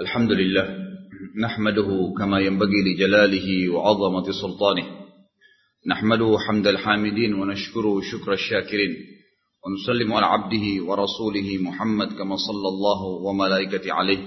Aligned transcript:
الحمد 0.00 0.32
لله 0.32 0.76
نحمده 1.42 2.14
كما 2.18 2.40
ينبغي 2.40 2.80
لجلاله 2.86 3.68
وعظمة 3.68 4.32
سلطانه. 4.42 4.86
نحمده 5.86 6.36
حمد 6.48 6.66
الحامدين 6.66 7.34
ونشكره 7.34 8.00
شكر 8.00 8.32
الشاكرين. 8.32 8.96
ونسلم 9.66 10.12
على 10.12 10.26
عبده 10.26 10.84
ورسوله 10.84 11.58
محمد 11.60 12.06
كما 12.06 12.36
صلى 12.36 12.68
الله 12.68 13.02
وملائكته 13.02 13.92
عليه. 13.92 14.18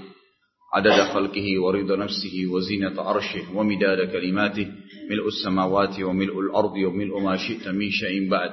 عدد 0.74 1.12
خلقه 1.14 1.62
ورضا 1.62 1.96
نفسه 1.96 2.46
وزينة 2.46 3.02
عرشه 3.02 3.56
ومداد 3.56 4.12
كلماته. 4.12 4.66
ملء 5.10 5.26
السماوات 5.28 6.00
وملء 6.00 6.40
الأرض 6.40 6.76
وملء 6.76 7.20
ما 7.20 7.36
شئت 7.36 7.68
من 7.68 7.90
شيء 7.90 8.30
بعد. 8.30 8.50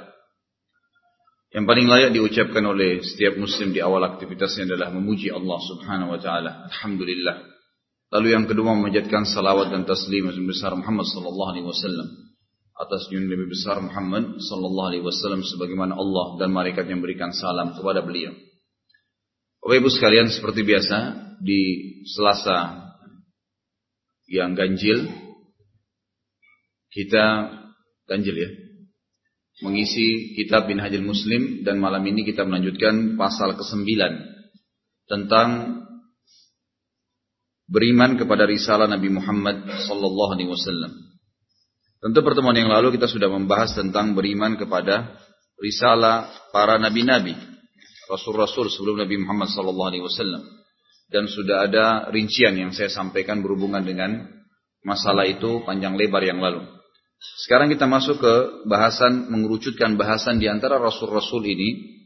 Yang 1.49 1.65
paling 1.65 1.87
layak 1.89 2.13
diucapkan 2.13 2.61
oleh 2.61 3.01
setiap 3.01 3.33
muslim 3.41 3.73
di 3.73 3.81
awal 3.81 4.05
aktivitasnya 4.05 4.69
adalah 4.69 4.93
memuji 4.93 5.33
Allah 5.33 5.57
subhanahu 5.57 6.13
wa 6.13 6.19
ta'ala. 6.21 6.69
Alhamdulillah. 6.69 7.41
Lalu 8.13 8.27
yang 8.37 8.45
kedua 8.45 8.77
memanjatkan 8.77 9.25
salawat 9.25 9.73
dan 9.73 9.81
taslim 9.85 10.29
besar 10.45 10.77
Muhammad 10.77 11.09
sallallahu 11.09 11.49
alaihi 11.49 11.65
wasallam. 11.65 12.07
Atas 12.77 13.09
junjungan 13.09 13.33
lebih 13.33 13.49
besar 13.49 13.81
Muhammad 13.81 14.37
sallallahu 14.37 14.87
alaihi 14.93 15.05
wasallam 15.05 15.41
sebagaimana 15.41 15.97
Allah 15.97 16.37
dan 16.37 16.53
malaikat 16.53 16.85
yang 16.85 17.01
berikan 17.01 17.33
salam 17.33 17.73
kepada 17.73 18.05
beliau. 18.05 18.33
Bapak 19.59 19.75
Ibu 19.83 19.89
sekalian 19.89 20.29
seperti 20.29 20.61
biasa 20.63 20.97
di 21.41 21.61
Selasa 22.05 22.87
yang 24.29 24.53
ganjil 24.53 25.09
kita 26.93 27.25
ganjil 28.05 28.35
ya 28.37 28.49
mengisi 29.59 30.35
kitab 30.39 30.71
bin 30.71 30.79
Hajil 30.79 31.03
Muslim 31.03 31.67
dan 31.67 31.83
malam 31.83 32.03
ini 32.07 32.23
kita 32.23 32.47
melanjutkan 32.47 33.19
pasal 33.19 33.59
ke-9 33.59 33.83
tentang 35.11 35.49
beriman 37.69 38.15
kepada 38.15 38.47
risalah 38.47 38.87
Nabi 38.87 39.11
Muhammad 39.11 39.67
sallallahu 39.85 40.31
alaihi 40.33 40.49
wasallam. 40.49 40.91
Tentu 41.99 42.19
pertemuan 42.23 42.55
yang 42.55 42.71
lalu 42.71 42.95
kita 42.95 43.11
sudah 43.11 43.27
membahas 43.27 43.75
tentang 43.75 44.15
beriman 44.15 44.55
kepada 44.55 45.19
risalah 45.59 46.31
para 46.55 46.79
nabi-nabi, 46.79 47.35
rasul-rasul 48.07 48.71
sebelum 48.71 49.03
Nabi 49.03 49.19
Muhammad 49.19 49.51
sallallahu 49.51 49.89
alaihi 49.91 50.05
wasallam. 50.07 50.43
Dan 51.09 51.27
sudah 51.27 51.67
ada 51.67 52.07
rincian 52.13 52.55
yang 52.55 52.71
saya 52.71 52.87
sampaikan 52.87 53.43
berhubungan 53.43 53.83
dengan 53.83 54.29
masalah 54.85 55.27
itu 55.27 55.65
panjang 55.67 55.99
lebar 55.99 56.23
yang 56.23 56.39
lalu. 56.39 56.78
Sekarang 57.19 57.67
kita 57.67 57.83
masuk 57.83 58.23
ke 58.23 58.33
bahasan 58.67 59.27
mengerucutkan 59.27 59.99
bahasan 59.99 60.39
di 60.39 60.47
antara 60.47 60.79
rasul-rasul 60.79 61.43
ini. 61.43 61.99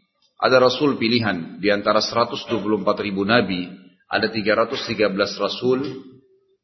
Ada 0.44 0.60
rasul 0.60 1.00
pilihan 1.00 1.62
di 1.64 1.72
antara 1.72 2.04
124 2.04 2.52
ribu 3.00 3.24
nabi, 3.24 3.64
ada 4.12 4.28
313 4.28 5.16
rasul 5.40 5.80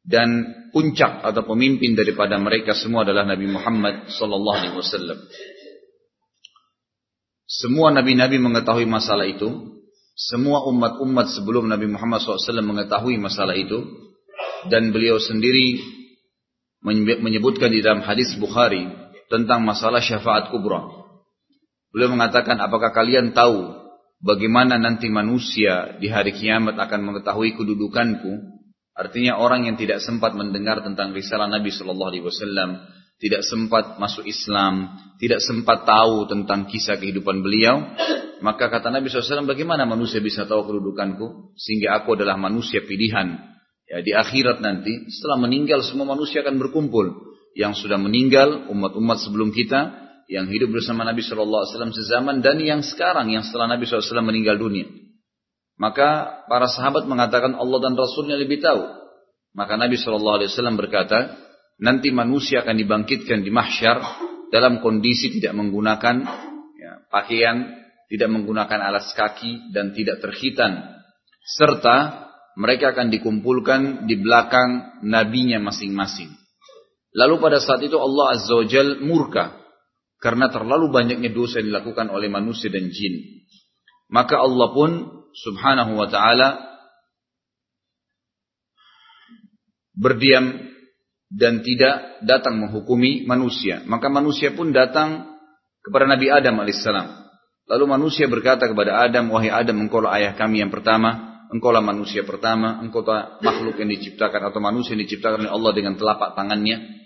dan 0.04 0.28
puncak 0.74 1.24
atau 1.24 1.42
pemimpin 1.48 1.96
daripada 1.96 2.36
mereka 2.36 2.76
semua 2.76 3.08
adalah 3.08 3.24
Nabi 3.24 3.48
Muhammad 3.48 4.12
sallallahu 4.12 4.58
alaihi 4.58 4.76
wasallam. 4.76 5.18
Semua 7.50 7.90
nabi-nabi 7.90 8.36
mengetahui 8.38 8.86
masalah 8.86 9.26
itu, 9.26 9.48
semua 10.14 10.62
umat-umat 10.70 11.32
sebelum 11.34 11.66
Nabi 11.66 11.90
Muhammad 11.90 12.22
SAW 12.22 12.62
mengetahui 12.62 13.18
masalah 13.18 13.58
itu, 13.58 13.80
dan 14.70 14.94
beliau 14.94 15.18
sendiri 15.18 15.80
menyebutkan 16.82 17.68
di 17.68 17.84
dalam 17.84 18.00
hadis 18.00 18.32
Bukhari 18.40 18.88
tentang 19.28 19.62
masalah 19.62 20.00
syafaat 20.00 20.48
kubra. 20.48 20.80
Beliau 21.92 22.10
mengatakan, 22.14 22.58
apakah 22.58 22.94
kalian 22.94 23.36
tahu 23.36 23.74
bagaimana 24.22 24.78
nanti 24.80 25.10
manusia 25.10 25.98
di 25.98 26.08
hari 26.08 26.32
kiamat 26.32 26.78
akan 26.78 27.00
mengetahui 27.12 27.54
kedudukanku? 27.58 28.60
Artinya 28.94 29.38
orang 29.40 29.70
yang 29.70 29.76
tidak 29.80 30.02
sempat 30.02 30.34
mendengar 30.36 30.82
tentang 30.82 31.14
risalah 31.14 31.48
Nabi 31.48 31.72
Shallallahu 31.72 32.10
Alaihi 32.10 32.26
Wasallam, 32.26 32.84
tidak 33.20 33.42
sempat 33.44 34.00
masuk 34.00 34.24
Islam, 34.28 34.96
tidak 35.20 35.40
sempat 35.44 35.84
tahu 35.84 36.26
tentang 36.28 36.68
kisah 36.68 36.96
kehidupan 36.96 37.44
beliau, 37.44 37.84
maka 38.40 38.72
kata 38.72 38.88
Nabi 38.88 39.12
SAW, 39.12 39.44
bagaimana 39.44 39.84
manusia 39.84 40.24
bisa 40.24 40.48
tahu 40.48 40.64
kedudukanku? 40.64 41.52
Sehingga 41.60 42.00
aku 42.00 42.16
adalah 42.16 42.40
manusia 42.40 42.80
pilihan 42.80 43.49
Ya, 43.90 43.98
di 44.06 44.14
akhirat 44.14 44.62
nanti 44.62 45.10
setelah 45.10 45.42
meninggal 45.42 45.82
semua 45.82 46.06
manusia 46.06 46.46
akan 46.46 46.62
berkumpul. 46.62 47.10
Yang 47.58 47.82
sudah 47.82 47.98
meninggal 47.98 48.70
umat-umat 48.70 49.18
sebelum 49.26 49.50
kita 49.50 49.90
yang 50.30 50.46
hidup 50.46 50.70
bersama 50.70 51.02
Nabi 51.02 51.26
Shallallahu 51.26 51.66
Alaihi 51.66 51.72
Wasallam 51.74 51.94
sezaman 51.98 52.36
dan 52.38 52.62
yang 52.62 52.86
sekarang 52.86 53.34
yang 53.34 53.42
setelah 53.42 53.74
Nabi 53.74 53.90
SAW 53.90 54.22
meninggal 54.22 54.54
dunia. 54.62 54.86
Maka 55.74 56.46
para 56.46 56.70
sahabat 56.70 57.10
mengatakan 57.10 57.58
Allah 57.58 57.82
dan 57.82 57.98
Rasulnya 57.98 58.38
lebih 58.38 58.62
tahu. 58.62 58.78
Maka 59.58 59.74
Nabi 59.74 59.98
Shallallahu 59.98 60.38
Alaihi 60.38 60.54
Wasallam 60.54 60.78
berkata, 60.78 61.34
nanti 61.82 62.14
manusia 62.14 62.62
akan 62.62 62.78
dibangkitkan 62.78 63.42
di 63.42 63.50
mahsyar 63.50 63.98
dalam 64.54 64.78
kondisi 64.78 65.34
tidak 65.34 65.58
menggunakan 65.58 66.22
ya, 66.78 66.92
pakaian, 67.10 67.74
tidak 68.06 68.30
menggunakan 68.30 68.78
alas 68.78 69.10
kaki 69.18 69.74
dan 69.74 69.90
tidak 69.90 70.22
terhitan, 70.22 71.02
serta 71.42 72.29
mereka 72.60 72.92
akan 72.92 73.08
dikumpulkan 73.08 74.04
di 74.04 74.20
belakang 74.20 75.00
nabinya 75.00 75.56
masing-masing. 75.64 76.28
Lalu 77.16 77.40
pada 77.40 77.56
saat 77.56 77.80
itu 77.80 77.96
Allah 77.96 78.36
Azza 78.36 78.52
wa 78.52 78.66
Jal 78.68 79.00
murka 79.00 79.56
karena 80.20 80.52
terlalu 80.52 80.92
banyaknya 80.92 81.32
dosa 81.32 81.64
yang 81.64 81.72
dilakukan 81.72 82.12
oleh 82.12 82.28
manusia 82.28 82.68
dan 82.68 82.92
jin. 82.92 83.40
Maka 84.12 84.36
Allah 84.36 84.68
pun 84.76 84.90
subhanahu 85.32 85.96
wa 85.96 86.04
ta'ala 86.12 86.48
berdiam 89.96 90.60
dan 91.32 91.64
tidak 91.64 92.20
datang 92.28 92.60
menghukumi 92.60 93.24
manusia. 93.24 93.80
Maka 93.88 94.12
manusia 94.12 94.52
pun 94.52 94.76
datang 94.76 95.32
kepada 95.80 96.04
Nabi 96.04 96.28
Adam 96.28 96.60
alaihissalam. 96.60 97.08
Lalu 97.70 97.84
manusia 97.86 98.26
berkata 98.26 98.66
kepada 98.66 99.00
Adam, 99.06 99.30
wahai 99.30 99.48
Adam, 99.48 99.78
engkau 99.78 100.02
ayah 100.10 100.34
kami 100.34 100.58
yang 100.58 100.74
pertama, 100.74 101.29
engkaulah 101.50 101.82
manusia 101.82 102.22
pertama, 102.22 102.78
engkaulah 102.80 103.42
makhluk 103.42 103.76
yang 103.78 103.90
diciptakan 103.90 104.50
atau 104.50 104.58
manusia 104.62 104.94
yang 104.94 105.02
diciptakan 105.04 105.46
oleh 105.46 105.52
Allah 105.52 105.72
dengan 105.74 105.94
telapak 105.98 106.38
tangannya. 106.38 107.00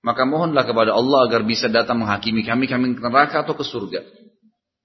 Maka 0.00 0.24
mohonlah 0.24 0.64
kepada 0.64 0.96
Allah 0.96 1.28
agar 1.28 1.44
bisa 1.44 1.68
datang 1.68 2.00
menghakimi 2.00 2.40
kami, 2.40 2.64
kami 2.64 2.96
ke 2.96 3.04
neraka 3.04 3.44
atau 3.44 3.52
ke 3.52 3.64
surga. 3.64 4.00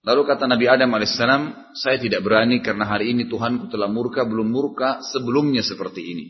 Lalu 0.06 0.22
kata 0.28 0.46
Nabi 0.46 0.70
Adam 0.70 0.92
alaihissalam, 0.94 1.74
saya 1.74 1.98
tidak 1.98 2.22
berani 2.22 2.62
karena 2.62 2.86
hari 2.86 3.16
ini 3.16 3.26
Tuhanku 3.26 3.72
telah 3.74 3.90
murka, 3.90 4.28
belum 4.28 4.48
murka 4.52 5.02
sebelumnya 5.02 5.66
seperti 5.66 6.04
ini. 6.04 6.26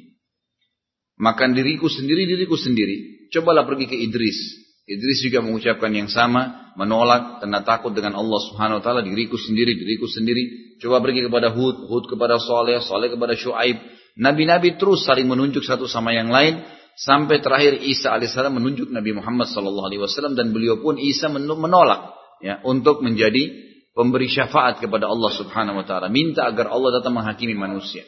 Makan 1.20 1.56
diriku 1.56 1.92
sendiri, 1.92 2.24
diriku 2.24 2.56
sendiri. 2.56 3.28
Cobalah 3.36 3.68
pergi 3.68 3.88
ke 3.92 3.98
Idris. 4.00 4.38
Idris 4.86 5.20
juga 5.28 5.42
mengucapkan 5.42 5.92
yang 5.92 6.08
sama, 6.08 6.72
menolak 6.80 7.44
karena 7.44 7.66
takut 7.66 7.92
dengan 7.92 8.16
Allah 8.16 8.40
Subhanahu 8.48 8.80
wa 8.80 8.84
taala 8.84 9.02
diriku 9.02 9.36
sendiri, 9.36 9.76
diriku 9.76 10.06
sendiri. 10.08 10.65
Coba 10.80 11.00
pergi 11.00 11.28
kepada 11.28 11.52
Hud, 11.56 11.88
Hud 11.88 12.06
kepada 12.12 12.36
Saleh, 12.42 12.84
Saleh 12.84 13.16
kepada 13.16 13.34
Syuaib. 13.36 13.80
Nabi-nabi 14.16 14.80
terus 14.80 15.04
saling 15.04 15.28
menunjuk 15.28 15.64
satu 15.64 15.88
sama 15.88 16.16
yang 16.16 16.32
lain 16.32 16.64
sampai 16.96 17.44
terakhir 17.44 17.84
Isa 17.84 18.16
alaihissalam 18.16 18.56
menunjuk 18.56 18.88
Nabi 18.88 19.12
Muhammad 19.12 19.52
sallallahu 19.52 19.92
alaihi 19.92 20.02
wasallam 20.04 20.40
dan 20.40 20.56
beliau 20.56 20.80
pun 20.80 20.96
Isa 20.96 21.28
menolak 21.28 22.16
ya 22.40 22.64
untuk 22.64 23.04
menjadi 23.04 23.52
pemberi 23.92 24.32
syafaat 24.32 24.80
kepada 24.80 25.08
Allah 25.12 25.32
Subhanahu 25.36 25.84
wa 25.84 25.86
taala, 25.88 26.08
minta 26.08 26.48
agar 26.48 26.72
Allah 26.72 27.00
datang 27.00 27.16
menghakimi 27.16 27.56
manusia. 27.56 28.08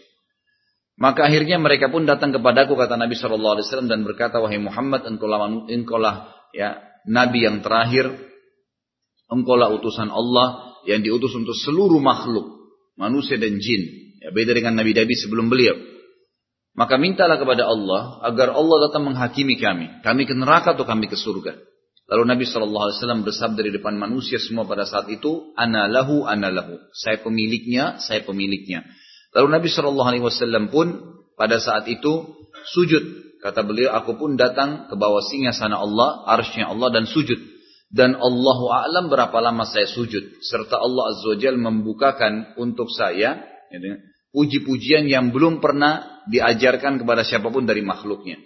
Maka 0.98 1.30
akhirnya 1.30 1.62
mereka 1.62 1.94
pun 1.94 2.08
datang 2.08 2.34
kepadaku 2.34 2.74
kata 2.74 2.98
Nabi 2.98 3.14
sallallahu 3.14 3.60
alaihi 3.60 3.66
wasallam 3.70 3.92
dan 3.92 4.00
berkata 4.08 4.40
wahai 4.40 4.58
Muhammad 4.58 5.06
engkau 5.06 6.00
lah 6.00 6.34
ya 6.56 6.82
nabi 7.06 7.46
yang 7.46 7.62
terakhir 7.62 8.10
engkaulah 9.30 9.70
utusan 9.78 10.10
Allah 10.10 10.74
yang 10.90 11.06
diutus 11.06 11.38
untuk 11.38 11.54
seluruh 11.54 12.02
makhluk 12.02 12.57
manusia 12.98 13.40
dan 13.40 13.62
jin. 13.62 13.82
Ya 14.20 14.34
beda 14.34 14.52
dengan 14.58 14.76
nabi-nabi 14.76 15.14
sebelum 15.14 15.48
beliau. 15.48 15.78
Maka 16.78 16.98
mintalah 17.02 17.42
kepada 17.42 17.66
Allah 17.66 18.22
agar 18.22 18.54
Allah 18.54 18.90
datang 18.90 19.10
menghakimi 19.10 19.58
kami. 19.58 20.02
Kami 20.06 20.30
ke 20.30 20.34
neraka 20.38 20.78
atau 20.78 20.86
kami 20.86 21.10
ke 21.10 21.18
surga. 21.18 21.58
Lalu 22.08 22.24
Nabi 22.24 22.44
saw 22.48 22.64
bersabda 23.20 23.62
di 23.68 23.72
depan 23.76 24.00
manusia 24.00 24.40
semua 24.40 24.64
pada 24.64 24.88
saat 24.88 25.12
itu 25.12 25.52
ana 25.60 25.90
lahu 25.90 26.24
ana 26.24 26.48
lahu. 26.48 26.80
Saya 26.96 27.20
pemiliknya 27.20 28.00
saya 28.00 28.24
pemiliknya. 28.24 28.86
Lalu 29.34 29.48
Nabi 29.58 29.68
saw 29.68 29.90
pun 30.70 30.88
pada 31.34 31.58
saat 31.58 31.90
itu 31.90 32.38
sujud. 32.78 33.04
Kata 33.38 33.62
beliau, 33.62 33.94
aku 33.94 34.18
pun 34.18 34.34
datang 34.34 34.90
ke 34.90 34.98
bawah 34.98 35.22
singa 35.22 35.54
sana 35.54 35.78
Allah, 35.78 36.26
arsnya 36.26 36.74
Allah 36.74 36.90
dan 36.90 37.06
sujud. 37.06 37.38
Dan 37.88 38.20
Allahu 38.20 38.68
a'lam 38.68 39.08
berapa 39.08 39.38
lama 39.40 39.64
saya 39.64 39.88
sujud. 39.88 40.44
Serta 40.44 40.76
Allah 40.80 41.04
Azza 41.16 41.28
wa 41.32 41.38
Jal 41.40 41.56
membukakan 41.56 42.60
untuk 42.60 42.92
saya 42.92 43.40
ya, 43.72 43.94
puji-pujian 44.36 45.08
yang 45.08 45.32
belum 45.32 45.64
pernah 45.64 46.24
diajarkan 46.28 47.00
kepada 47.00 47.24
siapa 47.24 47.48
pun 47.48 47.64
dari 47.64 47.80
makhluknya. 47.80 48.44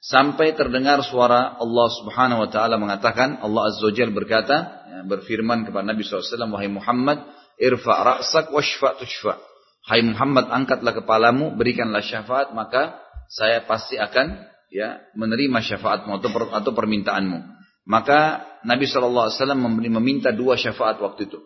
Sampai 0.00 0.56
terdengar 0.56 1.04
suara 1.04 1.60
Allah 1.60 1.88
subhanahu 1.92 2.46
wa 2.46 2.48
ta'ala 2.48 2.80
mengatakan, 2.80 3.42
Allah 3.42 3.68
Azza 3.68 3.84
wa 3.84 3.92
Jal 3.92 4.14
berkata, 4.14 4.86
ya, 4.86 4.98
berfirman 5.04 5.66
kepada 5.68 5.84
Nabi 5.84 6.06
SAW, 6.06 6.48
Wahai 6.48 6.70
Muhammad, 6.72 7.26
irfa' 7.60 7.98
ra'sak 8.00 8.48
washfa' 8.54 8.96
tushfa' 9.02 9.50
Hai 9.80 10.04
Muhammad, 10.04 10.52
angkatlah 10.52 10.92
kepalamu, 10.92 11.56
berikanlah 11.56 12.04
syafaat, 12.04 12.52
maka 12.52 13.00
saya 13.32 13.64
pasti 13.64 13.96
akan 13.96 14.44
ya 14.68 15.00
menerima 15.16 15.58
syafaatmu 15.64 16.20
atau 16.52 16.72
permintaanmu. 16.76 17.59
Maka 17.88 18.44
Nabi 18.64 18.84
SAW 18.84 19.32
meminta 19.88 20.30
dua 20.34 20.56
syafaat 20.60 21.00
waktu 21.00 21.30
itu. 21.32 21.40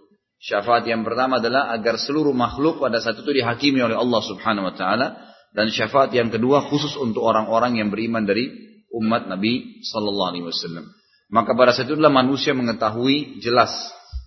Syafaat 0.45 0.85
yang 0.85 1.07
pertama 1.07 1.41
adalah 1.41 1.73
agar 1.73 1.97
seluruh 1.97 2.37
makhluk 2.37 2.83
pada 2.83 3.01
saat 3.01 3.17
itu 3.17 3.31
dihakimi 3.33 3.81
oleh 3.81 3.97
Allah 3.97 4.21
Subhanahu 4.21 4.69
Wa 4.69 4.75
Taala 4.77 5.07
dan 5.55 5.71
syafaat 5.71 6.13
yang 6.13 6.29
kedua 6.29 6.67
khusus 6.69 6.99
untuk 7.01 7.25
orang-orang 7.25 7.81
yang 7.81 7.89
beriman 7.89 8.27
dari 8.27 8.53
umat 8.93 9.31
Nabi 9.31 9.81
Sallallahu 9.87 10.31
Alaihi 10.35 10.45
Wasallam. 10.45 10.85
Maka 11.33 11.57
pada 11.57 11.73
saat 11.73 11.89
itulah 11.89 12.13
manusia 12.13 12.53
mengetahui 12.53 13.41
jelas 13.41 13.73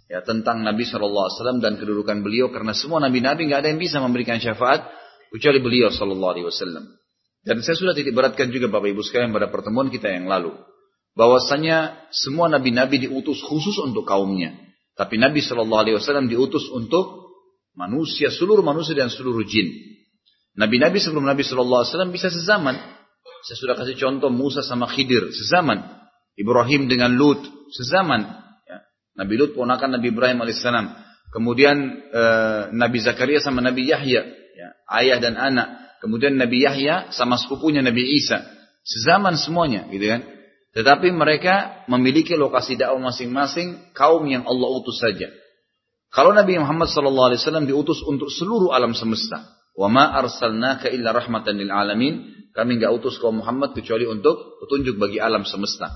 ya 0.09 0.23
tentang 0.23 0.65
Nabi 0.65 0.87
Sallallahu 0.87 1.25
Alaihi 1.29 1.37
Wasallam 1.37 1.59
dan 1.61 1.73
kedudukan 1.77 2.17
beliau 2.25 2.49
karena 2.49 2.73
semua 2.73 2.97
nabi-nabi 3.03 3.51
nggak 3.51 3.67
ada 3.67 3.69
yang 3.69 3.79
bisa 3.79 4.01
memberikan 4.01 4.41
syafaat 4.41 4.87
kecuali 5.29 5.59
beliau 5.61 5.93
Sallallahu 5.93 6.31
Alaihi 6.33 6.47
Wasallam. 6.49 6.83
Dan 7.45 7.63
saya 7.63 7.77
sudah 7.79 7.93
titik 7.95 8.11
beratkan 8.11 8.51
juga 8.51 8.67
Bapak 8.67 8.91
Ibu 8.91 9.05
sekalian 9.05 9.31
pada 9.31 9.47
pertemuan 9.47 9.87
kita 9.87 10.11
yang 10.11 10.27
lalu. 10.27 10.51
Bahwasanya 11.17 11.97
semua 12.13 12.45
nabi-nabi 12.45 13.01
diutus 13.01 13.41
khusus 13.41 13.81
untuk 13.81 14.05
kaumnya. 14.05 14.53
Tapi 14.93 15.17
Nabi 15.17 15.41
Shallallahu 15.41 15.81
Alaihi 15.81 15.95
Wasallam 15.97 16.29
diutus 16.29 16.69
untuk 16.69 17.33
manusia, 17.73 18.29
seluruh 18.29 18.61
manusia 18.61 18.93
dan 18.93 19.09
seluruh 19.09 19.41
jin. 19.49 19.65
Nabi-nabi 20.57 21.01
sebelum 21.01 21.25
Nabi 21.25 21.41
Shallallahu 21.41 21.81
Alaihi 21.81 21.93
Wasallam 21.93 22.13
bisa 22.13 22.29
sezaman. 22.29 22.77
Saya 23.45 23.57
sudah 23.57 23.75
kasih 23.77 23.97
contoh 23.97 24.29
Musa 24.29 24.61
sama 24.61 24.85
Khidir 24.89 25.33
sezaman. 25.33 25.81
Ibrahim 26.37 26.85
dengan 26.85 27.17
Lut 27.17 27.41
sezaman. 27.73 28.21
Ya. 28.69 28.77
Nabi 29.17 29.41
Lut 29.41 29.57
ponakan 29.57 29.97
Nabi 29.97 30.13
Ibrahim 30.13 30.37
alaihissalam. 30.45 30.85
Kemudian 31.33 31.77
eh, 32.13 32.61
Nabi 32.77 32.97
Zakaria 33.01 33.41
sama 33.41 33.61
Nabi 33.65 33.89
Yahya, 33.89 34.21
ya, 34.53 34.67
ayah 35.01 35.17
dan 35.17 35.33
anak. 35.33 35.97
Kemudian 35.97 36.37
Nabi 36.37 36.61
Yahya 36.61 37.09
sama 37.09 37.41
sepupunya 37.41 37.81
Nabi 37.81 38.05
Isa. 38.05 38.45
Sezaman 38.85 39.33
semuanya 39.33 39.89
gitu 39.89 40.05
kan. 40.05 40.21
Tetapi 40.77 41.09
mereka 41.09 41.81
memiliki 41.89 42.37
lokasi 42.37 42.77
dakwah 42.77 43.09
masing-masing 43.09 43.89
kaum 43.97 44.21
yang 44.29 44.45
Allah 44.45 44.69
utus 44.77 45.01
saja. 45.01 45.25
Kalau 46.13 46.37
Nabi 46.37 46.61
Muhammad 46.61 46.85
SAW 46.85 47.65
diutus 47.65 48.05
untuk 48.05 48.29
seluruh 48.29 48.69
alam 48.69 48.93
semesta. 48.93 49.41
Wa 49.73 49.89
ma 49.89 50.13
arsalnaka 50.13 50.93
illa 50.93 51.17
rahmatan 51.17 51.57
lil 51.57 51.73
alamin. 51.73 52.29
Kami 52.53 52.77
enggak 52.77 52.93
utus 52.93 53.17
kaum 53.17 53.41
Muhammad 53.41 53.73
kecuali 53.73 54.05
untuk 54.05 54.61
petunjuk 54.61 55.01
bagi 55.01 55.17
alam 55.17 55.49
semesta. 55.49 55.89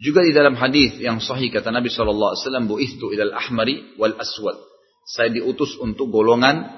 Juga 0.00 0.24
di 0.24 0.32
dalam 0.32 0.56
hadis 0.56 0.96
yang 0.96 1.20
sahih 1.20 1.52
kata 1.52 1.68
Nabi 1.68 1.92
SAW, 1.92 2.36
Bu'ithtu 2.68 3.12
ilal 3.12 3.36
ahmari 3.36 3.96
wal 4.00 4.16
aswad. 4.16 4.56
Saya 5.08 5.28
diutus 5.28 5.76
untuk 5.76 6.08
golongan 6.08 6.68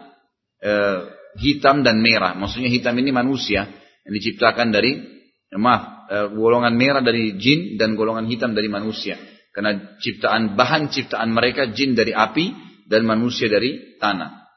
eh, 0.58 0.99
hitam 1.38 1.87
dan 1.87 2.02
merah. 2.02 2.34
Maksudnya 2.34 2.70
hitam 2.70 2.94
ini 2.99 3.14
manusia 3.14 3.67
yang 4.06 4.14
diciptakan 4.14 4.70
dari 4.70 5.02
maaf, 5.55 5.82
eh, 5.82 5.97
golongan 6.08 6.75
merah 6.75 7.05
dari 7.05 7.37
jin 7.37 7.76
dan 7.76 7.94
golongan 7.94 8.25
hitam 8.26 8.56
dari 8.56 8.69
manusia. 8.72 9.20
Karena 9.52 9.99
ciptaan 10.00 10.56
bahan 10.56 10.88
ciptaan 10.88 11.28
mereka 11.34 11.69
jin 11.75 11.93
dari 11.93 12.14
api 12.14 12.52
dan 12.88 13.05
manusia 13.05 13.50
dari 13.50 13.99
tanah. 14.00 14.49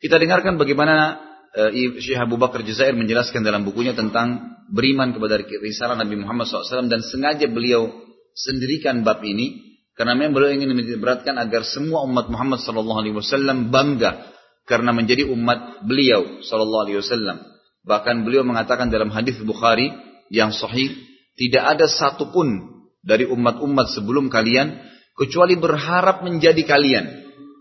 Kita 0.00 0.16
dengarkan 0.16 0.56
bagaimana 0.56 1.18
uh, 1.52 1.70
Syekh 2.00 2.20
Abu 2.20 2.40
Bakar 2.40 2.64
Jazair 2.64 2.96
menjelaskan 2.96 3.44
dalam 3.44 3.66
bukunya 3.66 3.92
tentang 3.92 4.56
beriman 4.70 5.12
kepada 5.12 5.42
risalah 5.42 5.98
Nabi 5.98 6.16
Muhammad 6.22 6.46
SAW 6.46 6.88
dan 6.88 7.02
sengaja 7.02 7.50
beliau 7.50 7.90
sendirikan 8.32 9.02
bab 9.02 9.20
ini 9.26 9.76
karena 9.98 10.16
memang 10.16 10.32
beliau 10.32 10.54
ingin 10.54 10.72
memberatkan 10.72 11.36
agar 11.36 11.66
semua 11.66 12.06
umat 12.06 12.30
Muhammad 12.32 12.62
SAW 12.62 13.68
bangga 13.68 14.32
karena 14.64 14.94
menjadi 14.94 15.26
umat 15.28 15.84
beliau 15.84 16.40
wasallam. 16.40 17.42
Bahkan 17.84 18.22
beliau 18.22 18.46
mengatakan 18.46 18.88
dalam 18.88 19.10
hadis 19.10 19.36
Bukhari 19.42 19.90
yang 20.30 20.54
sahih, 20.54 20.94
tidak 21.34 21.76
ada 21.76 21.86
satupun 21.90 22.80
dari 23.02 23.26
umat-umat 23.26 23.90
sebelum 23.92 24.30
kalian 24.30 24.78
kecuali 25.18 25.58
berharap 25.58 26.22
menjadi 26.22 26.62
kalian. 26.64 27.04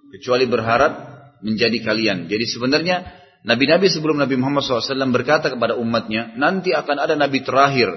Kecuali 0.10 0.46
berharap 0.46 0.94
menjadi 1.42 1.78
kalian. 1.84 2.30
Jadi 2.30 2.46
sebenarnya 2.50 2.98
Nabi-Nabi 3.46 3.88
sebelum 3.88 4.20
Nabi 4.20 4.36
Muhammad 4.36 4.68
SAW 4.68 5.16
berkata 5.16 5.48
kepada 5.54 5.80
umatnya, 5.80 6.36
nanti 6.36 6.76
akan 6.76 6.98
ada 6.98 7.16
Nabi 7.16 7.42
terakhir. 7.42 7.90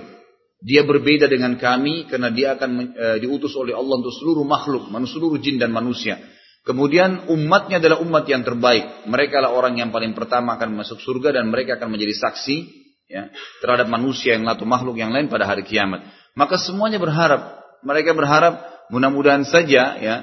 Dia 0.62 0.86
berbeda 0.86 1.26
dengan 1.26 1.58
kami 1.58 2.06
karena 2.06 2.30
dia 2.30 2.54
akan 2.54 2.94
e, 2.94 3.06
diutus 3.18 3.50
oleh 3.58 3.74
Allah 3.74 3.98
untuk 3.98 4.14
seluruh 4.14 4.46
makhluk, 4.46 4.86
seluruh 5.10 5.42
jin 5.42 5.58
dan 5.58 5.74
manusia. 5.74 6.22
Kemudian 6.62 7.26
umatnya 7.26 7.82
adalah 7.82 7.98
umat 7.98 8.22
yang 8.30 8.46
terbaik. 8.46 9.10
Mereka 9.10 9.42
adalah 9.42 9.58
orang 9.58 9.82
yang 9.82 9.90
paling 9.90 10.14
pertama 10.14 10.54
akan 10.54 10.78
masuk 10.78 11.02
surga 11.02 11.42
dan 11.42 11.50
mereka 11.50 11.82
akan 11.82 11.90
menjadi 11.90 12.14
saksi 12.14 12.81
ya, 13.12 13.28
terhadap 13.60 13.92
manusia 13.92 14.40
yang 14.40 14.48
atau 14.48 14.64
makhluk 14.64 14.96
yang 14.96 15.12
lain 15.12 15.28
pada 15.28 15.44
hari 15.44 15.68
kiamat. 15.68 16.08
Maka 16.32 16.56
semuanya 16.56 16.96
berharap, 16.96 17.60
mereka 17.84 18.16
berharap 18.16 18.88
mudah-mudahan 18.88 19.44
saja 19.44 20.00
ya 20.00 20.14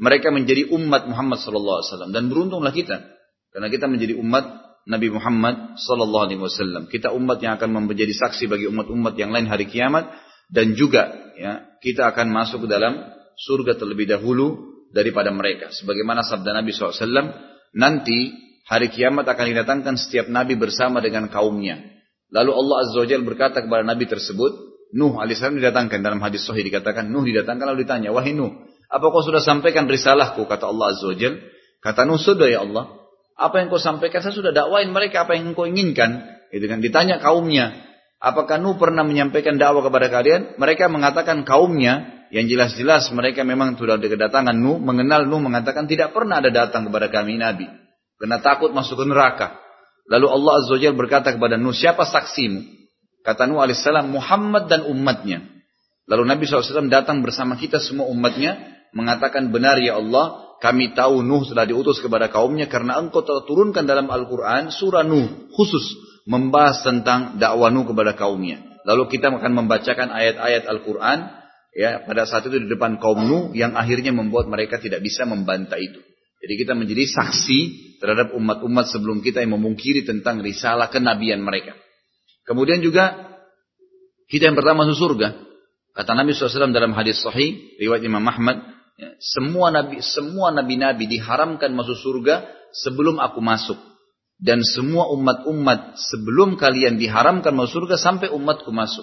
mereka 0.00 0.30
menjadi 0.30 0.70
umat 0.72 1.10
Muhammad 1.10 1.42
sallallahu 1.42 1.76
alaihi 1.82 1.88
wasallam 1.90 2.12
dan 2.14 2.24
beruntunglah 2.30 2.70
kita 2.70 3.02
karena 3.50 3.68
kita 3.68 3.90
menjadi 3.90 4.14
umat 4.20 4.44
Nabi 4.88 5.12
Muhammad 5.12 5.76
sallallahu 5.76 6.24
alaihi 6.32 6.40
wasallam. 6.40 6.88
Kita 6.88 7.12
umat 7.12 7.44
yang 7.44 7.60
akan 7.60 7.84
menjadi 7.84 8.14
saksi 8.16 8.48
bagi 8.48 8.64
umat-umat 8.72 9.18
yang 9.20 9.34
lain 9.34 9.44
hari 9.44 9.68
kiamat 9.68 10.08
dan 10.48 10.72
juga 10.72 11.12
ya 11.36 11.68
kita 11.84 12.08
akan 12.08 12.32
masuk 12.32 12.64
ke 12.64 12.68
dalam 12.72 12.96
surga 13.36 13.76
terlebih 13.76 14.08
dahulu 14.08 14.78
daripada 14.94 15.28
mereka. 15.28 15.68
Sebagaimana 15.68 16.24
sabda 16.24 16.56
Nabi 16.56 16.72
SAW, 16.72 17.04
nanti 17.76 18.32
hari 18.64 18.88
kiamat 18.88 19.28
akan 19.28 19.44
didatangkan 19.52 19.94
setiap 20.00 20.32
nabi 20.32 20.56
bersama 20.56 21.04
dengan 21.04 21.28
kaumnya. 21.28 21.97
Lalu 22.28 22.50
Allah 22.52 22.76
Azza 22.84 22.98
wa 23.00 23.24
berkata 23.24 23.64
kepada 23.64 23.82
nabi 23.84 24.04
tersebut, 24.04 24.52
Nuh 24.88 25.20
alaihissalam 25.20 25.60
didatangkan 25.60 26.00
dalam 26.00 26.20
hadis 26.24 26.48
sahih 26.48 26.64
dikatakan 26.64 27.08
Nuh 27.12 27.24
didatangkan 27.24 27.72
lalu 27.72 27.84
ditanya, 27.84 28.12
wahai 28.12 28.32
Nuh, 28.32 28.52
apa 28.88 29.04
kau 29.12 29.20
sudah 29.20 29.44
sampaikan 29.44 29.84
risalahku? 29.84 30.48
Kata 30.48 30.68
Allah 30.68 30.96
Azza 30.96 31.08
wa. 31.08 31.16
Kata 31.84 32.08
Nuh, 32.08 32.16
sudah 32.16 32.48
ya 32.48 32.64
Allah. 32.64 32.96
Apa 33.36 33.60
yang 33.60 33.68
kau 33.68 33.80
sampaikan, 33.80 34.24
saya 34.24 34.34
sudah 34.34 34.50
dakwain 34.50 34.88
mereka 34.88 35.28
apa 35.28 35.36
yang 35.36 35.52
kau 35.52 35.68
inginkan. 35.68 36.24
Itu 36.48 36.64
kan 36.64 36.80
ditanya 36.80 37.20
kaumnya, 37.20 37.84
apakah 38.16 38.56
Nuh 38.56 38.80
pernah 38.80 39.04
menyampaikan 39.04 39.60
dakwah 39.60 39.84
kepada 39.84 40.08
kalian? 40.08 40.56
Mereka 40.56 40.88
mengatakan 40.88 41.44
kaumnya, 41.44 42.18
yang 42.28 42.44
jelas-jelas 42.44 43.08
mereka 43.16 43.44
memang 43.44 43.76
sudah 43.76 43.96
kedatangan 43.96 44.56
Nuh, 44.56 44.80
mengenal 44.80 45.24
Nuh 45.24 45.40
mengatakan 45.40 45.88
tidak 45.88 46.12
pernah 46.12 46.40
ada 46.40 46.52
datang 46.52 46.88
kepada 46.88 47.08
kami 47.08 47.40
Nabi. 47.40 47.68
Karena 48.18 48.40
takut 48.42 48.74
masuk 48.74 48.98
ke 49.00 49.06
neraka. 49.06 49.67
Lalu 50.08 50.26
Allah 50.26 50.52
Azza 50.64 50.74
wa 50.74 50.92
berkata 50.96 51.28
kepada 51.36 51.60
Nuh, 51.60 51.76
siapa 51.76 52.08
saksimu? 52.08 52.64
Kata 53.22 53.44
Nuh 53.44 53.60
alaihissalam, 53.60 54.08
Muhammad 54.08 54.72
dan 54.72 54.88
umatnya. 54.88 55.44
Lalu 56.08 56.24
Nabi 56.24 56.48
SAW 56.48 56.88
datang 56.88 57.20
bersama 57.20 57.60
kita 57.60 57.76
semua 57.76 58.08
umatnya, 58.08 58.56
mengatakan 58.96 59.52
benar 59.52 59.76
ya 59.76 60.00
Allah, 60.00 60.56
kami 60.64 60.96
tahu 60.96 61.20
Nuh 61.20 61.44
telah 61.44 61.68
diutus 61.68 62.00
kepada 62.00 62.32
kaumnya 62.32 62.66
karena 62.66 62.96
engkau 62.96 63.20
telah 63.20 63.44
turunkan 63.44 63.84
dalam 63.84 64.08
Al-Quran 64.08 64.72
surah 64.72 65.04
Nuh 65.04 65.52
khusus 65.52 65.84
membahas 66.24 66.80
tentang 66.80 67.36
dakwah 67.36 67.68
Nuh 67.68 67.84
kepada 67.84 68.16
kaumnya. 68.16 68.80
Lalu 68.88 69.12
kita 69.12 69.28
akan 69.28 69.52
membacakan 69.52 70.08
ayat-ayat 70.08 70.64
Al-Quran 70.64 71.18
ya 71.76 72.02
pada 72.08 72.24
saat 72.24 72.48
itu 72.48 72.56
di 72.56 72.68
depan 72.72 72.96
kaum 72.96 73.20
Nuh 73.20 73.52
yang 73.52 73.76
akhirnya 73.76 74.16
membuat 74.16 74.48
mereka 74.48 74.80
tidak 74.80 75.04
bisa 75.04 75.28
membantah 75.28 75.76
itu. 75.76 76.00
Jadi 76.38 76.54
kita 76.54 76.72
menjadi 76.78 77.04
saksi 77.06 77.58
terhadap 77.98 78.30
umat-umat 78.34 78.86
sebelum 78.94 79.18
kita 79.20 79.42
yang 79.42 79.58
memungkiri 79.58 80.06
tentang 80.06 80.38
risalah 80.38 80.86
kenabian 80.86 81.42
mereka. 81.42 81.74
Kemudian 82.46 82.78
juga 82.78 83.36
kita 84.30 84.48
yang 84.48 84.56
pertama 84.56 84.86
masuk 84.86 84.96
surga. 84.96 85.34
Kata 85.92 86.14
Nabi 86.14 86.30
SAW 86.30 86.70
dalam 86.70 86.94
hadis 86.94 87.18
sahih 87.18 87.74
riwayat 87.82 88.06
Imam 88.06 88.22
Ahmad, 88.22 88.62
ya, 88.94 89.10
semua 89.18 89.74
nabi 89.74 89.98
semua 89.98 90.54
nabi-nabi 90.54 91.10
diharamkan 91.10 91.74
masuk 91.74 91.98
surga 91.98 92.46
sebelum 92.70 93.18
aku 93.18 93.42
masuk. 93.42 93.76
Dan 94.38 94.62
semua 94.62 95.10
umat-umat 95.10 95.98
sebelum 95.98 96.54
kalian 96.54 96.94
diharamkan 97.02 97.50
masuk 97.50 97.82
surga 97.82 97.98
sampai 97.98 98.30
umatku 98.30 98.70
masuk. 98.70 99.02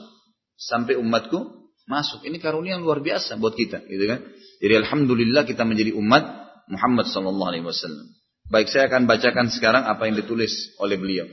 Sampai 0.55 0.95
umatku 0.95 1.67
masuk. 1.91 2.23
Ini 2.23 2.39
karunia 2.39 2.79
yang 2.79 2.87
luar 2.87 3.03
biasa 3.03 3.35
buat 3.35 3.51
kita, 3.59 3.83
gitu 3.91 4.05
kan? 4.07 4.23
Jadi 4.63 4.73
alhamdulillah 4.79 5.43
kita 5.43 5.67
menjadi 5.67 5.91
umat 5.99 6.44
Muhammad 6.71 7.09
sallallahu 7.09 7.49
alaihi 7.51 7.65
wasallam. 7.65 8.07
Baik, 8.49 8.69
saya 8.69 8.89
akan 8.89 9.09
bacakan 9.09 9.49
sekarang 9.49 9.89
apa 9.89 10.05
yang 10.05 10.21
ditulis 10.21 10.53
oleh 10.81 10.97
beliau. 10.97 11.25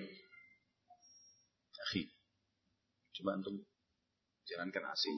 Coba 3.23 3.39
untuk 3.39 3.55
jalankan 4.51 4.83
asing. 4.91 5.15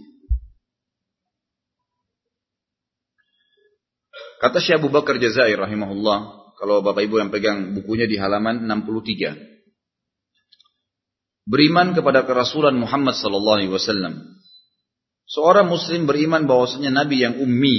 Kata 4.45 4.61
Syekh 4.61 4.77
Abu 4.83 4.93
Bakar 4.93 5.17
Jazair 5.17 5.57
rahimahullah, 5.57 6.19
kalau 6.61 6.85
Bapak 6.85 7.09
Ibu 7.09 7.25
yang 7.25 7.33
pegang 7.33 7.73
bukunya 7.73 8.05
di 8.05 8.21
halaman 8.21 8.69
63. 8.69 11.49
Beriman 11.49 11.97
kepada 11.97 12.29
kerasulan 12.29 12.77
Muhammad 12.77 13.17
sallallahu 13.17 13.57
alaihi 13.61 13.73
wasallam 13.73 14.37
Seorang 15.25 15.73
muslim 15.73 16.05
beriman 16.05 16.45
bahwasanya 16.45 16.93
Nabi 16.93 17.25
yang 17.25 17.41
ummi, 17.41 17.77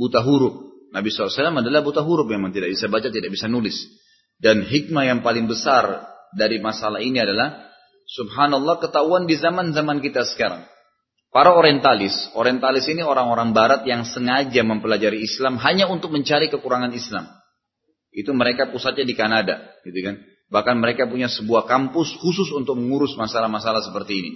buta 0.00 0.24
huruf. 0.24 0.65
Nabi 0.96 1.12
SAW 1.12 1.60
adalah 1.60 1.84
buta 1.84 2.00
huruf 2.00 2.24
memang 2.24 2.56
tidak 2.56 2.72
bisa 2.72 2.88
baca, 2.88 3.12
tidak 3.12 3.28
bisa 3.28 3.52
nulis. 3.52 3.76
Dan 4.40 4.64
hikmah 4.64 5.04
yang 5.04 5.20
paling 5.20 5.44
besar 5.44 6.08
dari 6.32 6.56
masalah 6.56 7.04
ini 7.04 7.20
adalah 7.20 7.68
subhanallah 8.08 8.80
ketahuan 8.80 9.28
di 9.28 9.36
zaman-zaman 9.36 10.00
kita 10.00 10.24
sekarang. 10.24 10.64
Para 11.28 11.52
orientalis, 11.52 12.32
orientalis 12.32 12.88
ini 12.88 13.04
orang-orang 13.04 13.52
barat 13.52 13.84
yang 13.84 14.08
sengaja 14.08 14.64
mempelajari 14.64 15.20
Islam 15.20 15.60
hanya 15.60 15.84
untuk 15.84 16.08
mencari 16.08 16.48
kekurangan 16.48 16.96
Islam. 16.96 17.28
Itu 18.08 18.32
mereka 18.32 18.72
pusatnya 18.72 19.04
di 19.04 19.12
Kanada, 19.12 19.76
gitu 19.84 20.00
kan. 20.00 20.16
Bahkan 20.48 20.80
mereka 20.80 21.04
punya 21.04 21.28
sebuah 21.28 21.68
kampus 21.68 22.16
khusus 22.24 22.48
untuk 22.56 22.80
mengurus 22.80 23.12
masalah-masalah 23.20 23.84
seperti 23.84 24.16
ini. 24.16 24.32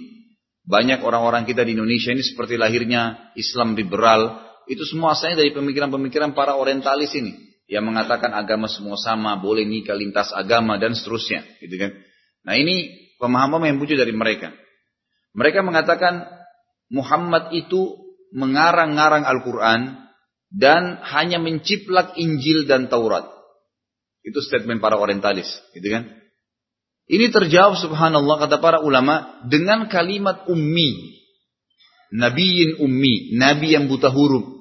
Banyak 0.61 1.01
orang-orang 1.01 1.49
kita 1.49 1.65
di 1.65 1.73
Indonesia 1.73 2.13
ini 2.13 2.21
seperti 2.21 2.53
lahirnya 2.53 3.33
Islam 3.33 3.73
liberal, 3.73 4.50
itu 4.71 4.87
semua 4.87 5.11
asalnya 5.11 5.43
dari 5.43 5.51
pemikiran-pemikiran 5.51 6.31
para 6.31 6.55
orientalis 6.55 7.11
ini 7.11 7.51
yang 7.67 7.87
mengatakan 7.87 8.31
agama 8.31 8.71
semua 8.71 8.95
sama, 8.99 9.39
boleh 9.39 9.63
nikah 9.67 9.95
lintas 9.95 10.31
agama 10.35 10.79
dan 10.79 10.91
seterusnya, 10.91 11.43
gitu 11.63 11.75
kan. 11.75 11.91
Nah, 12.47 12.55
ini 12.59 13.07
pemahaman 13.19 13.67
yang 13.67 13.79
muncul 13.79 13.95
dari 13.95 14.11
mereka. 14.11 14.51
Mereka 15.31 15.63
mengatakan 15.63 16.27
Muhammad 16.91 17.55
itu 17.55 17.95
mengarang-ngarang 18.35 19.23
Al-Quran 19.23 20.03
dan 20.51 20.99
hanya 21.03 21.39
menciplak 21.39 22.19
Injil 22.19 22.67
dan 22.67 22.91
Taurat. 22.91 23.23
Itu 24.23 24.43
statement 24.43 24.83
para 24.83 24.99
orientalis, 24.99 25.47
gitu 25.71 25.87
kan. 25.91 26.11
Ini 27.11 27.27
terjawab 27.27 27.79
subhanallah 27.79 28.47
kata 28.47 28.63
para 28.63 28.79
ulama 28.83 29.43
dengan 29.47 29.87
kalimat 29.87 30.47
ummi. 30.47 31.19
Nabiin 32.11 32.83
ummi, 32.83 33.39
nabi 33.39 33.79
yang 33.79 33.87
buta 33.87 34.11
huruf. 34.11 34.60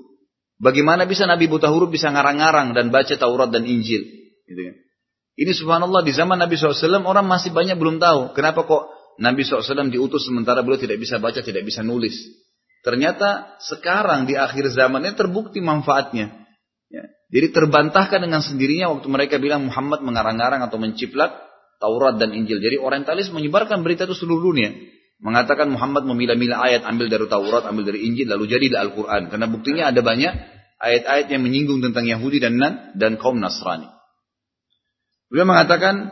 Bagaimana 0.61 1.09
bisa 1.09 1.25
Nabi 1.25 1.49
buta 1.49 1.73
huruf 1.73 1.89
bisa 1.89 2.13
ngarang-ngarang 2.13 2.77
dan 2.77 2.93
baca 2.93 3.17
Taurat 3.17 3.49
dan 3.49 3.65
Injil? 3.65 4.05
Gitu 4.45 4.61
kan. 4.61 4.77
Ini 5.41 5.53
subhanallah 5.57 6.05
di 6.05 6.13
zaman 6.13 6.37
Nabi 6.37 6.61
SAW 6.61 7.01
orang 7.01 7.25
masih 7.25 7.49
banyak 7.49 7.81
belum 7.81 7.97
tahu. 7.97 8.37
Kenapa 8.37 8.69
kok 8.69 8.93
Nabi 9.17 9.41
SAW 9.41 9.89
diutus 9.89 10.29
sementara 10.29 10.61
beliau 10.61 10.77
tidak 10.77 11.01
bisa 11.01 11.17
baca, 11.17 11.41
tidak 11.41 11.65
bisa 11.65 11.81
nulis. 11.81 12.13
Ternyata 12.85 13.57
sekarang 13.61 14.29
di 14.29 14.37
akhir 14.37 14.69
zamannya 14.77 15.17
terbukti 15.17 15.65
manfaatnya. 15.65 16.45
Ya. 16.93 17.05
Jadi 17.33 17.57
terbantahkan 17.57 18.21
dengan 18.21 18.45
sendirinya 18.45 18.93
waktu 18.93 19.09
mereka 19.09 19.41
bilang 19.41 19.65
Muhammad 19.65 20.05
mengarang-ngarang 20.05 20.61
atau 20.61 20.77
menciplak 20.77 21.41
Taurat 21.81 22.21
dan 22.21 22.37
Injil. 22.37 22.61
Jadi 22.61 22.77
orientalis 22.77 23.33
menyebarkan 23.33 23.81
berita 23.81 24.05
itu 24.05 24.13
seluruh 24.13 24.53
dunia. 24.53 24.77
Mengatakan 25.21 25.69
Muhammad 25.69 26.09
memilah-milah 26.09 26.59
ayat 26.65 26.83
ambil 26.89 27.13
dari 27.13 27.29
Taurat, 27.29 27.69
ambil 27.69 27.93
dari 27.93 28.09
Injil, 28.09 28.25
lalu 28.25 28.49
jadilah 28.49 28.89
Al-Quran. 28.89 29.29
Karena 29.29 29.47
buktinya 29.53 29.93
ada 29.93 30.01
banyak 30.01 30.33
ayat-ayat 30.81 31.29
yang 31.29 31.45
menyinggung 31.45 31.85
tentang 31.85 32.09
Yahudi 32.09 32.41
dan 32.41 32.57
dan 32.97 33.21
kaum 33.21 33.37
Nasrani. 33.37 33.85
Beliau 35.29 35.45
mengatakan 35.45 36.09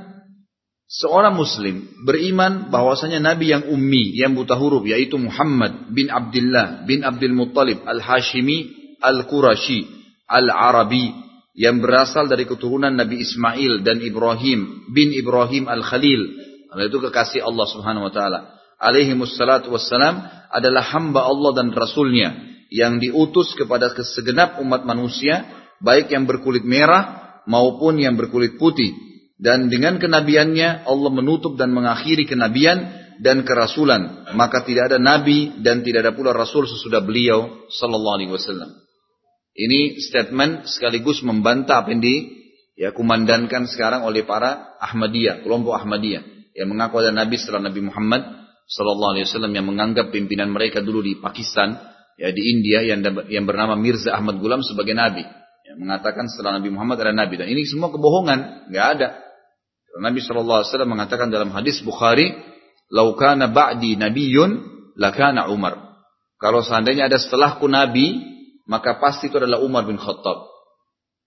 seorang 0.92 1.32
muslim 1.32 1.88
beriman 2.04 2.68
bahwasanya 2.68 3.24
nabi 3.24 3.48
yang 3.48 3.64
ummi, 3.72 4.12
yang 4.12 4.36
buta 4.36 4.60
huruf 4.60 4.84
yaitu 4.84 5.16
Muhammad 5.16 5.88
bin 5.96 6.12
Abdullah 6.12 6.84
bin 6.84 7.00
Abdul 7.00 7.32
Muttalib 7.32 7.82
Al-Hashimi 7.88 8.76
Al-Qurashi 9.00 9.88
Al-Arabi 10.28 11.16
yang 11.56 11.80
berasal 11.80 12.28
dari 12.28 12.44
keturunan 12.44 12.92
Nabi 12.92 13.24
Ismail 13.24 13.80
dan 13.80 14.04
Ibrahim 14.04 14.92
bin 14.92 15.16
Ibrahim 15.16 15.64
Al-Khalil. 15.66 16.44
Itu 16.76 17.00
kekasih 17.00 17.40
Allah 17.40 17.66
Subhanahu 17.72 18.06
wa 18.06 18.12
taala 18.12 18.57
alaihi 18.78 19.14
wassalatu 19.18 19.74
wassalam 19.74 20.22
adalah 20.48 20.82
hamba 20.94 21.26
Allah 21.26 21.52
dan 21.58 21.74
Rasulnya 21.74 22.48
yang 22.72 23.02
diutus 23.02 23.52
kepada 23.58 23.92
segenap 23.92 24.60
umat 24.62 24.84
manusia, 24.84 25.44
baik 25.82 26.12
yang 26.12 26.24
berkulit 26.24 26.64
merah 26.64 27.40
maupun 27.44 28.00
yang 28.00 28.16
berkulit 28.16 28.56
putih. 28.56 28.94
Dan 29.38 29.70
dengan 29.70 30.02
kenabiannya 30.02 30.82
Allah 30.82 31.10
menutup 31.14 31.54
dan 31.54 31.70
mengakhiri 31.70 32.26
kenabian 32.26 32.90
dan 33.22 33.46
kerasulan. 33.46 34.34
Maka 34.34 34.66
tidak 34.66 34.94
ada 34.94 34.98
nabi 34.98 35.58
dan 35.62 35.86
tidak 35.86 36.10
ada 36.10 36.12
pula 36.14 36.34
rasul 36.34 36.66
sesudah 36.66 37.02
beliau 37.02 37.66
sallallahu 37.70 38.16
alaihi 38.18 38.32
wasallam. 38.34 38.70
Ini 39.58 39.98
statement 39.98 40.70
sekaligus 40.70 41.22
membantah 41.22 41.82
apa 41.82 41.90
yang 41.90 42.02
di 42.02 42.16
ya 42.78 42.94
kumandankan 42.94 43.66
sekarang 43.66 44.06
oleh 44.06 44.22
para 44.22 44.78
Ahmadiyah, 44.78 45.42
kelompok 45.42 45.74
Ahmadiyah 45.74 46.54
yang 46.54 46.70
mengaku 46.70 47.02
ada 47.02 47.14
nabi 47.14 47.38
setelah 47.38 47.70
Nabi 47.70 47.86
Muhammad 47.86 48.22
Sallallahu 48.68 49.16
Alaihi 49.16 49.24
Wasallam 49.24 49.52
yang 49.56 49.64
menganggap 49.64 50.12
pimpinan 50.12 50.52
mereka 50.52 50.84
dulu 50.84 51.00
di 51.00 51.16
Pakistan, 51.16 51.72
ya 52.20 52.28
di 52.28 52.42
India 52.52 52.84
yang 52.84 53.00
yang 53.32 53.48
bernama 53.48 53.72
Mirza 53.80 54.12
Ahmad 54.12 54.36
Gulam 54.44 54.60
sebagai 54.60 54.92
nabi, 54.92 55.24
yang 55.64 55.80
mengatakan 55.80 56.28
setelah 56.28 56.60
Nabi 56.60 56.68
Muhammad 56.68 57.00
ada 57.00 57.16
nabi 57.16 57.40
dan 57.40 57.48
ini 57.48 57.64
semua 57.64 57.88
kebohongan, 57.88 58.68
nggak 58.68 58.86
ada. 58.98 59.08
Nabi 59.98 60.20
Shallallahu 60.20 60.62
Alaihi 60.62 60.68
Wasallam 60.68 60.92
mengatakan 60.92 61.32
dalam 61.32 61.48
hadis 61.50 61.80
Bukhari, 61.80 62.36
"Laukana 62.92 63.48
ba'di 63.48 63.96
nabiyun 63.96 64.50
lakana 65.00 65.48
Umar." 65.48 65.88
Kalau 66.38 66.60
seandainya 66.62 67.10
ada 67.10 67.18
setelahku 67.18 67.66
nabi, 67.66 68.20
maka 68.68 69.00
pasti 69.00 69.32
itu 69.32 69.40
adalah 69.40 69.64
Umar 69.64 69.88
bin 69.88 69.96
Khattab. 69.96 70.46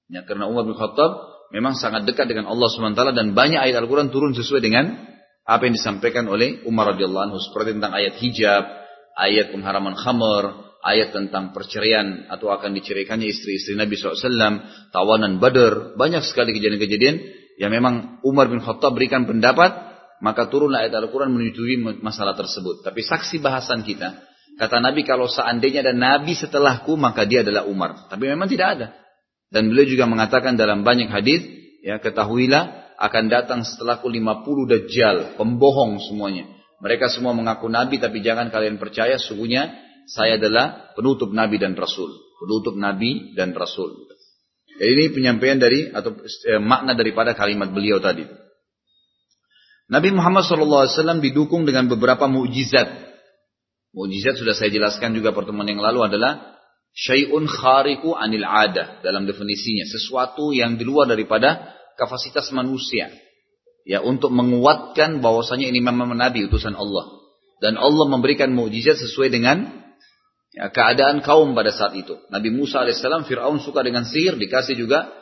Ya, 0.07 0.24
karena 0.24 0.48
Umar 0.48 0.63
bin 0.63 0.77
Khattab 0.77 1.25
memang 1.51 1.75
sangat 1.75 2.07
dekat 2.07 2.31
dengan 2.31 2.48
Allah 2.48 2.71
SWT 2.71 3.01
dan 3.17 3.36
banyak 3.36 3.60
ayat 3.60 3.75
Al-Quran 3.81 4.07
turun 4.13 4.31
sesuai 4.31 4.63
dengan 4.63 4.95
apa 5.45 5.62
yang 5.67 5.75
disampaikan 5.75 6.29
oleh 6.29 6.62
Umar 6.69 6.93
radhiyallahu 6.93 7.33
anhu 7.33 7.39
seperti 7.41 7.77
tentang 7.77 7.93
ayat 7.98 8.13
hijab, 8.21 8.63
ayat 9.17 9.51
pengharaman 9.51 9.98
khamar, 9.98 10.74
ayat 10.81 11.13
tentang 11.13 11.53
perceraian 11.53 12.29
atau 12.29 12.50
akan 12.50 12.74
diceraikannya 12.77 13.29
istri-istri 13.29 13.77
Nabi 13.77 13.98
SAW, 13.98 14.21
tawanan 14.89 15.38
Badar, 15.38 15.98
banyak 15.98 16.25
sekali 16.25 16.53
kejadian-kejadian 16.57 17.15
yang 17.62 17.71
memang 17.74 18.21
Umar 18.25 18.50
bin 18.50 18.62
Khattab 18.62 18.98
berikan 18.98 19.29
pendapat, 19.29 19.69
maka 20.21 20.50
turunlah 20.50 20.86
ayat 20.86 20.93
Al-Quran 20.98 21.33
menyetujui 21.33 21.81
masalah 22.01 22.33
tersebut. 22.33 22.86
Tapi 22.86 23.01
saksi 23.05 23.41
bahasan 23.41 23.86
kita, 23.86 24.17
kata 24.57 24.77
Nabi 24.81 25.05
kalau 25.05 25.29
seandainya 25.29 25.86
ada 25.86 25.93
Nabi 25.93 26.33
setelahku, 26.33 26.98
maka 26.98 27.25
dia 27.25 27.45
adalah 27.45 27.69
Umar. 27.69 28.10
Tapi 28.10 28.29
memang 28.29 28.50
tidak 28.50 28.67
ada. 28.77 28.88
Dan 29.51 29.69
beliau 29.69 29.86
juga 29.86 30.05
mengatakan 30.10 30.57
dalam 30.57 30.81
banyak 30.81 31.12
hadis, 31.12 31.41
ya 31.86 32.01
ketahuilah 32.01 32.80
akan 33.01 33.24
datang 33.34 33.65
setelahku 33.65 34.05
50 34.05 34.46
dajjal, 34.70 35.17
pembohong 35.41 35.98
semuanya. 36.05 36.46
Mereka 36.81 37.10
semua 37.10 37.34
mengaku 37.34 37.65
nabi 37.65 37.98
tapi 37.98 38.22
jangan 38.22 38.53
kalian 38.53 38.77
percaya 38.77 39.17
sungguhnya 39.17 39.74
saya 40.05 40.38
adalah 40.38 40.93
penutup 40.93 41.34
nabi 41.34 41.58
dan 41.58 41.74
rasul. 41.74 42.10
Penutup 42.41 42.77
nabi 42.77 43.34
dan 43.34 43.58
rasul. 43.58 44.10
Jadi 44.77 44.91
ini 44.98 45.05
penyampaian 45.13 45.62
dari 45.62 45.89
atau 45.93 46.13
eh, 46.25 46.62
makna 46.62 46.98
daripada 46.98 47.38
kalimat 47.38 47.70
beliau 47.70 48.01
tadi. 48.01 48.25
Nabi 49.91 50.10
Muhammad 50.15 50.48
SAW 50.48 51.20
didukung 51.20 51.67
dengan 51.67 51.91
beberapa 51.91 52.25
mukjizat. 52.25 52.88
Mukjizat 53.91 54.39
sudah 54.39 54.55
saya 54.55 54.72
jelaskan 54.72 55.12
juga 55.12 55.36
pertemuan 55.36 55.67
yang 55.67 55.84
lalu 55.84 56.08
adalah 56.08 56.58
syai'un 56.96 57.43
khariku 57.43 58.15
anil 58.15 58.48
adah 58.48 59.03
dalam 59.03 59.27
definisinya, 59.27 59.84
sesuatu 59.86 60.55
yang 60.55 60.79
di 60.79 60.88
luar 60.88 61.12
daripada 61.12 61.80
kapasitas 62.01 62.50
manusia 62.50 63.13
ya 63.86 64.01
untuk 64.01 64.34
menguatkan 64.34 65.22
bahwasanya 65.22 65.70
ini 65.70 65.77
memang 65.86 66.17
nabi 66.17 66.50
utusan 66.50 66.74
Allah 66.74 67.22
dan 67.62 67.77
Allah 67.77 68.10
memberikan 68.10 68.50
mukjizat 68.58 68.98
sesuai 68.98 69.29
dengan 69.29 69.70
ya, 70.51 70.74
keadaan 70.74 71.22
kaum 71.22 71.53
pada 71.53 71.70
saat 71.70 71.93
itu. 71.93 72.17
Nabi 72.34 72.50
Musa 72.50 72.81
alaihissalam 72.81 73.29
Fir'aun 73.29 73.62
suka 73.62 73.86
dengan 73.86 74.03
sihir 74.03 74.36
dikasih 74.41 74.75
juga 74.75 75.13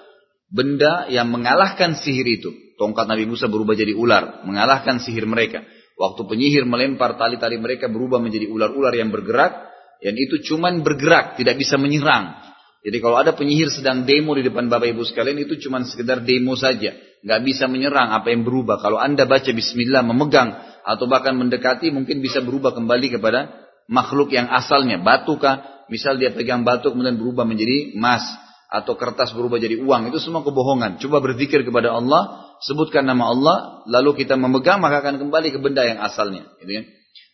benda 0.47 1.11
yang 1.11 1.29
mengalahkan 1.29 1.99
sihir 1.99 2.25
itu. 2.25 2.49
Tongkat 2.79 3.11
Nabi 3.11 3.27
Musa 3.27 3.51
berubah 3.51 3.75
jadi 3.75 3.91
ular, 3.91 4.47
mengalahkan 4.47 5.03
sihir 5.03 5.27
mereka. 5.27 5.67
Waktu 5.99 6.23
penyihir 6.31 6.63
melempar 6.63 7.19
tali-tali 7.19 7.59
mereka 7.59 7.91
berubah 7.91 8.23
menjadi 8.23 8.47
ular-ular 8.47 8.95
yang 8.95 9.11
bergerak, 9.11 9.67
dan 9.99 10.15
itu 10.15 10.39
cuman 10.47 10.79
bergerak, 10.79 11.35
tidak 11.35 11.59
bisa 11.59 11.75
menyerang. 11.75 12.48
Jadi 12.79 12.97
kalau 13.03 13.19
ada 13.19 13.35
penyihir 13.35 13.67
sedang 13.67 14.07
demo 14.07 14.31
di 14.39 14.43
depan 14.47 14.71
Bapak 14.71 14.87
Ibu 14.95 15.03
sekalian 15.03 15.43
itu 15.43 15.59
cuma 15.59 15.83
sekedar 15.83 16.23
demo 16.23 16.55
saja. 16.55 16.95
Nggak 17.19 17.39
bisa 17.43 17.67
menyerang 17.67 18.15
apa 18.15 18.31
yang 18.31 18.47
berubah. 18.47 18.79
Kalau 18.79 18.95
Anda 18.95 19.27
baca 19.27 19.51
bismillah 19.51 19.99
memegang 19.99 20.55
atau 20.87 21.05
bahkan 21.11 21.35
mendekati 21.35 21.91
mungkin 21.91 22.23
bisa 22.23 22.39
berubah 22.39 22.71
kembali 22.71 23.19
kepada 23.19 23.51
makhluk 23.91 24.31
yang 24.31 24.47
asalnya. 24.47 25.03
Batu 25.03 25.35
kah? 25.35 25.83
Misal 25.91 26.21
dia 26.21 26.31
pegang 26.31 26.63
batu 26.63 26.93
kemudian 26.93 27.19
berubah 27.19 27.43
menjadi 27.43 27.97
emas. 27.99 28.23
Atau 28.69 28.95
kertas 28.95 29.33
berubah 29.33 29.57
jadi 29.57 29.81
uang. 29.81 30.13
Itu 30.13 30.21
semua 30.21 30.45
kebohongan. 30.45 31.01
Coba 31.01 31.19
berpikir 31.19 31.65
kepada 31.65 31.89
Allah. 31.89 32.53
Sebutkan 32.61 33.03
nama 33.03 33.33
Allah. 33.33 33.57
Lalu 33.89 34.23
kita 34.23 34.37
memegang 34.37 34.77
maka 34.79 35.01
akan 35.03 35.19
kembali 35.19 35.49
ke 35.51 35.59
benda 35.59 35.83
yang 35.83 35.99
asalnya. 35.99 36.45
Gitu 36.61 36.71
kan? 36.77 36.85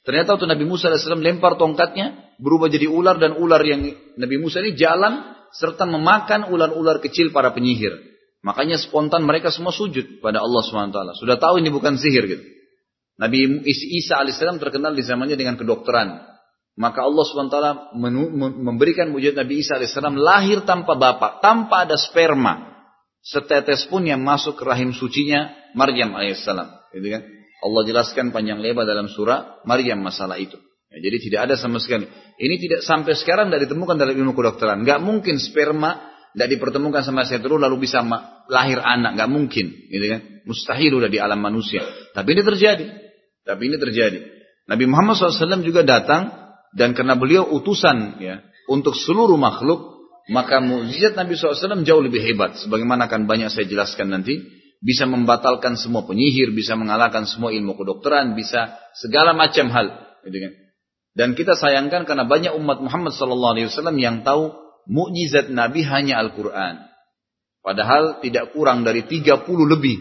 Ternyata 0.08 0.40
waktu 0.40 0.48
Nabi 0.48 0.64
Musa 0.64 0.88
AS 0.90 1.06
lempar 1.06 1.60
tongkatnya. 1.60 2.40
Berubah 2.40 2.72
jadi 2.72 2.88
ular 2.88 3.20
dan 3.20 3.36
ular 3.36 3.60
yang 3.68 3.84
Nabi 4.16 4.36
Musa 4.40 4.64
ini 4.64 4.80
jalan 4.80 5.35
serta 5.56 5.88
memakan 5.88 6.52
ular-ular 6.52 7.00
kecil 7.00 7.32
para 7.32 7.56
penyihir. 7.56 7.96
Makanya 8.46 8.78
spontan 8.78 9.26
mereka 9.26 9.50
semua 9.50 9.74
sujud 9.74 10.22
pada 10.22 10.44
Allah 10.44 10.62
SWT. 10.62 11.18
Sudah 11.18 11.42
tahu 11.42 11.58
ini 11.64 11.74
bukan 11.74 11.98
sihir 11.98 12.30
gitu. 12.30 12.46
Nabi 13.16 13.64
Isa 13.66 14.20
alaihissalam 14.20 14.60
terkenal 14.60 14.94
di 14.94 15.02
zamannya 15.02 15.40
dengan 15.40 15.56
kedokteran. 15.56 16.20
Maka 16.76 17.08
Allah 17.08 17.24
SWT 17.24 17.58
memberikan 18.60 19.10
mujizat 19.10 19.40
Nabi 19.40 19.64
Isa 19.64 19.80
alaihissalam 19.80 20.20
lahir 20.20 20.68
tanpa 20.68 21.00
bapak, 21.00 21.40
tanpa 21.40 21.88
ada 21.88 21.96
sperma. 21.96 22.76
setetes 23.26 23.90
pun 23.90 24.06
yang 24.06 24.22
masuk 24.22 24.54
ke 24.54 24.64
rahim 24.70 24.94
sucinya 24.94 25.50
Maryam 25.74 26.14
alaihissalam. 26.14 26.70
Gitu 26.94 27.08
kan? 27.10 27.24
Allah 27.66 27.82
jelaskan 27.88 28.30
panjang 28.30 28.62
lebar 28.62 28.86
dalam 28.86 29.10
surah 29.10 29.66
Maryam 29.66 30.06
masalah 30.06 30.38
itu. 30.38 30.62
Ya, 30.96 31.12
jadi 31.12 31.18
tidak 31.20 31.40
ada 31.52 31.56
sama 31.60 31.84
sekali. 31.84 32.08
Ini 32.40 32.56
tidak 32.56 32.80
sampai 32.88 33.20
sekarang 33.20 33.52
tidak 33.52 33.68
ditemukan 33.68 34.00
dalam 34.00 34.16
ilmu 34.16 34.32
kedokteran. 34.32 34.88
Gak 34.88 35.04
mungkin 35.04 35.36
sperma 35.44 36.16
tidak 36.32 36.56
dipertemukan 36.56 37.04
sama 37.04 37.28
seteru 37.28 37.60
lalu 37.60 37.84
bisa 37.84 38.00
lahir 38.48 38.80
anak. 38.80 39.20
Gak 39.20 39.28
mungkin. 39.28 39.92
Gitu 39.92 40.06
kan? 40.08 40.22
Mustahil 40.48 40.96
udah 40.96 41.12
di 41.12 41.20
alam 41.20 41.44
manusia. 41.44 41.84
Tapi 42.16 42.32
ini 42.32 42.44
terjadi. 42.48 42.88
Tapi 43.44 43.62
ini 43.68 43.76
terjadi. 43.76 44.20
Nabi 44.72 44.88
Muhammad 44.88 45.20
SAW 45.20 45.68
juga 45.68 45.84
datang 45.84 46.32
dan 46.72 46.96
karena 46.96 47.20
beliau 47.20 47.44
utusan 47.44 48.18
ya 48.24 48.42
untuk 48.72 48.98
seluruh 48.98 49.38
makhluk 49.38 49.96
maka 50.32 50.58
mukjizat 50.58 51.14
Nabi 51.14 51.38
SAW 51.38 51.84
jauh 51.86 52.02
lebih 52.02 52.24
hebat. 52.24 52.56
Sebagaimana 52.58 53.12
akan 53.12 53.28
banyak 53.28 53.52
saya 53.52 53.68
jelaskan 53.68 54.16
nanti. 54.16 54.64
Bisa 54.80 55.08
membatalkan 55.08 55.76
semua 55.80 56.08
penyihir, 56.08 56.52
bisa 56.56 56.78
mengalahkan 56.78 57.26
semua 57.26 57.50
ilmu 57.50 57.74
kedokteran, 57.80 58.36
bisa 58.38 58.76
segala 58.96 59.34
macam 59.34 59.72
hal. 59.72 59.88
Gitu 60.28 60.38
kan. 60.40 60.65
Dan 61.16 61.32
kita 61.32 61.56
sayangkan 61.56 62.04
karena 62.04 62.28
banyak 62.28 62.52
umat 62.60 62.84
Muhammad 62.84 63.16
SAW 63.16 63.96
yang 63.96 64.28
tahu 64.28 64.52
mukjizat 64.92 65.48
Nabi 65.48 65.88
hanya 65.88 66.20
Al-Quran. 66.20 66.84
Padahal 67.64 68.20
tidak 68.20 68.52
kurang 68.52 68.84
dari 68.84 69.08
30 69.08 69.48
lebih 69.48 69.98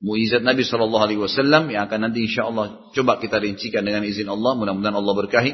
mukjizat 0.00 0.40
Nabi 0.40 0.64
SAW 0.64 1.68
yang 1.68 1.82
akan 1.84 1.98
nanti 2.08 2.24
insya 2.24 2.48
Allah 2.48 2.88
coba 2.96 3.20
kita 3.20 3.42
rincikan 3.42 3.84
dengan 3.84 4.06
izin 4.06 4.30
Allah. 4.30 4.56
Mudah-mudahan 4.56 4.96
Allah 4.96 5.14
berkahi. 5.26 5.52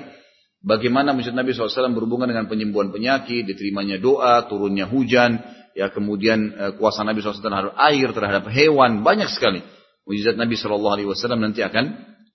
Bagaimana 0.67 1.13
mujizat 1.15 1.37
Nabi 1.37 1.55
SAW 1.55 1.95
berhubungan 1.95 2.27
dengan 2.27 2.51
penyembuhan 2.51 2.91
penyakit, 2.91 3.47
diterimanya 3.47 4.03
doa, 4.03 4.51
turunnya 4.51 4.91
hujan, 4.91 5.39
ya 5.77 5.93
kemudian 5.93 6.53
eh, 6.57 6.73
kuasa 6.75 7.07
Nabi 7.07 7.23
SAW 7.23 7.39
terhadap 7.39 7.75
air, 7.77 8.09
terhadap 8.11 8.45
hewan, 8.51 9.07
banyak 9.07 9.31
sekali. 9.31 9.63
Mujizat 10.09 10.35
Nabi 10.35 10.59
SAW 10.59 11.39
nanti 11.39 11.63
akan 11.63 11.85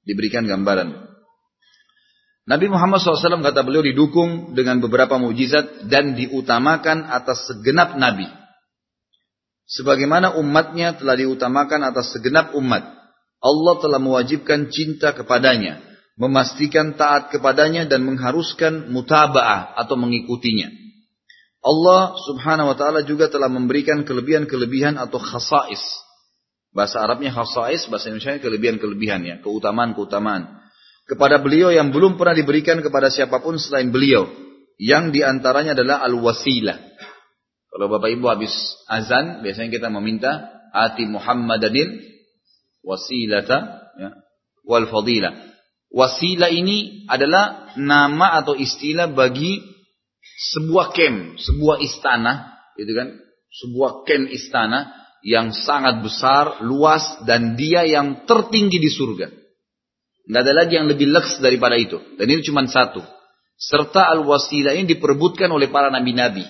diberikan 0.07 0.47
gambaran. 0.47 1.10
Nabi 2.51 2.67
Muhammad 2.67 2.99
SAW 2.99 3.39
kata 3.39 3.63
beliau 3.63 3.79
didukung 3.79 4.51
dengan 4.51 4.83
beberapa 4.83 5.15
mujizat 5.15 5.87
dan 5.87 6.19
diutamakan 6.19 7.07
atas 7.07 7.47
segenap 7.47 7.95
Nabi. 7.95 8.27
Sebagaimana 9.71 10.35
umatnya 10.35 10.99
telah 10.99 11.15
diutamakan 11.15 11.87
atas 11.87 12.11
segenap 12.11 12.51
umat. 12.59 12.83
Allah 13.39 13.75
telah 13.79 14.03
mewajibkan 14.03 14.67
cinta 14.67 15.15
kepadanya 15.15 15.79
memastikan 16.21 16.93
taat 16.93 17.33
kepadanya 17.33 17.89
dan 17.89 18.05
mengharuskan 18.05 18.93
mutaba'ah 18.93 19.73
atau 19.73 19.97
mengikutinya. 19.97 20.69
Allah 21.65 22.13
subhanahu 22.29 22.73
wa 22.73 22.77
ta'ala 22.77 23.01
juga 23.05 23.25
telah 23.25 23.49
memberikan 23.49 24.05
kelebihan-kelebihan 24.05 25.01
atau 25.01 25.17
khasais. 25.17 25.81
Bahasa 26.69 27.01
Arabnya 27.01 27.33
khasais, 27.33 27.89
bahasa 27.89 28.13
Indonesia 28.13 28.37
kelebihan-kelebihan 28.37 29.21
ya, 29.25 29.35
keutamaan-keutamaan. 29.41 30.60
Kepada 31.11 31.43
beliau 31.43 31.75
yang 31.75 31.91
belum 31.91 32.15
pernah 32.15 32.31
diberikan 32.31 32.79
kepada 32.79 33.11
siapa 33.11 33.43
pun 33.43 33.59
selain 33.59 33.91
beliau. 33.91 34.31
Yang 34.79 35.19
di 35.19 35.21
antaranya 35.27 35.75
adalah 35.75 35.99
al-wasilah. 36.07 36.79
Kalau 37.67 37.91
Bapak 37.91 38.15
Ibu 38.15 38.31
habis 38.31 38.55
azan, 38.87 39.43
biasanya 39.43 39.75
kita 39.75 39.91
meminta 39.91 40.47
ati 40.71 41.03
Muhammadanil 41.03 41.99
wasilata 42.79 43.57
ya, 43.99 44.09
wal 44.63 44.87
fadilah. 44.87 45.35
Wasilah 45.91 46.47
ini 46.47 47.03
adalah 47.11 47.75
nama 47.75 48.39
atau 48.39 48.55
istilah 48.55 49.11
bagi 49.11 49.59
sebuah 50.55 50.95
kem, 50.95 51.35
sebuah 51.35 51.83
istana, 51.83 52.55
gitu 52.79 52.95
kan? 52.95 53.19
Sebuah 53.51 54.07
kem 54.07 54.31
istana 54.31 54.95
yang 55.27 55.51
sangat 55.51 55.99
besar, 55.99 56.63
luas 56.63 57.03
dan 57.27 57.59
dia 57.59 57.83
yang 57.83 58.23
tertinggi 58.23 58.79
di 58.79 58.87
surga. 58.87 59.40
Nggak 60.29 60.41
ada 60.45 60.53
lagi 60.53 60.73
yang 60.77 60.87
lebih 60.89 61.07
leks 61.09 61.41
daripada 61.41 61.77
itu. 61.77 61.97
Dan 62.17 62.25
ini 62.29 62.41
cuma 62.45 62.61
satu. 62.67 63.01
Serta 63.57 64.09
al-wasilah 64.09 64.73
ini 64.73 64.97
diperebutkan 64.97 65.49
oleh 65.49 65.69
para 65.69 65.93
nabi-nabi. 65.93 66.45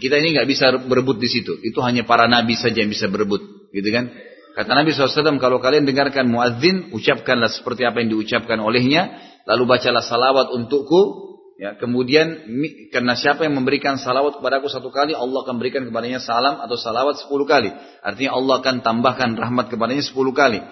Kita 0.00 0.16
ini 0.16 0.36
nggak 0.36 0.48
bisa 0.48 0.72
berebut 0.80 1.20
di 1.20 1.28
situ. 1.28 1.60
Itu 1.60 1.84
hanya 1.84 2.08
para 2.08 2.24
nabi 2.24 2.56
saja 2.56 2.80
yang 2.80 2.88
bisa 2.88 3.08
berebut, 3.08 3.40
gitu 3.72 3.88
kan? 3.92 4.12
Kata 4.54 4.70
Nabi 4.70 4.94
SAW, 4.94 5.42
kalau 5.42 5.58
kalian 5.58 5.82
dengarkan 5.82 6.30
muadzin, 6.30 6.94
ucapkanlah 6.94 7.50
seperti 7.50 7.82
apa 7.82 7.98
yang 7.98 8.14
diucapkan 8.14 8.62
olehnya, 8.62 9.10
lalu 9.50 9.66
bacalah 9.66 9.98
salawat 9.98 10.54
untukku. 10.54 11.26
Ya, 11.54 11.74
kemudian 11.78 12.50
karena 12.90 13.14
siapa 13.14 13.46
yang 13.46 13.54
memberikan 13.58 13.98
salawat 13.98 14.38
kepadaku 14.38 14.70
satu 14.70 14.94
kali, 14.94 15.14
Allah 15.14 15.42
akan 15.42 15.58
berikan 15.58 15.86
kepadanya 15.86 16.22
salam 16.22 16.62
atau 16.62 16.74
salawat 16.78 17.18
sepuluh 17.18 17.46
kali. 17.46 17.70
Artinya 18.02 18.34
Allah 18.34 18.54
akan 18.62 18.82
tambahkan 18.82 19.38
rahmat 19.38 19.70
kepadanya 19.70 20.02
sepuluh 20.06 20.34
kali. 20.34 20.62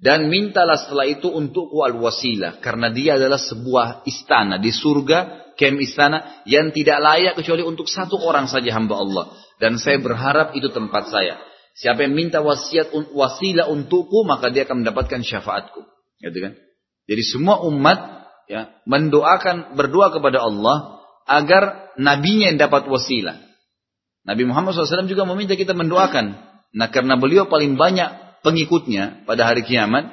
Dan 0.00 0.32
mintalah 0.32 0.80
setelah 0.80 1.04
itu 1.04 1.28
untukku 1.28 1.84
al-wasilah. 1.84 2.64
Karena 2.64 2.88
dia 2.88 3.20
adalah 3.20 3.36
sebuah 3.36 4.08
istana 4.08 4.56
di 4.56 4.72
surga, 4.72 5.52
kem 5.60 5.76
istana 5.76 6.40
yang 6.48 6.72
tidak 6.72 7.04
layak 7.04 7.36
kecuali 7.36 7.60
untuk 7.60 7.84
satu 7.84 8.16
orang 8.16 8.48
saja 8.48 8.72
hamba 8.72 8.96
Allah. 8.96 9.24
Dan 9.60 9.76
saya 9.76 10.00
berharap 10.00 10.56
itu 10.56 10.72
tempat 10.72 11.12
saya. 11.12 11.36
Siapa 11.76 12.08
yang 12.08 12.16
minta 12.16 12.40
wasiat 12.40 12.96
wasilah 13.12 13.68
untukku, 13.68 14.24
maka 14.24 14.48
dia 14.48 14.64
akan 14.64 14.80
mendapatkan 14.80 15.20
syafaatku. 15.20 15.84
Gitu 16.16 16.38
kan? 16.48 16.56
Jadi 17.04 17.22
semua 17.28 17.60
umat 17.68 18.24
ya 18.48 18.72
mendoakan 18.88 19.76
berdoa 19.76 20.16
kepada 20.16 20.40
Allah 20.40 21.00
agar 21.28 21.92
nabinya 22.00 22.48
yang 22.48 22.58
dapat 22.58 22.88
wasilah. 22.88 23.36
Nabi 24.24 24.48
Muhammad 24.48 24.76
SAW 24.76 25.08
juga 25.08 25.28
meminta 25.28 25.56
kita 25.56 25.76
mendoakan. 25.76 26.40
Nah 26.72 26.88
karena 26.88 27.20
beliau 27.20 27.48
paling 27.50 27.76
banyak 27.76 28.29
pengikutnya 28.40 29.24
pada 29.24 29.48
hari 29.48 29.64
kiamat, 29.64 30.08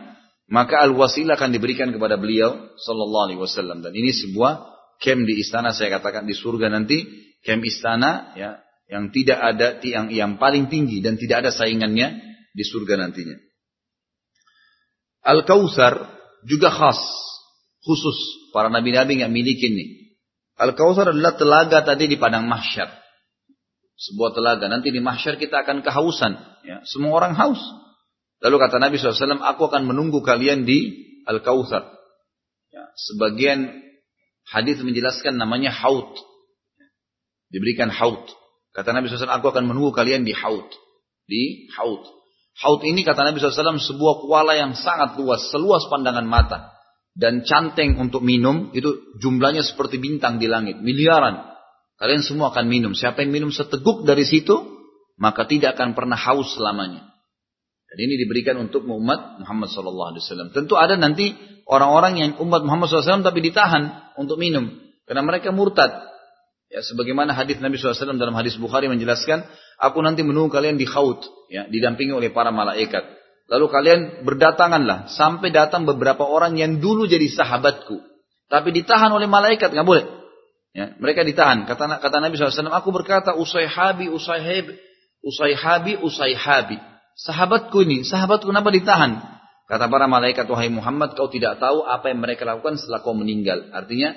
maka 0.48 0.80
al-wasilah 0.88 1.36
akan 1.36 1.52
diberikan 1.52 1.92
kepada 1.92 2.16
beliau 2.16 2.72
Sallallahu 2.80 3.26
Alaihi 3.32 3.42
Wasallam. 3.44 3.84
Dan 3.84 3.92
ini 3.92 4.16
sebuah 4.16 4.64
kem 5.04 5.28
di 5.28 5.44
istana 5.44 5.76
saya 5.76 6.00
katakan 6.00 6.24
di 6.24 6.36
surga 6.36 6.72
nanti, 6.72 7.04
kem 7.44 7.60
istana 7.68 8.32
ya 8.40 8.64
yang 8.88 9.12
tidak 9.12 9.40
ada 9.40 9.68
yang 9.84 10.08
yang 10.08 10.32
paling 10.40 10.72
tinggi 10.72 11.04
dan 11.04 11.20
tidak 11.20 11.44
ada 11.44 11.52
saingannya 11.52 12.24
di 12.56 12.64
surga 12.64 12.96
nantinya. 12.96 13.38
al 15.28 15.44
kausar 15.44 16.08
juga 16.48 16.72
khas, 16.72 17.00
khusus 17.84 18.18
para 18.56 18.72
nabi-nabi 18.72 19.20
yang 19.20 19.32
miliki 19.36 19.68
ini. 19.68 20.16
al 20.56 20.72
kausar 20.72 21.12
adalah 21.12 21.36
telaga 21.36 21.84
tadi 21.84 22.08
di 22.08 22.16
padang 22.16 22.48
mahsyar. 22.48 22.88
Sebuah 23.98 24.32
telaga. 24.38 24.70
Nanti 24.70 24.94
di 24.94 25.02
mahsyar 25.02 25.42
kita 25.42 25.66
akan 25.66 25.82
kehausan. 25.82 26.38
Ya. 26.62 26.86
Semua 26.86 27.18
orang 27.18 27.34
haus. 27.34 27.58
Lalu 28.38 28.56
kata 28.62 28.78
Nabi 28.78 29.02
SAW, 29.02 29.42
aku 29.42 29.62
akan 29.70 29.90
menunggu 29.90 30.22
kalian 30.22 30.64
di 30.68 31.08
al 31.26 31.42
kausar 31.42 31.98
Ya. 32.68 32.84
Sebagian 32.94 33.74
hadis 34.52 34.84
menjelaskan 34.84 35.40
namanya 35.40 35.72
haut. 35.72 36.20
Diberikan 37.48 37.88
haut. 37.88 38.28
Kata 38.76 38.92
Nabi 38.92 39.08
SAW, 39.08 39.32
aku 39.32 39.50
akan 39.56 39.72
menunggu 39.72 39.96
kalian 39.96 40.28
di 40.28 40.36
haut. 40.36 40.68
Di 41.26 41.72
haut. 41.80 42.04
Haut 42.60 42.82
ini 42.84 43.08
kata 43.08 43.24
Nabi 43.24 43.40
SAW 43.40 43.80
sebuah 43.80 44.26
kuala 44.26 44.60
yang 44.60 44.76
sangat 44.76 45.16
luas, 45.16 45.48
seluas 45.48 45.88
pandangan 45.88 46.28
mata. 46.28 46.76
Dan 47.18 47.42
canteng 47.48 47.98
untuk 47.98 48.22
minum, 48.22 48.70
itu 48.78 49.18
jumlahnya 49.18 49.66
seperti 49.66 49.98
bintang 49.98 50.38
di 50.38 50.46
langit, 50.46 50.78
miliaran. 50.84 51.50
Kalian 51.98 52.22
semua 52.22 52.54
akan 52.54 52.70
minum. 52.70 52.94
Siapa 52.94 53.26
yang 53.26 53.34
minum 53.34 53.50
seteguk 53.50 54.06
dari 54.06 54.22
situ, 54.22 54.54
maka 55.18 55.50
tidak 55.50 55.80
akan 55.80 55.98
pernah 55.98 56.14
haus 56.14 56.54
selamanya. 56.54 57.07
Dan 57.88 57.98
ini 58.04 58.20
diberikan 58.20 58.60
untuk 58.60 58.84
umat 58.84 59.40
Muhammad 59.40 59.72
SAW. 59.72 60.52
Tentu 60.52 60.76
ada 60.76 61.00
nanti 61.00 61.32
orang-orang 61.64 62.20
yang 62.20 62.30
umat 62.44 62.64
Muhammad 62.68 62.92
SAW 62.92 63.24
tapi 63.24 63.40
ditahan 63.40 64.16
untuk 64.20 64.36
minum. 64.36 64.68
Karena 65.08 65.24
mereka 65.24 65.56
murtad. 65.56 65.92
Ya, 66.68 66.84
sebagaimana 66.84 67.32
hadis 67.32 67.64
Nabi 67.64 67.80
SAW 67.80 68.20
dalam 68.20 68.36
hadis 68.36 68.60
Bukhari 68.60 68.92
menjelaskan, 68.92 69.48
aku 69.80 70.04
nanti 70.04 70.20
menunggu 70.20 70.52
kalian 70.52 70.76
di 70.76 70.84
khaut, 70.84 71.24
ya, 71.48 71.64
didampingi 71.64 72.12
oleh 72.12 72.28
para 72.36 72.52
malaikat. 72.52 73.08
Lalu 73.48 73.66
kalian 73.72 74.00
berdatanganlah 74.28 75.08
sampai 75.08 75.56
datang 75.56 75.88
beberapa 75.88 76.28
orang 76.28 76.60
yang 76.60 76.84
dulu 76.84 77.08
jadi 77.08 77.24
sahabatku, 77.32 78.04
tapi 78.52 78.76
ditahan 78.76 79.08
oleh 79.16 79.32
malaikat, 79.32 79.72
nggak 79.72 79.88
boleh. 79.88 80.04
Ya, 80.76 80.92
mereka 81.00 81.24
ditahan. 81.24 81.64
Kata, 81.64 82.04
kata 82.04 82.18
Nabi 82.20 82.36
SAW, 82.36 82.68
aku 82.68 82.92
berkata, 82.92 83.32
usai 83.40 83.64
habi, 83.72 84.12
usai 84.12 84.44
habi, 84.44 84.76
usai 85.24 85.56
habi, 85.56 85.96
usai 86.04 86.36
habi. 86.36 86.78
Sahabatku 87.18 87.82
ini, 87.82 88.06
sahabatku 88.06 88.54
kenapa 88.54 88.70
ditahan? 88.70 89.18
Kata 89.68 89.90
para 89.90 90.06
malaikat, 90.06 90.46
wahai 90.48 90.70
Muhammad, 90.70 91.18
kau 91.18 91.28
tidak 91.28 91.58
tahu 91.58 91.84
apa 91.84 92.14
yang 92.14 92.22
mereka 92.22 92.46
lakukan 92.46 92.78
setelah 92.78 93.02
kau 93.02 93.18
meninggal. 93.18 93.68
Artinya, 93.74 94.16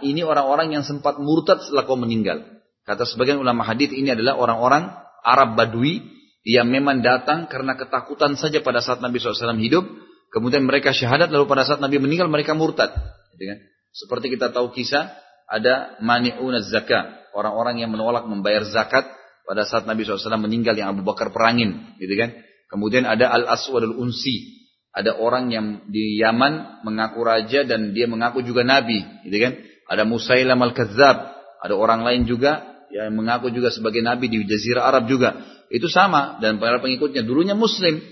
ini 0.00 0.22
orang-orang 0.22 0.72
yang 0.72 0.86
sempat 0.86 1.18
murtad 1.18 1.60
setelah 1.60 1.84
kau 1.84 1.98
meninggal. 1.98 2.46
Kata 2.88 3.04
sebagian 3.04 3.36
ulama 3.42 3.68
hadis 3.68 3.92
ini 3.92 4.14
adalah 4.14 4.40
orang-orang 4.40 4.88
Arab 5.20 5.60
Badui 5.60 6.00
yang 6.46 6.72
memang 6.72 7.04
datang 7.04 7.50
karena 7.50 7.76
ketakutan 7.76 8.38
saja 8.40 8.64
pada 8.64 8.80
saat 8.80 9.04
Nabi 9.04 9.20
SAW 9.20 9.60
hidup. 9.60 9.84
Kemudian 10.32 10.64
mereka 10.64 10.96
syahadat 10.96 11.28
lalu 11.28 11.44
pada 11.44 11.68
saat 11.68 11.84
Nabi 11.84 12.00
meninggal 12.00 12.32
mereka 12.32 12.56
murtad. 12.56 12.94
Gitu 13.36 13.44
kan? 13.44 13.58
Seperti 13.92 14.32
kita 14.32 14.54
tahu 14.54 14.72
kisah 14.72 15.12
ada 15.50 16.00
mani'un 16.00 16.56
zakat. 16.64 17.28
Orang-orang 17.36 17.84
yang 17.84 17.92
menolak 17.92 18.24
membayar 18.24 18.64
zakat. 18.64 19.04
Pada 19.48 19.64
saat 19.64 19.88
Nabi 19.88 20.04
SAW 20.04 20.36
meninggal 20.36 20.76
yang 20.76 20.92
Abu 20.92 21.00
Bakar 21.00 21.32
perangin, 21.32 21.96
gitu 21.96 22.12
kan? 22.20 22.36
Kemudian 22.68 23.08
ada 23.08 23.32
Al 23.32 23.48
Aswad 23.48 23.80
Al 23.80 23.96
Unsi, 23.96 24.68
ada 24.92 25.16
orang 25.16 25.48
yang 25.48 25.88
di 25.88 26.20
Yaman 26.20 26.84
mengaku 26.84 27.24
raja 27.24 27.64
dan 27.64 27.96
dia 27.96 28.04
mengaku 28.04 28.44
juga 28.44 28.60
nabi, 28.60 29.00
gitu 29.24 29.36
kan? 29.40 29.56
Ada 29.88 30.04
Musailam 30.04 30.60
Al 30.60 30.76
Kadzab, 30.76 31.16
ada 31.64 31.74
orang 31.74 32.04
lain 32.04 32.28
juga 32.28 32.84
yang 32.92 33.16
mengaku 33.16 33.48
juga 33.48 33.72
sebagai 33.72 34.04
nabi 34.04 34.28
di 34.28 34.44
Jazirah 34.44 34.84
Arab 34.84 35.08
juga. 35.08 35.40
Itu 35.72 35.88
sama 35.88 36.36
dan 36.44 36.60
para 36.60 36.76
pengikutnya 36.84 37.24
dulunya 37.24 37.56
Muslim, 37.56 38.04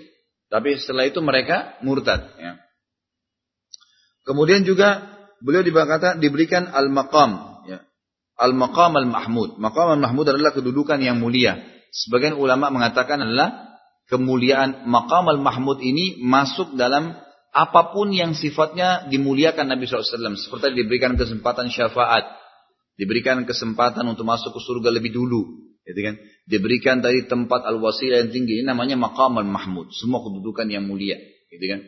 tapi 0.48 0.80
setelah 0.80 1.04
itu 1.04 1.20
mereka 1.20 1.76
murtad. 1.84 2.32
Ya. 2.40 2.56
Kemudian 4.24 4.64
juga 4.64 5.04
beliau 5.44 5.60
diberikan 6.16 6.72
al-maqam 6.72 7.55
Al-maqam 8.36 8.92
al-mahmud. 9.00 9.56
Maqam 9.56 9.96
al-mahmud 9.96 10.28
adalah 10.28 10.52
kedudukan 10.52 11.00
yang 11.00 11.16
mulia. 11.16 11.56
Sebagian 11.88 12.36
ulama 12.36 12.68
mengatakan 12.68 13.24
adalah 13.24 13.80
kemuliaan 14.12 14.84
maqam 14.84 15.32
al-mahmud 15.32 15.80
ini 15.80 16.20
masuk 16.20 16.76
dalam 16.76 17.16
apa 17.56 17.96
pun 17.96 18.12
yang 18.12 18.36
sifatnya 18.36 19.08
dimuliakan 19.08 19.72
Nabi 19.72 19.88
SAW. 19.88 20.36
Seperti 20.36 20.76
diberikan 20.76 21.16
kesempatan 21.16 21.72
syafaat. 21.72 22.28
Diberikan 23.00 23.40
kesempatan 23.48 24.04
untuk 24.04 24.28
masuk 24.28 24.52
ke 24.52 24.60
surga 24.60 24.92
lebih 24.92 25.16
dulu. 25.16 25.72
Gitu 25.88 26.00
kan? 26.04 26.14
Diberikan 26.44 27.00
tadi 27.00 27.24
tempat 27.24 27.64
al-wasilah 27.64 28.20
yang 28.20 28.30
tinggi. 28.34 28.60
Ini 28.60 28.68
namanya 28.68 29.00
maqam 29.00 29.40
al-mahmud. 29.40 29.88
Semua 29.96 30.20
kedudukan 30.20 30.68
yang 30.68 30.84
mulia. 30.84 31.16
Gitu 31.48 31.64
kan? 31.64 31.80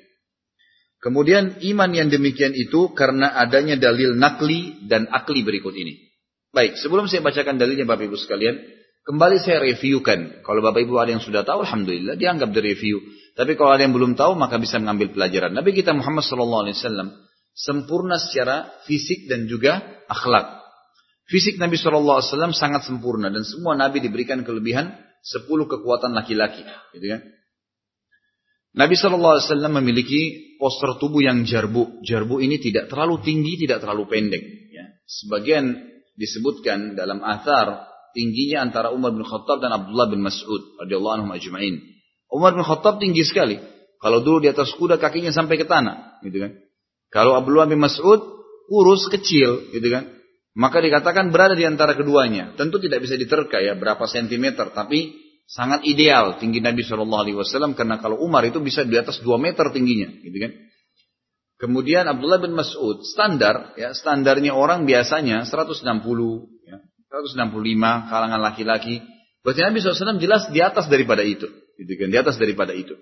Kemudian 0.99 1.61
iman 1.63 1.91
yang 1.93 2.09
demikian 2.09 2.57
itu 2.57 2.91
karena 2.97 3.37
adanya 3.37 3.77
dalil 3.79 4.17
nakli 4.17 4.89
dan 4.89 5.07
akli 5.13 5.45
berikut 5.45 5.77
ini. 5.77 6.08
Baik, 6.59 6.75
sebelum 6.75 7.07
saya 7.07 7.23
bacakan 7.23 7.55
dalilnya 7.55 7.87
Bapak 7.87 8.11
Ibu 8.11 8.19
sekalian, 8.19 8.59
kembali 9.07 9.39
saya 9.39 9.63
reviewkan. 9.63 10.43
Kalau 10.43 10.59
Bapak 10.59 10.83
Ibu 10.83 10.99
ada 10.99 11.15
yang 11.15 11.23
sudah 11.23 11.47
tahu, 11.47 11.63
Alhamdulillah, 11.63 12.19
dianggap 12.19 12.51
di 12.51 12.59
review. 12.59 12.99
Tapi 13.39 13.55
kalau 13.55 13.79
ada 13.79 13.87
yang 13.87 13.95
belum 13.95 14.19
tahu, 14.19 14.35
maka 14.35 14.59
bisa 14.59 14.83
mengambil 14.83 15.15
pelajaran. 15.15 15.55
Nabi 15.55 15.71
kita 15.71 15.95
Muhammad 15.95 16.27
SAW 16.27 16.67
sempurna 17.55 18.19
secara 18.19 18.75
fisik 18.91 19.31
dan 19.31 19.47
juga 19.47 20.03
akhlak. 20.11 20.59
Fisik 21.31 21.63
Nabi 21.63 21.79
SAW 21.79 22.27
sangat 22.51 22.83
sempurna 22.91 23.31
dan 23.31 23.47
semua 23.47 23.79
Nabi 23.79 24.03
diberikan 24.03 24.43
kelebihan 24.43 24.99
10 25.23 25.47
kekuatan 25.47 26.11
laki-laki. 26.11 26.67
Gitu 26.91 27.07
kan? 27.07 27.23
Nabi 28.75 28.99
SAW 28.99 29.47
memiliki 29.79 30.59
poster 30.59 30.99
tubuh 30.99 31.23
yang 31.23 31.47
jarbu. 31.47 32.03
Jarbu 32.03 32.43
ini 32.43 32.59
tidak 32.59 32.91
terlalu 32.91 33.23
tinggi, 33.23 33.63
tidak 33.63 33.79
terlalu 33.79 34.11
pendek. 34.11 34.43
Ya. 34.75 34.99
Sebagian 35.07 35.98
disebutkan 36.19 36.99
dalam 36.99 37.23
athar 37.23 37.87
tingginya 38.11 38.67
antara 38.67 38.91
Umar 38.91 39.15
bin 39.15 39.23
Khattab 39.23 39.63
dan 39.63 39.71
Abdullah 39.71 40.11
bin 40.11 40.21
Mas'ud 40.27 40.83
radhiyallahu 40.83 41.15
anhum 41.23 41.31
ajma'in. 41.31 41.79
Umar 42.29 42.59
bin 42.59 42.67
Khattab 42.67 42.99
tinggi 42.99 43.23
sekali. 43.23 43.57
Kalau 43.99 44.23
dulu 44.23 44.43
di 44.43 44.51
atas 44.51 44.75
kuda 44.79 44.99
kakinya 44.99 45.35
sampai 45.35 45.59
ke 45.59 45.67
tanah, 45.67 46.23
gitu 46.23 46.39
kan. 46.39 46.53
Kalau 47.11 47.35
Abdullah 47.35 47.67
bin 47.67 47.83
Mas'ud 47.83 48.21
kurus 48.71 49.11
kecil, 49.11 49.71
gitu 49.75 49.89
kan. 49.91 50.07
Maka 50.59 50.83
dikatakan 50.83 51.31
berada 51.31 51.55
di 51.55 51.67
antara 51.67 51.95
keduanya. 51.95 52.55
Tentu 52.59 52.79
tidak 52.83 53.03
bisa 53.03 53.15
diterka 53.15 53.59
ya 53.63 53.79
berapa 53.79 54.07
sentimeter, 54.07 54.71
tapi 54.71 55.19
sangat 55.51 55.83
ideal 55.89 56.39
tinggi 56.39 56.63
Nabi 56.63 56.85
Shallallahu 56.85 57.23
Alaihi 57.27 57.39
Wasallam 57.39 57.73
karena 57.75 57.99
kalau 57.99 58.21
Umar 58.23 58.45
itu 58.47 58.61
bisa 58.63 58.85
di 58.87 58.95
atas 58.95 59.19
2 59.23 59.35
meter 59.39 59.67
tingginya, 59.75 60.11
gitu 60.23 60.37
kan. 60.37 60.53
Kemudian 61.59 62.07
Abdullah 62.07 62.39
bin 62.39 62.55
Mas'ud 62.55 63.03
standar 63.03 63.75
ya 63.75 63.91
standarnya 63.91 64.55
orang 64.55 64.87
biasanya 64.87 65.43
160 65.43 65.83
ya, 66.63 66.79
165 67.11 67.35
kalangan 68.07 68.41
laki-laki. 68.41 69.03
Berarti 69.43 69.61
Nabi 69.67 69.83
SAW 69.83 70.23
jelas 70.23 70.47
di 70.55 70.63
atas 70.63 70.87
daripada 70.87 71.27
itu, 71.27 71.51
gitu 71.79 71.93
kan? 71.99 72.09
Di 72.15 72.19
atas 72.19 72.39
daripada 72.39 72.71
itu. 72.75 72.95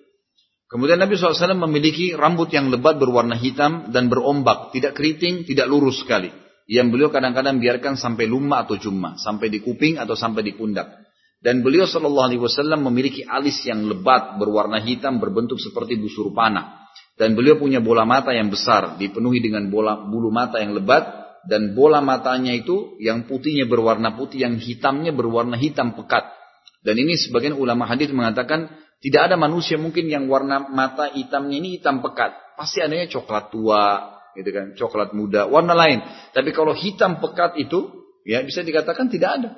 Kemudian 0.67 0.99
Nabi 0.99 1.15
SAW 1.15 1.55
memiliki 1.55 2.17
rambut 2.17 2.51
yang 2.51 2.73
lebat 2.73 2.99
berwarna 2.99 3.39
hitam 3.39 3.95
dan 3.95 4.11
berombak, 4.11 4.75
tidak 4.75 4.99
keriting, 4.99 5.47
tidak 5.47 5.71
lurus 5.71 6.03
sekali. 6.03 6.33
Yang 6.67 6.99
beliau 6.99 7.09
kadang-kadang 7.15 7.63
biarkan 7.63 7.95
sampai 7.95 8.27
lumma 8.27 8.67
atau 8.67 8.75
jumma, 8.75 9.15
sampai 9.15 9.47
di 9.47 9.63
kuping 9.63 10.03
atau 10.03 10.19
sampai 10.19 10.43
di 10.43 10.59
pundak. 10.59 11.07
Dan 11.39 11.63
beliau 11.63 11.87
Shallallahu 11.87 12.27
Alaihi 12.27 12.43
Wasallam 12.43 12.83
memiliki 12.83 13.23
alis 13.23 13.63
yang 13.63 13.87
lebat 13.87 14.35
berwarna 14.43 14.83
hitam 14.83 15.23
berbentuk 15.23 15.63
seperti 15.63 15.95
busur 15.95 16.35
panah. 16.35 16.76
Dan 17.17 17.33
beliau 17.33 17.57
punya 17.57 17.81
bola 17.81 18.05
mata 18.05 18.37
yang 18.37 18.53
besar, 18.53 19.01
dipenuhi 19.01 19.41
dengan 19.41 19.73
bola 19.73 19.97
bulu 20.05 20.29
mata 20.29 20.61
yang 20.61 20.77
lebat, 20.77 21.27
dan 21.49 21.73
bola 21.73 22.05
matanya 22.05 22.53
itu 22.53 23.01
yang 23.01 23.25
putihnya 23.25 23.65
berwarna 23.65 24.13
putih, 24.13 24.45
yang 24.45 24.61
hitamnya 24.61 25.17
berwarna 25.17 25.57
hitam 25.57 25.97
pekat. 25.97 26.29
Dan 26.85 27.01
ini 27.01 27.17
sebagian 27.17 27.57
ulama 27.57 27.89
hadis 27.89 28.13
mengatakan 28.13 28.69
tidak 29.01 29.33
ada 29.33 29.37
manusia 29.41 29.81
mungkin 29.81 30.13
yang 30.13 30.29
warna 30.29 30.69
mata 30.69 31.09
hitamnya 31.09 31.57
ini 31.57 31.81
hitam 31.81 32.05
pekat. 32.05 32.37
Pasti 32.61 32.85
adanya 32.85 33.09
coklat 33.09 33.49
tua, 33.49 34.17
gitu 34.37 34.51
kan, 34.53 34.67
coklat 34.77 35.17
muda, 35.17 35.49
warna 35.49 35.73
lain. 35.73 36.05
Tapi 36.37 36.53
kalau 36.53 36.77
hitam 36.77 37.21
pekat 37.21 37.57
itu, 37.57 37.93
ya 38.29 38.45
bisa 38.45 38.61
dikatakan 38.61 39.09
tidak 39.09 39.31
ada. 39.41 39.51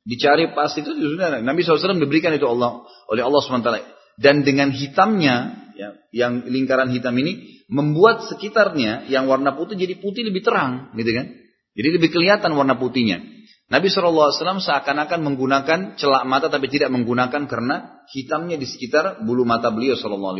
Dicari 0.00 0.52
pas 0.56 0.72
itu 0.72 0.90
sudah 0.96 1.44
Nabi 1.44 1.60
SAW 1.60 2.00
diberikan 2.00 2.32
itu 2.32 2.48
Allah 2.48 2.84
oleh 3.12 3.20
Allah 3.20 3.40
SWT. 3.44 3.72
Dan 4.20 4.44
dengan 4.44 4.72
hitamnya 4.72 5.59
ya, 5.80 5.96
yang 6.12 6.44
lingkaran 6.44 6.92
hitam 6.92 7.16
ini 7.16 7.64
membuat 7.72 8.28
sekitarnya 8.28 9.08
yang 9.08 9.24
warna 9.24 9.56
putih 9.56 9.80
jadi 9.80 9.96
putih 9.96 10.28
lebih 10.28 10.44
terang, 10.44 10.92
gitu 10.92 11.08
kan? 11.16 11.26
Jadi 11.72 11.88
lebih 11.96 12.12
kelihatan 12.12 12.52
warna 12.52 12.76
putihnya. 12.76 13.24
Nabi 13.70 13.86
SAW 13.86 14.34
seakan-akan 14.34 15.22
menggunakan 15.22 15.94
celak 15.94 16.26
mata 16.26 16.50
tapi 16.50 16.66
tidak 16.66 16.90
menggunakan 16.90 17.46
karena 17.46 18.02
hitamnya 18.10 18.58
di 18.58 18.66
sekitar 18.66 19.22
bulu 19.22 19.46
mata 19.46 19.70
beliau 19.70 19.94
SAW. 19.94 20.34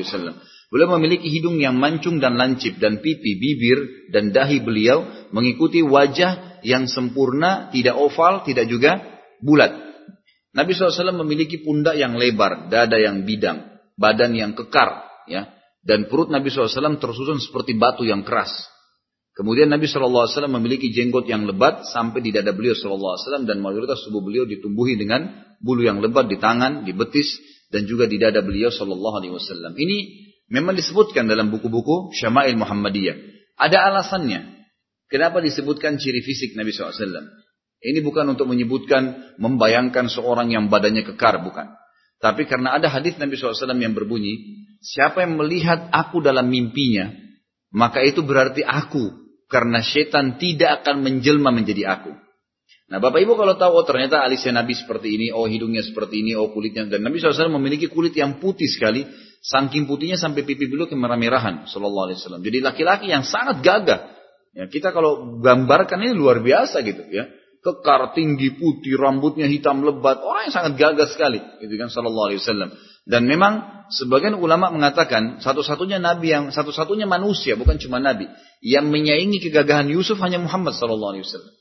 Beliau 0.66 0.88
memiliki 0.98 1.31
hidung 1.31 1.62
yang 1.62 1.79
mancung 1.79 2.18
dan 2.18 2.35
lancip 2.35 2.83
dan 2.83 2.98
pipi, 2.98 3.38
bibir 3.38 4.11
dan 4.11 4.35
dahi 4.35 4.59
beliau 4.59 5.31
mengikuti 5.31 5.79
wajah 5.79 6.62
yang 6.66 6.90
sempurna, 6.90 7.70
tidak 7.70 7.94
oval, 7.94 8.42
tidak 8.42 8.66
juga 8.66 8.98
bulat. 9.38 9.79
Nabi 10.50 10.74
SAW 10.74 11.14
memiliki 11.22 11.62
pundak 11.62 11.94
yang 11.94 12.18
lebar, 12.18 12.66
dada 12.66 12.98
yang 12.98 13.22
bidang, 13.22 13.79
badan 13.94 14.35
yang 14.35 14.59
kekar, 14.59 15.10
ya. 15.27 15.51
Dan 15.81 16.13
perut 16.13 16.29
Nabi 16.29 16.53
SAW 16.53 17.01
tersusun 17.01 17.41
seperti 17.41 17.77
batu 17.81 18.05
yang 18.05 18.21
keras. 18.21 18.53
Kemudian 19.33 19.73
Nabi 19.73 19.89
SAW 19.89 20.29
memiliki 20.53 20.93
jenggot 20.93 21.25
yang 21.25 21.49
lebat 21.49 21.89
sampai 21.89 22.21
di 22.21 22.29
dada 22.29 22.53
beliau 22.53 22.77
SAW 22.77 23.49
dan 23.49 23.57
mayoritas 23.65 24.05
tubuh 24.05 24.21
beliau 24.21 24.45
ditumbuhi 24.45 25.01
dengan 25.01 25.33
bulu 25.65 25.81
yang 25.81 26.05
lebat 26.05 26.29
di 26.29 26.37
tangan, 26.37 26.85
di 26.85 26.93
betis 26.93 27.41
dan 27.73 27.89
juga 27.89 28.05
di 28.05 28.21
dada 28.21 28.45
beliau 28.45 28.69
SAW. 28.69 29.73
Ini 29.73 29.99
memang 30.53 30.77
disebutkan 30.77 31.25
dalam 31.25 31.49
buku-buku 31.49 32.13
Syama'il 32.13 32.61
Muhammadiyah. 32.61 33.17
Ada 33.57 33.89
alasannya. 33.89 34.61
Kenapa 35.09 35.41
disebutkan 35.41 35.97
ciri 35.97 36.21
fisik 36.21 36.53
Nabi 36.53 36.77
SAW? 36.77 36.93
Ini 37.81 38.05
bukan 38.05 38.37
untuk 38.37 38.45
menyebutkan, 38.45 39.33
membayangkan 39.41 40.13
seorang 40.13 40.53
yang 40.53 40.69
badannya 40.69 41.01
kekar, 41.01 41.41
bukan. 41.41 41.73
Tapi 42.21 42.45
karena 42.45 42.77
ada 42.77 42.93
hadis 42.93 43.17
Nabi 43.17 43.41
SAW 43.41 43.57
yang 43.81 43.97
berbunyi, 43.97 44.60
siapa 44.81 45.23
yang 45.23 45.37
melihat 45.37 45.93
aku 45.93 46.25
dalam 46.25 46.49
mimpinya, 46.49 47.12
maka 47.71 48.03
itu 48.03 48.25
berarti 48.25 48.64
aku. 48.66 49.31
Karena 49.51 49.83
setan 49.83 50.38
tidak 50.38 50.83
akan 50.83 51.03
menjelma 51.03 51.51
menjadi 51.51 51.90
aku. 51.99 52.14
Nah 52.90 53.03
Bapak 53.03 53.19
Ibu 53.23 53.35
kalau 53.35 53.59
tahu, 53.59 53.83
oh 53.83 53.87
ternyata 53.87 54.23
alisnya 54.23 54.62
Nabi 54.62 54.79
seperti 54.79 55.11
ini, 55.11 55.27
oh 55.35 55.47
hidungnya 55.51 55.83
seperti 55.83 56.23
ini, 56.23 56.38
oh 56.38 56.55
kulitnya. 56.55 56.87
Dan 56.87 57.03
Nabi 57.03 57.19
SAW 57.19 57.51
memiliki 57.59 57.90
kulit 57.90 58.14
yang 58.14 58.38
putih 58.38 58.71
sekali. 58.71 59.07
Saking 59.43 59.90
putihnya 59.90 60.21
sampai 60.21 60.47
pipi 60.47 60.71
beliau 60.71 60.87
kemerah-merahan. 60.87 61.66
Sallallahu 61.66 62.12
Alaihi 62.12 62.19
Wasallam. 62.23 62.43
Jadi 62.47 62.59
laki-laki 62.62 63.07
yang 63.11 63.27
sangat 63.27 63.59
gagah. 63.64 64.01
Ya, 64.55 64.71
kita 64.71 64.95
kalau 64.95 65.43
gambarkan 65.43 65.99
ini 66.03 66.12
luar 66.14 66.43
biasa 66.43 66.83
gitu 66.83 67.07
ya 67.11 67.31
kekar, 67.61 68.16
tinggi, 68.16 68.57
putih, 68.57 68.97
rambutnya 68.97 69.45
hitam 69.45 69.85
lebat, 69.85 70.21
orang 70.25 70.49
yang 70.49 70.55
sangat 70.55 70.73
gagah 70.81 71.09
sekali, 71.12 71.40
gitu 71.61 71.75
kan 71.77 71.93
sallallahu 71.93 72.33
alaihi 72.33 72.40
wasallam. 72.40 72.71
Dan 73.09 73.27
memang 73.27 73.87
sebagian 73.91 74.37
ulama 74.37 74.71
mengatakan 74.71 75.43
satu-satunya 75.43 75.99
nabi 75.99 76.31
yang 76.31 76.55
satu-satunya 76.55 77.09
manusia 77.09 77.59
bukan 77.59 77.81
cuma 77.81 77.99
nabi 77.99 78.29
yang 78.61 78.87
menyaingi 78.93 79.41
kegagahan 79.41 79.89
Yusuf 79.89 80.21
hanya 80.21 80.39
Muhammad 80.39 80.77
sallallahu 80.77 81.13
alaihi 81.17 81.25
wasallam. 81.27 81.55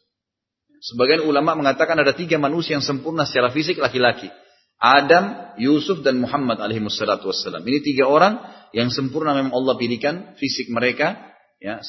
Sebagian 0.79 1.27
ulama 1.27 1.59
mengatakan 1.59 1.99
ada 1.99 2.15
tiga 2.15 2.39
manusia 2.39 2.79
yang 2.79 2.85
sempurna 2.85 3.27
secara 3.27 3.51
fisik 3.51 3.79
laki-laki. 3.83 4.31
Adam, 4.79 5.55
Yusuf, 5.59 5.99
dan 6.07 6.23
Muhammad 6.23 6.63
alaihi 6.63 6.79
wassalam. 6.79 7.67
Ini 7.67 7.83
tiga 7.83 8.07
orang 8.07 8.39
yang 8.71 8.87
sempurna 8.87 9.35
memang 9.35 9.51
Allah 9.51 9.75
pilihkan 9.75 10.39
fisik 10.39 10.71
mereka 10.71 11.19
ya 11.59 11.83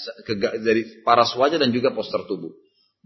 dari 0.59 1.07
paras 1.07 1.31
wajah 1.39 1.63
dan 1.63 1.71
juga 1.71 1.95
poster 1.95 2.27
tubuh. 2.27 2.51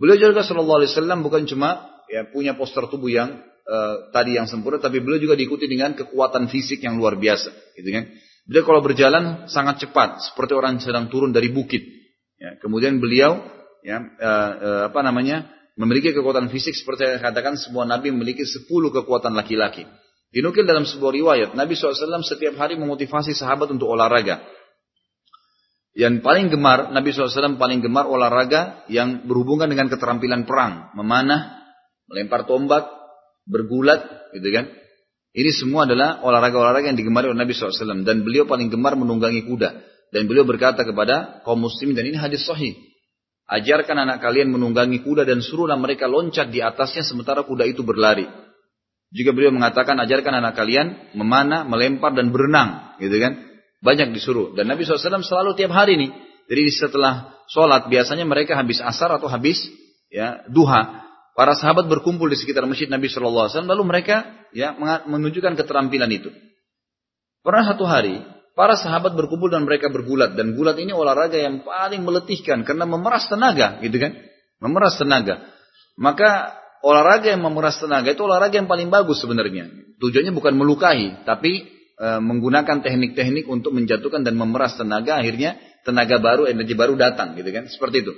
Beliau 0.00 0.16
juga 0.16 0.40
Shallallahu 0.42 0.78
Alaihi 0.82 0.90
Wasallam 0.96 1.20
bukan 1.20 1.44
cuma 1.44 2.00
ya 2.08 2.26
punya 2.32 2.56
poster 2.56 2.88
tubuh 2.88 3.12
yang 3.12 3.44
uh, 3.68 4.12
tadi 4.12 4.36
yang 4.36 4.48
sempurna, 4.48 4.80
tapi 4.80 5.00
beliau 5.00 5.20
juga 5.20 5.34
diikuti 5.36 5.64
dengan 5.68 5.96
kekuatan 5.96 6.48
fisik 6.48 6.84
yang 6.84 7.00
luar 7.00 7.16
biasa, 7.16 7.52
gitu 7.76 7.88
kan? 7.90 8.04
Beliau 8.44 8.64
kalau 8.68 8.80
berjalan 8.84 9.48
sangat 9.48 9.88
cepat, 9.88 10.20
seperti 10.32 10.52
orang 10.52 10.76
sedang 10.80 11.08
turun 11.08 11.32
dari 11.32 11.48
bukit. 11.48 11.80
Ya, 12.36 12.60
kemudian 12.60 13.00
beliau 13.00 13.40
ya 13.84 14.00
uh, 14.00 14.52
uh, 14.60 14.82
apa 14.92 15.00
namanya 15.00 15.48
memiliki 15.80 16.12
kekuatan 16.12 16.52
fisik 16.52 16.76
seperti 16.76 17.08
yang 17.08 17.24
katakan 17.24 17.56
semua 17.56 17.88
nabi 17.88 18.12
memiliki 18.12 18.44
10 18.44 18.68
kekuatan 18.68 19.32
laki-laki. 19.32 19.88
Dinukil 20.34 20.66
dalam 20.66 20.82
sebuah 20.82 21.14
riwayat, 21.14 21.48
Nabi 21.54 21.78
SAW 21.78 22.26
setiap 22.26 22.58
hari 22.58 22.74
memotivasi 22.74 23.38
sahabat 23.38 23.70
untuk 23.70 23.86
olahraga. 23.86 24.42
Yang 25.94 26.26
paling 26.26 26.50
gemar, 26.50 26.90
Nabi 26.90 27.14
SAW 27.14 27.54
paling 27.54 27.78
gemar 27.78 28.10
olahraga 28.10 28.82
yang 28.90 29.30
berhubungan 29.30 29.70
dengan 29.70 29.86
keterampilan 29.86 30.42
perang. 30.42 30.90
Memanah, 30.98 31.54
melempar 32.10 32.50
tombak, 32.50 32.82
bergulat, 33.48 34.04
gitu 34.36 34.48
kan. 34.52 34.68
Ini 35.34 35.50
semua 35.50 35.84
adalah 35.84 36.22
olahraga-olahraga 36.22 36.94
yang 36.94 36.98
digemari 36.98 37.26
oleh 37.26 37.42
Nabi 37.42 37.50
SAW. 37.50 38.06
Dan 38.06 38.22
beliau 38.22 38.46
paling 38.46 38.70
gemar 38.70 38.94
menunggangi 38.94 39.42
kuda. 39.50 39.70
Dan 40.14 40.30
beliau 40.30 40.46
berkata 40.46 40.86
kepada 40.86 41.42
kaum 41.42 41.58
muslim, 41.58 41.90
dan 41.92 42.06
ini 42.06 42.14
hadis 42.14 42.46
sahih. 42.46 42.78
Ajarkan 43.44 44.08
anak 44.08 44.24
kalian 44.24 44.48
menunggangi 44.54 45.04
kuda 45.04 45.28
dan 45.28 45.44
suruhlah 45.44 45.76
mereka 45.76 46.08
loncat 46.08 46.48
di 46.48 46.64
atasnya 46.64 47.04
sementara 47.04 47.44
kuda 47.44 47.68
itu 47.68 47.84
berlari. 47.84 48.24
Juga 49.12 49.36
beliau 49.36 49.52
mengatakan 49.52 50.00
ajarkan 50.00 50.40
anak 50.40 50.56
kalian 50.56 51.12
memanah, 51.12 51.68
melempar 51.68 52.16
dan 52.16 52.32
berenang, 52.32 52.96
gitu 53.02 53.20
kan? 53.20 53.36
Banyak 53.84 54.16
disuruh. 54.16 54.56
Dan 54.56 54.72
Nabi 54.72 54.88
SAW 54.88 55.20
selalu 55.20 55.60
tiap 55.60 55.76
hari 55.76 56.00
nih. 56.00 56.10
Jadi 56.48 56.62
setelah 56.72 57.36
sholat 57.52 57.92
biasanya 57.92 58.24
mereka 58.24 58.56
habis 58.56 58.80
asar 58.80 59.12
atau 59.12 59.28
habis 59.28 59.60
ya 60.08 60.40
duha. 60.48 61.03
Para 61.34 61.58
sahabat 61.58 61.90
berkumpul 61.90 62.30
di 62.30 62.38
sekitar 62.38 62.62
masjid 62.64 62.86
Nabi 62.86 63.10
SAW 63.10 63.50
lalu 63.66 63.82
mereka 63.82 64.46
ya 64.54 64.74
menunjukkan 65.10 65.58
keterampilan 65.58 66.10
itu. 66.14 66.30
Pernah 67.42 67.74
satu 67.74 67.84
hari 67.84 68.22
para 68.54 68.78
sahabat 68.78 69.18
berkumpul 69.18 69.50
dan 69.50 69.66
mereka 69.66 69.90
bergulat 69.90 70.38
dan 70.38 70.54
gulat 70.54 70.78
ini 70.78 70.94
olahraga 70.94 71.34
yang 71.34 71.66
paling 71.66 72.06
meletihkan 72.06 72.62
karena 72.62 72.86
memeras 72.86 73.26
tenaga 73.26 73.82
gitu 73.82 73.98
kan 73.98 74.14
memeras 74.62 74.94
tenaga 74.94 75.42
maka 75.98 76.54
olahraga 76.84 77.32
yang 77.32 77.42
memeras 77.42 77.80
tenaga 77.80 78.12
itu 78.12 78.22
olahraga 78.22 78.60
yang 78.60 78.68
paling 78.68 78.92
bagus 78.92 79.24
sebenarnya. 79.24 79.72
Tujuannya 80.02 80.36
bukan 80.36 80.54
melukai, 80.58 81.24
tapi 81.24 81.64
e, 81.96 82.08
menggunakan 82.20 82.84
teknik-teknik 82.84 83.48
untuk 83.48 83.72
menjatuhkan 83.72 84.20
dan 84.26 84.36
memeras 84.36 84.76
tenaga, 84.76 85.16
akhirnya 85.16 85.56
tenaga 85.86 86.20
baru, 86.20 86.44
energi 86.44 86.76
baru 86.76 86.98
datang, 86.98 87.38
gitu 87.40 87.48
kan? 87.48 87.64
Seperti 87.72 88.04
itu. 88.04 88.12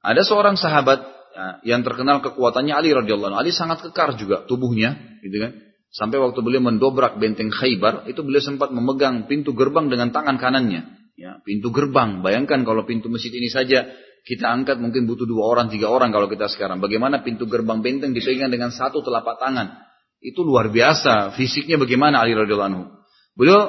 Ada 0.00 0.24
seorang 0.24 0.56
sahabat 0.56 1.04
ya, 1.36 1.76
yang 1.76 1.84
terkenal 1.84 2.24
kekuatannya 2.24 2.72
Ali 2.72 2.96
radhiyallahu 2.96 3.36
anhu. 3.36 3.40
Ali 3.44 3.52
sangat 3.52 3.84
kekar 3.84 4.16
juga 4.16 4.48
tubuhnya, 4.48 5.20
gitu 5.20 5.36
kan? 5.36 5.52
Sampai 5.92 6.20
waktu 6.20 6.40
beliau 6.40 6.64
mendobrak 6.64 7.20
benteng 7.20 7.52
Khaybar, 7.52 8.08
itu 8.08 8.24
beliau 8.24 8.40
sempat 8.40 8.72
memegang 8.72 9.28
pintu 9.28 9.52
gerbang 9.52 9.92
dengan 9.92 10.12
tangan 10.12 10.40
kanannya. 10.40 11.12
Ya, 11.16 11.40
pintu 11.44 11.72
gerbang. 11.72 12.20
Bayangkan 12.20 12.64
kalau 12.64 12.84
pintu 12.84 13.08
masjid 13.08 13.32
ini 13.32 13.48
saja 13.48 13.88
kita 14.26 14.44
angkat 14.44 14.76
mungkin 14.82 15.08
butuh 15.08 15.24
dua 15.24 15.48
orang, 15.48 15.72
tiga 15.72 15.88
orang 15.88 16.12
kalau 16.12 16.28
kita 16.28 16.50
sekarang. 16.52 16.82
Bagaimana 16.84 17.24
pintu 17.24 17.48
gerbang 17.48 17.80
benteng 17.80 18.12
dipegang 18.12 18.52
dengan 18.52 18.68
satu 18.68 19.00
telapak 19.00 19.40
tangan. 19.40 19.80
Itu 20.20 20.44
luar 20.44 20.68
biasa. 20.68 21.32
Fisiknya 21.38 21.80
bagaimana 21.80 22.20
Ali 22.20 22.36
radhiyallahu 22.36 22.70
anhu. 22.74 22.84
Beliau 23.32 23.60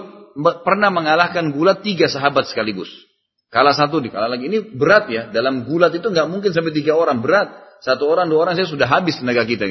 pernah 0.67 0.91
mengalahkan 0.91 1.56
gulat 1.56 1.86
tiga 1.86 2.12
sahabat 2.12 2.51
sekaligus. 2.51 2.91
Kalah 3.47 3.71
satu, 3.71 4.03
di 4.03 4.12
kalah 4.12 4.27
lagi. 4.27 4.51
Ini 4.51 4.75
berat 4.75 5.07
ya. 5.07 5.31
Dalam 5.31 5.63
gulat 5.63 5.95
itu 5.95 6.07
nggak 6.07 6.27
mungkin 6.27 6.51
sampai 6.51 6.75
tiga 6.75 6.99
orang. 6.99 7.23
Berat. 7.23 7.47
Satu 7.79 8.10
orang, 8.10 8.27
dua 8.27 8.47
orang 8.47 8.53
saya 8.57 8.67
sudah 8.67 8.89
habis 8.89 9.21
tenaga 9.21 9.45
kita. 9.47 9.69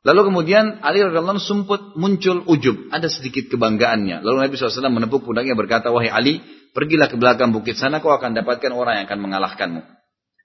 Lalu 0.00 0.20
kemudian 0.32 0.80
Ali 0.80 1.04
anhu 1.04 1.38
sempat 1.38 1.94
muncul 1.94 2.42
ujub. 2.48 2.88
Ada 2.90 3.12
sedikit 3.12 3.52
kebanggaannya. 3.52 4.24
Lalu 4.24 4.48
Nabi 4.48 4.56
SAW 4.56 4.88
menepuk 4.88 5.28
pundaknya 5.28 5.52
berkata, 5.52 5.92
Wahai 5.92 6.08
Ali, 6.08 6.40
Pergilah 6.70 7.10
ke 7.10 7.18
belakang 7.18 7.50
bukit 7.50 7.74
sana, 7.74 7.98
kau 7.98 8.14
akan 8.14 8.30
dapatkan 8.30 8.70
orang 8.70 9.02
yang 9.02 9.04
akan 9.10 9.18
mengalahkanmu. 9.18 9.82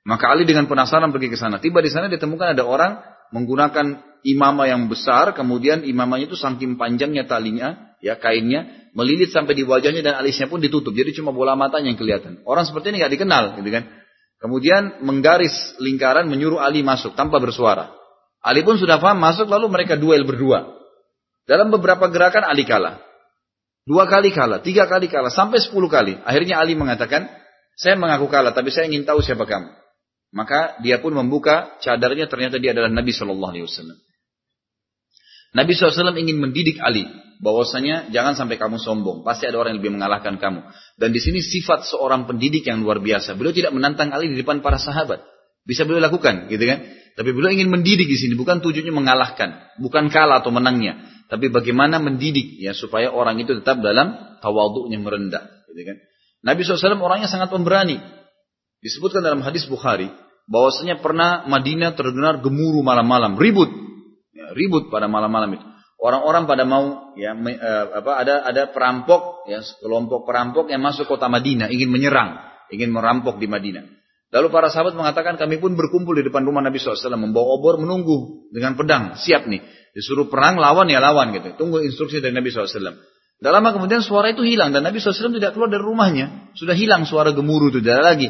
Maka 0.10 0.26
Ali 0.34 0.46
dengan 0.46 0.66
penasaran 0.66 1.14
pergi 1.14 1.30
ke 1.30 1.38
sana. 1.38 1.62
Tiba 1.62 1.86
di 1.86 1.90
sana 1.94 2.10
ditemukan 2.10 2.58
ada 2.58 2.66
orang 2.66 2.98
menggunakan 3.30 4.02
imamah 4.26 4.66
yang 4.70 4.90
besar, 4.90 5.38
kemudian 5.38 5.86
imamahnya 5.86 6.30
itu 6.34 6.38
saking 6.38 6.82
panjangnya 6.82 7.30
talinya, 7.30 7.85
ya 8.00 8.20
kainnya, 8.20 8.92
melilit 8.96 9.32
sampai 9.32 9.54
di 9.54 9.68
wajahnya 9.68 10.02
dan 10.02 10.14
alisnya 10.20 10.48
pun 10.48 10.64
ditutup. 10.64 10.96
Jadi 10.96 11.16
cuma 11.20 11.36
bola 11.36 11.54
matanya 11.60 11.92
yang 11.92 12.00
kelihatan. 12.00 12.42
Orang 12.48 12.64
seperti 12.64 12.96
ini 12.96 13.04
nggak 13.04 13.14
dikenal, 13.20 13.44
gitu 13.60 13.70
kan? 13.70 13.84
Kemudian 14.40 15.04
menggaris 15.04 15.76
lingkaran 15.80 16.28
menyuruh 16.28 16.60
Ali 16.60 16.84
masuk 16.84 17.16
tanpa 17.16 17.40
bersuara. 17.40 17.92
Ali 18.46 18.62
pun 18.62 18.78
sudah 18.78 19.02
paham 19.02 19.18
masuk 19.18 19.50
lalu 19.50 19.72
mereka 19.72 19.98
duel 19.98 20.22
berdua. 20.22 20.76
Dalam 21.46 21.74
beberapa 21.74 22.10
gerakan 22.10 22.46
Ali 22.46 22.66
kalah. 22.66 23.02
Dua 23.86 24.10
kali 24.10 24.34
kalah, 24.34 24.66
tiga 24.66 24.90
kali 24.90 25.06
kalah, 25.06 25.30
sampai 25.30 25.62
sepuluh 25.62 25.86
kali. 25.86 26.18
Akhirnya 26.26 26.58
Ali 26.58 26.74
mengatakan, 26.74 27.30
saya 27.78 27.94
mengaku 27.94 28.26
kalah, 28.34 28.50
tapi 28.50 28.74
saya 28.74 28.90
ingin 28.90 29.06
tahu 29.06 29.22
siapa 29.22 29.46
kamu. 29.46 29.70
Maka 30.34 30.82
dia 30.82 30.98
pun 30.98 31.14
membuka 31.14 31.78
cadarnya, 31.86 32.26
ternyata 32.26 32.58
dia 32.58 32.74
adalah 32.74 32.90
Nabi 32.90 33.14
Wasallam. 33.14 33.98
Nabi 35.56 35.72
SAW 35.72 36.18
ingin 36.18 36.42
mendidik 36.42 36.82
Ali, 36.82 37.08
bahwasanya 37.44 38.12
jangan 38.14 38.38
sampai 38.38 38.56
kamu 38.56 38.80
sombong, 38.80 39.24
pasti 39.24 39.48
ada 39.50 39.60
orang 39.60 39.76
yang 39.76 39.82
lebih 39.84 39.94
mengalahkan 39.98 40.36
kamu. 40.40 40.64
Dan 40.96 41.10
di 41.12 41.20
sini 41.20 41.40
sifat 41.44 41.88
seorang 41.88 42.28
pendidik 42.30 42.68
yang 42.68 42.84
luar 42.84 43.02
biasa. 43.04 43.36
Beliau 43.36 43.52
tidak 43.52 43.76
menantang 43.76 44.12
Ali 44.16 44.32
di 44.32 44.40
depan 44.40 44.64
para 44.64 44.80
sahabat. 44.80 45.24
Bisa 45.66 45.84
beliau 45.84 46.04
lakukan, 46.04 46.48
gitu 46.48 46.62
kan? 46.62 46.86
Tapi 47.16 47.30
beliau 47.32 47.52
ingin 47.52 47.72
mendidik 47.72 48.06
di 48.06 48.18
sini, 48.20 48.38
bukan 48.38 48.62
tujuannya 48.62 48.94
mengalahkan, 48.94 49.80
bukan 49.82 50.14
kalah 50.14 50.44
atau 50.44 50.54
menangnya 50.54 51.16
tapi 51.26 51.50
bagaimana 51.50 51.98
mendidik 51.98 52.62
ya 52.62 52.78
supaya 52.78 53.10
orang 53.10 53.42
itu 53.42 53.58
tetap 53.58 53.82
dalam 53.82 54.38
tawaduknya 54.46 55.02
merendah. 55.02 55.44
Gitu 55.74 55.82
kan? 55.82 55.98
Nabi 56.46 56.62
SAW 56.62 57.02
orangnya 57.02 57.26
sangat 57.26 57.50
pemberani. 57.50 57.98
Disebutkan 58.86 59.26
dalam 59.26 59.42
hadis 59.42 59.66
Bukhari 59.66 60.14
bahwasanya 60.46 61.02
pernah 61.02 61.50
Madinah 61.50 61.98
terdengar 61.98 62.38
gemuruh 62.46 62.86
malam-malam, 62.86 63.34
ribut, 63.42 63.74
ya, 64.30 64.54
ribut 64.54 64.94
pada 64.94 65.10
malam-malam 65.10 65.58
itu. 65.58 65.66
Orang-orang 66.06 66.46
pada 66.46 66.70
mau 66.70 67.18
ya 67.18 67.34
me, 67.34 67.58
uh, 67.58 67.98
apa 67.98 68.12
ada 68.22 68.46
ada 68.46 68.70
perampok 68.70 69.50
ya 69.50 69.66
kelompok 69.82 70.30
perampok 70.30 70.70
yang 70.70 70.86
masuk 70.86 71.10
kota 71.10 71.26
Madinah 71.26 71.74
ingin 71.74 71.90
menyerang, 71.90 72.38
ingin 72.70 72.94
merampok 72.94 73.42
di 73.42 73.50
Madinah. 73.50 73.90
Lalu 74.30 74.54
para 74.54 74.70
sahabat 74.70 74.94
mengatakan 74.94 75.42
kami 75.42 75.58
pun 75.58 75.74
berkumpul 75.74 76.14
di 76.14 76.22
depan 76.30 76.46
rumah 76.46 76.62
Nabi 76.62 76.78
SAW 76.78 77.18
membawa 77.18 77.58
obor 77.58 77.82
menunggu 77.82 78.52
dengan 78.54 78.78
pedang 78.78 79.18
siap 79.18 79.50
nih 79.50 79.64
Disuruh 79.96 80.28
perang 80.28 80.60
lawan 80.60 80.92
ya 80.92 81.00
lawan 81.00 81.32
gitu. 81.32 81.56
Tunggu 81.56 81.80
instruksi 81.80 82.20
dari 82.20 82.36
Nabi 82.36 82.52
SAW. 82.52 83.00
Tidak 83.40 83.52
lama 83.52 83.72
kemudian 83.72 84.04
suara 84.04 84.36
itu 84.36 84.44
hilang 84.44 84.76
dan 84.76 84.84
Nabi 84.84 85.00
SAW 85.00 85.40
tidak 85.40 85.56
keluar 85.56 85.72
dari 85.72 85.88
rumahnya. 85.88 86.52
Sudah 86.52 86.76
hilang 86.76 87.08
suara 87.08 87.32
gemuruh 87.32 87.72
itu 87.72 87.80
tidak 87.80 88.04
lagi. 88.04 88.28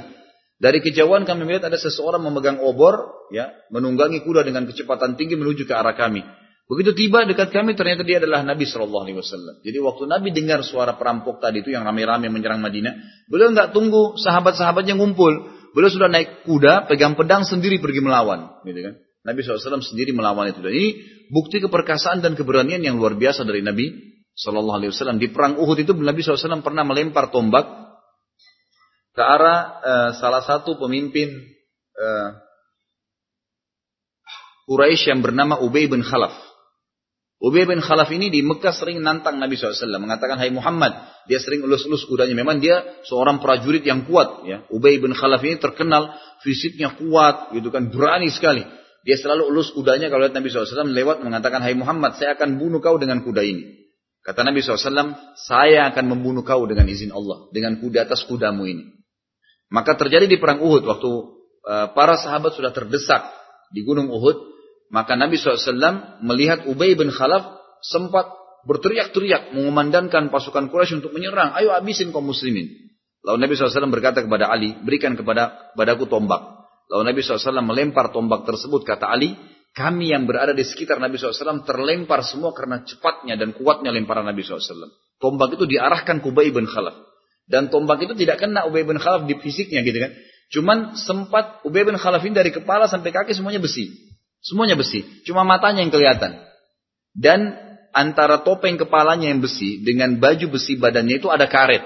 Dari 0.61 0.79
kejauhan 0.85 1.25
kami 1.25 1.41
melihat 1.41 1.73
ada 1.73 1.81
seseorang 1.81 2.21
memegang 2.21 2.61
obor, 2.61 3.27
ya, 3.33 3.51
menunggangi 3.73 4.23
kuda 4.23 4.45
dengan 4.45 4.69
kecepatan 4.69 5.17
tinggi 5.17 5.35
menuju 5.35 5.65
ke 5.67 5.73
arah 5.73 5.97
kami. 5.97 6.21
Begitu 6.65 6.97
tiba 6.97 7.29
dekat 7.29 7.53
kami 7.53 7.77
ternyata 7.77 8.01
dia 8.01 8.17
adalah 8.17 8.41
Nabi 8.41 8.65
Shallallahu 8.65 9.05
Alaihi 9.05 9.21
Wasallam. 9.21 9.61
Jadi 9.61 9.77
waktu 9.85 10.03
Nabi 10.09 10.33
dengar 10.33 10.65
suara 10.65 10.97
perampok 10.97 11.37
tadi 11.37 11.61
itu 11.61 11.69
yang 11.69 11.85
rame-rame 11.85 12.25
menyerang 12.33 12.57
Madinah, 12.57 13.25
beliau 13.29 13.53
nggak 13.53 13.69
tunggu 13.69 14.17
sahabat-sahabatnya 14.17 14.97
ngumpul, 14.97 15.29
beliau 15.77 15.93
sudah 15.93 16.09
naik 16.09 16.41
kuda, 16.49 16.89
pegang 16.89 17.13
pedang 17.13 17.45
sendiri 17.45 17.77
pergi 17.77 18.01
melawan, 18.01 18.65
gitu 18.65 18.81
kan? 18.81 18.93
Nabi 19.25 19.41
SAW 19.41 19.81
sendiri 19.81 20.13
melawan 20.13 20.49
itu. 20.49 20.61
Dan 20.61 20.73
ini 20.73 20.89
bukti 21.33 21.57
keperkasaan 21.57 22.21
dan 22.21 22.37
keberanian 22.37 22.81
yang 22.81 22.97
luar 23.01 23.17
biasa 23.17 23.45
dari 23.45 23.65
Nabi 23.65 23.89
SAW. 24.37 25.17
Di 25.17 25.29
perang 25.33 25.57
Uhud 25.57 25.77
itu 25.81 25.97
Nabi 25.97 26.21
SAW 26.21 26.61
pernah 26.61 26.85
melempar 26.85 27.33
tombak 27.33 27.65
ke 29.17 29.23
arah 29.23 29.59
uh, 29.81 30.11
salah 30.21 30.45
satu 30.45 30.77
pemimpin 30.77 31.33
uh, 31.97 32.29
Quraisy 34.69 35.13
yang 35.13 35.21
bernama 35.25 35.57
Ubay 35.61 35.89
bin 35.89 36.05
Khalaf. 36.05 36.44
Ubay 37.35 37.67
bin 37.67 37.83
Khalaf 37.83 38.07
ini 38.15 38.31
di 38.31 38.39
Mekah 38.39 38.71
sering 38.71 39.03
nantang 39.03 39.35
Nabi 39.43 39.59
SAW. 39.59 39.75
Mengatakan, 39.99 40.39
Hai 40.39 40.55
Muhammad. 40.55 40.95
Dia 41.27 41.43
sering 41.43 41.67
elus-elus 41.67 42.07
kudanya. 42.07 42.31
Memang 42.31 42.63
dia 42.63 42.79
seorang 43.03 43.43
prajurit 43.43 43.83
yang 43.83 44.07
kuat. 44.07 44.47
Ya. 44.47 44.63
Ubay 44.71 45.03
bin 45.03 45.11
Khalaf 45.11 45.43
ini 45.43 45.59
terkenal 45.59 46.15
fisiknya 46.39 46.95
kuat. 46.95 47.51
gitu 47.51 47.67
kan 47.75 47.91
Berani 47.91 48.31
sekali. 48.31 48.63
Dia 49.05 49.19
selalu 49.19 49.51
ulus 49.53 49.69
kudanya 49.75 50.09
kalau 50.09 50.25
lihat 50.25 50.33
Nabi 50.33 50.49
SAW 50.49 50.89
lewat 50.89 51.21
mengatakan, 51.21 51.61
Hai 51.61 51.75
Muhammad, 51.75 52.17
saya 52.17 52.39
akan 52.39 52.57
bunuh 52.57 52.79
kau 52.79 52.95
dengan 52.97 53.21
kuda 53.21 53.43
ini. 53.43 53.83
Kata 54.25 54.41
Nabi 54.41 54.65
SAW, 54.65 55.35
saya 55.37 55.91
akan 55.93 56.05
membunuh 56.09 56.41
kau 56.41 56.65
dengan 56.65 56.89
izin 56.89 57.13
Allah. 57.13 57.51
Dengan 57.53 57.77
kuda 57.77 58.09
atas 58.09 58.25
kudamu 58.25 58.65
ini. 58.65 58.95
Maka 59.69 59.93
terjadi 59.93 60.25
di 60.25 60.39
perang 60.39 60.63
Uhud, 60.63 60.87
waktu 60.87 61.09
uh, 61.67 61.93
para 61.93 62.17
sahabat 62.17 62.57
sudah 62.57 62.73
terdesak 62.73 63.21
di 63.69 63.85
gunung 63.85 64.09
Uhud, 64.09 64.54
maka 64.93 65.17
Nabi 65.17 65.37
SAW 65.39 66.21
melihat 66.21 66.69
Ubay 66.69 66.93
bin 66.93 67.09
Khalaf 67.09 67.57
sempat 67.81 68.29
berteriak-teriak 68.65 69.53
mengumandangkan 69.53 70.33
pasukan 70.33 70.69
Quraisy 70.73 71.01
untuk 71.01 71.13
menyerang. 71.13 71.53
Ayo 71.53 71.73
habisin 71.73 72.09
kaum 72.09 72.25
muslimin. 72.25 72.69
Lalu 73.25 73.37
Nabi 73.41 73.53
SAW 73.57 73.89
berkata 73.89 74.21
kepada 74.21 74.49
Ali, 74.53 74.77
berikan 74.85 75.17
kepada 75.17 75.73
padaku 75.73 76.05
tombak. 76.05 76.69
Lalu 76.93 77.13
Nabi 77.13 77.19
SAW 77.25 77.65
melempar 77.65 78.13
tombak 78.13 78.45
tersebut, 78.45 78.85
kata 78.85 79.09
Ali, 79.09 79.33
kami 79.73 80.13
yang 80.13 80.29
berada 80.29 80.53
di 80.53 80.61
sekitar 80.61 81.01
Nabi 81.01 81.17
SAW 81.17 81.65
terlempar 81.65 82.21
semua 82.21 82.53
karena 82.53 82.85
cepatnya 82.85 83.35
dan 83.35 83.57
kuatnya 83.57 83.89
lemparan 83.89 84.29
Nabi 84.29 84.45
SAW. 84.45 84.93
Tombak 85.17 85.57
itu 85.57 85.65
diarahkan 85.65 86.21
ke 86.21 86.27
Ubay 86.29 86.53
bin 86.53 86.69
Khalaf. 86.69 86.93
Dan 87.49 87.69
tombak 87.73 88.01
itu 88.05 88.13
tidak 88.13 88.45
kena 88.45 88.69
Ubay 88.69 88.85
bin 88.85 89.01
Khalaf 89.01 89.25
di 89.25 89.33
fisiknya 89.41 89.81
gitu 89.81 89.97
kan. 89.97 90.11
Cuman 90.53 90.77
sempat 90.93 91.65
Ubay 91.65 91.81
bin 91.81 91.97
Khalaf 91.97 92.21
ini 92.21 92.37
dari 92.37 92.53
kepala 92.53 92.85
sampai 92.85 93.09
kaki 93.09 93.33
semuanya 93.33 93.57
besi. 93.57 94.04
Semuanya 94.45 94.77
besi. 94.77 95.01
Cuma 95.25 95.41
matanya 95.41 95.81
yang 95.81 95.89
kelihatan. 95.89 96.37
Dan 97.17 97.57
antara 97.89 98.45
topeng 98.45 98.77
kepalanya 98.77 99.33
yang 99.33 99.41
besi 99.41 99.81
dengan 99.81 100.21
baju 100.21 100.53
besi 100.53 100.77
badannya 100.77 101.17
itu 101.17 101.33
ada 101.33 101.49
karet. 101.49 101.81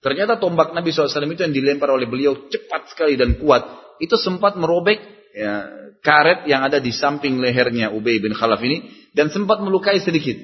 Ternyata 0.00 0.40
tombak 0.40 0.72
Nabi 0.72 0.92
SAW 0.92 1.28
itu 1.28 1.44
yang 1.44 1.52
dilempar 1.52 1.92
oleh 1.92 2.08
beliau 2.08 2.48
cepat 2.48 2.88
sekali 2.88 3.20
dan 3.20 3.36
kuat. 3.36 3.68
Itu 4.00 4.16
sempat 4.16 4.56
merobek 4.56 4.96
ya, 5.36 5.68
karet 6.00 6.48
yang 6.48 6.64
ada 6.64 6.80
di 6.80 6.88
samping 6.88 7.36
lehernya 7.36 7.92
Ubay 7.92 8.16
bin 8.16 8.32
Khalaf 8.32 8.64
ini. 8.64 8.88
Dan 9.12 9.28
sempat 9.28 9.60
melukai 9.60 10.00
sedikit. 10.00 10.40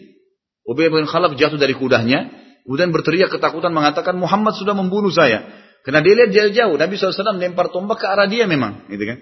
Ubay 0.68 0.92
bin 0.92 1.08
Khalaf 1.08 1.40
jatuh 1.40 1.56
dari 1.56 1.72
kudanya. 1.72 2.28
Kemudian 2.68 2.92
berteriak 2.92 3.32
ketakutan 3.32 3.72
mengatakan 3.72 4.12
Muhammad 4.20 4.60
sudah 4.60 4.76
membunuh 4.76 5.10
saya. 5.10 5.40
Karena 5.88 6.04
dia 6.04 6.14
lihat 6.20 6.30
jauh-jauh. 6.36 6.76
Nabi 6.76 7.00
SAW 7.00 7.40
lempar 7.40 7.72
tombak 7.72 8.04
ke 8.04 8.06
arah 8.06 8.28
dia 8.28 8.44
memang. 8.44 8.84
Gitu 8.92 9.08
kan. 9.08 9.18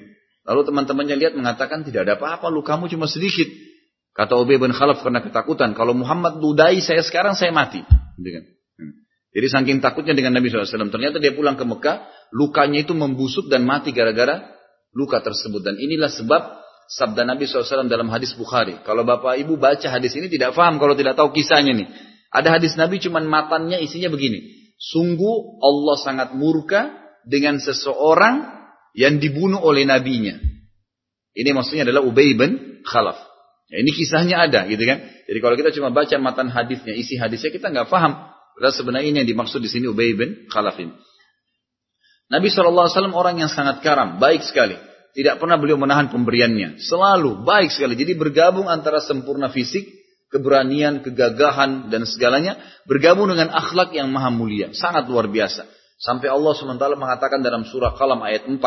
Lalu 0.48 0.64
teman-temannya 0.64 1.16
lihat 1.20 1.37
mengatakan 1.37 1.84
tidak 1.84 2.08
ada 2.08 2.16
apa-apa. 2.16 2.48
Lukamu 2.48 2.88
cuma 2.88 3.04
sedikit. 3.04 3.44
Kata 4.16 4.40
Ubay 4.40 4.56
bin 4.56 4.72
Khalaf 4.72 5.04
karena 5.04 5.20
ketakutan. 5.20 5.76
Kalau 5.76 5.92
Muhammad 5.92 6.40
dudai 6.40 6.80
saya 6.80 7.04
sekarang 7.04 7.37
saya 7.37 7.52
mati. 7.52 7.84
Gitu 8.16 8.30
kan. 8.32 8.44
Hmm. 8.80 8.92
Jadi 9.37 9.46
saking 9.52 9.78
takutnya 9.84 10.16
dengan 10.16 10.40
Nabi 10.40 10.48
SAW. 10.48 10.88
Ternyata 10.88 11.20
dia 11.20 11.37
pulang 11.37 11.61
ke 11.61 11.68
Mekah. 11.68 12.08
Lukanya 12.32 12.80
itu 12.80 12.96
membusuk 12.96 13.52
dan 13.52 13.68
mati 13.68 13.92
gara-gara 13.92 14.48
luka 14.96 15.20
tersebut. 15.20 15.61
Dan 15.61 15.76
inilah 15.76 16.08
sebab 16.08 16.42
sabda 16.88 17.28
Nabi 17.28 17.44
SAW 17.44 17.84
dalam 17.84 18.08
hadis 18.08 18.32
Bukhari. 18.32 18.80
Kalau 18.88 19.04
bapak 19.04 19.37
ibu 19.37 19.61
baca 19.61 19.84
hadis 19.84 20.16
ini 20.16 20.32
tidak 20.32 20.56
paham 20.56 20.80
kalau 20.80 20.96
tidak 20.96 21.12
tahu 21.12 21.28
kisahnya 21.37 21.76
nih. 21.76 21.88
Ada 22.32 22.56
hadis 22.56 22.72
Nabi 22.80 22.96
cuman 23.04 23.28
matannya 23.28 23.84
isinya 23.84 24.08
begini. 24.08 24.72
Sungguh 24.80 25.61
Allah 25.61 25.96
sangat 26.00 26.28
murka 26.32 26.88
dengan 27.28 27.61
seseorang 27.61 28.58
yang 28.98 29.22
dibunuh 29.22 29.62
oleh 29.62 29.87
nabinya. 29.87 30.34
Ini 31.38 31.54
maksudnya 31.54 31.87
adalah 31.87 32.02
Ubay 32.02 32.34
bin 32.34 32.82
Khalaf. 32.82 33.14
Ya, 33.70 33.78
ini 33.78 33.94
kisahnya 33.94 34.42
ada 34.50 34.66
gitu 34.66 34.82
kan. 34.82 35.06
Jadi 35.30 35.38
kalau 35.38 35.54
kita 35.54 35.70
cuma 35.70 35.94
baca 35.94 36.16
matan 36.18 36.50
hadisnya, 36.50 36.98
isi 36.98 37.14
hadisnya 37.14 37.54
kita 37.54 37.70
nggak 37.70 37.87
paham. 37.87 38.34
Padahal 38.58 38.74
sebenarnya 38.74 39.06
ini 39.06 39.16
yang 39.22 39.30
dimaksud 39.38 39.62
di 39.62 39.70
sini 39.70 39.87
Ubay 39.87 40.18
bin 40.18 40.50
Khalafin. 40.50 40.90
Nabi 42.26 42.50
SAW 42.50 42.90
orang 43.14 43.38
yang 43.38 43.48
sangat 43.48 43.87
karam, 43.87 44.18
baik 44.18 44.42
sekali. 44.42 44.74
Tidak 45.14 45.38
pernah 45.38 45.56
beliau 45.56 45.78
menahan 45.78 46.11
pemberiannya. 46.11 46.82
Selalu 46.82 47.46
baik 47.46 47.70
sekali. 47.70 47.94
Jadi 47.94 48.18
bergabung 48.18 48.66
antara 48.66 49.00
sempurna 49.00 49.48
fisik, 49.48 49.87
keberanian, 50.28 51.00
kegagahan, 51.00 51.88
dan 51.88 52.04
segalanya. 52.04 52.58
Bergabung 52.84 53.30
dengan 53.30 53.48
akhlak 53.54 53.94
yang 53.94 54.11
maha 54.12 54.28
mulia. 54.28 54.74
Sangat 54.76 55.08
luar 55.08 55.30
biasa. 55.30 55.64
Sampai 55.98 56.30
Allah 56.30 56.54
SWT 56.54 56.78
mengatakan 56.94 57.42
dalam 57.42 57.66
surah 57.66 57.98
Qalam 57.98 58.22
ayat 58.22 58.46
4. 58.46 58.62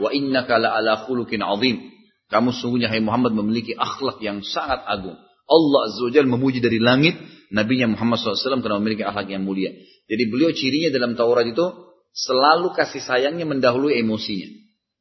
Wa 0.00 0.12
innaka 0.12 0.60
ala 0.60 1.06
khulukin 1.06 1.40
azim. 1.40 1.92
Kamu 2.26 2.50
sungguhnya 2.50 2.90
hai 2.90 2.98
Muhammad 2.98 3.38
memiliki 3.38 3.72
akhlak 3.78 4.18
yang 4.18 4.42
sangat 4.42 4.82
agung. 4.86 5.14
Allah 5.46 5.80
Azza 5.86 6.02
wa 6.02 6.10
Jal 6.10 6.26
memuji 6.26 6.58
dari 6.58 6.82
langit 6.82 7.14
Nabi 7.54 7.78
Muhammad 7.86 8.18
SAW 8.18 8.58
karena 8.58 8.82
memiliki 8.82 9.06
akhlak 9.06 9.30
yang 9.30 9.46
mulia. 9.46 9.70
Jadi 10.10 10.22
beliau 10.26 10.50
cirinya 10.50 10.90
dalam 10.90 11.14
Taurat 11.14 11.46
itu 11.46 11.62
selalu 12.10 12.74
kasih 12.74 12.98
sayangnya 12.98 13.46
mendahului 13.46 13.94
emosinya. 14.02 14.50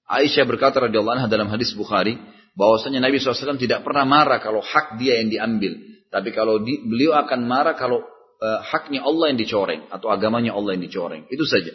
Aisyah 0.06 0.46
berkata 0.46 0.86
radhiyallahu 0.86 1.18
anha 1.18 1.28
dalam 1.32 1.50
hadis 1.50 1.74
Bukhari 1.74 2.14
bahwasanya 2.54 3.02
Nabi 3.02 3.18
SAW 3.18 3.58
tidak 3.58 3.82
pernah 3.82 4.06
marah 4.06 4.38
kalau 4.38 4.62
hak 4.62 5.02
dia 5.02 5.18
yang 5.18 5.34
diambil. 5.34 5.74
Tapi 6.14 6.30
kalau 6.30 6.62
di, 6.62 6.78
beliau 6.86 7.18
akan 7.18 7.50
marah 7.50 7.74
kalau 7.74 8.06
uh, 8.40 8.60
haknya 8.62 9.02
Allah 9.02 9.34
yang 9.34 9.40
dicoreng 9.42 9.90
atau 9.90 10.14
agamanya 10.14 10.54
Allah 10.54 10.78
yang 10.78 10.86
dicoreng. 10.86 11.26
Itu 11.34 11.44
saja. 11.50 11.74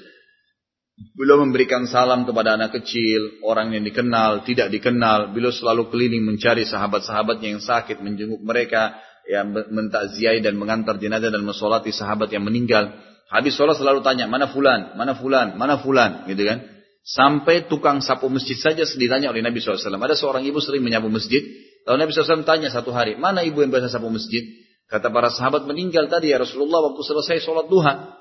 Beliau 1.16 1.40
memberikan 1.40 1.88
salam 1.88 2.28
kepada 2.28 2.60
anak 2.60 2.76
kecil, 2.80 3.40
orang 3.40 3.72
yang 3.72 3.84
dikenal, 3.84 4.44
tidak 4.44 4.68
dikenal. 4.68 5.32
Beliau 5.32 5.48
selalu 5.48 5.88
keliling 5.88 6.20
mencari 6.24 6.68
sahabat-sahabatnya 6.68 7.56
yang 7.56 7.62
sakit, 7.64 8.04
menjenguk 8.04 8.40
mereka, 8.44 9.00
yang 9.24 9.48
mentakziai 9.52 10.44
dan 10.44 10.60
mengantar 10.60 11.00
jenazah 11.00 11.32
dan 11.32 11.40
mensolati 11.40 11.88
sahabat 11.88 12.28
yang 12.32 12.44
meninggal. 12.44 12.92
Habis 13.30 13.56
sholat 13.56 13.78
selalu 13.78 14.02
tanya, 14.02 14.26
mana 14.26 14.50
fulan, 14.50 14.98
mana 14.98 15.14
fulan, 15.14 15.54
mana 15.54 15.78
fulan, 15.78 16.26
gitu 16.26 16.42
kan. 16.44 16.66
Sampai 17.00 17.64
tukang 17.64 18.04
sapu 18.04 18.28
masjid 18.28 18.58
saja 18.58 18.84
ditanya 18.84 19.32
oleh 19.32 19.40
Nabi 19.40 19.62
SAW. 19.62 19.80
Ada 19.80 20.18
seorang 20.18 20.44
ibu 20.44 20.60
sering 20.60 20.84
menyapu 20.84 21.08
masjid. 21.08 21.40
Lalu 21.88 21.96
Nabi 21.96 22.10
SAW 22.12 22.44
tanya 22.44 22.68
satu 22.68 22.92
hari, 22.92 23.16
mana 23.16 23.40
ibu 23.40 23.64
yang 23.64 23.72
biasa 23.72 23.88
sapu 23.88 24.12
masjid? 24.12 24.44
Kata 24.90 25.08
para 25.08 25.30
sahabat 25.30 25.64
meninggal 25.64 26.10
tadi 26.10 26.34
ya 26.34 26.42
Rasulullah 26.42 26.90
waktu 26.90 27.00
selesai 27.06 27.40
sholat 27.40 27.70
duha. 27.70 28.18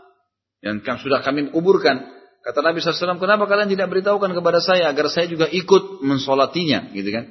Yang 0.62 1.02
sudah 1.02 1.26
kami 1.26 1.50
kuburkan. 1.50 2.19
Kata 2.40 2.64
Nabi 2.64 2.80
SAW, 2.80 3.20
kenapa 3.20 3.46
kalian 3.52 3.68
tidak 3.68 3.92
beritahukan 3.92 4.32
kepada 4.32 4.64
saya 4.64 4.88
agar 4.88 5.12
saya 5.12 5.28
juga 5.28 5.46
ikut 5.52 6.00
mensolatinya, 6.02 6.88
gitu 6.96 7.12
kan? 7.12 7.28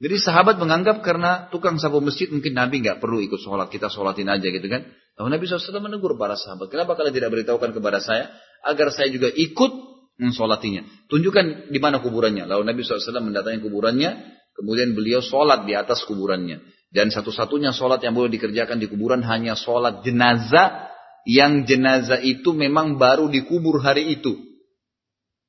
Jadi 0.00 0.16
sahabat 0.16 0.56
menganggap 0.56 1.04
karena 1.04 1.52
tukang 1.52 1.76
sapu 1.76 2.00
masjid 2.00 2.26
mungkin 2.32 2.56
Nabi 2.56 2.80
nggak 2.80 3.04
perlu 3.04 3.20
ikut 3.20 3.36
sholat, 3.36 3.68
kita 3.68 3.92
sholatin 3.92 4.32
aja 4.32 4.48
gitu 4.48 4.64
kan. 4.64 4.88
Lalu 5.20 5.28
Nabi 5.36 5.44
SAW 5.44 5.76
menegur 5.84 6.16
para 6.16 6.40
sahabat, 6.40 6.72
kenapa 6.72 6.96
kalian 6.96 7.12
tidak 7.12 7.30
beritahukan 7.36 7.70
kepada 7.76 8.00
saya 8.00 8.32
agar 8.64 8.88
saya 8.90 9.12
juga 9.12 9.28
ikut 9.28 9.72
mensolatinya. 10.16 10.88
Tunjukkan 11.12 11.68
di 11.68 11.78
mana 11.78 12.00
kuburannya. 12.00 12.48
Lalu 12.48 12.62
Nabi 12.64 12.80
SAW 12.80 13.20
mendatangi 13.20 13.60
kuburannya, 13.60 14.10
kemudian 14.56 14.96
beliau 14.96 15.20
sholat 15.20 15.68
di 15.68 15.76
atas 15.76 16.02
kuburannya. 16.08 16.64
Dan 16.90 17.12
satu-satunya 17.14 17.70
sholat 17.70 18.02
yang 18.02 18.18
boleh 18.18 18.34
dikerjakan 18.34 18.82
di 18.82 18.90
kuburan 18.90 19.22
hanya 19.22 19.54
sholat 19.54 20.02
jenazah 20.02 20.89
yang 21.28 21.68
jenazah 21.68 22.20
itu 22.20 22.52
memang 22.56 22.96
baru 22.96 23.28
dikubur 23.28 23.80
hari 23.80 24.16
itu. 24.16 24.36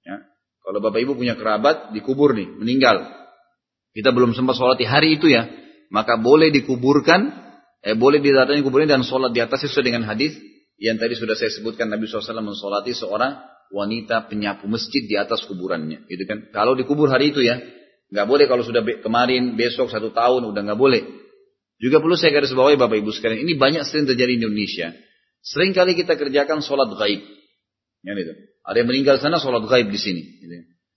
Ya. 0.04 0.24
Kalau 0.64 0.80
bapak 0.84 1.04
ibu 1.04 1.16
punya 1.16 1.36
kerabat 1.40 1.96
dikubur 1.96 2.36
nih, 2.36 2.48
meninggal. 2.60 3.08
Kita 3.92 4.16
belum 4.16 4.32
sempat 4.32 4.56
sholat 4.56 4.80
di 4.80 4.88
hari 4.88 5.20
itu 5.20 5.28
ya. 5.28 5.48
Maka 5.92 6.16
boleh 6.16 6.52
dikuburkan, 6.56 7.32
eh, 7.84 7.96
boleh 7.96 8.24
didatangi 8.24 8.64
kuburnya 8.64 8.96
dan 8.96 9.04
sholat 9.04 9.36
di 9.36 9.44
atas 9.44 9.68
sesuai 9.68 9.92
dengan 9.92 10.08
hadis 10.08 10.32
yang 10.80 10.96
tadi 10.96 11.14
sudah 11.14 11.36
saya 11.36 11.52
sebutkan 11.52 11.92
Nabi 11.92 12.08
SAW 12.08 12.42
mensolati 12.42 12.96
seorang 12.96 13.38
wanita 13.70 14.28
penyapu 14.32 14.66
masjid 14.72 15.04
di 15.04 15.20
atas 15.20 15.44
kuburannya. 15.46 16.08
Gitu 16.08 16.24
kan? 16.26 16.50
Kalau 16.56 16.74
dikubur 16.74 17.12
hari 17.12 17.36
itu 17.36 17.44
ya, 17.44 17.60
nggak 18.12 18.28
boleh 18.28 18.46
kalau 18.48 18.64
sudah 18.64 18.84
kemarin, 19.04 19.56
besok, 19.60 19.92
satu 19.92 20.12
tahun, 20.16 20.52
udah 20.52 20.62
nggak 20.72 20.80
boleh. 20.80 21.04
Juga 21.82 21.98
perlu 21.98 22.14
saya 22.14 22.34
garis 22.36 22.54
bawahi 22.54 22.78
Bapak 22.78 22.98
Ibu 23.02 23.10
sekalian, 23.10 23.42
ini 23.42 23.58
banyak 23.58 23.84
sering 23.88 24.06
terjadi 24.06 24.38
di 24.38 24.46
Indonesia. 24.46 24.94
Sering 25.42 25.74
kali 25.74 25.98
kita 25.98 26.18
kerjakan 26.18 26.62
sholat 26.62 26.94
gaib. 26.94 27.22
Ya, 28.06 28.14
itu. 28.14 28.34
Ada 28.62 28.86
yang 28.86 28.90
meninggal 28.94 29.18
sana 29.18 29.42
sholat 29.42 29.66
gaib 29.66 29.90
di 29.90 29.98
sini. 29.98 30.22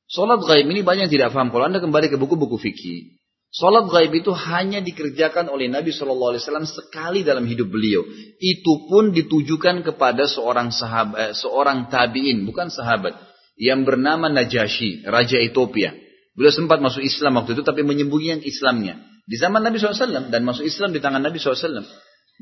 Sholat 0.08 0.44
gaib 0.44 0.68
ini 0.68 0.84
banyak 0.84 1.08
yang 1.08 1.12
tidak 1.12 1.28
paham. 1.32 1.48
Kalau 1.48 1.64
anda 1.64 1.80
kembali 1.80 2.12
ke 2.12 2.20
buku-buku 2.20 2.60
fikih, 2.60 3.16
sholat 3.48 3.88
gaib 3.88 4.12
itu 4.12 4.36
hanya 4.36 4.84
dikerjakan 4.84 5.48
oleh 5.48 5.72
Nabi 5.72 5.96
Shallallahu 5.96 6.36
Alaihi 6.36 6.42
Wasallam 6.44 6.68
sekali 6.68 7.20
dalam 7.24 7.48
hidup 7.48 7.72
beliau. 7.72 8.04
Itu 8.36 8.84
pun 8.84 9.16
ditujukan 9.16 9.80
kepada 9.80 10.28
seorang 10.28 10.68
sahabat, 10.68 11.16
eh, 11.16 11.32
seorang 11.32 11.88
tabiin, 11.88 12.44
bukan 12.44 12.68
sahabat, 12.68 13.16
yang 13.56 13.88
bernama 13.88 14.28
Najasyi, 14.28 15.08
Raja 15.08 15.40
Ethiopia. 15.40 15.96
Beliau 16.36 16.52
sempat 16.52 16.84
masuk 16.84 17.00
Islam 17.00 17.40
waktu 17.40 17.56
itu, 17.56 17.62
tapi 17.64 17.80
menyembunyikan 17.80 18.44
Islamnya. 18.44 19.00
Di 19.24 19.40
zaman 19.40 19.64
Nabi 19.64 19.80
SAW 19.80 20.28
dan 20.28 20.42
masuk 20.44 20.68
Islam 20.68 20.92
di 20.92 21.00
tangan 21.00 21.24
Nabi 21.24 21.40
SAW. 21.40 21.80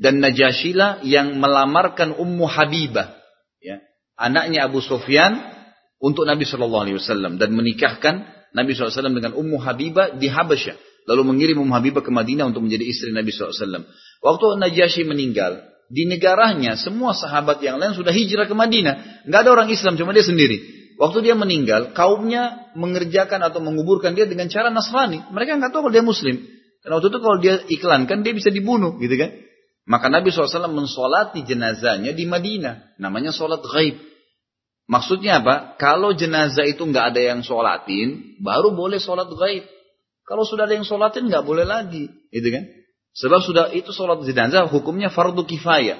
Dan 0.01 0.19
Najashilah 0.19 1.05
yang 1.05 1.37
melamarkan 1.37 2.17
Ummu 2.17 2.45
Habibah. 2.49 3.13
Ya, 3.61 3.79
anaknya 4.17 4.65
Abu 4.65 4.81
Sufyan 4.81 5.37
untuk 6.01 6.25
Nabi 6.25 6.43
Shallallahu 6.43 6.83
Alaihi 6.89 6.97
Wasallam 6.99 7.37
dan 7.37 7.53
menikahkan 7.55 8.27
Nabi 8.53 8.77
SAW 8.77 9.17
dengan 9.17 9.33
Ummu 9.33 9.57
Habibah 9.57 10.13
di 10.13 10.29
Habasyah. 10.29 10.77
Lalu 11.09 11.21
mengirim 11.25 11.57
Ummu 11.65 11.73
Habibah 11.73 12.05
ke 12.05 12.13
Madinah 12.13 12.47
untuk 12.53 12.63
menjadi 12.63 12.85
istri 12.85 13.09
Nabi 13.11 13.33
SAW. 13.33 13.83
Waktu 14.23 14.45
Najasyi 14.61 15.03
meninggal, 15.09 15.73
di 15.91 16.07
negaranya 16.07 16.79
semua 16.79 17.11
sahabat 17.11 17.59
yang 17.59 17.81
lain 17.81 17.97
sudah 17.97 18.13
hijrah 18.13 18.47
ke 18.47 18.55
Madinah. 18.55 19.25
Nggak 19.27 19.39
ada 19.45 19.49
orang 19.51 19.67
Islam, 19.73 19.99
cuma 19.99 20.15
dia 20.15 20.23
sendiri. 20.23 20.63
Waktu 21.01 21.25
dia 21.25 21.35
meninggal, 21.35 21.91
kaumnya 21.97 22.69
mengerjakan 22.77 23.41
atau 23.41 23.59
menguburkan 23.59 24.13
dia 24.13 24.29
dengan 24.29 24.47
cara 24.47 24.69
Nasrani. 24.69 25.25
Mereka 25.33 25.57
nggak 25.57 25.73
tahu 25.73 25.89
kalau 25.89 25.93
dia 25.93 26.05
Muslim. 26.05 26.37
Karena 26.85 26.93
waktu 27.01 27.09
itu 27.09 27.19
kalau 27.19 27.37
dia 27.41 27.55
iklankan, 27.67 28.17
dia 28.21 28.33
bisa 28.35 28.53
dibunuh, 28.53 28.95
gitu 29.01 29.15
kan? 29.17 29.33
Maka 29.83 30.07
Nabi 30.07 30.31
SAW 30.31 30.71
mensolati 30.71 31.43
jenazahnya 31.43 32.15
di 32.15 32.23
Madinah. 32.23 32.95
Namanya 32.99 33.35
sholat 33.35 33.59
gaib. 33.67 33.99
Maksudnya 34.87 35.43
apa? 35.43 35.75
Kalau 35.79 36.15
jenazah 36.15 36.67
itu 36.67 36.83
nggak 36.83 37.15
ada 37.15 37.21
yang 37.33 37.39
sholatin, 37.43 38.39
baru 38.39 38.71
boleh 38.75 38.99
sholat 38.99 39.27
gaib. 39.27 39.67
Kalau 40.23 40.47
sudah 40.47 40.67
ada 40.67 40.75
yang 40.79 40.87
sholatin, 40.87 41.27
nggak 41.27 41.43
boleh 41.43 41.67
lagi. 41.67 42.07
Gitu 42.31 42.47
kan? 42.47 42.63
Sebab 43.13 43.39
sudah 43.43 43.65
itu 43.75 43.91
sholat 43.91 44.23
jenazah 44.23 44.71
hukumnya 44.71 45.11
fardu 45.11 45.43
kifayah. 45.43 45.99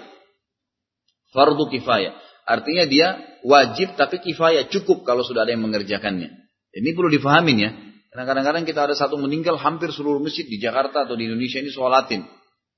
Fardu 1.35 1.67
kifayah. 1.67 2.15
Artinya 2.43 2.87
dia 2.87 3.07
wajib 3.43 3.95
tapi 3.95 4.19
kifayah 4.19 4.67
cukup 4.67 5.03
kalau 5.07 5.23
sudah 5.23 5.43
ada 5.43 5.55
yang 5.55 5.63
mengerjakannya. 5.63 6.31
Ini 6.73 6.89
perlu 6.95 7.11
difahamin 7.11 7.57
ya. 7.59 7.71
Karena 8.13 8.29
kadang-kadang 8.29 8.63
kita 8.65 8.81
ada 8.89 8.95
satu 8.97 9.17
meninggal 9.17 9.57
hampir 9.57 9.89
seluruh 9.89 10.21
masjid 10.21 10.45
di 10.45 10.61
Jakarta 10.61 11.07
atau 11.07 11.17
di 11.17 11.25
Indonesia 11.25 11.61
ini 11.61 11.71
sholatin. 11.73 12.21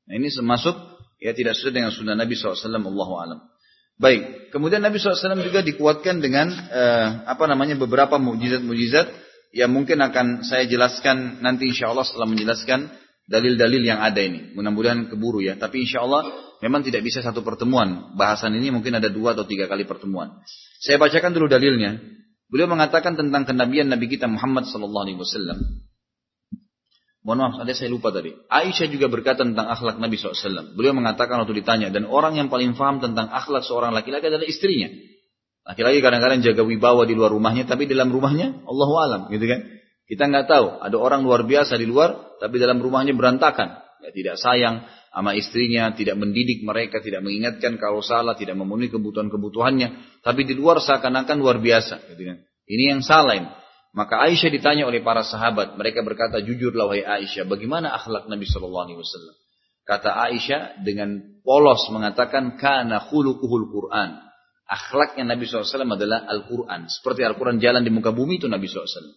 Nah 0.05 0.13
ini 0.15 0.29
termasuk 0.31 0.94
ya 1.19 1.31
tidak 1.31 1.55
sesuai 1.57 1.73
dengan 1.73 1.91
sunnah 1.91 2.15
Nabi 2.17 2.33
SAW. 2.35 2.55
Allah 2.59 3.09
alam. 3.23 3.39
Baik, 3.95 4.51
kemudian 4.51 4.83
Nabi 4.83 4.99
SAW 4.99 5.39
juga 5.39 5.63
dikuatkan 5.63 6.19
dengan 6.19 6.51
uh, 6.51 7.07
apa 7.31 7.47
namanya 7.47 7.79
beberapa 7.79 8.19
mujizat-mujizat 8.19 9.07
yang 9.55 9.71
mungkin 9.71 10.03
akan 10.03 10.43
saya 10.43 10.67
jelaskan 10.67 11.39
nanti 11.39 11.71
insya 11.71 11.87
Allah 11.87 12.03
setelah 12.03 12.27
menjelaskan 12.27 12.91
dalil-dalil 13.25 13.81
yang 13.87 14.03
ada 14.03 14.19
ini. 14.19 14.51
Mudah-mudahan 14.51 15.07
keburu 15.07 15.39
ya. 15.39 15.55
Tapi 15.55 15.87
insya 15.87 16.03
Allah 16.03 16.27
memang 16.59 16.83
tidak 16.83 17.07
bisa 17.07 17.23
satu 17.23 17.39
pertemuan. 17.39 18.13
Bahasan 18.19 18.51
ini 18.59 18.67
mungkin 18.67 18.99
ada 18.99 19.07
dua 19.07 19.31
atau 19.31 19.47
tiga 19.47 19.71
kali 19.71 19.87
pertemuan. 19.87 20.43
Saya 20.83 20.99
bacakan 20.99 21.31
dulu 21.31 21.47
dalilnya. 21.47 21.97
Beliau 22.51 22.69
mengatakan 22.69 23.17
tentang 23.17 23.47
kenabian 23.47 23.89
Nabi 23.89 24.05
kita 24.11 24.29
Muhammad 24.29 24.69
Sallallahu 24.69 25.05
Alaihi 25.07 25.19
Wasallam. 25.23 25.57
Mohon 27.25 27.39
maaf, 27.41 27.55
ada 27.65 27.73
saya 27.73 27.89
lupa 27.89 28.13
tadi. 28.13 28.37
Aisyah 28.37 28.85
juga 28.85 29.09
berkata 29.09 29.41
tentang 29.41 29.65
akhlak 29.65 29.97
Nabi 29.97 30.13
SAW. 30.13 30.77
Beliau 30.77 30.93
mengatakan 30.93 31.41
waktu 31.41 31.57
ditanya, 31.57 31.89
dan 31.89 32.05
orang 32.05 32.37
yang 32.37 32.53
paling 32.53 32.77
faham 32.77 33.01
tentang 33.01 33.33
akhlak 33.33 33.65
seorang 33.65 33.97
laki-laki 33.97 34.29
adalah 34.29 34.45
istrinya. 34.45 34.93
Laki-laki 35.65 36.05
kadang-kadang 36.05 36.45
jaga 36.45 36.61
wibawa 36.61 37.09
di 37.09 37.17
luar 37.17 37.33
rumahnya, 37.33 37.65
tapi 37.65 37.89
dalam 37.89 38.13
rumahnya 38.13 38.61
Allah 38.69 38.89
alam, 39.01 39.21
gitu 39.33 39.41
kan? 39.49 39.65
Kita 40.05 40.29
nggak 40.29 40.45
tahu. 40.45 40.85
Ada 40.85 40.97
orang 41.01 41.25
luar 41.25 41.41
biasa 41.49 41.81
di 41.81 41.89
luar, 41.89 42.37
tapi 42.37 42.61
dalam 42.61 42.77
rumahnya 42.77 43.17
berantakan. 43.17 43.73
Ya, 44.05 44.13
tidak 44.13 44.37
sayang 44.37 44.85
sama 45.09 45.33
istrinya, 45.33 45.97
tidak 45.97 46.21
mendidik 46.21 46.61
mereka, 46.61 47.01
tidak 47.01 47.25
mengingatkan 47.25 47.81
kalau 47.81 48.05
salah, 48.05 48.37
tidak 48.37 48.53
memenuhi 48.53 48.93
kebutuhan-kebutuhannya. 48.93 50.21
Tapi 50.21 50.45
di 50.45 50.53
luar 50.53 50.77
seakan-akan 50.77 51.41
luar 51.41 51.57
biasa, 51.57 52.05
gitu 52.13 52.21
kan? 52.21 52.37
Ini 52.69 52.83
yang 52.93 53.01
salah 53.01 53.33
ini. 53.33 53.49
Maka 53.95 54.27
Aisyah 54.27 54.51
ditanya 54.51 54.83
oleh 54.83 54.99
para 54.99 55.23
sahabat, 55.23 55.79
mereka 55.79 56.03
berkata, 56.03 56.43
jujurlah 56.43 56.91
wahai 56.91 57.23
Aisyah, 57.23 57.47
bagaimana 57.47 57.95
akhlak 57.95 58.27
Nabi 58.27 58.43
Shallallahu 58.43 58.91
Alaihi 58.91 58.99
Wasallam? 58.99 59.35
Kata 59.85 60.09
Aisyah 60.11 60.83
dengan 60.83 61.21
polos 61.45 61.87
mengatakan, 61.93 62.59
kana 62.59 63.07
khuluquhul 63.07 63.71
Quran. 63.71 64.19
Akhlaknya 64.65 65.37
Nabi 65.37 65.45
SAW 65.45 65.85
adalah 65.85 66.25
Al-Quran. 66.25 66.89
Seperti 66.89 67.21
Al-Quran 67.21 67.61
jalan 67.61 67.85
di 67.85 67.93
muka 67.93 68.09
bumi 68.09 68.41
itu 68.41 68.49
Nabi 68.49 68.65
SAW. 68.65 69.13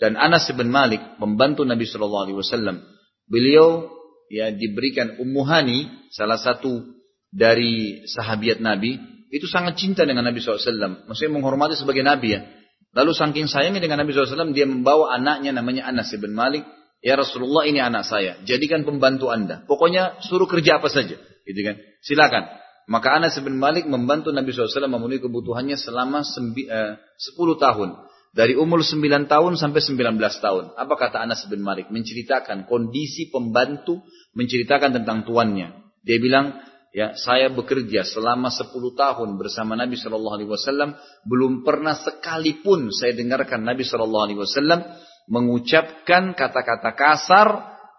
Dan 0.00 0.16
Anas 0.16 0.48
bin 0.48 0.72
Malik, 0.72 1.20
membantu 1.20 1.68
Nabi 1.68 1.84
Shallallahu 1.84 2.24
Alaihi 2.24 2.38
Wasallam, 2.40 2.80
beliau 3.28 3.84
ya 4.32 4.48
diberikan 4.48 5.20
Ummu 5.20 5.44
Hani, 5.44 6.08
salah 6.08 6.40
satu 6.40 6.88
dari 7.28 8.00
sahabiat 8.08 8.64
Nabi, 8.64 8.96
itu 9.28 9.44
sangat 9.44 9.76
cinta 9.76 10.08
dengan 10.08 10.24
Nabi 10.24 10.40
SAW. 10.40 11.04
Maksudnya 11.04 11.36
menghormati 11.36 11.76
sebagai 11.76 12.00
Nabi 12.00 12.32
ya. 12.32 12.48
Lalu 12.96 13.12
saking 13.12 13.46
sayangnya 13.46 13.84
dengan 13.84 14.00
Nabi 14.00 14.16
SAW, 14.16 14.56
dia 14.56 14.64
membawa 14.64 15.12
anaknya 15.12 15.52
namanya 15.52 15.88
Anas 15.88 16.12
bin 16.16 16.32
Malik. 16.32 16.64
Ya 16.98 17.14
Rasulullah 17.14 17.62
ini 17.62 17.78
anak 17.78 18.02
saya, 18.10 18.42
jadikan 18.42 18.82
pembantu 18.82 19.30
anda. 19.30 19.62
Pokoknya 19.70 20.18
suruh 20.18 20.50
kerja 20.50 20.82
apa 20.82 20.90
saja. 20.90 21.14
Gitu 21.46 21.60
kan. 21.62 21.78
Silakan. 22.02 22.44
Maka 22.88 23.20
Anas 23.20 23.36
bin 23.38 23.60
Malik 23.60 23.84
membantu 23.84 24.32
Nabi 24.32 24.50
SAW 24.50 24.88
memenuhi 24.88 25.20
kebutuhannya 25.20 25.76
selama 25.76 26.24
eh, 26.24 26.96
10 26.96 27.36
tahun. 27.60 27.88
Dari 28.32 28.56
umur 28.56 28.80
9 28.80 29.28
tahun 29.28 29.52
sampai 29.60 29.80
19 29.84 30.16
tahun. 30.18 30.64
Apa 30.74 30.94
kata 30.96 31.20
Anas 31.20 31.44
bin 31.46 31.60
Malik? 31.60 31.92
Menceritakan 31.92 32.64
kondisi 32.64 33.28
pembantu, 33.28 34.00
menceritakan 34.32 35.00
tentang 35.00 35.28
tuannya. 35.28 35.68
Dia 36.02 36.16
bilang, 36.16 36.56
ya 36.92 37.14
saya 37.16 37.52
bekerja 37.52 38.04
selama 38.04 38.48
10 38.48 38.72
tahun 38.72 39.28
bersama 39.36 39.76
Nabi 39.76 39.96
Shallallahu 39.96 40.36
Alaihi 40.40 40.50
Wasallam. 40.50 40.96
Belum 41.28 41.62
pernah 41.64 41.96
sekalipun 41.96 42.92
saya 42.94 43.12
dengarkan 43.16 43.64
Nabi 43.64 43.84
Shallallahu 43.84 44.24
Alaihi 44.30 44.40
Wasallam 44.40 44.80
mengucapkan 45.28 46.32
kata-kata 46.32 46.96
kasar 46.96 47.48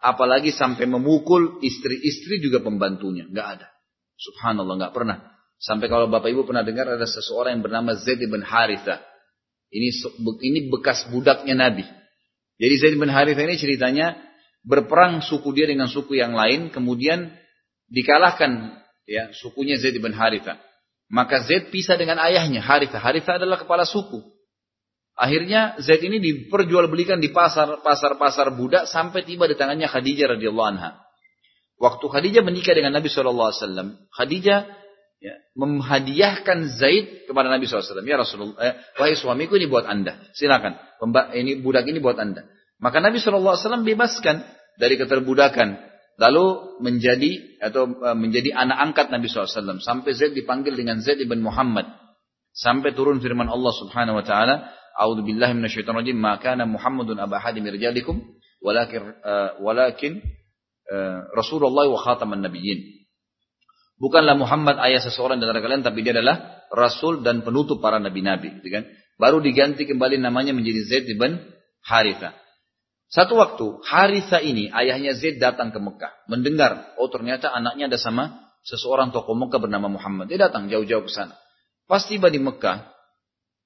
apalagi 0.01 0.49
sampai 0.49 0.89
memukul 0.89 1.61
istri-istri 1.61 2.41
juga 2.41 2.63
pembantunya. 2.63 3.29
Nggak 3.29 3.47
ada. 3.59 3.67
Subhanallah 4.19 4.75
nggak 4.75 4.95
pernah. 4.95 5.17
Sampai 5.59 5.91
kalau 5.91 6.07
bapak 6.07 6.31
ibu 6.31 6.47
pernah 6.47 6.63
dengar 6.63 6.87
ada 6.87 7.03
seseorang 7.03 7.59
yang 7.59 7.63
bernama 7.63 7.91
Zaid 7.99 8.23
bin 8.23 8.43
Haritha. 8.43 9.03
Ini 9.69 9.91
ini 10.43 10.59
bekas 10.71 11.05
budaknya 11.11 11.53
Nabi. 11.53 11.85
Jadi 12.59 12.73
Zaid 12.79 12.95
bin 12.95 13.11
Haritha 13.11 13.43
ini 13.43 13.59
ceritanya 13.59 14.17
berperang 14.63 15.23
suku 15.23 15.55
dia 15.55 15.67
dengan 15.67 15.87
suku 15.87 16.19
yang 16.19 16.35
lain 16.35 16.67
kemudian 16.67 17.31
dikalahkan 17.89 18.79
ya 19.09 19.33
sukunya 19.33 19.77
Zaid 19.81 19.97
bin 19.97 20.13
Haritha. 20.13 20.61
Maka 21.09 21.41
Zaid 21.41 21.73
pisah 21.73 21.97
dengan 21.97 22.21
ayahnya 22.21 22.61
Haritha. 22.61 23.01
Haritha 23.01 23.41
adalah 23.41 23.57
kepala 23.57 23.83
suku. 23.83 24.21
Akhirnya 25.19 25.75
Zaid 25.81 25.99
ini 26.05 26.21
diperjualbelikan 26.21 27.19
di 27.19 27.33
pasar 27.33 27.83
pasar 27.83 28.15
pasar 28.15 28.55
budak 28.55 28.87
sampai 28.87 29.27
tiba 29.27 29.49
di 29.49 29.57
tangannya 29.57 29.89
Khadijah 29.89 30.37
radhiyallahu 30.37 30.69
anha. 30.77 31.01
Waktu 31.75 32.05
Khadijah 32.07 32.43
menikah 32.45 32.75
dengan 32.75 32.95
Nabi 32.95 33.07
SAW, 33.07 34.11
Khadijah 34.11 34.59
ya, 35.19 35.33
menghadiahkan 35.55 36.71
Zaid 36.75 37.27
kepada 37.27 37.47
Nabi 37.51 37.67
SAW. 37.67 38.03
Ya 38.03 38.19
Rasulullah, 38.19 38.59
eh, 38.63 38.73
wahai 38.99 39.15
suamiku 39.15 39.55
ini 39.55 39.67
buat 39.67 39.87
anda. 39.87 40.19
Silakan, 40.35 40.75
ini 41.35 41.59
budak 41.63 41.87
ini 41.87 42.03
buat 42.03 42.19
anda. 42.19 42.47
Maka 42.79 43.03
Nabi 43.03 43.19
SAW 43.19 43.83
bebaskan 43.83 44.43
dari 44.79 44.95
keterbudakan 44.95 45.88
lalu 46.19 46.77
menjadi 46.83 47.57
atau 47.63 47.87
e, 47.87 48.09
menjadi 48.13 48.51
anak 48.53 48.91
angkat 48.91 49.07
Nabi 49.09 49.31
SAW. 49.31 49.79
Sampai 49.79 50.11
Zaid 50.13 50.35
dipanggil 50.35 50.75
dengan 50.75 50.99
Zaid 50.99 51.23
ibn 51.23 51.39
Muhammad. 51.39 51.87
Sampai 52.51 52.91
turun 52.91 53.23
firman 53.23 53.47
Allah 53.47 53.71
Subhanahu 53.71 54.19
wa 54.19 54.25
taala 54.27 54.75
A'udzu 54.99 55.23
billahi 55.23 55.55
minasyaitonir 55.55 56.03
rajim. 56.03 56.17
Ma 56.19 56.35
kana 56.43 56.67
Muhammadun 56.67 57.15
aba 57.23 57.39
hadim 57.39 57.63
rijalikum 57.63 58.19
walakin 58.59 59.15
uh, 59.23 59.55
walakin 59.63 60.19
uh, 60.91 61.23
Rasulullah 61.31 61.87
wa 61.87 61.99
khataman 62.03 62.43
nabiyyin. 62.43 62.99
Bukanlah 63.95 64.35
Muhammad 64.35 64.75
ayah 64.83 64.99
seseorang 64.99 65.39
dari 65.39 65.59
kalian 65.59 65.83
tapi 65.83 66.03
dia 66.03 66.15
adalah 66.15 66.67
rasul 66.71 67.19
dan 67.19 67.43
penutup 67.43 67.83
para 67.83 67.99
nabi-nabi 67.99 68.59
gitu 68.59 68.71
kan? 68.71 68.83
Baru 69.19 69.43
diganti 69.43 69.83
kembali 69.83 70.19
namanya 70.19 70.55
menjadi 70.55 70.87
Zaid 70.87 71.07
bin 71.19 71.35
Haritha 71.83 72.31
satu 73.09 73.41
waktu, 73.41 73.65
Haritha 73.89 74.37
ini, 74.37 74.69
ayahnya 74.69 75.17
Zaid 75.17 75.41
datang 75.41 75.73
ke 75.73 75.81
Mekah. 75.81 76.29
Mendengar, 76.29 76.93
oh 77.01 77.09
ternyata 77.09 77.49
anaknya 77.49 77.89
ada 77.89 77.97
sama 77.97 78.53
seseorang 78.61 79.09
tokoh 79.09 79.33
Mekah 79.33 79.57
bernama 79.57 79.89
Muhammad. 79.89 80.29
Dia 80.29 80.45
datang 80.45 80.69
jauh-jauh 80.69 81.09
ke 81.09 81.09
sana. 81.09 81.33
Pas 81.89 82.05
tiba 82.05 82.29
di 82.29 82.37
Mekah, 82.37 82.85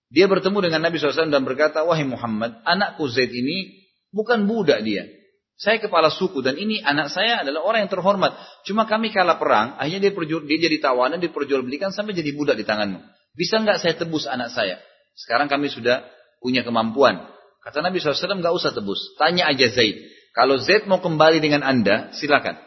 dia 0.08 0.32
bertemu 0.32 0.64
dengan 0.64 0.88
Nabi 0.88 0.96
SAW 0.96 1.28
dan 1.28 1.44
berkata, 1.44 1.84
Wahai 1.84 2.08
Muhammad, 2.08 2.56
anakku 2.64 3.04
Zaid 3.12 3.36
ini 3.36 3.84
bukan 4.16 4.48
budak 4.48 4.80
dia. 4.80 5.12
Saya 5.60 5.84
kepala 5.84 6.08
suku 6.08 6.40
dan 6.40 6.56
ini 6.56 6.80
anak 6.80 7.12
saya 7.12 7.44
adalah 7.44 7.68
orang 7.68 7.84
yang 7.84 7.92
terhormat. 7.92 8.32
Cuma 8.64 8.88
kami 8.88 9.12
kalah 9.12 9.36
perang, 9.36 9.76
akhirnya 9.76 10.08
dia, 10.08 10.14
perjual, 10.16 10.48
dia 10.48 10.56
jadi 10.56 10.80
tawanan, 10.80 11.20
diperjualbelikan 11.20 11.92
sampai 11.92 12.16
jadi 12.16 12.32
budak 12.32 12.56
di 12.56 12.64
tanganmu. 12.64 13.04
Bisa 13.36 13.60
nggak 13.60 13.82
saya 13.84 13.94
tebus 14.00 14.24
anak 14.24 14.56
saya? 14.56 14.80
Sekarang 15.20 15.52
kami 15.52 15.68
sudah 15.68 16.06
punya 16.40 16.64
kemampuan. 16.64 17.33
Kata 17.64 17.80
Nabi 17.80 18.04
SAW, 18.04 18.44
nggak 18.44 18.56
usah 18.60 18.76
tebus. 18.76 19.16
Tanya 19.16 19.48
aja 19.48 19.72
Zaid. 19.72 19.96
Kalau 20.36 20.60
Zaid 20.60 20.84
mau 20.84 21.00
kembali 21.00 21.40
dengan 21.40 21.64
anda, 21.64 22.12
silakan. 22.12 22.60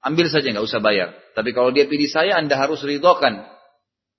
Ambil 0.00 0.32
saja, 0.32 0.48
nggak 0.48 0.64
usah 0.64 0.80
bayar. 0.80 1.12
Tapi 1.36 1.52
kalau 1.52 1.68
dia 1.70 1.84
pilih 1.84 2.08
saya, 2.08 2.40
anda 2.40 2.56
harus 2.56 2.80
ridhokan. 2.80 3.44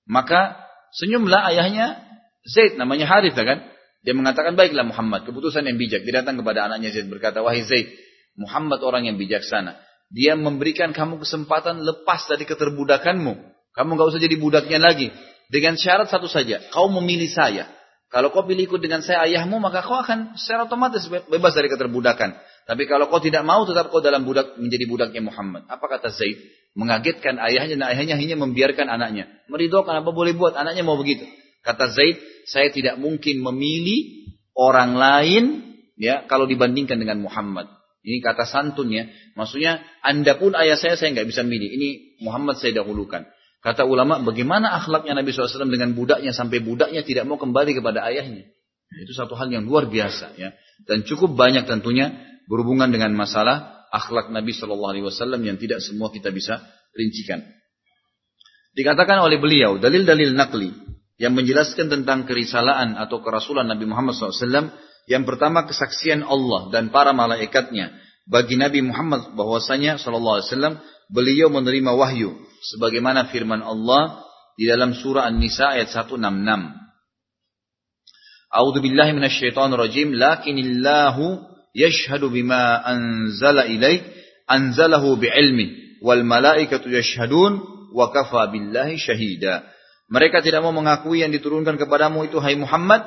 Maka 0.06 0.54
senyumlah 0.94 1.50
ayahnya 1.50 1.98
Zaid, 2.46 2.78
namanya 2.78 3.10
Harith 3.10 3.34
kan. 3.34 3.66
Dia 4.04 4.14
mengatakan, 4.14 4.54
baiklah 4.54 4.86
Muhammad, 4.86 5.26
keputusan 5.26 5.64
yang 5.66 5.80
bijak. 5.80 6.06
Dia 6.06 6.22
datang 6.22 6.38
kepada 6.38 6.68
anaknya 6.68 6.94
Zaid 6.94 7.10
berkata, 7.10 7.42
wahai 7.42 7.66
Zaid, 7.66 7.90
Muhammad 8.38 8.84
orang 8.86 9.08
yang 9.10 9.16
bijaksana. 9.18 9.80
Dia 10.14 10.38
memberikan 10.38 10.94
kamu 10.94 11.18
kesempatan 11.24 11.82
lepas 11.82 12.28
dari 12.30 12.46
keterbudakanmu. 12.46 13.32
Kamu 13.74 13.90
nggak 13.98 14.08
usah 14.14 14.22
jadi 14.22 14.36
budaknya 14.38 14.78
lagi. 14.78 15.10
Dengan 15.50 15.74
syarat 15.74 16.06
satu 16.06 16.30
saja, 16.30 16.62
kau 16.70 16.86
memilih 16.86 17.26
saya. 17.32 17.66
Kalau 18.14 18.30
kau 18.30 18.46
pilih 18.46 18.70
ikut 18.70 18.78
dengan 18.78 19.02
saya 19.02 19.26
ayahmu, 19.26 19.58
maka 19.58 19.82
kau 19.82 19.98
akan 19.98 20.38
secara 20.38 20.70
otomatis 20.70 21.02
bebas 21.10 21.50
dari 21.50 21.66
keterbudakan. 21.66 22.38
Tapi 22.62 22.86
kalau 22.86 23.10
kau 23.10 23.18
tidak 23.18 23.42
mau, 23.42 23.66
tetap 23.66 23.90
kau 23.90 23.98
dalam 23.98 24.22
budak 24.22 24.54
menjadi 24.54 24.86
budaknya 24.86 25.18
Muhammad. 25.18 25.66
Apa 25.66 25.90
kata 25.90 26.14
Zaid? 26.14 26.38
Mengagetkan 26.78 27.42
ayahnya 27.42 27.74
dan 27.74 27.90
ayahnya 27.90 28.14
hanya 28.14 28.38
membiarkan 28.38 28.86
anaknya. 28.86 29.26
Meridhokan 29.50 29.98
apa 29.98 30.14
boleh 30.14 30.30
buat, 30.30 30.54
anaknya 30.54 30.86
mau 30.86 30.94
begitu. 30.94 31.26
Kata 31.66 31.90
Zaid, 31.90 32.22
saya 32.46 32.70
tidak 32.70 33.02
mungkin 33.02 33.42
memilih 33.42 34.30
orang 34.54 34.94
lain 34.94 35.44
ya 35.98 36.22
kalau 36.30 36.46
dibandingkan 36.46 37.02
dengan 37.02 37.18
Muhammad. 37.18 37.66
Ini 38.06 38.22
kata 38.22 38.46
santunnya. 38.46 39.10
Maksudnya, 39.34 39.82
anda 40.06 40.38
pun 40.38 40.54
ayah 40.54 40.78
saya, 40.78 40.94
saya 40.94 41.10
nggak 41.18 41.34
bisa 41.34 41.42
milih. 41.42 41.66
Ini 41.66 41.88
Muhammad 42.22 42.62
saya 42.62 42.78
dahulukan. 42.78 43.26
Kata 43.64 43.88
ulama, 43.88 44.20
bagaimana 44.20 44.76
akhlaknya 44.76 45.16
Nabi 45.16 45.32
SAW 45.32 45.72
dengan 45.72 45.96
budaknya 45.96 46.36
sampai 46.36 46.60
budaknya 46.60 47.00
tidak 47.00 47.24
mau 47.24 47.40
kembali 47.40 47.80
kepada 47.80 48.04
ayahnya. 48.12 48.44
Itu 48.92 49.16
satu 49.16 49.32
hal 49.32 49.48
yang 49.48 49.64
luar 49.64 49.88
biasa 49.88 50.36
ya. 50.36 50.52
Dan 50.84 51.08
cukup 51.08 51.32
banyak 51.32 51.64
tentunya 51.64 52.12
berhubungan 52.44 52.92
dengan 52.92 53.16
masalah 53.16 53.88
akhlak 53.88 54.28
Nabi 54.28 54.52
SAW 54.52 55.40
yang 55.40 55.56
tidak 55.56 55.80
semua 55.80 56.12
kita 56.12 56.28
bisa 56.28 56.60
rincikan. 56.92 57.40
Dikatakan 58.76 59.24
oleh 59.24 59.40
beliau 59.40 59.80
dalil-dalil 59.80 60.36
nakli 60.36 60.68
yang 61.16 61.32
menjelaskan 61.32 61.88
tentang 61.88 62.28
kerisalaan 62.28 63.00
atau 63.00 63.24
kerasulan 63.24 63.64
Nabi 63.64 63.88
Muhammad 63.88 64.12
SAW. 64.12 64.76
Yang 65.08 65.24
pertama 65.24 65.64
kesaksian 65.64 66.20
Allah 66.20 66.68
dan 66.68 66.92
para 66.92 67.16
malaikatnya 67.16 67.96
bagi 68.28 68.60
Nabi 68.60 68.84
Muhammad 68.84 69.32
bahwasanya 69.32 69.96
SAW 69.96 70.84
beliau 71.08 71.48
menerima 71.48 71.92
wahyu 71.96 72.36
sebagaimana 72.64 73.28
firman 73.28 73.60
Allah 73.60 74.24
di 74.56 74.64
dalam 74.64 74.96
surah 74.96 75.28
An-Nisa 75.28 75.76
ayat 75.76 75.92
166. 75.92 76.20
A'udzu 78.54 78.78
billahi 78.80 79.12
minasyaitonir 79.18 79.76
rajim 79.76 80.14
lakinillahu 80.14 81.42
yashhadu 81.74 82.30
bima 82.30 82.78
anzala 82.86 83.66
ilaik 83.66 84.06
anzalahu 84.46 85.18
bi'ilmi 85.18 85.98
wal 86.00 86.22
malaikatu 86.22 86.86
yashhadun 86.88 87.58
wa 87.90 88.14
kafa 88.14 88.54
billahi 88.54 88.94
syahida. 88.96 89.66
Mereka 90.06 90.44
tidak 90.44 90.62
mau 90.62 90.70
mengakui 90.70 91.24
yang 91.24 91.32
diturunkan 91.34 91.80
kepadamu 91.80 92.28
itu 92.28 92.38
hai 92.38 92.54
Muhammad, 92.54 93.02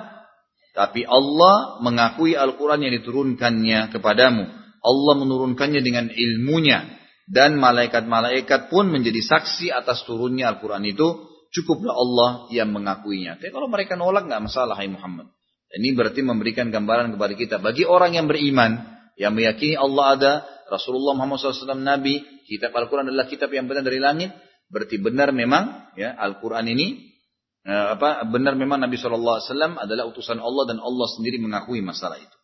tapi 0.76 1.05
Allah 1.08 1.80
mengakui 1.80 2.36
Al-Quran 2.36 2.84
yang 2.84 2.93
diturunkannya 3.01 3.93
kepadamu. 3.95 4.43
Allah 4.78 5.14
menurunkannya 5.18 5.82
dengan 5.82 6.12
ilmunya. 6.12 6.97
Dan 7.28 7.59
malaikat-malaikat 7.59 8.71
pun 8.71 8.88
menjadi 8.88 9.19
saksi 9.19 9.67
atas 9.75 10.07
turunnya 10.07 10.47
Al-Quran 10.47 10.88
itu 10.88 11.28
Cukuplah 11.47 11.95
Allah 11.95 12.32
yang 12.51 12.75
mengakuinya. 12.75 13.39
Tapi 13.39 13.55
kalau 13.55 13.71
mereka 13.71 13.95
nolak 13.95 14.28
nggak 14.28 14.43
masalah, 14.51 14.75
hai 14.75 14.91
Muhammad. 14.91 15.32
Ini 15.71 15.95
berarti 15.95 16.21
memberikan 16.23 16.67
gambaran 16.67 17.15
kepada 17.15 17.34
kita. 17.36 17.55
Bagi 17.63 17.88
orang 17.88 18.19
yang 18.19 18.28
beriman, 18.28 18.84
yang 19.15 19.32
meyakini 19.32 19.80
Allah 19.80 20.05
ada, 20.15 20.32
Rasulullah 20.67 21.15
Muhammad 21.15 21.39
SAW 21.39 21.80
Nabi, 21.80 22.19
kitab 22.47 22.75
Al-Quran 22.75 23.11
adalah 23.11 23.28
kitab 23.32 23.51
yang 23.55 23.67
benar 23.67 23.84
dari 23.88 23.99
langit, 23.99 24.36
berarti 24.67 24.99
benar 24.99 25.32
memang 25.32 25.95
ya 25.95 26.15
Al-Quran 26.19 26.67
ini 26.67 27.15
eh, 27.63 27.88
apa 27.95 28.28
benar 28.28 28.59
memang 28.59 28.84
Nabi 28.84 28.99
SAW 28.99 29.80
adalah 29.80 30.03
utusan 30.11 30.43
Allah 30.43 30.63
dan 30.67 30.78
Allah 30.84 31.07
sendiri 31.07 31.39
mengakui 31.39 31.80
masalah 31.80 32.19
itu. 32.19 32.38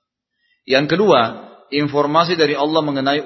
Yang 0.63 0.95
kedua, 0.95 1.53
informasi 1.72 2.36
dari 2.36 2.57
Allah 2.57 2.82
mengenai 2.82 3.24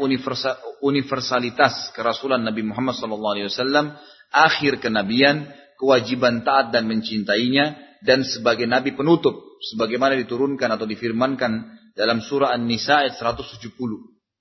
universalitas 0.83 1.93
kerasulan 1.95 2.43
Nabi 2.43 2.61
Muhammad 2.67 2.93
SAW, 2.97 3.95
akhir 4.33 4.83
kenabian 4.83 5.47
kewajiban 5.77 6.43
taat 6.43 6.73
dan 6.73 6.89
mencintainya 6.89 7.77
dan 8.05 8.21
sebagai 8.21 8.69
nabi 8.69 8.93
penutup 8.93 9.33
sebagaimana 9.73 10.17
diturunkan 10.21 10.69
atau 10.73 10.85
difirmankan 10.85 11.77
dalam 11.97 12.21
surah 12.21 12.53
An-Nisa 12.53 13.05
ayat 13.05 13.17
170. 13.17 13.73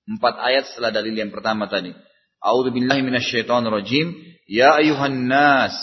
Empat 0.07 0.35
ayat 0.39 0.69
setelah 0.69 0.93
dalil 0.93 1.17
yang 1.17 1.33
pertama 1.33 1.65
tadi. 1.65 1.91
A'udzu 2.37 2.69
billahi 2.69 3.01
minasyaitonir 3.01 3.73
rajim. 3.73 4.13
Ya 4.47 4.77
ayuhan 4.79 5.27
nas 5.27 5.75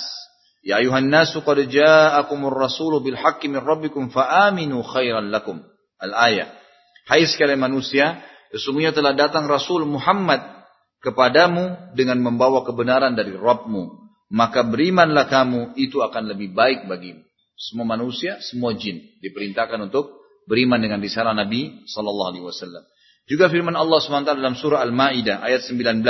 Ya 0.65 0.81
ayuhan 0.81 1.13
nas 1.13 1.29
qad 1.37 1.61
ja'akumur 1.69 2.57
rasulu 2.57 3.05
bil 3.05 3.21
haqqi 3.21 3.53
min 3.53 3.61
rabbikum 3.61 4.09
fa 4.09 4.49
aminu 4.49 4.81
khairan 4.81 5.29
lakum. 5.29 5.61
Al-ayat. 6.01 6.49
Hai 7.05 7.29
sekalian 7.29 7.61
manusia, 7.61 8.25
sesungguhnya 8.53 8.97
telah 8.97 9.13
datang 9.13 9.45
Rasul 9.45 9.85
Muhammad 9.85 10.41
kepadamu 11.05 11.93
dengan 11.93 12.21
membawa 12.25 12.65
kebenaran 12.65 13.13
dari 13.13 13.37
Rabbmu 13.37 14.05
maka 14.35 14.67
berimanlah 14.67 15.31
kamu 15.31 15.79
itu 15.79 16.03
akan 16.03 16.35
lebih 16.35 16.51
baik 16.51 16.91
bagimu. 16.91 17.23
Semua 17.55 17.87
manusia, 17.87 18.43
semua 18.43 18.75
jin 18.75 18.99
diperintahkan 19.23 19.79
untuk 19.87 20.11
beriman 20.51 20.83
dengan 20.83 20.99
risalah 20.99 21.31
Nabi 21.37 21.87
sallallahu 21.87 22.31
alaihi 22.35 22.45
wasallam. 22.45 22.83
Juga 23.25 23.49
firman 23.49 23.73
Allah 23.73 24.05
SWT 24.05 24.37
dalam 24.37 24.53
surah 24.59 24.85
Al-Maidah 24.85 25.41
ayat 25.41 25.65
19. 25.65 26.05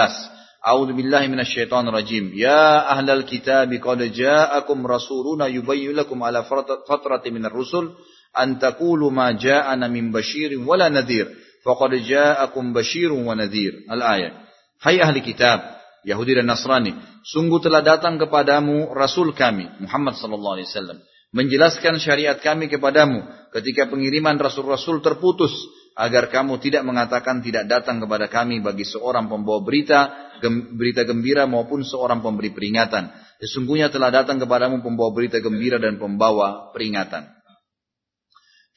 A'udzu 0.65 0.97
billahi 0.97 1.29
minasyaitonir 1.31 1.93
rajim. 1.93 2.33
Ya 2.33 2.89
ahlal 2.91 3.29
kitab 3.29 3.69
qad 3.71 4.01
ja'akum 4.09 4.83
rasuluna 4.83 5.47
yubayyin 5.53 5.95
lakum 5.95 6.25
ala 6.25 6.49
fatratin 6.89 7.37
minar 7.37 7.53
rusul 7.53 7.93
an 8.35 8.59
taqulu 8.59 9.09
ma 9.15 9.33
ja'ana 9.33 9.87
min 9.87 10.11
basyirin 10.11 10.67
wala 10.67 10.91
nadhir. 10.91 11.31
Faqad 11.65 11.97
ja'akum 11.97 12.77
basyirun 12.77 13.25
wa 13.25 13.33
nadhir. 13.39 13.87
Al-ayat. 13.89 14.45
Hai 14.85 15.01
ahli 15.01 15.25
kitab, 15.25 15.65
Yahudi 16.05 16.37
dan 16.37 16.53
Nasrani, 16.53 16.93
sungguh 17.25 17.57
telah 17.65 17.81
datang 17.81 18.21
kepadamu 18.21 18.93
Rasul 18.93 19.33
kami, 19.33 19.65
Muhammad 19.81 20.21
sallallahu 20.21 20.61
alaihi 20.61 20.69
wasallam, 20.69 20.99
menjelaskan 21.33 21.97
syariat 21.97 22.37
kami 22.37 22.69
kepadamu 22.69 23.25
ketika 23.57 23.89
pengiriman 23.89 24.37
Rasul-Rasul 24.37 25.01
terputus, 25.01 25.57
agar 25.95 26.29
kamu 26.29 26.59
tidak 26.59 26.83
mengatakan 26.83 27.41
tidak 27.41 27.71
datang 27.71 28.03
kepada 28.03 28.27
kami 28.27 28.59
bagi 28.61 28.83
seorang 28.85 29.31
pembawa 29.31 29.63
berita, 29.63 30.31
berita 30.75 31.07
gembira 31.07 31.47
maupun 31.47 31.87
seorang 31.87 32.21
pemberi 32.21 32.51
peringatan. 32.51 33.15
Sesungguhnya 33.39 33.89
telah 33.89 34.11
datang 34.11 34.43
kepadamu 34.43 34.83
pembawa 34.83 35.15
berita 35.15 35.39
gembira 35.39 35.79
dan 35.79 35.97
pembawa 35.97 36.75
peringatan. 36.75 37.31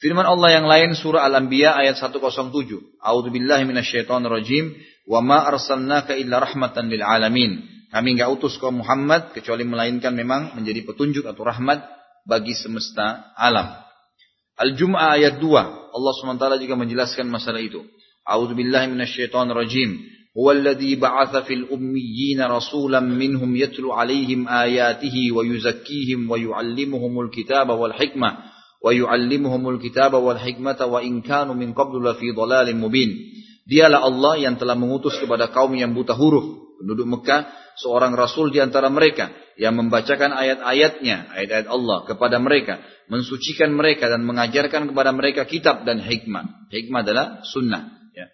Firman 0.03 0.27
Allah 0.27 0.59
yang 0.59 0.67
lain 0.67 0.99
surah 0.99 1.23
Al-Anbiya 1.23 1.79
ayat 1.79 1.95
107. 1.95 2.19
A'udzu 2.99 3.29
billahi 3.31 3.63
minasyaitonir 3.63 4.27
rajim. 4.27 4.75
Wa 5.07 5.23
ma 5.23 5.47
arsalnaka 5.47 6.19
illa 6.19 6.43
rahmatan 6.43 6.91
lil 6.91 6.99
alamin. 6.99 7.63
Kami 7.87 8.19
enggak 8.19 8.35
utus 8.35 8.59
kau 8.59 8.73
Muhammad 8.73 9.31
kecuali 9.31 9.63
melainkan 9.63 10.11
memang 10.11 10.59
menjadi 10.59 10.83
petunjuk 10.83 11.23
atau 11.23 11.47
rahmat 11.47 11.87
bagi 12.27 12.51
semesta 12.51 13.31
alam. 13.39 13.79
Al-Jum'ah 14.59 15.15
ayat 15.15 15.39
2. 15.39 15.95
Allah 15.95 16.11
SWT 16.19 16.45
juga 16.59 16.75
menjelaskan 16.75 17.29
masalah 17.31 17.63
itu. 17.63 17.79
A'udzu 18.27 18.59
billahi 18.59 18.91
minasyaitonir 18.91 19.55
rajim. 19.55 20.13
هو 20.33 20.51
الذي 20.51 20.95
بعث 20.95 21.45
في 21.45 21.53
الأميين 21.53 22.41
رسولا 22.41 22.99
منهم 22.99 23.55
يتلو 23.55 23.93
عليهم 23.93 24.47
آياته 24.47 25.31
ويزكيهم 25.31 26.31
ويعلمهم 26.31 27.19
الكتاب 27.21 27.69
والحكمة 27.69 28.37
wa 28.78 28.90
yu'allimuhumul 28.94 29.82
kitaba 29.82 30.22
wal 30.22 30.38
hikmata 30.38 30.86
wa 30.86 31.02
in 31.02 31.22
kanu 31.22 31.54
dhalalin 31.54 32.78
mubin. 32.78 33.10
Dialah 33.68 34.00
Allah 34.00 34.48
yang 34.48 34.56
telah 34.56 34.72
mengutus 34.72 35.20
kepada 35.20 35.52
kaum 35.52 35.76
yang 35.76 35.92
buta 35.92 36.16
huruf, 36.16 36.78
penduduk 36.80 37.04
Mekah, 37.04 37.52
seorang 37.76 38.16
rasul 38.16 38.48
di 38.48 38.64
antara 38.64 38.88
mereka 38.88 39.28
yang 39.58 39.76
membacakan 39.76 40.32
ayat-ayatnya, 40.32 41.34
ayat-ayat 41.34 41.68
Allah 41.68 42.06
kepada 42.06 42.38
mereka, 42.40 42.80
mensucikan 43.10 43.74
mereka 43.74 44.06
dan 44.06 44.22
mengajarkan 44.24 44.88
kepada 44.88 45.10
mereka 45.12 45.44
kitab 45.44 45.82
dan 45.82 45.98
hikmah. 46.00 46.70
Hikmah 46.70 47.00
adalah 47.02 47.26
sunnah. 47.44 47.92
Ya. 48.14 48.30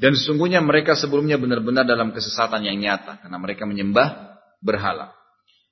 Dan 0.00 0.16
sesungguhnya 0.16 0.64
mereka 0.64 0.96
sebelumnya 0.96 1.36
benar-benar 1.36 1.84
dalam 1.84 2.10
kesesatan 2.10 2.64
yang 2.64 2.80
nyata 2.80 3.20
karena 3.20 3.38
mereka 3.38 3.62
menyembah 3.68 4.38
berhala. 4.64 5.17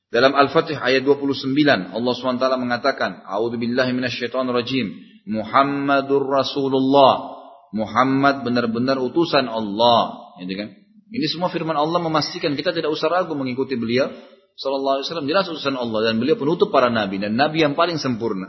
Dalam 0.07 0.39
Al-Fatih 0.39 0.79
ayat 0.79 1.03
29 1.03 1.51
Allah 1.67 2.13
SWT 2.15 2.47
mengatakan 2.63 3.27
A'udzu 3.27 3.59
billahi 3.59 3.91
minasyaitonir 3.91 4.55
rajim. 4.55 4.87
Muhammadur 5.27 6.23
Rasulullah. 6.23 7.35
Muhammad 7.75 8.47
benar-benar 8.47 9.03
utusan 9.03 9.51
Allah. 9.51 10.31
Gitu 10.39 10.55
kan? 10.55 10.69
Ini 11.11 11.27
semua 11.27 11.51
firman 11.51 11.75
Allah 11.75 11.99
memastikan 11.99 12.55
kita 12.55 12.71
tidak 12.71 12.95
usah 12.95 13.11
ragu 13.11 13.35
mengikuti 13.35 13.75
beliau. 13.75 14.15
Sallallahu 14.57 15.03
alaihi 15.03 15.07
wasallam 15.11 15.29
jelas 15.29 15.45
utusan 15.51 15.75
Allah 15.75 16.11
dan 16.11 16.23
beliau 16.23 16.39
penutup 16.39 16.71
para 16.71 16.89
nabi 16.89 17.21
dan 17.21 17.35
nabi 17.35 17.67
yang 17.67 17.75
paling 17.75 17.99
sempurna. 17.99 18.49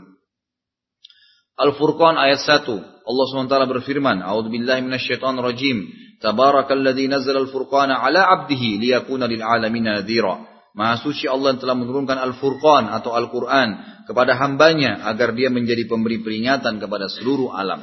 Al-Furqan 1.58 2.14
ayat 2.14 2.38
1 2.38 2.70
Allah 3.02 3.24
SWT 3.26 3.54
berfirman 3.66 4.22
A'udzu 4.22 4.46
billahi 4.46 4.86
minasyaitonir 4.86 5.42
rajim. 5.42 5.90
Tabarakalladzi 6.22 7.10
nazzala 7.10 7.42
al-furqana 7.42 7.98
ala 7.98 8.22
'abdihi 8.30 8.78
liyakuna 8.78 9.26
lil 9.26 9.42
'alamin 9.42 9.90
nadhira 9.90 10.57
Maha 10.78 11.02
suci 11.02 11.26
Allah 11.26 11.58
yang 11.58 11.60
telah 11.60 11.74
menurunkan 11.74 12.14
Al-Furqan 12.14 12.86
atau 12.86 13.10
Al-Quran 13.10 13.82
kepada 14.06 14.38
hambanya 14.38 15.02
agar 15.10 15.34
dia 15.34 15.50
menjadi 15.50 15.90
pemberi 15.90 16.22
peringatan 16.22 16.78
kepada 16.78 17.10
seluruh 17.10 17.50
alam. 17.50 17.82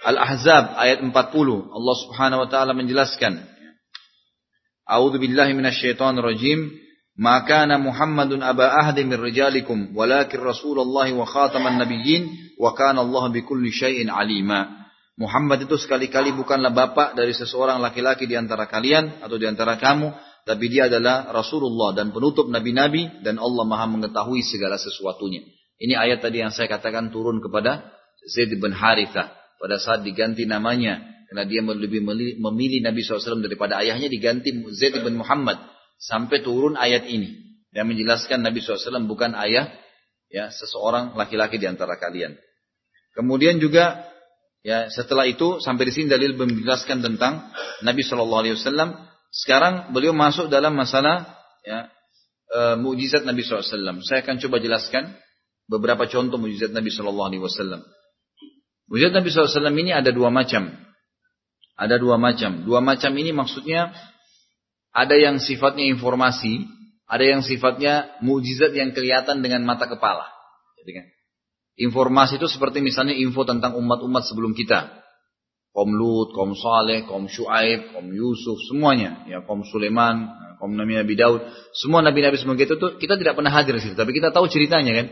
Al-Ahzab 0.00 0.80
ayat 0.80 1.04
40 1.04 1.12
Allah 1.76 1.96
subhanahu 2.08 2.40
wa 2.42 2.48
ta'ala 2.48 2.72
menjelaskan 2.72 3.44
A'udhu 4.88 5.20
billahi 5.20 5.52
minasyaitonir 5.52 6.24
rajim 6.24 6.72
Ma 7.20 7.44
kana 7.44 7.76
Muhammadun 7.76 8.40
aba 8.40 8.72
ahdi 8.72 9.04
min 9.04 9.20
rijalikum 9.20 9.92
walakin 9.92 10.40
Rasulullah 10.40 11.04
wa 11.12 11.28
khataman 11.28 11.76
nabiyyin 11.76 12.56
wa 12.56 12.72
kana 12.72 13.04
Allah 13.04 13.28
bikulli 13.28 13.68
syai'in 13.68 14.08
alima. 14.08 14.88
Muhammad 15.20 15.68
itu 15.68 15.76
sekali-kali 15.76 16.32
bukanlah 16.32 16.72
bapak 16.72 17.12
dari 17.12 17.36
seseorang 17.36 17.84
laki-laki 17.84 18.24
di 18.24 18.32
antara 18.32 18.64
kalian 18.64 19.20
atau 19.20 19.36
di 19.36 19.44
antara 19.44 19.76
kamu, 19.76 20.08
tapi 20.42 20.66
dia 20.66 20.90
adalah 20.90 21.30
Rasulullah 21.30 21.94
dan 21.94 22.10
penutup 22.10 22.50
nabi-nabi 22.50 23.22
dan 23.22 23.38
Allah 23.38 23.62
Maha 23.62 23.86
mengetahui 23.86 24.42
segala 24.42 24.74
sesuatunya. 24.74 25.46
Ini 25.78 25.94
ayat 25.98 26.22
tadi 26.22 26.42
yang 26.42 26.50
saya 26.50 26.66
katakan 26.70 27.14
turun 27.14 27.38
kepada 27.38 27.94
Zaid 28.26 28.54
bin 28.58 28.74
Harithah 28.74 29.34
pada 29.58 29.78
saat 29.78 30.02
diganti 30.02 30.46
namanya 30.46 30.98
karena 31.30 31.46
dia 31.46 31.62
lebih 31.62 32.02
memilih 32.38 32.80
Nabi 32.82 33.00
SAW 33.02 33.42
daripada 33.42 33.78
ayahnya 33.82 34.10
diganti 34.10 34.52
Zaid 34.74 34.98
bin 35.02 35.18
Muhammad 35.22 35.58
sampai 35.98 36.42
turun 36.42 36.74
ayat 36.74 37.06
ini 37.06 37.58
yang 37.72 37.86
menjelaskan 37.88 38.42
Nabi 38.42 38.60
SAW 38.60 39.06
bukan 39.06 39.32
ayah 39.38 39.70
ya 40.28 40.50
seseorang 40.50 41.14
laki-laki 41.14 41.56
di 41.56 41.70
antara 41.70 41.96
kalian. 41.96 42.34
Kemudian 43.14 43.62
juga 43.62 44.06
ya 44.66 44.90
setelah 44.90 45.28
itu 45.28 45.62
sampai 45.62 45.88
di 45.88 45.92
sini 45.94 46.06
dalil 46.10 46.34
menjelaskan 46.34 47.00
tentang 47.00 47.50
Nabi 47.86 48.02
SAW 48.02 49.11
sekarang 49.32 49.96
beliau 49.96 50.12
masuk 50.12 50.52
dalam 50.52 50.76
masalah 50.76 51.24
ya, 51.64 51.88
e, 52.52 52.60
mujizat 52.76 53.24
Nabi 53.24 53.40
SAW. 53.40 54.04
Saya 54.04 54.20
akan 54.20 54.36
coba 54.36 54.60
jelaskan 54.60 55.16
beberapa 55.64 56.04
contoh 56.04 56.36
mujizat 56.36 56.76
Nabi 56.76 56.92
SAW. 56.92 57.32
Mujizat 58.92 59.12
Nabi 59.16 59.28
SAW 59.32 59.72
ini 59.72 59.96
ada 59.96 60.12
dua 60.12 60.28
macam. 60.28 60.68
Ada 61.80 61.96
dua 61.96 62.20
macam. 62.20 62.68
Dua 62.68 62.84
macam 62.84 63.08
ini 63.16 63.32
maksudnya 63.32 63.96
ada 64.92 65.16
yang 65.16 65.40
sifatnya 65.40 65.88
informasi, 65.88 66.68
ada 67.08 67.24
yang 67.24 67.40
sifatnya 67.40 68.12
mujizat 68.20 68.76
yang 68.76 68.92
kelihatan 68.92 69.40
dengan 69.40 69.64
mata 69.64 69.88
kepala. 69.88 70.28
Kan? 70.84 71.08
Informasi 71.80 72.36
itu 72.36 72.52
seperti 72.52 72.84
misalnya 72.84 73.16
info 73.16 73.48
tentang 73.48 73.80
umat-umat 73.80 74.28
sebelum 74.28 74.52
kita. 74.52 75.01
Kaum 75.72 75.88
Lut, 75.88 76.36
kaum 76.36 76.52
Saleh, 76.52 77.08
kaum 77.08 77.24
Shu'aib, 77.32 77.96
kaum 77.96 78.12
Yusuf, 78.12 78.60
semuanya. 78.68 79.24
Ya, 79.24 79.40
kaum 79.40 79.64
Sulaiman, 79.64 80.28
kaum 80.60 80.76
Nabi 80.76 81.00
Nabi 81.00 81.16
Daud. 81.16 81.40
Semua 81.72 82.04
Nabi-Nabi 82.04 82.36
kita 82.38 82.76
itu 82.76 82.88
kita 83.00 83.16
tidak 83.16 83.34
pernah 83.34 83.48
hadir 83.48 83.80
di 83.80 83.82
situ. 83.82 83.96
Tapi 83.96 84.12
kita 84.12 84.30
tahu 84.30 84.46
ceritanya 84.52 84.92
kan. 84.94 85.06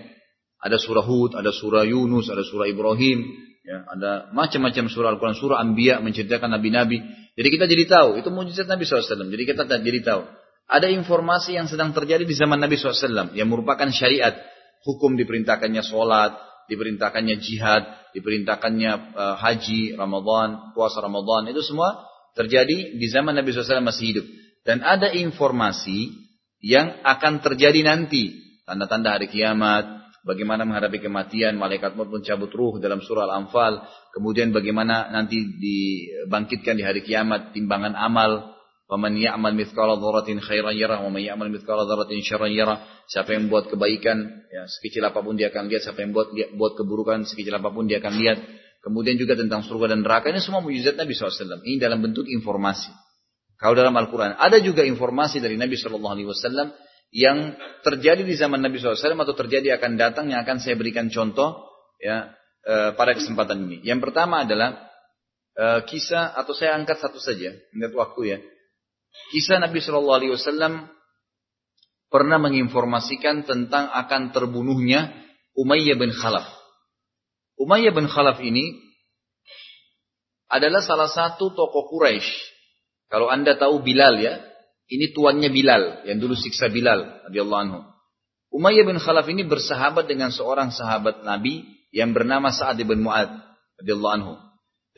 Ada 0.61 0.77
surah 0.77 1.01
Hud, 1.01 1.33
ada 1.41 1.49
surah 1.57 1.89
Yunus, 1.89 2.29
ada 2.29 2.45
surah 2.45 2.69
Ibrahim. 2.69 3.25
Ya, 3.65 3.89
ada 3.89 4.29
macam-macam 4.37 4.93
surah 4.93 5.17
Al-Quran, 5.17 5.37
surah 5.41 5.59
Anbiya 5.65 6.05
menceritakan 6.05 6.53
Nabi-Nabi. 6.53 6.99
Jadi 7.41 7.49
kita 7.49 7.65
jadi 7.65 7.85
tahu, 7.89 8.21
itu 8.21 8.29
mujizat 8.29 8.69
Nabi 8.69 8.85
SAW. 8.85 9.33
Jadi 9.33 9.45
kita 9.49 9.65
jadi 9.65 10.01
tahu. 10.05 10.23
Ada 10.69 10.93
informasi 10.93 11.57
yang 11.57 11.73
sedang 11.73 11.97
terjadi 11.97 12.29
di 12.29 12.37
zaman 12.37 12.61
Nabi 12.61 12.77
SAW. 12.77 13.33
Yang 13.33 13.49
merupakan 13.49 13.89
syariat. 13.89 14.37
Hukum 14.85 15.17
diperintahkannya 15.17 15.81
sholat, 15.85 16.37
diperintahkannya 16.71 17.37
jihad, 17.43 17.83
diperintahkannya 18.15 18.93
uh, 19.19 19.37
haji, 19.43 19.99
Ramadan, 19.99 20.71
puasa 20.73 21.03
Ramadan, 21.03 21.51
itu 21.51 21.61
semua 21.67 22.07
terjadi 22.39 22.95
di 22.95 23.07
zaman 23.11 23.35
Nabi 23.35 23.51
SAW 23.51 23.83
masih 23.83 24.05
hidup. 24.15 24.27
Dan 24.63 24.87
ada 24.87 25.11
informasi 25.11 26.15
yang 26.63 27.03
akan 27.03 27.43
terjadi 27.43 27.83
nanti, 27.83 28.39
tanda-tanda 28.69 29.19
hari 29.19 29.27
kiamat, 29.27 30.01
bagaimana 30.23 30.69
menghadapi 30.69 31.01
kematian, 31.01 31.57
malaikat 31.57 31.97
maut 31.97 32.13
pun 32.13 32.21
cabut 32.21 32.53
ruh 32.53 32.77
dalam 32.79 33.01
surah 33.01 33.27
Al-Anfal, 33.29 33.81
kemudian 34.13 34.53
bagaimana 34.53 35.09
nanti 35.09 35.41
dibangkitkan 35.41 36.77
di 36.77 36.85
hari 36.85 37.01
kiamat 37.01 37.57
timbangan 37.57 37.97
amal, 37.97 38.60
Waman 38.91 39.15
ya'mal 39.15 39.55
mithqala 39.55 40.03
dzarratin 40.03 40.43
khairan 40.43 40.75
yarah 40.75 40.99
wa 40.99 41.15
man 41.15 41.23
ya'mal 41.23 41.47
mithqala 41.47 41.87
dzarratin 41.87 42.27
syarran 42.27 42.51
yarah. 42.51 42.83
Siapa 43.07 43.39
yang 43.39 43.47
buat 43.47 43.71
kebaikan 43.71 44.19
ya 44.51 44.67
sekecil 44.67 45.07
apa 45.07 45.23
pun 45.23 45.39
dia 45.39 45.55
akan 45.55 45.71
lihat, 45.71 45.87
siapa 45.87 46.03
yang 46.03 46.11
buat 46.11 46.35
buat 46.59 46.73
keburukan 46.75 47.23
sekecil 47.23 47.55
apa 47.55 47.71
pun 47.71 47.87
dia 47.87 48.03
akan 48.03 48.19
lihat. 48.19 48.39
Kemudian 48.83 49.15
juga 49.15 49.39
tentang 49.39 49.63
surga 49.63 49.95
dan 49.95 50.03
neraka 50.03 50.35
ini 50.35 50.43
semua 50.43 50.59
mujizat 50.59 50.99
Nabi 50.99 51.15
SAW. 51.15 51.63
Ini 51.63 51.79
dalam 51.79 52.03
bentuk 52.03 52.27
informasi. 52.27 52.91
Kalau 53.61 53.79
dalam 53.79 53.95
Al-Quran 53.95 54.35
ada 54.35 54.59
juga 54.59 54.83
informasi 54.83 55.39
dari 55.39 55.55
Nabi 55.55 55.79
SAW 55.79 56.75
yang 57.15 57.55
terjadi 57.87 58.27
di 58.27 58.35
zaman 58.35 58.59
Nabi 58.59 58.83
SAW 58.83 58.99
atau 58.99 59.37
terjadi 59.39 59.79
akan 59.79 60.01
datang 60.01 60.35
yang 60.35 60.43
akan 60.43 60.59
saya 60.59 60.75
berikan 60.75 61.13
contoh 61.13 61.69
ya 62.01 62.33
e, 62.65 62.97
pada 62.97 63.13
kesempatan 63.15 63.69
ini. 63.69 63.85
Yang 63.85 64.11
pertama 64.11 64.49
adalah 64.49 64.89
e, 65.55 65.67
kisah 65.87 66.33
atau 66.35 66.57
saya 66.57 66.75
angkat 66.75 66.99
satu 66.99 67.21
saja, 67.21 67.53
melihat 67.77 67.95
waktu 67.95 68.21
ya. 68.27 68.39
Kisah 69.31 69.63
Nabi 69.63 69.79
Shallallahu 69.79 70.19
Alaihi 70.19 70.33
Wasallam 70.35 70.91
pernah 72.11 72.39
menginformasikan 72.43 73.47
tentang 73.47 73.87
akan 73.95 74.35
terbunuhnya 74.35 75.15
Umayyah 75.55 75.97
bin 75.99 76.11
Khalaf. 76.11 76.47
Umayyah 77.61 77.95
bin 77.95 78.11
Khalaf 78.11 78.43
ini 78.43 78.81
adalah 80.51 80.83
salah 80.83 81.07
satu 81.07 81.55
tokoh 81.55 81.87
Quraisy. 81.95 82.27
Kalau 83.11 83.31
anda 83.31 83.55
tahu 83.55 83.83
Bilal 83.83 84.19
ya, 84.19 84.43
ini 84.91 85.15
tuannya 85.15 85.51
Bilal 85.51 86.07
yang 86.07 86.19
dulu 86.19 86.35
siksa 86.35 86.67
Bilal 86.67 87.31
radhiyallahu 87.31 87.63
anhu. 87.63 87.81
Umayyah 88.51 88.83
bin 88.83 88.99
Khalaf 88.99 89.31
ini 89.31 89.47
bersahabat 89.47 90.11
dengan 90.11 90.35
seorang 90.35 90.75
sahabat 90.75 91.23
Nabi 91.23 91.63
yang 91.95 92.11
bernama 92.11 92.51
Sa'ad 92.51 92.83
bin 92.83 93.07
Mu'ad 93.07 93.31
radhiyallahu 93.79 94.15
anhu. 94.19 94.35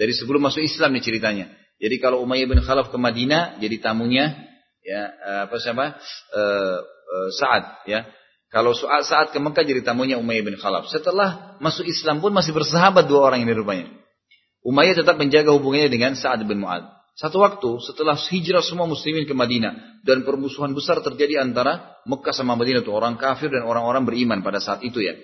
Dari 0.01 0.17
sebelum 0.17 0.49
masuk 0.49 0.65
Islam 0.65 0.97
nih 0.97 1.05
ceritanya. 1.05 1.47
Jadi 1.83 1.99
kalau 1.99 2.23
Umayyah 2.23 2.47
bin 2.47 2.63
Khalaf 2.63 2.95
ke 2.95 2.99
Madinah 2.99 3.59
jadi 3.59 3.83
tamunya 3.83 4.39
ya 4.87 5.03
eh, 5.11 5.41
apa 5.51 5.57
siapa? 5.59 5.99
Uh, 6.31 6.79
uh, 6.83 7.29
Sa'ad 7.35 7.83
ya. 7.91 8.07
Kalau 8.55 8.77
saat 8.77 9.09
saat 9.09 9.27
ke 9.35 9.39
Mekah 9.43 9.67
jadi 9.67 9.83
tamunya 9.83 10.15
Umayyah 10.23 10.47
bin 10.47 10.55
Khalaf. 10.55 10.87
Setelah 10.87 11.59
masuk 11.59 11.83
Islam 11.91 12.23
pun 12.23 12.31
masih 12.31 12.55
bersahabat 12.55 13.11
dua 13.11 13.27
orang 13.27 13.43
ini 13.43 13.51
rupanya. 13.51 13.91
Umayyah 14.63 15.03
tetap 15.03 15.19
menjaga 15.19 15.51
hubungannya 15.51 15.91
dengan 15.91 16.15
Sa'ad 16.15 16.47
bin 16.47 16.63
Mu'ad. 16.63 16.87
Satu 17.19 17.43
waktu 17.43 17.83
setelah 17.83 18.17
hijrah 18.17 18.65
semua 18.65 18.87
muslimin 18.89 19.27
ke 19.29 19.35
Madinah 19.35 20.01
dan 20.07 20.25
permusuhan 20.25 20.73
besar 20.73 21.03
terjadi 21.05 21.45
antara 21.45 21.99
Mekah 22.09 22.33
sama 22.33 22.57
Madinah 22.57 22.81
itu 22.81 22.95
orang 22.95 23.21
kafir 23.21 23.53
dan 23.53 23.67
orang-orang 23.69 24.07
beriman 24.07 24.41
pada 24.41 24.63
saat 24.63 24.81
itu 24.87 25.03
ya. 25.03 25.19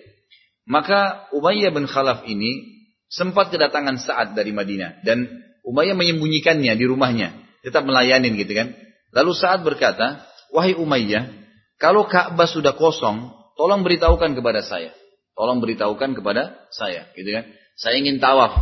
Maka 0.68 1.30
Umayyah 1.32 1.72
bin 1.72 1.88
Khalaf 1.88 2.28
ini 2.28 2.82
sempat 3.08 3.48
kedatangan 3.48 3.96
Sa'ad 3.96 4.36
dari 4.36 4.52
Madinah 4.52 5.00
dan 5.00 5.47
Umayyah 5.68 5.92
menyembunyikannya 5.92 6.72
di 6.80 6.84
rumahnya, 6.88 7.36
tetap 7.60 7.84
melayani 7.84 8.32
gitu 8.40 8.56
kan. 8.56 8.72
Lalu 9.12 9.32
saat 9.36 9.60
berkata, 9.60 10.24
"Wahai 10.48 10.72
Umayyah, 10.72 11.28
kalau 11.76 12.08
Ka'bah 12.08 12.48
sudah 12.48 12.72
kosong, 12.72 13.28
tolong 13.60 13.84
beritahukan 13.84 14.32
kepada 14.32 14.64
saya. 14.64 14.96
Tolong 15.36 15.60
beritahukan 15.60 16.16
kepada 16.16 16.66
saya, 16.72 17.12
gitu 17.12 17.28
kan. 17.36 17.44
Saya 17.76 18.00
ingin 18.00 18.16
tawaf." 18.16 18.56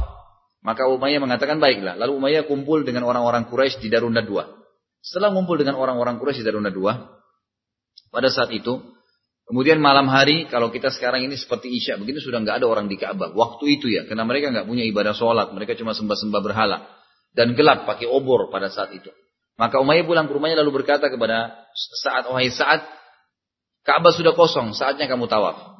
Maka 0.66 0.90
Umayyah 0.90 1.22
mengatakan, 1.22 1.62
"Baiklah." 1.62 1.94
Lalu 1.94 2.18
Umayyah 2.18 2.44
kumpul 2.50 2.82
dengan 2.82 3.07
orang-orang 3.07 3.46
Quraisy 3.46 3.78
di 3.78 3.86
Darunda 3.86 4.26
II. 4.26 4.42
Setelah 4.98 5.30
kumpul 5.30 5.62
dengan 5.62 5.78
orang-orang 5.78 6.18
Quraisy 6.18 6.42
di 6.42 6.46
Darunda 6.50 6.74
II, 6.74 6.90
pada 8.11 8.28
saat 8.34 8.50
itu 8.50 8.82
Kemudian 9.46 9.78
malam 9.78 10.11
hari, 10.11 10.50
kalau 10.50 10.74
kita 10.74 10.90
sekarang 10.90 11.22
ini 11.22 11.38
seperti 11.38 11.70
Isya, 11.70 12.02
begitu 12.02 12.18
sudah 12.18 12.42
nggak 12.42 12.59
ada 12.59 12.66
orang 12.66 12.90
di 12.90 12.98
Ka'bah. 12.98 13.30
Waktu 13.30 13.78
itu 13.78 13.86
ya, 13.86 14.02
karena 14.02 14.26
mereka 14.26 14.50
nggak 14.50 14.66
punya 14.66 14.82
ibadah 14.82 15.14
sholat, 15.14 15.54
mereka 15.54 15.78
cuma 15.78 15.94
sembah-sembah 15.94 16.40
berhala 16.42 16.95
dan 17.37 17.53
gelap 17.53 17.84
pakai 17.84 18.09
obor 18.09 18.49
pada 18.49 18.72
saat 18.72 18.97
itu. 18.97 19.12
Maka 19.61 19.80
Umayyah 19.80 20.09
pulang 20.09 20.26
ke 20.28 20.32
rumahnya 20.32 20.61
lalu 20.61 20.82
berkata 20.82 21.12
kepada 21.12 21.68
saat 22.01 22.28
wahai 22.28 22.49
saat 22.53 22.84
Ka'bah 23.87 24.11
sudah 24.11 24.34
kosong, 24.34 24.74
saatnya 24.74 25.07
kamu 25.07 25.30
tawaf. 25.30 25.78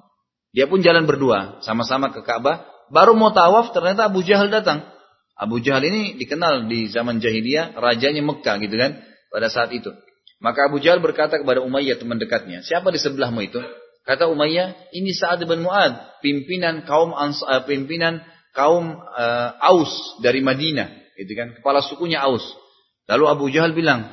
Dia 0.55 0.71
pun 0.71 0.79
jalan 0.79 1.11
berdua, 1.11 1.59
sama-sama 1.67 2.15
ke 2.15 2.23
Ka'bah. 2.23 2.63
Baru 2.87 3.19
mau 3.19 3.35
tawaf, 3.35 3.75
ternyata 3.75 4.07
Abu 4.07 4.23
Jahal 4.23 4.47
datang. 4.47 4.87
Abu 5.35 5.59
Jahal 5.59 5.83
ini 5.91 6.15
dikenal 6.15 6.71
di 6.71 6.87
zaman 6.87 7.19
jahiliyah, 7.19 7.75
rajanya 7.75 8.23
Mekah 8.23 8.57
gitu 8.63 8.79
kan, 8.79 9.03
pada 9.35 9.51
saat 9.51 9.75
itu. 9.75 9.91
Maka 10.39 10.71
Abu 10.71 10.79
Jahal 10.79 11.03
berkata 11.03 11.43
kepada 11.43 11.67
Umayyah 11.67 11.99
teman 11.99 12.23
dekatnya, 12.23 12.63
siapa 12.63 12.95
di 12.95 13.03
sebelahmu 13.03 13.43
itu? 13.43 13.59
Kata 14.07 14.31
Umayyah, 14.31 14.95
ini 14.95 15.11
Sa'ad 15.11 15.43
bin 15.43 15.67
Mu'ad, 15.67 16.23
pimpinan 16.23 16.87
kaum 16.87 17.11
uh, 17.11 17.35
pimpinan 17.67 18.23
kaum 18.55 19.03
uh, 19.03 19.51
Aus 19.59 19.91
dari 20.23 20.47
Madinah, 20.47 21.06
gitu 21.17 21.33
kan? 21.35 21.57
Kepala 21.57 21.81
sukunya 21.81 22.23
Aus. 22.23 22.45
Lalu 23.09 23.25
Abu 23.27 23.45
Jahal 23.49 23.73
bilang, 23.73 24.07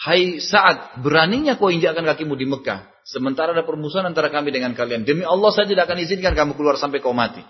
Hai 0.00 0.40
Sa'ad, 0.40 1.04
beraninya 1.04 1.60
kau 1.60 1.68
injakkan 1.68 2.04
kakimu 2.04 2.32
di 2.36 2.48
Mekah. 2.48 2.88
Sementara 3.04 3.52
ada 3.52 3.64
permusuhan 3.68 4.08
antara 4.08 4.32
kami 4.32 4.48
dengan 4.48 4.72
kalian. 4.72 5.04
Demi 5.04 5.28
Allah 5.28 5.50
saya 5.52 5.68
tidak 5.68 5.90
akan 5.90 5.98
izinkan 6.00 6.32
kamu 6.32 6.56
keluar 6.56 6.80
sampai 6.80 7.04
kau 7.04 7.12
mati. 7.12 7.44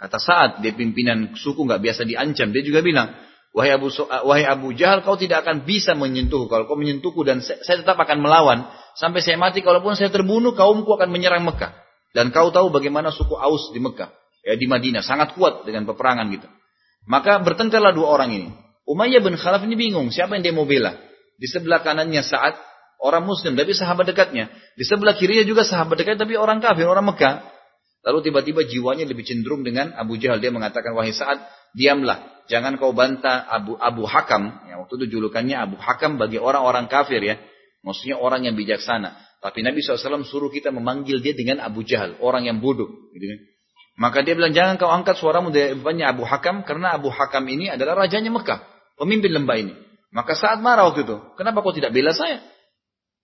Kata 0.00 0.16
Sa'ad, 0.16 0.64
dia 0.64 0.72
pimpinan 0.72 1.36
suku 1.36 1.60
nggak 1.68 1.80
biasa 1.84 2.08
diancam. 2.08 2.56
Dia 2.56 2.64
juga 2.64 2.80
bilang, 2.80 3.12
Wahai 3.50 3.74
Abu, 3.74 3.90
wahai 4.00 4.46
Abu 4.46 4.70
Jahal, 4.78 5.02
kau 5.02 5.18
tidak 5.18 5.42
akan 5.42 5.66
bisa 5.66 5.98
menyentuh. 5.98 6.46
Kalau 6.46 6.70
kau 6.70 6.78
menyentuhku 6.78 7.26
dan 7.26 7.42
saya, 7.42 7.58
saya 7.66 7.82
tetap 7.82 7.98
akan 7.98 8.22
melawan. 8.22 8.70
Sampai 8.94 9.26
saya 9.26 9.36
mati, 9.42 9.58
kalaupun 9.58 9.98
saya 9.98 10.06
terbunuh, 10.08 10.54
kaumku 10.54 10.86
akan 10.94 11.10
menyerang 11.10 11.42
Mekah. 11.42 11.74
Dan 12.14 12.30
kau 12.30 12.54
tahu 12.54 12.70
bagaimana 12.70 13.10
suku 13.10 13.34
Aus 13.34 13.74
di 13.74 13.82
Mekah. 13.82 14.10
Ya, 14.46 14.54
di 14.54 14.70
Madinah. 14.70 15.02
Sangat 15.02 15.34
kuat 15.34 15.66
dengan 15.66 15.82
peperangan 15.84 16.30
gitu. 16.30 16.46
Maka 17.08 17.40
bertengkarlah 17.40 17.96
dua 17.96 18.08
orang 18.10 18.30
ini. 18.34 18.48
Umayyah 18.84 19.22
bin 19.22 19.38
Khalaf 19.38 19.62
ini 19.62 19.78
bingung. 19.78 20.10
Siapa 20.10 20.34
yang 20.36 20.42
dia 20.42 20.54
mau 20.54 20.66
bela? 20.66 20.98
Di 21.40 21.46
sebelah 21.48 21.80
kanannya 21.80 22.20
saat 22.26 22.58
orang 23.00 23.24
muslim. 23.24 23.54
Tapi 23.54 23.72
sahabat 23.72 24.10
dekatnya. 24.10 24.50
Di 24.76 24.84
sebelah 24.84 25.16
kirinya 25.16 25.46
juga 25.46 25.62
sahabat 25.62 26.00
dekatnya. 26.00 26.26
Tapi 26.26 26.34
orang 26.36 26.58
kafir, 26.58 26.84
orang 26.84 27.06
Mekah. 27.06 27.46
Lalu 28.00 28.18
tiba-tiba 28.32 28.60
jiwanya 28.64 29.04
lebih 29.04 29.28
cenderung 29.28 29.60
dengan 29.60 29.92
Abu 29.96 30.16
Jahal. 30.16 30.40
Dia 30.40 30.48
mengatakan, 30.52 30.96
wahai 30.96 31.12
saat 31.12 31.40
diamlah. 31.76 32.24
Jangan 32.50 32.80
kau 32.82 32.90
bantah 32.90 33.46
Abu 33.46 33.78
Abu 33.78 34.08
Hakam. 34.08 34.66
Ya, 34.66 34.82
waktu 34.82 35.04
itu 35.04 35.18
julukannya 35.18 35.54
Abu 35.54 35.76
Hakam 35.78 36.18
bagi 36.18 36.40
orang-orang 36.40 36.90
kafir 36.90 37.22
ya. 37.22 37.38
Maksudnya 37.86 38.18
orang 38.18 38.44
yang 38.44 38.58
bijaksana. 38.58 39.16
Tapi 39.40 39.64
Nabi 39.64 39.80
SAW 39.80 40.26
suruh 40.28 40.52
kita 40.52 40.68
memanggil 40.68 41.24
dia 41.24 41.32
dengan 41.32 41.64
Abu 41.64 41.80
Jahal. 41.86 42.18
Orang 42.20 42.44
yang 42.44 42.60
bodoh. 42.60 42.90
Gitu 43.14 43.24
kan. 43.24 43.40
Maka 43.98 44.22
dia 44.22 44.38
bilang, 44.38 44.54
jangan 44.54 44.78
kau 44.78 44.88
angkat 44.88 45.18
suaramu 45.18 45.50
dari 45.50 45.74
depannya 45.74 46.10
Abu 46.12 46.22
Hakam. 46.26 46.62
Karena 46.62 46.94
Abu 46.94 47.10
Hakam 47.10 47.44
ini 47.50 47.72
adalah 47.72 48.06
rajanya 48.06 48.30
Mekah. 48.30 48.62
Pemimpin 48.96 49.32
lembah 49.32 49.56
ini. 49.58 49.74
Maka 50.10 50.34
saat 50.34 50.58
marah 50.58 50.90
waktu 50.90 51.06
itu. 51.06 51.16
Kenapa 51.38 51.62
kau 51.62 51.74
tidak 51.74 51.94
bela 51.94 52.10
saya? 52.10 52.42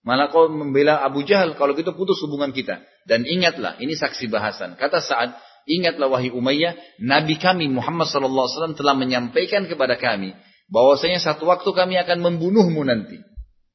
Malah 0.07 0.31
kau 0.31 0.47
membela 0.47 1.03
Abu 1.03 1.27
Jahal 1.27 1.59
kalau 1.59 1.75
gitu 1.75 1.91
putus 1.91 2.21
hubungan 2.23 2.55
kita. 2.55 2.79
Dan 3.03 3.27
ingatlah, 3.27 3.75
ini 3.83 3.91
saksi 3.97 4.31
bahasan. 4.31 4.79
Kata 4.79 5.03
saat 5.03 5.35
ingatlah 5.67 6.07
wahai 6.07 6.31
Umayyah, 6.31 6.79
Nabi 7.03 7.35
kami 7.35 7.67
Muhammad 7.67 8.07
wasallam 8.07 8.77
telah 8.79 8.95
menyampaikan 8.95 9.67
kepada 9.67 9.99
kami 9.99 10.31
bahwasanya 10.71 11.19
satu 11.19 11.47
waktu 11.47 11.67
kami 11.75 11.99
akan 11.99 12.23
membunuhmu 12.23 12.83
nanti. 12.87 13.19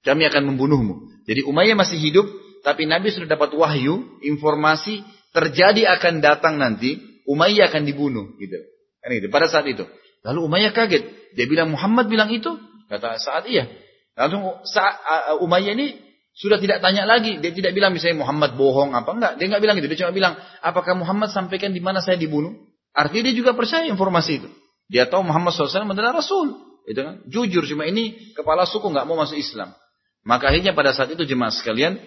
Kami 0.03 0.25
akan 0.27 0.55
membunuhmu. 0.55 1.25
Jadi 1.29 1.47
Umayyah 1.47 1.77
masih 1.79 2.01
hidup, 2.01 2.27
tapi 2.67 2.89
Nabi 2.89 3.13
sudah 3.13 3.29
dapat 3.29 3.55
wahyu, 3.55 4.19
informasi 4.25 5.05
terjadi 5.33 5.97
akan 5.99 6.21
datang 6.21 6.61
nanti, 6.61 7.01
Umayyah 7.27 7.73
akan 7.73 7.83
dibunuh 7.89 8.37
gitu. 8.39 8.59
Kan 9.03 9.11
itu 9.17 9.29
pada 9.33 9.49
saat 9.49 9.67
itu. 9.67 9.85
Lalu 10.23 10.39
Umayyah 10.47 10.73
kaget. 10.77 11.35
Dia 11.35 11.47
bilang 11.49 11.73
Muhammad 11.73 12.07
bilang 12.07 12.31
itu? 12.31 12.55
Kata 12.87 13.19
saat 13.19 13.49
iya. 13.49 13.67
Lalu 14.15 14.63
saat 14.69 15.01
Umayyah 15.41 15.73
ini 15.75 15.97
Sudah 16.33 16.57
tidak 16.57 16.81
tanya 16.81 17.05
lagi, 17.05 17.37
dia 17.45 17.53
tidak 17.53 17.77
bilang 17.77 17.93
misalnya 17.93 18.25
Muhammad 18.25 18.57
bohong 18.57 18.97
apa 18.97 19.11
enggak, 19.13 19.33
dia 19.37 19.53
enggak 19.53 19.63
bilang 19.69 19.77
gitu, 19.77 19.89
dia 19.93 19.99
cuma 20.01 20.17
bilang, 20.17 20.35
apakah 20.65 20.97
Muhammad 20.97 21.29
sampaikan 21.29 21.77
di 21.77 21.81
mana 21.85 22.01
saya 22.01 22.17
dibunuh? 22.17 22.57
Artinya 22.97 23.29
dia 23.29 23.37
juga 23.37 23.53
percaya 23.53 23.85
informasi 23.85 24.41
itu. 24.41 24.49
Dia 24.89 25.09
tahu 25.09 25.29
Muhammad 25.29 25.53
SAW 25.53 25.93
adalah 25.93 26.17
Rasul. 26.17 26.57
Itu 26.89 27.01
kan? 27.05 27.15
Jujur 27.29 27.69
cuma 27.69 27.85
ini 27.85 28.33
kepala 28.33 28.65
suku 28.65 28.89
nggak 28.89 29.05
mau 29.05 29.17
masuk 29.21 29.37
Islam. 29.37 29.77
Maka 30.25 30.49
akhirnya 30.49 30.73
pada 30.73 30.97
saat 30.97 31.13
itu 31.13 31.21
jemaah 31.29 31.53
sekalian, 31.53 32.01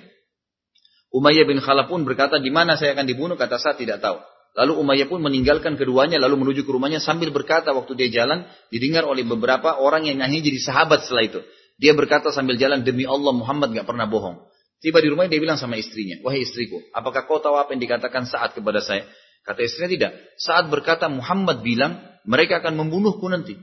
Umayyah 1.16 1.48
bin 1.48 1.64
Khalaf 1.64 1.88
pun 1.88 2.04
berkata, 2.04 2.44
di 2.44 2.52
mana 2.52 2.76
saya 2.76 2.92
akan 2.92 3.08
dibunuh? 3.08 3.40
Kata 3.40 3.56
saya 3.56 3.80
tidak 3.80 4.04
tahu. 4.04 4.20
Lalu 4.56 4.84
Umayyah 4.84 5.08
pun 5.08 5.24
meninggalkan 5.24 5.80
keduanya 5.80 6.20
lalu 6.20 6.44
menuju 6.44 6.68
ke 6.68 6.72
rumahnya 6.72 7.00
sambil 7.00 7.32
berkata 7.32 7.72
waktu 7.72 7.96
dia 7.96 8.24
jalan 8.24 8.48
didengar 8.72 9.04
oleh 9.08 9.24
beberapa 9.24 9.80
orang 9.80 10.08
yang 10.08 10.20
akhirnya 10.24 10.48
jadi 10.48 10.60
sahabat 10.60 11.08
setelah 11.08 11.24
itu. 11.28 11.40
Dia 11.76 11.92
berkata 11.92 12.32
sambil 12.32 12.56
jalan 12.56 12.84
demi 12.88 13.04
Allah 13.04 13.36
Muhammad 13.36 13.76
gak 13.76 13.88
pernah 13.88 14.08
bohong. 14.08 14.48
Tiba 14.80 15.04
di 15.04 15.12
rumahnya 15.12 15.36
dia 15.36 15.44
bilang 15.44 15.60
sama 15.60 15.76
istrinya, 15.76 16.20
wahai 16.24 16.44
istriku, 16.44 16.80
apakah 16.96 17.28
kau 17.28 17.40
tahu 17.40 17.56
apa 17.60 17.76
yang 17.76 17.84
dikatakan 17.84 18.28
saat 18.28 18.56
kepada 18.56 18.80
saya? 18.80 19.08
Kata 19.44 19.60
istrinya 19.60 19.92
tidak. 19.92 20.12
Saat 20.40 20.72
berkata 20.72 21.12
Muhammad 21.12 21.60
bilang 21.64 22.00
mereka 22.24 22.64
akan 22.64 22.80
membunuhku 22.80 23.28
nanti. 23.28 23.60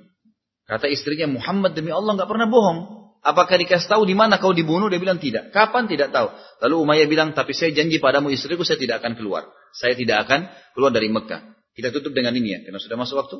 Kata 0.68 0.92
istrinya 0.92 1.28
Muhammad 1.28 1.72
demi 1.72 1.88
Allah 1.88 2.20
gak 2.20 2.28
pernah 2.28 2.48
bohong. 2.48 3.01
Apakah 3.23 3.55
dikasih 3.55 3.87
tahu 3.87 4.03
di 4.03 4.18
mana 4.18 4.43
kau 4.43 4.51
dibunuh? 4.51 4.91
Dia 4.91 4.99
bilang 4.99 5.23
tidak. 5.23 5.55
Kapan? 5.55 5.87
Tidak 5.87 6.11
tahu. 6.11 6.27
Lalu 6.66 6.75
Umayyah 6.83 7.07
bilang, 7.07 7.31
tapi 7.31 7.55
saya 7.55 7.70
janji 7.70 8.03
padamu 8.03 8.35
istriku 8.35 8.66
saya 8.66 8.83
tidak 8.83 8.99
akan 8.99 9.14
keluar. 9.14 9.47
Saya 9.70 9.95
tidak 9.95 10.27
akan 10.27 10.51
keluar 10.75 10.91
dari 10.91 11.07
Mekah. 11.07 11.55
Kita 11.73 11.95
tutup 11.95 12.12
dengan 12.12 12.35
ini 12.35 12.51
ya, 12.51 12.59
karena 12.66 12.83
sudah 12.83 12.99
masuk 12.99 13.16
waktu. 13.23 13.39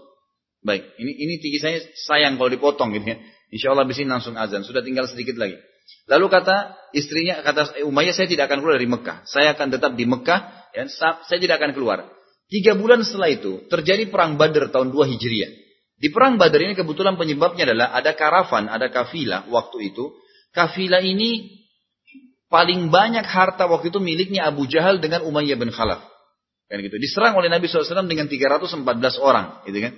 Baik, 0.63 0.87
ini 1.03 1.13
ini 1.19 1.35
tinggi 1.43 1.59
saya 1.59 1.83
sayang 1.99 2.39
kalau 2.39 2.47
dipotong 2.47 2.95
gitu 2.95 3.11
ya. 3.11 3.19
Insya 3.51 3.75
Allah 3.75 3.83
bisa 3.83 4.07
langsung 4.07 4.39
azan. 4.39 4.63
Sudah 4.63 4.87
tinggal 4.87 5.11
sedikit 5.11 5.35
lagi. 5.35 5.59
Lalu 6.07 6.27
kata 6.31 6.79
istrinya, 6.95 7.43
kata 7.43 7.83
Umayyah, 7.83 8.15
saya 8.15 8.31
tidak 8.31 8.47
akan 8.47 8.63
keluar 8.63 8.79
dari 8.79 8.87
Mekah. 8.87 9.27
Saya 9.27 9.59
akan 9.59 9.67
tetap 9.75 9.99
di 9.99 10.07
Mekah. 10.07 10.41
Ya, 10.73 10.87
saya 11.27 11.39
tidak 11.43 11.59
akan 11.59 11.75
keluar. 11.75 12.07
Tiga 12.47 12.79
bulan 12.79 13.03
setelah 13.03 13.35
itu 13.35 13.67
terjadi 13.67 14.07
perang 14.09 14.39
Badar 14.39 14.71
tahun 14.71 14.95
2 14.95 15.11
Hijriah. 15.11 15.62
Di 16.03 16.11
perang 16.11 16.35
Badar 16.35 16.59
ini 16.59 16.75
kebetulan 16.75 17.15
penyebabnya 17.15 17.63
adalah 17.71 17.95
ada 17.95 18.11
karavan, 18.19 18.67
ada 18.67 18.91
kafilah 18.91 19.47
waktu 19.47 19.95
itu. 19.95 20.11
Kafilah 20.51 20.99
ini 20.99 21.63
paling 22.51 22.91
banyak 22.91 23.23
harta 23.23 23.71
waktu 23.71 23.95
itu 23.95 24.03
miliknya 24.03 24.51
Abu 24.51 24.67
Jahal 24.67 24.99
dengan 24.99 25.23
Umayyah 25.23 25.55
bin 25.55 25.71
Khalaf. 25.71 26.03
Kan 26.67 26.83
gitu. 26.83 26.99
Diserang 26.99 27.39
oleh 27.39 27.47
Nabi 27.47 27.71
SAW 27.71 28.03
dengan 28.11 28.27
314 28.27 28.83
orang, 29.23 29.63
gitu 29.63 29.79
kan. 29.79 29.93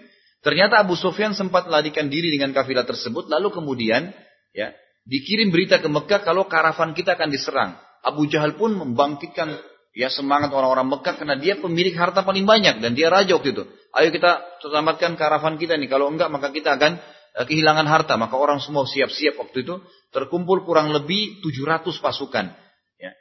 Ternyata 0.45 0.85
Abu 0.85 0.93
Sufyan 0.93 1.33
sempat 1.33 1.73
melarikan 1.73 2.13
diri 2.13 2.29
dengan 2.29 2.53
kafilah 2.53 2.85
tersebut, 2.85 3.33
lalu 3.33 3.49
kemudian 3.49 4.13
ya 4.53 4.77
dikirim 5.09 5.49
berita 5.49 5.81
ke 5.81 5.89
Mekah 5.89 6.21
kalau 6.21 6.45
karavan 6.45 6.93
kita 6.93 7.17
akan 7.17 7.33
diserang. 7.33 7.81
Abu 8.05 8.29
Jahal 8.29 8.61
pun 8.61 8.77
membangkitkan 8.77 9.57
ya 9.97 10.13
semangat 10.13 10.53
orang-orang 10.53 10.85
Mekah 10.85 11.17
karena 11.17 11.41
dia 11.41 11.57
pemilik 11.57 11.97
harta 11.97 12.21
paling 12.21 12.45
banyak 12.45 12.85
dan 12.85 12.93
dia 12.93 13.09
raja 13.09 13.41
waktu 13.41 13.57
itu. 13.57 13.65
Ayo 13.95 14.11
kita 14.11 14.43
selamatkan 14.59 15.15
karavan 15.15 15.55
kita 15.55 15.79
nih. 15.79 15.87
Kalau 15.87 16.11
enggak 16.11 16.27
maka 16.27 16.51
kita 16.51 16.75
akan 16.75 16.99
uh, 17.39 17.45
kehilangan 17.47 17.87
harta. 17.87 18.15
Maka 18.19 18.35
orang 18.35 18.59
semua 18.59 18.87
siap-siap 18.87 19.39
waktu 19.39 19.63
itu 19.63 19.79
terkumpul 20.11 20.67
kurang 20.67 20.91
lebih 20.91 21.39
700 21.47 21.87
pasukan. 22.03 22.51
Ya. 22.99 23.13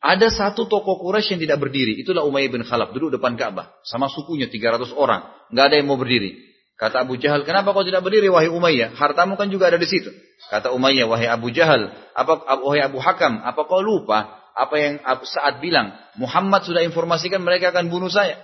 Ada 0.00 0.32
satu 0.32 0.64
toko 0.64 0.96
Quraisy 1.00 1.36
yang 1.36 1.42
tidak 1.44 1.58
berdiri. 1.68 2.00
Itulah 2.00 2.24
Umayyah 2.24 2.50
bin 2.52 2.62
Khalaf 2.64 2.96
duduk 2.96 3.20
depan 3.20 3.36
Ka'bah 3.36 3.76
sama 3.84 4.08
sukunya 4.08 4.48
300 4.48 4.96
orang. 4.96 5.28
Enggak 5.52 5.64
ada 5.72 5.74
yang 5.76 5.86
mau 5.92 6.00
berdiri. 6.00 6.46
Kata 6.76 7.08
Abu 7.08 7.16
Jahal, 7.16 7.40
kenapa 7.48 7.72
kau 7.72 7.88
tidak 7.88 8.04
berdiri 8.04 8.28
wahai 8.28 8.52
Umayyah? 8.52 8.92
Hartamu 9.00 9.40
kan 9.40 9.48
juga 9.48 9.72
ada 9.72 9.80
di 9.80 9.88
situ. 9.88 10.12
Kata 10.52 10.76
Umayyah, 10.76 11.08
wahai 11.08 11.24
Abu 11.24 11.48
Jahal, 11.48 11.88
apa 12.12 12.36
wahai 12.60 12.84
Abu 12.84 13.00
Hakam, 13.00 13.40
apa 13.40 13.64
kau 13.64 13.80
lupa 13.80 14.44
apa 14.56 14.76
yang 14.80 14.94
saat 15.24 15.60
bilang, 15.60 15.92
Muhammad 16.20 16.64
sudah 16.64 16.84
informasikan 16.84 17.44
mereka 17.44 17.72
akan 17.72 17.92
bunuh 17.92 18.08
saya. 18.08 18.40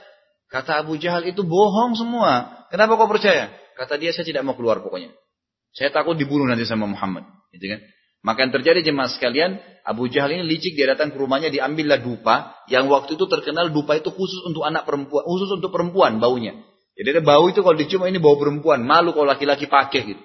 Kata 0.53 0.85
Abu 0.85 1.01
Jahal 1.01 1.25
itu 1.25 1.41
bohong 1.41 1.97
semua. 1.97 2.69
Kenapa 2.69 3.01
kau 3.01 3.09
percaya? 3.09 3.49
Kata 3.73 3.97
dia 3.97 4.13
saya 4.13 4.29
tidak 4.29 4.45
mau 4.45 4.53
keluar 4.53 4.85
pokoknya. 4.85 5.09
Saya 5.73 5.89
takut 5.89 6.13
dibunuh 6.13 6.45
nanti 6.45 6.69
sama 6.69 6.85
Muhammad. 6.85 7.25
Gitu 7.57 7.73
kan? 7.73 7.81
Maka 8.23 8.39
yang 8.47 8.53
terjadi 8.55 8.81
jemaah 8.87 9.11
sekalian, 9.11 9.59
Abu 9.83 10.07
Jahal 10.07 10.37
ini 10.37 10.47
licik 10.47 10.79
dia 10.79 10.95
datang 10.95 11.11
ke 11.11 11.19
rumahnya 11.19 11.51
diambillah 11.51 11.99
dupa 11.99 12.55
yang 12.71 12.87
waktu 12.87 13.19
itu 13.19 13.27
terkenal 13.27 13.75
dupa 13.75 13.99
itu 13.99 14.15
khusus 14.15 14.47
untuk 14.47 14.63
anak 14.63 14.87
perempuan, 14.87 15.27
khusus 15.27 15.51
untuk 15.59 15.75
perempuan 15.75 16.23
baunya. 16.23 16.55
Jadi 16.95 17.19
ada 17.19 17.23
bau 17.25 17.51
itu 17.51 17.65
kalau 17.65 17.75
dicium 17.75 18.07
ini 18.07 18.23
bau 18.23 18.39
perempuan, 18.39 18.85
malu 18.85 19.11
kalau 19.11 19.27
laki-laki 19.27 19.67
pakai 19.67 20.15
gitu. 20.15 20.23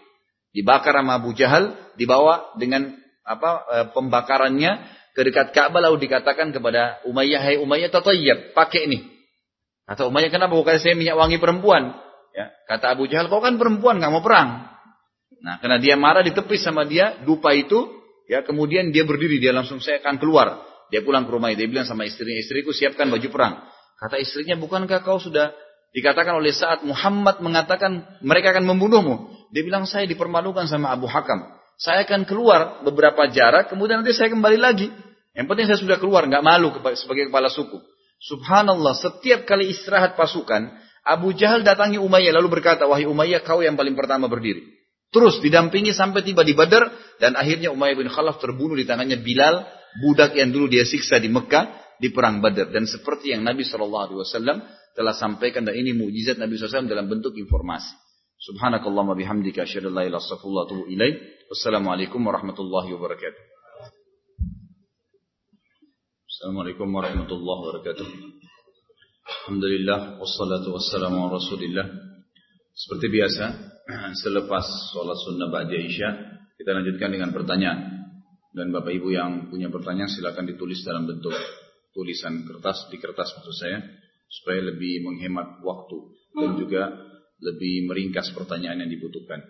Dibakar 0.53 0.93
sama 0.93 1.17
Abu 1.17 1.33
Jahal, 1.33 1.73
dibawa 1.97 2.53
dengan 2.59 2.93
apa 3.25 3.65
e, 3.65 3.77
pembakarannya 3.97 4.71
ke 5.17 5.21
dekat 5.25 5.55
Ka'bah 5.57 5.81
lalu 5.81 6.05
dikatakan 6.05 6.53
kepada 6.53 7.01
Umayyah, 7.09 7.41
"Hai 7.41 7.55
Umayyah, 7.57 7.89
tatayyab, 7.89 8.53
pakai 8.53 8.85
ini." 8.91 9.16
Kata 9.87 10.03
Umayyah, 10.11 10.27
"Kenapa 10.27 10.51
bukan 10.51 10.75
saya 10.83 10.99
minyak 10.99 11.15
wangi 11.15 11.39
perempuan?" 11.39 11.95
Ya, 12.35 12.51
kata 12.67 12.91
Abu 12.91 13.07
Jahal, 13.07 13.31
"Kau 13.31 13.39
kan 13.39 13.55
perempuan, 13.55 14.03
nggak 14.03 14.11
mau 14.11 14.19
perang." 14.19 14.67
Nah, 15.39 15.63
karena 15.63 15.79
dia 15.79 15.95
marah 15.95 16.21
ditepis 16.27 16.67
sama 16.67 16.83
dia, 16.83 17.15
dupa 17.23 17.55
itu, 17.55 17.87
ya 18.27 18.43
kemudian 18.43 18.91
dia 18.91 19.07
berdiri, 19.07 19.39
dia 19.39 19.55
langsung 19.55 19.79
saya 19.79 20.03
akan 20.03 20.19
keluar. 20.19 20.59
Dia 20.91 20.99
pulang 21.03 21.23
ke 21.23 21.31
rumah, 21.31 21.55
dia 21.55 21.67
bilang 21.71 21.87
sama 21.87 22.03
istrinya, 22.03 22.35
"Istriku, 22.35 22.75
siapkan 22.75 23.07
baju 23.07 23.27
perang." 23.31 23.63
Kata 23.97 24.19
istrinya, 24.19 24.59
"Bukankah 24.59 25.01
kau 25.07 25.23
sudah 25.23 25.55
dikatakan 25.95 26.35
oleh 26.35 26.51
saat 26.51 26.83
Muhammad 26.83 27.39
mengatakan 27.39 28.03
mereka 28.19 28.51
akan 28.51 28.67
membunuhmu?" 28.67 29.15
Dia 29.55 29.63
bilang, 29.63 29.87
"Saya 29.87 30.03
dipermalukan 30.03 30.67
sama 30.67 30.91
Abu 30.91 31.07
Hakam." 31.07 31.47
Saya 31.79 32.03
akan 32.03 32.25
keluar 32.27 32.81
beberapa 32.83 33.29
jarak, 33.29 33.69
kemudian 33.71 34.01
nanti 34.01 34.11
saya 34.11 34.33
kembali 34.33 34.57
lagi. 34.57 34.89
Yang 35.37 35.45
penting 35.45 35.65
saya 35.69 35.79
sudah 35.79 35.97
keluar, 36.01 36.25
nggak 36.25 36.41
malu 36.41 36.73
sebagai 36.97 37.29
kepala 37.29 37.47
suku. 37.53 37.77
Subhanallah, 38.17 38.97
setiap 38.97 39.45
kali 39.45 39.69
istirahat 39.69 40.17
pasukan, 40.17 40.73
Abu 41.07 41.31
Jahal 41.37 41.63
datangi 41.63 42.01
Umayyah 42.01 42.35
lalu 42.35 42.59
berkata, 42.59 42.89
wahai 42.89 43.07
Umayyah 43.07 43.45
kau 43.45 43.61
yang 43.63 43.77
paling 43.79 43.95
pertama 43.95 44.27
berdiri. 44.27 44.65
Terus 45.07 45.39
didampingi 45.39 45.95
sampai 45.95 46.19
tiba 46.19 46.43
di 46.43 46.51
Badar 46.51 46.91
dan 47.21 47.39
akhirnya 47.39 47.71
Umayyah 47.71 47.95
bin 47.95 48.09
Khalaf 48.11 48.43
terbunuh 48.43 48.75
di 48.75 48.83
tangannya 48.83 49.23
Bilal, 49.23 49.63
budak 50.03 50.35
yang 50.35 50.51
dulu 50.51 50.67
dia 50.67 50.83
siksa 50.83 51.21
di 51.23 51.31
Mekah 51.31 51.95
di 51.97 52.11
perang 52.11 52.43
Badar 52.43 52.69
dan 52.69 52.83
seperti 52.83 53.31
yang 53.31 53.47
Nabi 53.47 53.63
SAW 53.63 54.43
telah 54.97 55.13
sampaikan 55.15 55.63
dan 55.63 55.79
ini 55.79 55.95
mujizat 55.95 56.35
Nabi 56.35 56.59
SAW 56.59 56.89
dalam 56.89 57.07
bentuk 57.07 57.37
informasi. 57.39 57.95
Subhanakallahumma 58.37 59.17
bihamdika 59.17 59.65
asyhadu 59.65 59.89
an 59.89 59.95
la 59.97 60.03
ilaha 60.05 60.27
illa 60.45 60.61
anta 60.67 61.07
Wassalamualaikum 61.47 62.19
warahmatullahi 62.21 62.91
wabarakatuh. 62.91 63.46
Assalamualaikum 66.37 66.93
warahmatullahi 66.93 67.59
wabarakatuh. 67.65 68.07
Alhamdulillah 69.25 70.21
wassalatu 70.21 70.69
wassalamu 70.69 71.25
ala 71.25 71.41
Rasulillah. 71.41 71.89
Seperti 72.77 73.09
biasa, 73.09 73.45
selepas 74.21 74.93
sholat 74.93 75.17
sunnah 75.17 75.49
ba'da 75.49 75.73
Isya, 75.73 76.09
kita 76.61 76.77
lanjutkan 76.77 77.09
dengan 77.09 77.33
pertanyaan. 77.33 78.05
Dan 78.53 78.69
Bapak 78.69 78.93
Ibu 78.93 79.17
yang 79.17 79.49
punya 79.49 79.73
pertanyaan 79.73 80.13
silakan 80.13 80.45
ditulis 80.45 80.77
dalam 80.85 81.09
bentuk 81.09 81.33
tulisan 81.97 82.45
kertas 82.45 82.85
di 82.93 83.01
kertas 83.01 83.33
maksud 83.33 83.57
saya 83.57 83.81
supaya 84.29 84.61
lebih 84.61 85.09
menghemat 85.09 85.65
waktu 85.65 86.21
dan 86.37 86.53
juga 86.53 87.01
lebih 87.41 87.89
meringkas 87.89 88.29
pertanyaan 88.37 88.85
yang 88.85 88.93
dibutuhkan. 88.93 89.41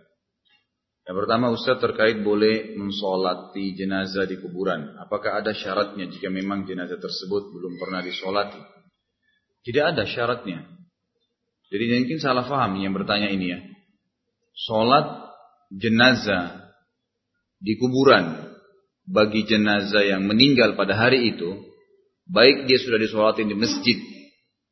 Yang 1.08 1.24
pertama 1.24 1.56
Ustaz 1.56 1.80
terkait 1.80 2.20
boleh 2.20 2.76
mensolati 2.76 3.72
jenazah 3.80 4.28
di 4.28 4.44
kuburan. 4.44 5.00
Apakah 5.00 5.40
ada 5.40 5.56
syaratnya 5.56 6.12
jika 6.12 6.28
memang 6.28 6.68
jenazah 6.68 7.00
tersebut 7.00 7.48
belum 7.48 7.80
pernah 7.80 8.04
disolati? 8.04 8.60
Tidak 9.64 9.96
ada 9.96 10.04
syaratnya. 10.04 10.68
Jadi 11.72 11.84
mungkin 12.04 12.20
salah 12.20 12.44
faham 12.44 12.76
yang 12.84 12.92
bertanya 12.92 13.32
ini 13.32 13.56
ya. 13.56 13.60
Solat 14.68 15.32
jenazah 15.72 16.76
di 17.64 17.80
kuburan 17.80 18.52
bagi 19.08 19.48
jenazah 19.48 20.04
yang 20.04 20.28
meninggal 20.28 20.76
pada 20.76 20.92
hari 20.92 21.32
itu, 21.32 21.56
baik 22.28 22.68
dia 22.68 22.84
sudah 22.84 23.00
disolatin 23.00 23.48
di 23.48 23.56
masjid 23.56 23.96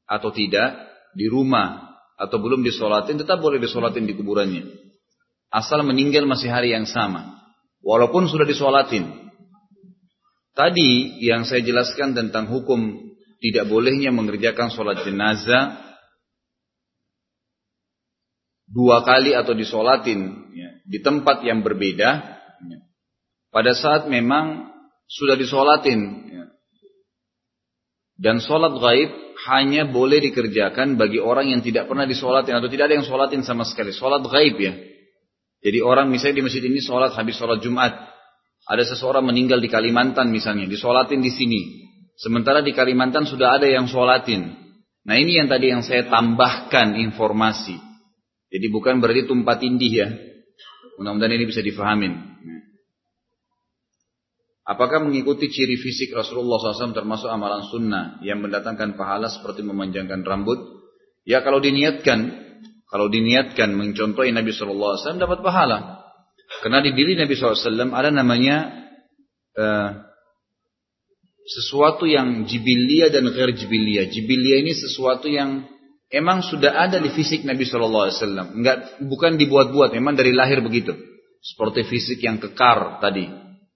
atau 0.03 0.36
tidak, 0.36 0.83
di 1.15 1.31
rumah 1.31 1.95
atau 2.19 2.43
belum 2.43 2.59
disolatin, 2.59 3.23
tetap 3.23 3.39
boleh 3.39 3.63
disolatin 3.63 4.03
di 4.03 4.11
kuburannya. 4.19 4.84
Asal 5.55 5.87
meninggal 5.87 6.27
masih 6.27 6.51
hari 6.51 6.75
yang 6.75 6.83
sama. 6.83 7.39
Walaupun 7.79 8.27
sudah 8.27 8.43
disolatin. 8.43 9.07
Tadi 10.51 11.23
yang 11.23 11.47
saya 11.47 11.63
jelaskan 11.63 12.11
tentang 12.11 12.51
hukum 12.51 12.99
tidak 13.39 13.71
bolehnya 13.71 14.11
mengerjakan 14.11 14.67
sholat 14.71 15.07
jenazah 15.07 15.79
dua 18.67 19.07
kali 19.07 19.31
atau 19.31 19.55
disolatin 19.55 20.51
ya, 20.51 20.69
di 20.83 20.99
tempat 20.99 21.39
yang 21.47 21.63
berbeda. 21.63 22.09
Ya. 22.67 22.79
Pada 23.51 23.71
saat 23.79 24.11
memang 24.11 24.75
sudah 25.07 25.39
disolatin. 25.39 25.99
Ya. 26.35 26.45
Dan 28.19 28.43
sholat 28.43 28.75
gaib 28.75 29.11
hanya 29.47 29.87
boleh 29.87 30.19
dikerjakan 30.19 30.99
bagi 30.99 31.19
orang 31.23 31.51
yang 31.51 31.63
tidak 31.63 31.87
pernah 31.87 32.03
disolatin 32.03 32.59
atau 32.59 32.67
tidak 32.67 32.91
ada 32.91 32.95
yang 32.99 33.07
solatin 33.07 33.43
sama 33.47 33.63
sekali. 33.63 33.95
Sholat 33.95 34.23
gaib 34.27 34.59
ya. 34.59 34.94
Jadi 35.66 35.82
orang 35.82 36.13
misalnya 36.13 36.39
di 36.39 36.43
masjid 36.45 36.61
ini 36.61 36.78
sholat 36.78 37.18
habis 37.18 37.41
sholat 37.41 37.57
Jumat. 37.66 38.13
Ada 38.70 38.86
seseorang 38.93 39.26
meninggal 39.26 39.57
di 39.57 39.70
Kalimantan 39.70 40.30
misalnya, 40.30 40.70
disolatin 40.70 41.26
di 41.26 41.34
sini. 41.34 41.61
Sementara 42.22 42.61
di 42.61 42.70
Kalimantan 42.70 43.26
sudah 43.26 43.57
ada 43.57 43.66
yang 43.66 43.89
solatin. 43.89 44.53
Nah 45.05 45.18
ini 45.18 45.41
yang 45.41 45.49
tadi 45.49 45.74
yang 45.74 45.82
saya 45.82 46.05
tambahkan 46.05 46.97
informasi. 47.01 47.78
Jadi 48.53 48.68
bukan 48.70 49.01
berarti 49.01 49.26
tumpah 49.26 49.57
tindih 49.57 49.93
ya. 49.93 50.09
Mudah-mudahan 51.01 51.34
ini 51.34 51.45
bisa 51.49 51.66
difahamin. 51.66 52.13
Apakah 54.66 55.01
mengikuti 55.01 55.45
ciri 55.49 55.78
fisik 55.78 56.09
Rasulullah 56.13 56.57
SAW 56.57 56.97
termasuk 56.97 57.30
amalan 57.30 57.70
sunnah 57.70 58.18
yang 58.26 58.41
mendatangkan 58.41 58.97
pahala 58.97 59.30
seperti 59.30 59.61
memanjangkan 59.61 60.26
rambut? 60.26 60.57
Ya 61.22 61.45
kalau 61.45 61.61
diniatkan, 61.61 62.44
kalau 62.95 63.11
diniatkan 63.11 63.75
mencontohi 63.75 64.31
Nabi 64.31 64.55
SAW 64.55 65.19
dapat 65.19 65.43
pahala. 65.43 65.99
Karena 66.63 66.79
di 66.79 66.95
diri 66.95 67.19
Nabi 67.19 67.35
SAW 67.35 67.91
ada 67.91 68.07
namanya 68.07 68.71
uh, 69.59 69.99
sesuatu 71.43 72.07
yang 72.07 72.47
jibilia 72.47 73.11
dan 73.11 73.27
ghair 73.35 73.51
jibilia. 73.51 74.07
Jibilia 74.07 74.63
ini 74.63 74.71
sesuatu 74.71 75.27
yang 75.27 75.67
emang 76.07 76.39
sudah 76.39 76.71
ada 76.71 77.03
di 77.03 77.11
fisik 77.11 77.43
Nabi 77.43 77.67
SAW. 77.67 78.55
Enggak, 78.55 79.03
bukan 79.03 79.35
dibuat-buat, 79.43 79.91
memang 79.91 80.15
dari 80.15 80.31
lahir 80.31 80.63
begitu. 80.63 80.95
Seperti 81.43 81.83
fisik 81.83 82.23
yang 82.23 82.39
kekar 82.39 83.03
tadi 83.03 83.27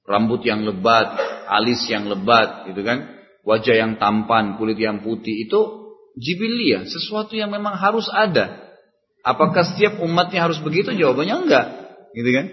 rambut 0.07 0.47
yang 0.47 0.63
lebat, 0.63 1.20
alis 1.51 1.84
yang 1.91 2.07
lebat, 2.07 2.72
gitu 2.72 2.88
kan, 2.88 3.20
wajah 3.43 3.84
yang 3.84 3.99
tampan, 3.99 4.55
kulit 4.55 4.80
yang 4.80 5.03
putih 5.03 5.43
itu 5.43 5.91
jibilia, 6.15 6.88
sesuatu 6.88 7.36
yang 7.36 7.51
memang 7.51 7.76
harus 7.76 8.07
ada. 8.07 8.68
Apakah 9.24 9.63
setiap 9.67 9.99
umatnya 9.99 10.47
harus 10.47 10.59
begitu? 10.63 10.95
Jawabannya 10.95 11.36
enggak, 11.45 11.65
gitu 12.15 12.30
kan? 12.32 12.45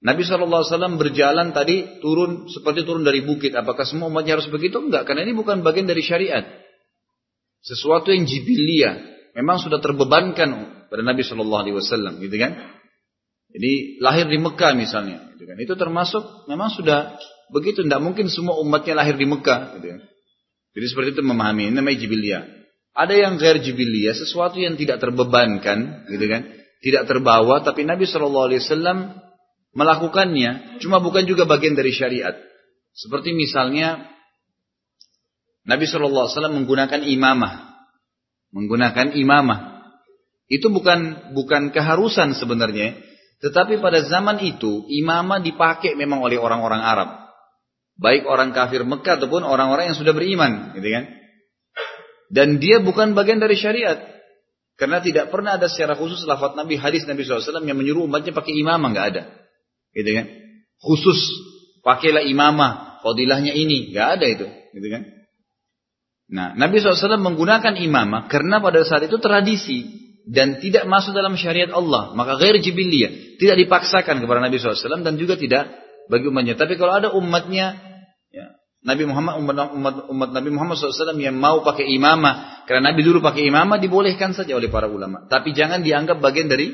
Nabi 0.00 0.24
SAW 0.24 0.96
berjalan 0.96 1.52
tadi 1.52 2.00
turun 2.00 2.48
seperti 2.48 2.88
turun 2.88 3.04
dari 3.04 3.20
bukit. 3.20 3.52
Apakah 3.52 3.84
semua 3.84 4.08
umatnya 4.08 4.40
harus 4.40 4.48
begitu? 4.48 4.80
Enggak, 4.80 5.08
karena 5.08 5.28
ini 5.28 5.36
bukan 5.36 5.60
bagian 5.60 5.84
dari 5.84 6.00
syariat. 6.00 6.44
Sesuatu 7.60 8.08
yang 8.08 8.24
jibilia, 8.24 8.96
memang 9.36 9.60
sudah 9.60 9.80
terbebankan 9.80 10.84
pada 10.88 11.02
Nabi 11.04 11.20
SAW, 11.20 12.16
gitu 12.16 12.36
kan? 12.40 12.80
Jadi 13.50 13.98
lahir 13.98 14.30
di 14.30 14.38
Mekah 14.38 14.72
misalnya, 14.78 15.34
gitu 15.34 15.44
kan. 15.44 15.56
Itu 15.58 15.74
termasuk 15.74 16.46
memang 16.46 16.70
sudah 16.70 17.18
begitu. 17.50 17.82
Tidak 17.82 18.00
mungkin 18.00 18.30
semua 18.30 18.56
umatnya 18.62 19.02
lahir 19.02 19.18
di 19.18 19.26
Mekah. 19.26 19.76
Gitu 19.76 19.86
kan. 19.90 20.00
Jadi 20.78 20.86
seperti 20.86 21.08
itu 21.18 21.22
memahami. 21.26 21.68
Ini 21.68 21.74
namanya 21.74 21.98
jibilia. 21.98 22.40
Ada 22.90 23.14
yang 23.14 23.38
gair 23.38 23.62
jibilia, 23.62 24.12
sesuatu 24.12 24.58
yang 24.58 24.74
tidak 24.74 24.98
terbebankan, 24.98 26.10
gitu 26.10 26.26
kan. 26.26 26.42
Tidak 26.80 27.04
terbawa, 27.06 27.62
tapi 27.62 27.86
Nabi 27.86 28.08
Shallallahu 28.08 28.46
Alaihi 28.50 28.60
Wasallam 28.64 28.98
melakukannya. 29.76 30.80
Cuma 30.82 30.98
bukan 30.98 31.28
juga 31.28 31.46
bagian 31.46 31.78
dari 31.78 31.92
syariat. 31.94 32.34
Seperti 32.96 33.30
misalnya 33.36 34.10
Nabi 35.68 35.86
Shallallahu 35.86 36.24
Alaihi 36.26 36.34
Wasallam 36.34 36.56
menggunakan 36.56 37.00
imamah, 37.04 37.54
menggunakan 38.50 39.14
imamah. 39.14 39.60
Itu 40.50 40.72
bukan 40.72 41.30
bukan 41.36 41.70
keharusan 41.70 42.34
sebenarnya, 42.34 42.98
tetapi 43.38 43.78
pada 43.78 44.02
zaman 44.02 44.42
itu 44.42 44.82
imamah 44.90 45.38
dipakai 45.38 45.94
memang 45.94 46.26
oleh 46.26 46.42
orang-orang 46.42 46.82
Arab. 46.82 47.08
Baik 48.00 48.26
orang 48.26 48.50
kafir 48.50 48.82
Mekah 48.82 49.20
ataupun 49.20 49.46
orang-orang 49.46 49.92
yang 49.92 49.96
sudah 50.00 50.16
beriman, 50.16 50.74
gitu 50.74 50.88
kan? 50.90 51.19
Dan 52.30 52.62
dia 52.62 52.78
bukan 52.78 53.18
bagian 53.18 53.42
dari 53.42 53.58
syariat. 53.58 53.98
Karena 54.78 55.02
tidak 55.02 55.28
pernah 55.28 55.60
ada 55.60 55.68
secara 55.68 55.92
khusus 55.92 56.24
lafaz 56.24 56.56
Nabi 56.56 56.80
hadis 56.80 57.04
Nabi 57.04 57.26
SAW 57.26 57.66
yang 57.68 57.76
menyuruh 57.76 58.08
umatnya 58.08 58.32
pakai 58.32 58.56
imamah, 58.56 58.88
nggak 58.96 59.06
ada. 59.12 59.22
Gitu 59.92 60.10
kan? 60.14 60.26
Khusus 60.80 61.18
pakailah 61.84 62.24
imamah, 62.24 63.02
fadilahnya 63.04 63.52
ini, 63.52 63.92
nggak 63.92 64.08
ada 64.16 64.26
itu, 64.30 64.46
gitu 64.48 64.88
kan? 64.88 65.02
Nah, 66.30 66.54
Nabi 66.54 66.78
SAW 66.78 67.18
menggunakan 67.18 67.74
imamah 67.74 68.30
karena 68.30 68.62
pada 68.62 68.86
saat 68.86 69.04
itu 69.04 69.18
tradisi 69.18 69.84
dan 70.30 70.62
tidak 70.62 70.86
masuk 70.86 71.10
dalam 71.10 71.34
syariat 71.34 71.74
Allah, 71.74 72.14
maka 72.14 72.38
ghair 72.38 72.56
jibiliyah, 72.62 73.36
tidak 73.42 73.66
dipaksakan 73.66 74.22
kepada 74.22 74.38
Nabi 74.38 74.56
SAW 74.62 75.02
dan 75.02 75.18
juga 75.18 75.34
tidak 75.34 75.68
bagi 76.06 76.30
umatnya. 76.30 76.54
Tapi 76.54 76.78
kalau 76.78 76.94
ada 76.94 77.10
umatnya, 77.10 77.74
ya, 77.74 77.89
Nabi 78.80 79.04
Muhammad 79.04 79.44
umat, 79.44 79.56
umat, 79.76 79.94
umat 80.08 80.30
Nabi 80.32 80.48
Muhammad 80.56 80.80
SAW 80.80 81.20
yang 81.20 81.36
mau 81.36 81.60
pakai 81.60 81.84
imamah, 81.84 82.64
karena 82.64 82.92
Nabi 82.92 83.04
dulu 83.04 83.20
pakai 83.20 83.44
imamah 83.52 83.76
dibolehkan 83.76 84.32
saja 84.32 84.56
oleh 84.56 84.72
para 84.72 84.88
ulama. 84.88 85.28
Tapi 85.28 85.52
jangan 85.52 85.84
dianggap 85.84 86.16
bagian 86.24 86.48
dari 86.48 86.72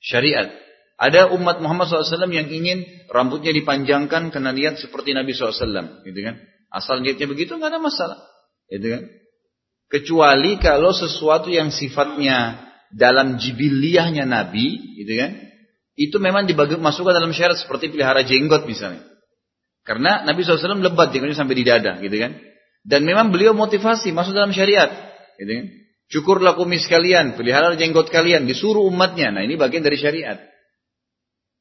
syariat. 0.00 0.48
Ada 0.96 1.28
umat 1.36 1.60
Muhammad 1.60 1.92
SAW 1.92 2.32
yang 2.32 2.48
ingin 2.48 2.88
rambutnya 3.12 3.52
dipanjangkan 3.52 4.32
karena 4.32 4.50
niat 4.56 4.80
seperti 4.80 5.12
Nabi 5.12 5.36
SAW, 5.36 6.08
gitu 6.08 6.20
kan? 6.24 6.40
Asal 6.72 7.04
niatnya 7.04 7.28
begitu 7.28 7.52
nggak 7.52 7.68
ada 7.68 7.80
masalah, 7.84 8.16
gitu 8.72 8.96
kan? 8.96 9.02
Kecuali 9.92 10.56
kalau 10.56 10.96
sesuatu 10.96 11.52
yang 11.52 11.68
sifatnya 11.68 12.64
dalam 12.96 13.36
jibiliahnya 13.36 14.24
Nabi, 14.24 14.72
gitu 15.04 15.20
kan? 15.20 15.36
Itu 16.00 16.16
memang 16.16 16.48
dimasukkan 16.48 17.12
dalam 17.12 17.36
syarat 17.36 17.60
seperti 17.60 17.92
pelihara 17.92 18.24
jenggot 18.24 18.64
misalnya. 18.64 19.04
Karena 19.86 20.26
Nabi 20.26 20.42
SAW 20.42 20.82
lebat 20.82 21.14
jenggotnya 21.14 21.38
sampai 21.38 21.54
di 21.54 21.64
dada, 21.64 22.02
gitu 22.02 22.18
kan? 22.18 22.34
Dan 22.82 23.06
memang 23.06 23.30
beliau 23.30 23.54
motivasi 23.54 24.10
masuk 24.10 24.34
dalam 24.34 24.50
syariat, 24.50 24.90
gitu 25.38 25.46
kan? 25.48 25.66
Cukurlah 26.06 26.58
kumis 26.58 26.86
kalian, 26.90 27.38
pelihara 27.38 27.74
jenggot 27.78 28.10
kalian, 28.10 28.46
disuruh 28.50 28.82
umatnya. 28.86 29.30
Nah 29.30 29.42
ini 29.46 29.54
bagian 29.54 29.82
dari 29.82 29.98
syariat. 29.98 30.38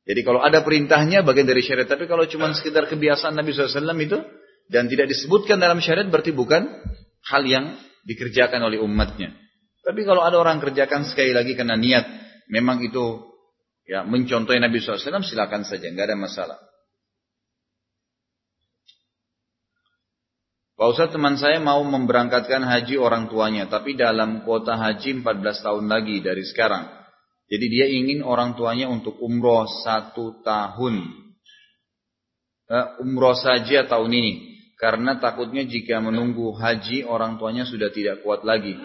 Jadi 0.05 0.21
kalau 0.21 0.41
ada 0.41 0.61
perintahnya 0.61 1.25
bagian 1.25 1.49
dari 1.49 1.65
syariat. 1.65 1.89
Tapi 1.89 2.05
kalau 2.05 2.29
cuma 2.29 2.53
sekedar 2.53 2.85
kebiasaan 2.85 3.33
Nabi 3.33 3.57
SAW 3.57 3.97
itu 3.97 4.21
dan 4.69 4.85
tidak 4.85 5.09
disebutkan 5.09 5.57
dalam 5.57 5.81
syariat 5.81 6.05
berarti 6.05 6.29
bukan 6.29 6.61
hal 7.25 7.41
yang 7.41 7.73
dikerjakan 8.05 8.61
oleh 8.61 8.77
umatnya. 8.77 9.33
Tapi 9.81 10.01
kalau 10.05 10.21
ada 10.21 10.37
orang 10.37 10.61
kerjakan 10.61 11.09
sekali 11.09 11.33
lagi 11.33 11.57
karena 11.57 11.73
niat, 11.77 12.05
memang 12.49 12.85
itu 12.85 13.21
ya 13.85 14.05
mencontohi 14.05 14.61
Nabi 14.61 14.81
SAW, 14.81 15.21
silakan 15.25 15.61
saja, 15.65 15.89
nggak 15.89 16.13
ada 16.13 16.17
masalah. 16.17 16.57
Pak 20.75 20.87
Ustaz 20.91 21.15
teman 21.15 21.39
saya 21.39 21.63
mau 21.63 21.79
memberangkatkan 21.87 22.59
haji 22.67 22.99
orang 22.99 23.31
tuanya, 23.31 23.63
tapi 23.71 23.95
dalam 23.95 24.43
kuota 24.43 24.75
haji 24.75 25.23
14 25.23 25.63
tahun 25.63 25.87
lagi 25.87 26.19
dari 26.19 26.43
sekarang. 26.43 26.83
Jadi 27.47 27.65
dia 27.71 27.87
ingin 27.87 28.19
orang 28.19 28.59
tuanya 28.59 28.91
untuk 28.91 29.15
umroh 29.23 29.63
satu 29.87 30.43
tahun. 30.43 31.23
Uh, 32.65 32.87
umroh 33.07 33.37
saja 33.37 33.87
tahun 33.87 34.11
ini 34.11 34.33
karena 34.75 35.15
takutnya 35.23 35.63
jika 35.63 36.03
menunggu 36.03 36.51
haji 36.59 37.07
orang 37.07 37.39
tuanya 37.39 37.63
sudah 37.63 37.89
tidak 37.95 38.25
kuat 38.27 38.43
lagi 38.43 38.75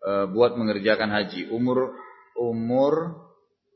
e, 0.00 0.10
buat 0.32 0.56
mengerjakan 0.56 1.12
haji. 1.12 1.52
Umur 1.52 1.92
umur 2.36 3.20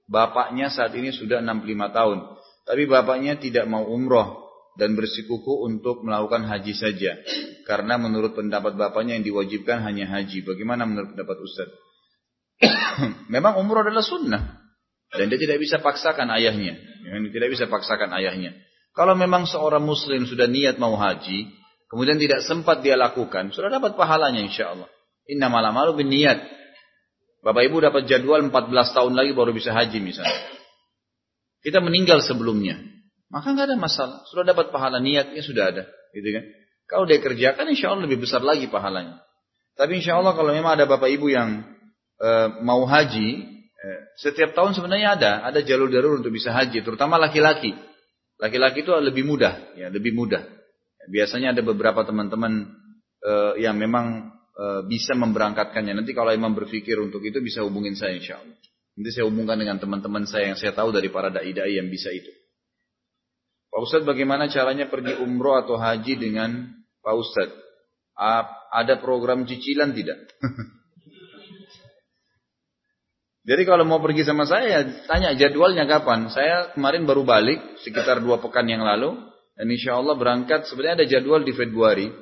bapaknya 0.08 0.72
saat 0.72 0.96
ini 0.96 1.12
sudah 1.12 1.44
65 1.44 1.96
tahun, 1.96 2.18
tapi 2.64 2.82
bapaknya 2.88 3.36
tidak 3.36 3.68
mau 3.68 3.84
umroh 3.84 4.49
dan 4.78 4.94
bersikuku 4.94 5.66
untuk 5.66 6.06
melakukan 6.06 6.46
haji 6.46 6.74
saja. 6.76 7.18
Karena 7.66 7.98
menurut 7.98 8.34
pendapat 8.34 8.78
bapaknya 8.78 9.18
yang 9.18 9.24
diwajibkan 9.26 9.82
hanya 9.82 10.06
haji. 10.06 10.46
Bagaimana 10.46 10.86
menurut 10.86 11.14
pendapat 11.16 11.36
Ustaz? 11.42 11.68
Memang 13.34 13.58
umroh 13.58 13.82
adalah 13.82 14.04
sunnah. 14.04 14.60
Dan 15.10 15.26
dia 15.26 15.38
tidak 15.42 15.58
bisa 15.58 15.82
paksakan 15.82 16.30
ayahnya. 16.38 16.78
Tidak 17.02 17.48
bisa 17.50 17.66
paksakan 17.66 18.14
ayahnya. 18.14 18.54
Kalau 18.94 19.14
memang 19.14 19.46
seorang 19.46 19.82
muslim 19.82 20.26
sudah 20.26 20.50
niat 20.50 20.78
mau 20.78 20.94
haji, 20.98 21.50
kemudian 21.90 22.18
tidak 22.18 22.42
sempat 22.46 22.82
dia 22.82 22.98
lakukan, 22.98 23.54
sudah 23.54 23.70
dapat 23.70 23.94
pahalanya 23.94 24.42
insya 24.42 24.74
Allah. 24.74 24.90
Inna 25.30 25.46
malam 25.46 25.74
malu 25.74 25.94
bin 25.94 26.10
niat. 26.10 26.42
Bapak 27.40 27.70
ibu 27.70 27.80
dapat 27.80 28.04
jadwal 28.10 28.42
14 28.50 28.50
tahun 28.70 29.12
lagi 29.16 29.30
baru 29.32 29.54
bisa 29.54 29.72
haji 29.72 29.98
misalnya. 30.02 30.38
Kita 31.62 31.78
meninggal 31.80 32.20
sebelumnya. 32.20 32.76
Maka 33.30 33.54
nggak 33.54 33.66
ada 33.70 33.76
masalah. 33.78 34.26
Sudah 34.26 34.42
dapat 34.42 34.74
pahala 34.74 34.98
niatnya 34.98 35.40
sudah 35.40 35.70
ada. 35.70 35.82
Gitu 36.10 36.28
kan? 36.34 36.44
Kalau 36.90 37.06
dia 37.06 37.22
kerjakan 37.22 37.70
insya 37.70 37.94
Allah 37.94 38.10
lebih 38.10 38.26
besar 38.26 38.42
lagi 38.42 38.66
pahalanya. 38.66 39.22
Tapi 39.78 40.02
insya 40.02 40.18
Allah 40.18 40.34
kalau 40.34 40.50
memang 40.50 40.74
ada 40.74 40.90
bapak 40.90 41.06
ibu 41.14 41.30
yang 41.30 41.62
e, 42.18 42.30
mau 42.66 42.82
haji, 42.82 43.28
e, 43.62 43.88
setiap 44.18 44.50
tahun 44.58 44.74
sebenarnya 44.74 45.14
ada, 45.14 45.32
ada 45.46 45.62
jalur-jalur 45.62 46.18
untuk 46.18 46.34
bisa 46.34 46.50
haji, 46.50 46.82
terutama 46.82 47.22
laki-laki. 47.22 47.72
Laki-laki 48.42 48.82
itu 48.82 48.90
lebih 48.98 49.22
mudah, 49.22 49.78
ya 49.78 49.86
lebih 49.94 50.10
mudah. 50.10 50.42
Biasanya 51.06 51.54
ada 51.54 51.62
beberapa 51.64 52.04
teman-teman 52.04 52.72
uh, 53.24 53.52
yang 53.56 53.76
memang 53.76 54.32
uh, 54.56 54.80
bisa 54.88 55.12
memberangkatkannya. 55.12 55.92
Nanti 55.92 56.16
kalau 56.16 56.32
imam 56.32 56.52
berpikir 56.56 56.96
untuk 57.00 57.20
itu 57.20 57.40
bisa 57.44 57.60
hubungin 57.64 57.96
saya 57.96 58.16
insya 58.16 58.40
Allah. 58.40 58.56
Nanti 58.96 59.10
saya 59.12 59.28
hubungkan 59.28 59.60
dengan 59.60 59.76
teman-teman 59.76 60.24
saya 60.24 60.52
yang 60.52 60.58
saya 60.60 60.72
tahu 60.72 60.92
dari 60.92 61.12
para 61.12 61.28
dai-dai 61.28 61.76
yang 61.76 61.88
bisa 61.92 62.08
itu. 62.12 62.32
Pak 63.70 63.80
Ustadz 63.86 64.06
bagaimana 64.06 64.50
caranya 64.50 64.90
pergi 64.90 65.14
umroh 65.22 65.54
atau 65.54 65.78
haji 65.78 66.18
dengan 66.18 66.74
Pak 67.06 67.14
Ustadz? 67.14 67.58
Ada 68.70 68.98
program 68.98 69.46
cicilan 69.46 69.94
tidak? 69.94 70.18
Jadi 73.40 73.62
kalau 73.64 73.88
mau 73.88 73.98
pergi 74.04 74.22
sama 74.22 74.44
saya, 74.44 74.84
tanya 75.08 75.32
jadwalnya 75.32 75.88
kapan. 75.88 76.28
Saya 76.28 76.76
kemarin 76.76 77.08
baru 77.08 77.24
balik, 77.24 77.80
sekitar 77.80 78.20
dua 78.20 78.36
pekan 78.36 78.68
yang 78.68 78.84
lalu. 78.84 79.16
Dan 79.56 79.66
insya 79.72 79.96
Allah 79.96 80.14
berangkat, 80.14 80.68
sebenarnya 80.68 81.02
ada 81.02 81.06
jadwal 81.08 81.40
di 81.40 81.56
Februari. 81.56 82.12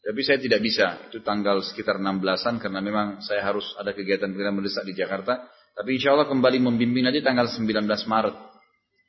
Tapi 0.00 0.20
saya 0.24 0.40
tidak 0.40 0.64
bisa, 0.64 1.04
itu 1.12 1.20
tanggal 1.20 1.60
sekitar 1.60 2.00
16-an 2.00 2.64
karena 2.64 2.80
memang 2.80 3.20
saya 3.20 3.44
harus 3.44 3.76
ada 3.76 3.92
kegiatan-kegiatan 3.92 4.56
mendesak 4.56 4.88
di 4.88 4.96
Jakarta. 4.96 5.44
Tapi 5.76 6.00
insya 6.00 6.16
Allah 6.16 6.24
kembali 6.24 6.64
membimbing 6.64 7.04
nanti 7.04 7.20
tanggal 7.20 7.44
19 7.44 7.84
Maret. 7.84 8.36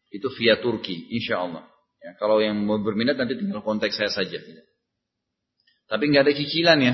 Itu 0.09 0.33
via 0.33 0.57
Turki, 0.57 1.09
insya 1.13 1.45
Allah. 1.45 1.65
Ya, 1.99 2.15
kalau 2.17 2.41
yang 2.41 2.57
mau 2.63 2.81
berminat 2.81 3.19
nanti 3.19 3.37
tinggal 3.37 3.61
kontak 3.61 3.93
saya 3.93 4.09
saja. 4.09 4.39
Tapi 5.89 6.03
nggak 6.09 6.23
ada 6.29 6.33
cicilan 6.33 6.79
ya. 6.81 6.93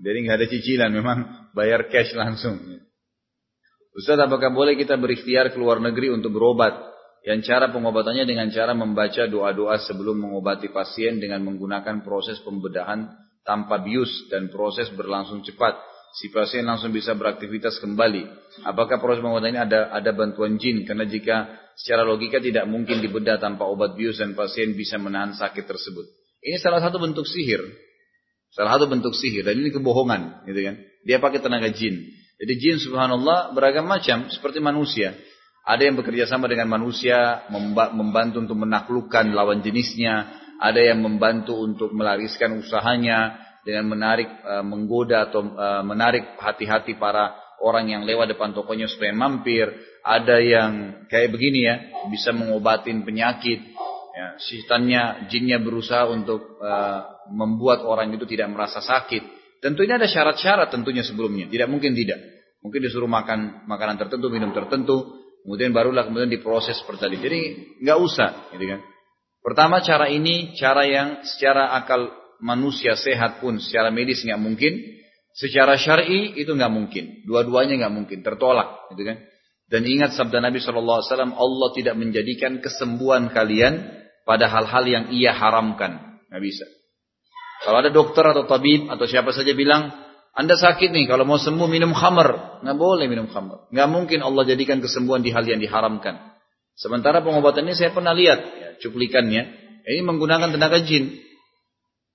Jadi 0.00 0.18
nggak 0.24 0.36
ada 0.40 0.48
cicilan, 0.48 0.90
memang 0.92 1.18
bayar 1.52 1.88
cash 1.88 2.12
langsung. 2.16 2.58
Ustaz, 3.90 4.16
apakah 4.16 4.54
boleh 4.54 4.78
kita 4.78 4.96
berikhtiar 4.96 5.52
ke 5.52 5.58
luar 5.58 5.82
negeri 5.82 6.14
untuk 6.14 6.32
berobat? 6.32 6.72
Yang 7.20 7.52
cara 7.52 7.68
pengobatannya 7.68 8.24
dengan 8.24 8.48
cara 8.48 8.72
membaca 8.72 9.28
doa-doa 9.28 9.76
sebelum 9.84 10.24
mengobati 10.24 10.72
pasien 10.72 11.20
dengan 11.20 11.44
menggunakan 11.44 12.00
proses 12.00 12.40
pembedahan 12.40 13.12
tanpa 13.44 13.84
bius 13.84 14.08
dan 14.32 14.48
proses 14.48 14.88
berlangsung 14.96 15.44
cepat. 15.44 15.76
Si 16.10 16.26
pasien 16.34 16.66
langsung 16.66 16.90
bisa 16.90 17.14
beraktivitas 17.14 17.78
kembali. 17.78 18.26
Apakah 18.66 18.98
proses 18.98 19.22
pengobatan 19.22 19.54
ini 19.54 19.60
ada 19.62 19.94
ada 19.94 20.10
bantuan 20.10 20.58
jin? 20.58 20.82
Karena 20.82 21.06
jika 21.06 21.46
secara 21.78 22.02
logika 22.02 22.42
tidak 22.42 22.66
mungkin 22.66 22.98
dibedah 22.98 23.38
tanpa 23.38 23.64
obat 23.70 23.94
bius 23.94 24.18
dan 24.18 24.34
pasien 24.34 24.74
bisa 24.74 24.98
menahan 24.98 25.32
sakit 25.38 25.64
tersebut. 25.64 26.06
Ini 26.42 26.58
salah 26.58 26.82
satu 26.82 26.98
bentuk 26.98 27.28
sihir. 27.30 27.62
Salah 28.50 28.74
satu 28.74 28.90
bentuk 28.90 29.14
sihir 29.14 29.46
dan 29.46 29.54
ini 29.62 29.70
kebohongan, 29.70 30.42
gitu 30.50 30.60
kan? 30.66 30.76
Dia 31.06 31.22
pakai 31.22 31.38
tenaga 31.38 31.70
jin. 31.70 32.10
Jadi 32.40 32.52
jin 32.58 32.76
subhanallah 32.82 33.54
beragam 33.54 33.86
macam 33.86 34.26
seperti 34.32 34.58
manusia. 34.58 35.14
Ada 35.62 35.86
yang 35.86 36.00
bekerja 36.00 36.26
sama 36.26 36.50
dengan 36.50 36.66
manusia, 36.66 37.46
membantu 37.94 38.42
untuk 38.42 38.58
menaklukkan 38.58 39.30
lawan 39.30 39.62
jenisnya. 39.62 40.26
Ada 40.58 40.92
yang 40.92 41.04
membantu 41.04 41.56
untuk 41.56 41.94
melariskan 41.94 42.58
usahanya 42.58 43.38
dengan 43.66 43.92
menarik, 43.92 44.28
e, 44.28 44.54
menggoda 44.64 45.28
atau 45.28 45.44
e, 45.44 45.66
menarik 45.84 46.36
hati-hati 46.40 46.96
para 46.96 47.36
orang 47.60 47.92
yang 47.92 48.02
lewat 48.08 48.32
depan 48.34 48.56
tokonya 48.56 48.88
supaya 48.88 49.12
mampir. 49.12 49.68
Ada 50.00 50.40
yang 50.40 50.72
kayak 51.12 51.28
begini 51.28 51.68
ya, 51.68 51.76
bisa 52.08 52.32
mengobatin 52.32 53.04
penyakit. 53.04 53.60
Ya, 54.16 54.36
setannya, 54.40 55.28
jinnya 55.32 55.60
berusaha 55.62 56.08
untuk 56.08 56.60
uh, 56.60 57.24
membuat 57.30 57.84
orang 57.86 58.10
itu 58.12 58.26
tidak 58.26 58.52
merasa 58.52 58.82
sakit. 58.82 59.22
Tentunya 59.60 60.00
ada 60.00 60.08
syarat-syarat 60.08 60.72
tentunya 60.72 61.04
sebelumnya. 61.04 61.46
Tidak 61.48 61.68
mungkin 61.68 61.92
tidak. 61.92 62.20
Mungkin 62.60 62.80
disuruh 62.84 63.08
makan 63.08 63.64
makanan 63.64 63.96
tertentu, 63.96 64.28
minum 64.28 64.52
tertentu, 64.52 65.20
kemudian 65.44 65.72
barulah 65.72 66.04
kemudian 66.04 66.28
diproses 66.28 66.80
seperti 66.80 67.00
tadi. 67.00 67.16
Jadi 67.16 67.40
nggak 67.80 67.98
usah, 68.00 68.52
gitu 68.56 68.64
kan. 68.76 68.80
Pertama 69.40 69.80
cara 69.80 70.12
ini 70.12 70.52
cara 70.56 70.84
yang 70.84 71.24
secara 71.24 71.72
akal 71.76 72.12
manusia 72.40 72.96
sehat 72.96 73.38
pun 73.38 73.60
secara 73.60 73.88
medis 73.92 74.24
nggak 74.24 74.40
mungkin, 74.40 75.00
secara 75.36 75.76
syar'i 75.76 76.36
itu 76.36 76.52
nggak 76.52 76.72
mungkin. 76.72 77.24
Dua-duanya 77.24 77.86
nggak 77.86 77.94
mungkin, 77.94 78.18
tertolak, 78.20 78.90
gitu 78.92 79.06
kan. 79.06 79.16
Dan 79.70 79.86
ingat 79.86 80.18
sabda 80.18 80.42
Nabi 80.42 80.58
SAW, 80.58 81.06
Allah 81.14 81.68
tidak 81.78 81.94
menjadikan 81.94 82.58
kesembuhan 82.58 83.30
kalian 83.30 83.86
pada 84.26 84.50
hal-hal 84.50 84.84
yang 84.84 85.04
ia 85.14 85.30
haramkan. 85.30 86.18
Nggak 86.26 86.42
bisa. 86.42 86.66
Kalau 87.62 87.78
ada 87.78 87.92
dokter 87.92 88.24
atau 88.24 88.48
tabib 88.50 88.90
atau 88.90 89.06
siapa 89.06 89.30
saja 89.30 89.54
bilang, 89.54 89.94
anda 90.34 90.54
sakit 90.58 90.90
nih, 90.90 91.06
kalau 91.06 91.22
mau 91.22 91.38
sembuh 91.38 91.68
minum 91.70 91.94
khamar. 91.94 92.62
Nggak 92.66 92.76
boleh 92.78 93.06
minum 93.06 93.30
khamar. 93.30 93.70
Nggak 93.70 93.88
mungkin 93.90 94.18
Allah 94.26 94.42
jadikan 94.46 94.82
kesembuhan 94.82 95.22
di 95.22 95.30
hal 95.30 95.46
yang 95.46 95.62
diharamkan. 95.62 96.34
Sementara 96.74 97.20
pengobatan 97.20 97.68
ini 97.68 97.76
saya 97.76 97.92
pernah 97.92 98.16
lihat, 98.16 98.40
ya, 98.40 98.68
cuplikannya. 98.80 99.42
Ini 99.84 100.02
menggunakan 100.02 100.50
tenaga 100.54 100.80
jin. 100.80 101.29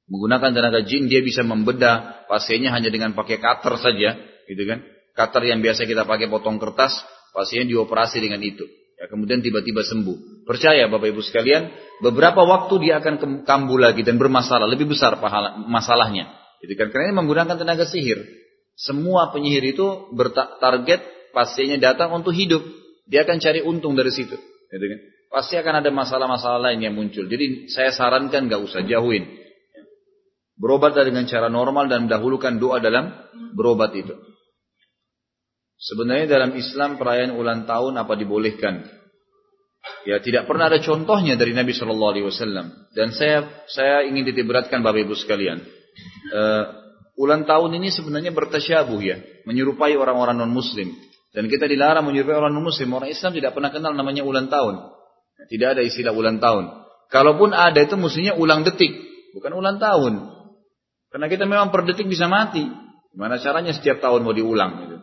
Menggunakan 0.06 0.54
tenaga 0.54 0.86
jin, 0.86 1.10
dia 1.10 1.26
bisa 1.26 1.42
membedah 1.42 2.28
pasiennya 2.30 2.70
hanya 2.70 2.94
dengan 2.94 3.18
pakai 3.18 3.42
cutter 3.42 3.74
saja. 3.82 4.10
gitu 4.46 4.64
kan? 4.70 4.86
Cutter 5.18 5.44
yang 5.50 5.64
biasa 5.66 5.90
kita 5.90 6.06
pakai 6.06 6.30
potong 6.30 6.62
kertas, 6.62 7.02
pasien 7.34 7.66
dioperasi 7.66 8.22
dengan 8.22 8.44
itu. 8.46 8.68
Ya, 8.96 9.12
kemudian 9.12 9.42
tiba-tiba 9.42 9.84
sembuh. 9.84 10.48
Percaya 10.48 10.88
Bapak 10.88 11.10
Ibu 11.12 11.20
sekalian, 11.26 11.74
beberapa 12.00 12.46
waktu 12.46 12.74
dia 12.86 13.02
akan 13.02 13.44
kambuh 13.44 13.80
lagi 13.82 14.06
dan 14.06 14.22
bermasalah, 14.22 14.70
lebih 14.70 14.88
besar 14.88 15.18
pahala, 15.18 15.58
masalahnya. 15.68 16.32
Jadi 16.64 16.74
kan 16.80 16.88
karena 16.94 17.12
ini 17.12 17.16
menggunakan 17.20 17.56
tenaga 17.60 17.84
sihir. 17.84 18.24
Semua 18.76 19.32
penyihir 19.32 19.76
itu 19.76 20.12
bertarget 20.16 21.32
pasiennya 21.36 21.80
datang 21.80 22.12
untuk 22.16 22.32
hidup. 22.32 22.64
Dia 23.08 23.24
akan 23.28 23.38
cari 23.40 23.64
untung 23.64 23.96
dari 23.96 24.12
situ. 24.12 24.36
Gitu 24.72 24.86
kan? 24.86 25.00
Pasti 25.32 25.60
akan 25.60 25.84
ada 25.84 25.90
masalah-masalah 25.92 26.72
lain 26.72 26.80
yang 26.84 26.96
muncul. 26.96 27.28
Jadi 27.28 27.68
saya 27.68 27.92
sarankan 27.92 28.48
gak 28.48 28.62
usah 28.64 28.84
jauhin. 28.88 29.45
Berobat 30.56 30.96
dengan 30.96 31.28
cara 31.28 31.52
normal 31.52 31.92
dan 31.92 32.08
dahulukan 32.08 32.56
doa 32.56 32.80
dalam 32.80 33.12
berobat 33.56 33.92
itu. 33.92 34.16
Sebenarnya 35.76 36.32
dalam 36.32 36.56
Islam 36.56 36.96
perayaan 36.96 37.36
ulang 37.36 37.68
tahun 37.68 38.00
apa 38.00 38.16
dibolehkan? 38.16 38.88
Ya 40.08 40.18
tidak 40.24 40.48
pernah 40.48 40.72
ada 40.72 40.80
contohnya 40.82 41.36
dari 41.36 41.52
Nabi 41.52 41.76
Shallallahu 41.76 42.12
Alaihi 42.16 42.26
Wasallam. 42.32 42.66
Dan 42.96 43.12
saya 43.12 43.68
saya 43.68 44.08
ingin 44.08 44.26
ditiberatkan 44.32 44.80
bapak 44.80 45.06
ibu 45.06 45.14
sekalian. 45.14 45.62
Uh, 46.32 46.64
ulang 47.20 47.44
tahun 47.44 47.76
ini 47.78 47.92
sebenarnya 47.92 48.32
bertasyabuh 48.32 49.00
ya, 49.04 49.20
menyerupai 49.44 49.94
orang-orang 50.00 50.40
non 50.40 50.56
Muslim. 50.56 50.96
Dan 51.36 51.52
kita 51.52 51.68
dilarang 51.68 52.08
menyerupai 52.08 52.34
orang 52.34 52.56
non 52.56 52.64
Muslim. 52.64 52.96
Orang 52.96 53.12
Islam 53.12 53.36
tidak 53.36 53.52
pernah 53.52 53.70
kenal 53.70 53.92
namanya 53.92 54.24
ulang 54.24 54.48
tahun. 54.48 54.90
Tidak 55.52 55.78
ada 55.78 55.82
istilah 55.84 56.16
ulang 56.16 56.40
tahun. 56.40 56.72
Kalaupun 57.12 57.54
ada 57.54 57.78
itu 57.78 57.94
mestinya 58.00 58.34
ulang 58.34 58.66
detik, 58.66 58.90
bukan 59.38 59.52
ulang 59.54 59.78
tahun. 59.78 60.35
Karena 61.16 61.32
kita 61.32 61.48
memang 61.48 61.72
per 61.72 61.88
detik 61.88 62.12
bisa 62.12 62.28
mati. 62.28 62.68
Gimana 63.16 63.40
caranya 63.40 63.72
setiap 63.72 64.04
tahun 64.04 64.28
mau 64.28 64.36
diulang? 64.36 64.84
Gitu. 64.84 64.98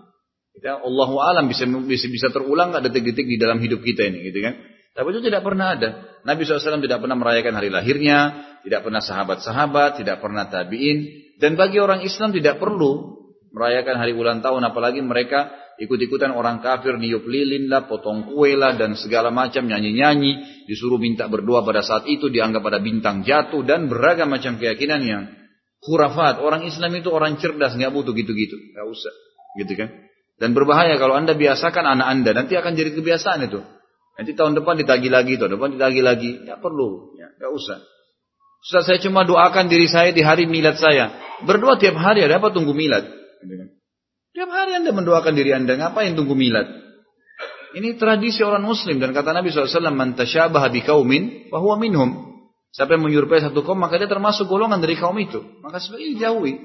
Kita 0.60 0.84
Allahu 0.84 1.16
alam 1.24 1.48
bisa 1.48 1.64
bisa 1.64 2.04
bisa 2.12 2.28
terulang 2.28 2.68
nggak 2.68 2.84
detik-detik 2.84 3.24
di 3.24 3.40
dalam 3.40 3.56
hidup 3.56 3.80
kita 3.80 4.12
ini, 4.12 4.28
gitu 4.28 4.44
kan? 4.44 4.60
Tapi 4.92 5.08
itu 5.08 5.24
tidak 5.24 5.40
pernah 5.40 5.72
ada. 5.72 6.20
Nabi 6.28 6.44
SAW 6.44 6.84
tidak 6.84 7.00
pernah 7.00 7.16
merayakan 7.16 7.56
hari 7.56 7.72
lahirnya, 7.72 8.44
tidak 8.60 8.84
pernah 8.84 9.00
sahabat-sahabat, 9.00 10.04
tidak 10.04 10.20
pernah 10.20 10.52
tabiin. 10.52 10.98
Dan 11.40 11.56
bagi 11.56 11.80
orang 11.80 12.04
Islam 12.04 12.36
tidak 12.36 12.60
perlu 12.60 13.16
merayakan 13.56 13.96
hari 13.96 14.12
ulang 14.12 14.44
tahun, 14.44 14.68
apalagi 14.68 15.00
mereka 15.00 15.48
ikut-ikutan 15.80 16.36
orang 16.36 16.60
kafir 16.60 17.00
niup 17.00 17.24
lilin 17.24 17.72
lah, 17.72 17.88
potong 17.88 18.28
kue 18.28 18.52
lah, 18.52 18.76
dan 18.76 19.00
segala 19.00 19.32
macam 19.32 19.64
nyanyi-nyanyi, 19.64 20.68
disuruh 20.68 21.00
minta 21.00 21.24
berdoa 21.24 21.64
pada 21.64 21.80
saat 21.80 22.04
itu, 22.04 22.28
dianggap 22.28 22.60
pada 22.60 22.84
bintang 22.84 23.24
jatuh, 23.24 23.64
dan 23.64 23.88
beragam 23.88 24.28
macam 24.28 24.60
keyakinan 24.60 25.00
yang 25.00 25.22
khurafat. 25.82 26.38
Orang 26.38 26.62
Islam 26.64 26.94
itu 26.94 27.10
orang 27.10 27.36
cerdas, 27.36 27.74
nggak 27.74 27.92
butuh 27.92 28.14
gitu-gitu, 28.14 28.56
nggak 28.72 28.86
usah, 28.86 29.14
gitu 29.58 29.74
kan? 29.74 29.90
Dan 30.38 30.56
berbahaya 30.56 30.96
kalau 30.96 31.18
anda 31.18 31.36
biasakan 31.36 31.84
anak 31.84 32.06
anda, 32.08 32.30
nanti 32.34 32.56
akan 32.56 32.72
jadi 32.74 32.94
kebiasaan 32.96 33.46
itu. 33.46 33.60
Nanti 34.18 34.32
tahun 34.34 34.58
depan 34.58 34.74
ditagi 34.80 35.08
lagi, 35.08 35.38
tahun 35.38 35.54
depan 35.56 35.78
ditagi 35.78 36.00
lagi. 36.02 36.30
Tidak 36.44 36.58
perlu, 36.60 37.16
ya, 37.16 37.32
gak 37.38 37.52
usah. 37.52 37.78
Sudah 38.62 38.82
saya 38.86 38.98
cuma 39.02 39.26
doakan 39.26 39.66
diri 39.66 39.90
saya 39.90 40.14
di 40.14 40.22
hari 40.22 40.46
milad 40.46 40.78
saya. 40.78 41.14
Berdoa 41.42 41.78
tiap 41.78 41.98
hari, 41.98 42.22
ada 42.22 42.38
apa 42.38 42.54
tunggu 42.54 42.74
milad? 42.74 43.06
Tiap 44.32 44.48
hari 44.48 44.78
anda 44.78 44.90
mendoakan 44.94 45.32
diri 45.34 45.52
anda, 45.52 45.74
ngapain 45.76 46.14
tunggu 46.14 46.32
milad? 46.32 46.68
Ini 47.72 47.96
tradisi 47.96 48.44
orang 48.44 48.66
muslim 48.66 49.00
dan 49.00 49.16
kata 49.16 49.32
Nabi 49.32 49.48
SAW, 49.48 49.92
Man 49.92 50.12
tasyabaha 50.12 50.68
biqaumin, 50.68 51.48
bahwa 51.48 51.80
minhum. 51.80 52.31
Siapa 52.72 52.96
yang 52.96 53.04
menyerupai 53.04 53.44
satu 53.44 53.60
kaum, 53.60 53.76
maka 53.76 54.00
dia 54.00 54.08
termasuk 54.08 54.48
golongan 54.48 54.80
dari 54.80 54.96
kaum 54.96 55.16
itu. 55.20 55.44
Maka 55.60 55.76
sebaiknya 55.76 56.28
jauhi. 56.28 56.56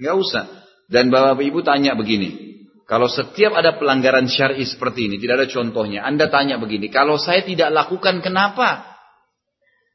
Gak 0.00 0.16
usah. 0.16 0.44
Dan 0.88 1.12
bapak 1.12 1.44
ibu 1.44 1.60
tanya 1.60 1.92
begini, 1.96 2.54
kalau 2.84 3.08
setiap 3.08 3.56
ada 3.56 3.80
pelanggaran 3.80 4.28
syar'i 4.28 4.64
seperti 4.68 5.08
ini, 5.08 5.16
tidak 5.16 5.44
ada 5.44 5.46
contohnya. 5.48 6.04
Anda 6.04 6.28
tanya 6.28 6.60
begini, 6.60 6.92
kalau 6.92 7.16
saya 7.16 7.40
tidak 7.40 7.72
lakukan 7.72 8.20
kenapa? 8.20 8.84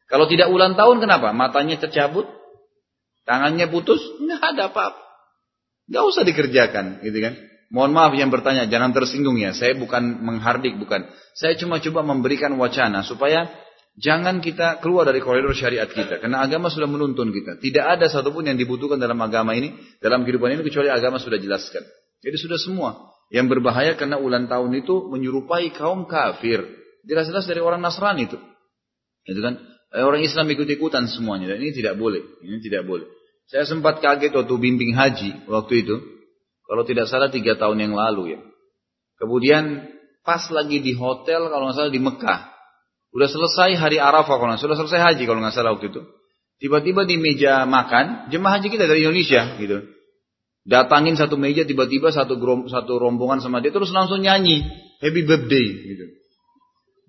Kalau 0.10 0.26
tidak 0.26 0.50
ulang 0.50 0.74
tahun 0.74 0.98
kenapa? 0.98 1.30
Matanya 1.34 1.78
tercabut? 1.78 2.26
Tangannya 3.30 3.70
putus? 3.70 4.02
Nggak 4.18 4.42
ada 4.42 4.64
apa-apa. 4.74 5.02
Nggak 5.90 6.04
usah 6.10 6.24
dikerjakan, 6.26 7.06
gitu 7.06 7.18
kan? 7.22 7.34
Mohon 7.70 7.92
maaf 7.94 8.14
yang 8.18 8.34
bertanya, 8.34 8.66
jangan 8.66 8.90
tersinggung 8.98 9.38
ya. 9.38 9.54
Saya 9.54 9.78
bukan 9.78 10.26
menghardik, 10.26 10.74
bukan. 10.82 11.06
Saya 11.38 11.54
cuma 11.62 11.78
coba 11.78 12.02
memberikan 12.02 12.58
wacana 12.58 13.06
supaya 13.06 13.46
jangan 14.00 14.40
kita 14.40 14.80
keluar 14.80 15.04
dari 15.04 15.20
koridor 15.20 15.52
syariat 15.52 15.92
kita. 15.92 16.24
Karena 16.24 16.40
agama 16.40 16.72
sudah 16.72 16.88
menuntun 16.88 17.36
kita. 17.36 17.60
Tidak 17.60 17.86
ada 17.86 18.08
satupun 18.08 18.48
yang 18.48 18.56
dibutuhkan 18.56 18.98
dalam 18.98 19.20
agama 19.20 19.52
ini, 19.54 19.76
dalam 20.00 20.24
kehidupan 20.24 20.56
ini 20.56 20.64
kecuali 20.64 20.88
agama 20.88 21.20
sudah 21.20 21.38
jelaskan. 21.38 21.84
Jadi 22.24 22.36
sudah 22.40 22.60
semua. 22.60 23.12
Yang 23.30 23.60
berbahaya 23.60 23.94
karena 23.94 24.18
ulang 24.18 24.50
tahun 24.50 24.74
itu 24.80 25.12
menyerupai 25.12 25.76
kaum 25.76 26.10
kafir. 26.10 26.66
Jelas-jelas 27.06 27.46
dari 27.46 27.62
orang 27.62 27.84
Nasrani 27.84 28.26
itu. 28.26 28.40
Itu 29.28 29.40
kan 29.44 29.62
eh, 29.94 30.04
orang 30.04 30.26
Islam 30.26 30.50
ikut-ikutan 30.50 31.06
semuanya. 31.12 31.54
Dan 31.54 31.62
ini 31.62 31.76
tidak 31.76 32.00
boleh. 32.00 32.24
Ini 32.42 32.58
tidak 32.64 32.90
boleh. 32.90 33.06
Saya 33.50 33.66
sempat 33.66 34.02
kaget 34.02 34.34
waktu 34.34 34.56
bimbing 34.58 34.98
haji 34.98 35.46
waktu 35.46 35.86
itu. 35.86 35.96
Kalau 36.70 36.86
tidak 36.86 37.10
salah 37.10 37.34
tiga 37.34 37.58
tahun 37.58 37.82
yang 37.82 37.94
lalu 37.98 38.38
ya. 38.38 38.40
Kemudian 39.18 39.90
pas 40.22 40.46
lagi 40.54 40.80
di 40.80 40.94
hotel 40.94 41.50
kalau 41.50 41.66
nggak 41.70 41.78
salah 41.78 41.94
di 41.94 42.02
Mekah. 42.02 42.59
Udah 43.10 43.26
selesai 43.26 43.74
hari 43.74 43.98
Arafah 43.98 44.38
kalau 44.38 44.54
nggak 44.54 44.62
selesai 44.62 45.02
haji 45.02 45.24
kalau 45.26 45.42
nggak 45.42 45.56
salah 45.56 45.74
waktu 45.74 45.90
itu. 45.90 46.02
Tiba-tiba 46.60 47.08
di 47.08 47.16
meja 47.16 47.64
makan, 47.64 48.30
jemaah 48.30 48.60
haji 48.60 48.68
kita 48.68 48.86
dari 48.86 49.08
Indonesia 49.08 49.56
gitu. 49.58 49.88
Datangin 50.68 51.16
satu 51.16 51.40
meja 51.40 51.64
tiba-tiba 51.66 52.12
satu 52.12 52.38
satu 52.70 52.94
rombongan 53.00 53.42
sama 53.42 53.64
dia 53.64 53.74
terus 53.74 53.90
langsung 53.90 54.22
nyanyi 54.22 54.68
happy 55.02 55.22
birthday 55.26 55.68
gitu. 55.96 56.06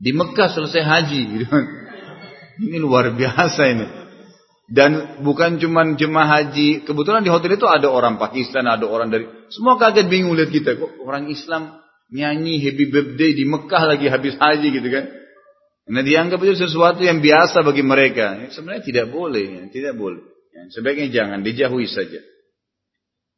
Di 0.01 0.11
Mekah 0.17 0.49
selesai 0.49 0.81
haji 0.81 1.21
gitu. 1.37 1.47
Ini 2.65 2.77
luar 2.81 3.13
biasa 3.13 3.63
ini. 3.73 3.87
Dan 4.71 5.19
bukan 5.27 5.59
cuma 5.59 5.83
jemaah 5.99 6.29
haji, 6.39 6.87
kebetulan 6.87 7.27
di 7.27 7.33
hotel 7.33 7.59
itu 7.59 7.67
ada 7.67 7.91
orang 7.91 8.23
Pakistan, 8.23 8.71
ada 8.71 8.87
orang 8.87 9.11
dari 9.11 9.27
semua 9.51 9.75
kaget 9.75 10.07
bingung 10.07 10.39
lihat 10.39 10.55
kita 10.55 10.79
kok 10.79 10.95
orang 11.03 11.27
Islam 11.27 11.83
nyanyi 12.15 12.63
happy 12.63 12.87
birthday 12.87 13.35
di 13.35 13.45
Mekah 13.51 13.83
lagi 13.83 14.07
habis 14.07 14.39
haji 14.39 14.69
gitu 14.71 14.89
kan. 14.95 15.05
Nah 15.91 16.03
dianggap 16.07 16.39
itu 16.47 16.55
sesuatu 16.55 17.03
yang 17.03 17.19
biasa 17.19 17.67
bagi 17.67 17.83
mereka. 17.83 18.39
Ya, 18.39 18.47
sebenarnya 18.55 18.85
tidak 18.87 19.07
boleh, 19.11 19.47
ya, 19.59 19.63
tidak 19.75 19.95
boleh. 19.99 20.23
Ya, 20.55 20.71
sebaiknya 20.71 21.09
jangan, 21.11 21.43
dijauhi 21.43 21.91
saja. 21.91 22.23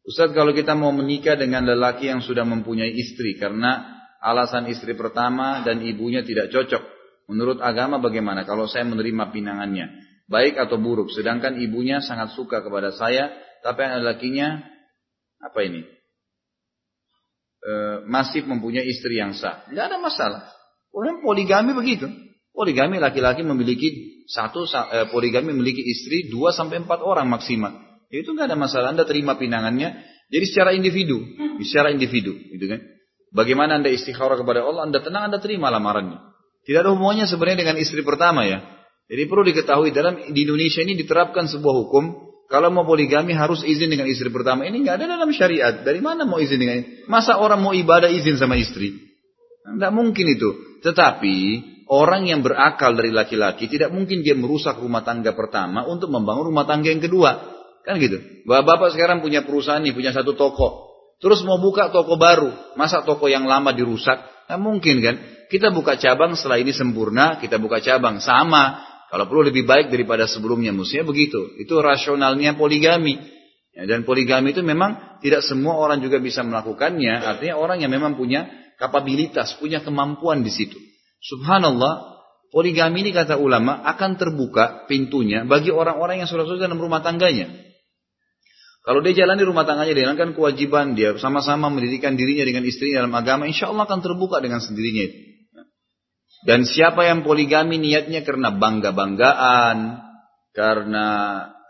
Ustaz 0.05 0.35
kalau 0.37 0.53
kita 0.53 0.77
mau 0.77 0.93
menikah 0.93 1.39
dengan 1.39 1.65
lelaki 1.65 2.13
yang 2.13 2.21
sudah 2.21 2.45
mempunyai 2.45 2.93
istri 2.93 3.39
karena 3.39 4.03
alasan 4.21 4.69
istri 4.69 4.93
pertama 4.93 5.65
dan 5.65 5.81
ibunya 5.81 6.21
tidak 6.21 6.53
cocok. 6.53 6.83
Menurut 7.31 7.63
agama 7.65 8.03
bagaimana 8.03 8.45
kalau 8.45 8.69
saya 8.69 8.85
menerima 8.85 9.31
pinangannya? 9.33 10.03
baik 10.33 10.57
atau 10.57 10.81
buruk. 10.81 11.13
Sedangkan 11.13 11.61
ibunya 11.61 12.01
sangat 12.01 12.33
suka 12.33 12.65
kepada 12.65 12.97
saya, 12.97 13.29
tapi 13.61 13.85
anak 13.85 14.17
lakinya 14.17 14.65
apa 15.45 15.61
ini? 15.69 15.85
E, 17.63 17.73
masih 18.09 18.49
mempunyai 18.49 18.89
istri 18.89 19.21
yang 19.21 19.37
sah. 19.37 19.69
Tidak 19.69 19.85
ada 19.85 20.01
masalah. 20.01 20.49
Orang 20.97 21.21
poligami 21.21 21.77
begitu. 21.77 22.09
Poligami 22.53 23.01
laki-laki 23.01 23.41
memiliki 23.41 24.21
satu 24.29 24.69
e, 24.69 25.09
poligami 25.09 25.57
memiliki 25.57 25.81
istri 25.81 26.29
dua 26.29 26.53
sampai 26.53 26.85
empat 26.85 27.01
orang 27.01 27.25
maksimal. 27.25 27.73
Itu 28.13 28.37
nggak 28.37 28.53
ada 28.53 28.59
masalah. 28.61 28.93
Anda 28.93 29.09
terima 29.09 29.41
pinangannya. 29.41 30.05
Jadi 30.29 30.45
secara 30.49 30.77
individu, 30.77 31.21
secara 31.65 31.93
individu, 31.93 32.33
gitu 32.33 32.65
kan? 32.69 32.81
Bagaimana 33.33 33.81
anda 33.81 33.89
istikharah 33.89 34.37
kepada 34.37 34.65
Allah, 34.65 34.89
anda 34.89 35.01
tenang, 35.01 35.33
anda 35.33 35.41
terima 35.41 35.73
lamarannya. 35.73 36.21
Tidak 36.69 36.81
ada 36.85 36.93
hubungannya 36.93 37.25
sebenarnya 37.25 37.65
dengan 37.65 37.77
istri 37.81 38.05
pertama 38.05 38.45
ya. 38.45 38.61
Jadi 39.09 39.29
perlu 39.29 39.45
diketahui 39.45 39.93
dalam 39.93 40.33
di 40.33 40.41
Indonesia 40.45 40.81
ini 40.85 40.97
diterapkan 40.97 41.49
sebuah 41.49 41.75
hukum 41.85 42.33
kalau 42.53 42.69
mau 42.69 42.85
poligami 42.85 43.33
harus 43.33 43.65
izin 43.65 43.89
dengan 43.89 44.05
istri 44.09 44.29
pertama. 44.29 44.69
Ini 44.69 44.77
nggak 44.85 44.97
ada 45.01 45.07
dalam 45.17 45.33
syariat. 45.33 45.81
Dari 45.81 46.05
mana 46.05 46.29
mau 46.29 46.37
izin 46.37 46.61
dengan? 46.61 46.85
Masa 47.09 47.41
orang 47.41 47.65
mau 47.65 47.73
ibadah 47.73 48.13
izin 48.13 48.37
sama 48.37 48.61
istri? 48.61 48.93
Tidak 49.65 49.93
mungkin 49.93 50.29
itu. 50.29 50.81
Tetapi 50.85 51.37
orang 51.93 52.25
yang 52.25 52.41
berakal 52.41 52.97
dari 52.97 53.13
laki-laki 53.13 53.69
tidak 53.69 53.93
mungkin 53.93 54.25
dia 54.25 54.33
merusak 54.33 54.81
rumah 54.81 55.05
tangga 55.05 55.37
pertama 55.37 55.85
untuk 55.85 56.09
membangun 56.09 56.49
rumah 56.49 56.65
tangga 56.65 56.89
yang 56.89 57.05
kedua. 57.05 57.61
Kan 57.85 58.01
gitu. 58.01 58.17
Bapak-bapak 58.49 58.97
sekarang 58.97 59.21
punya 59.21 59.45
perusahaan 59.45 59.83
nih, 59.83 59.93
punya 59.93 60.15
satu 60.17 60.33
toko. 60.33 60.89
Terus 61.19 61.43
mau 61.45 61.59
buka 61.61 61.91
toko 61.91 62.17
baru. 62.17 62.51
Masa 62.79 63.05
toko 63.05 63.29
yang 63.29 63.45
lama 63.45 63.71
dirusak? 63.75 64.23
Nah, 64.49 64.59
mungkin 64.59 65.03
kan. 65.03 65.17
Kita 65.51 65.69
buka 65.69 66.01
cabang 66.01 66.33
setelah 66.33 66.63
ini 66.63 66.73
sempurna, 66.73 67.37
kita 67.37 67.61
buka 67.61 67.83
cabang. 67.85 68.23
Sama. 68.23 68.89
Kalau 69.13 69.29
perlu 69.29 69.53
lebih 69.53 69.69
baik 69.69 69.93
daripada 69.93 70.25
sebelumnya, 70.25 70.73
mestinya 70.73 71.05
begitu. 71.05 71.53
Itu 71.61 71.85
rasionalnya 71.85 72.57
poligami. 72.57 73.21
Ya, 73.77 73.85
dan 73.85 74.09
poligami 74.09 74.57
itu 74.57 74.65
memang 74.65 75.21
tidak 75.21 75.45
semua 75.45 75.77
orang 75.77 76.01
juga 76.01 76.17
bisa 76.17 76.41
melakukannya. 76.41 77.21
Artinya 77.21 77.61
orang 77.61 77.85
yang 77.85 77.93
memang 77.93 78.17
punya 78.17 78.49
kapabilitas, 78.81 79.53
punya 79.61 79.85
kemampuan 79.85 80.41
di 80.41 80.49
situ. 80.49 80.81
Subhanallah, 81.23 82.19
poligami 82.51 83.07
ini 83.07 83.11
kata 83.15 83.39
ulama 83.39 83.79
akan 83.87 84.19
terbuka 84.19 84.91
pintunya 84.91 85.47
bagi 85.47 85.71
orang-orang 85.71 86.23
yang 86.23 86.29
sudah 86.29 86.43
sukses 86.43 86.67
dalam 86.67 86.83
rumah 86.83 86.99
tangganya. 86.99 87.47
Kalau 88.83 88.99
dia 88.99 89.15
jalan 89.15 89.39
di 89.39 89.47
rumah 89.47 89.63
tangganya, 89.63 89.95
dia 89.95 90.11
kan 90.19 90.35
kewajiban 90.35 90.99
dia 90.99 91.15
sama-sama 91.15 91.71
mendirikan 91.71 92.19
dirinya 92.19 92.43
dengan 92.43 92.67
istrinya 92.67 93.07
dalam 93.07 93.15
agama, 93.15 93.47
insya 93.47 93.71
Allah 93.71 93.87
akan 93.87 94.03
terbuka 94.03 94.43
dengan 94.43 94.59
sendirinya 94.59 95.03
itu. 95.07 95.19
Dan 96.43 96.67
siapa 96.67 97.07
yang 97.07 97.23
poligami 97.23 97.79
niatnya 97.79 98.27
karena 98.27 98.51
bangga-banggaan, 98.51 100.03
karena 100.51 101.07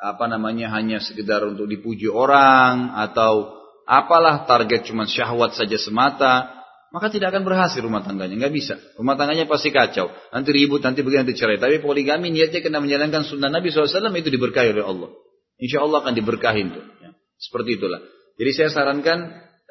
apa 0.00 0.24
namanya 0.24 0.72
hanya 0.72 1.04
sekedar 1.04 1.44
untuk 1.44 1.68
dipuji 1.68 2.08
orang 2.08 2.96
atau 2.96 3.52
apalah 3.84 4.48
target 4.48 4.88
cuma 4.88 5.04
syahwat 5.04 5.52
saja 5.52 5.76
semata, 5.76 6.61
maka 6.92 7.08
tidak 7.08 7.32
akan 7.32 7.48
berhasil 7.48 7.80
rumah 7.80 8.04
tangganya, 8.04 8.36
nggak 8.36 8.52
bisa. 8.52 8.76
Rumah 9.00 9.16
tangganya 9.16 9.48
pasti 9.48 9.72
kacau, 9.72 10.12
nanti 10.28 10.50
ribut, 10.52 10.84
nanti 10.84 11.00
begini, 11.00 11.24
nanti 11.24 11.32
cerai. 11.32 11.56
Tapi 11.56 11.80
poligami 11.80 12.28
niatnya 12.28 12.60
karena 12.60 12.84
menjalankan 12.84 13.24
sunnah 13.24 13.48
Nabi 13.48 13.72
SAW 13.72 14.12
itu 14.12 14.28
diberkahi 14.28 14.76
oleh 14.76 14.84
Allah. 14.84 15.10
Insya 15.56 15.80
Allah 15.80 16.04
akan 16.04 16.12
diberkahin 16.12 16.68
tuh. 16.76 16.84
Ya. 17.00 17.16
Seperti 17.40 17.80
itulah. 17.80 18.04
Jadi 18.36 18.50
saya 18.52 18.68
sarankan 18.68 19.18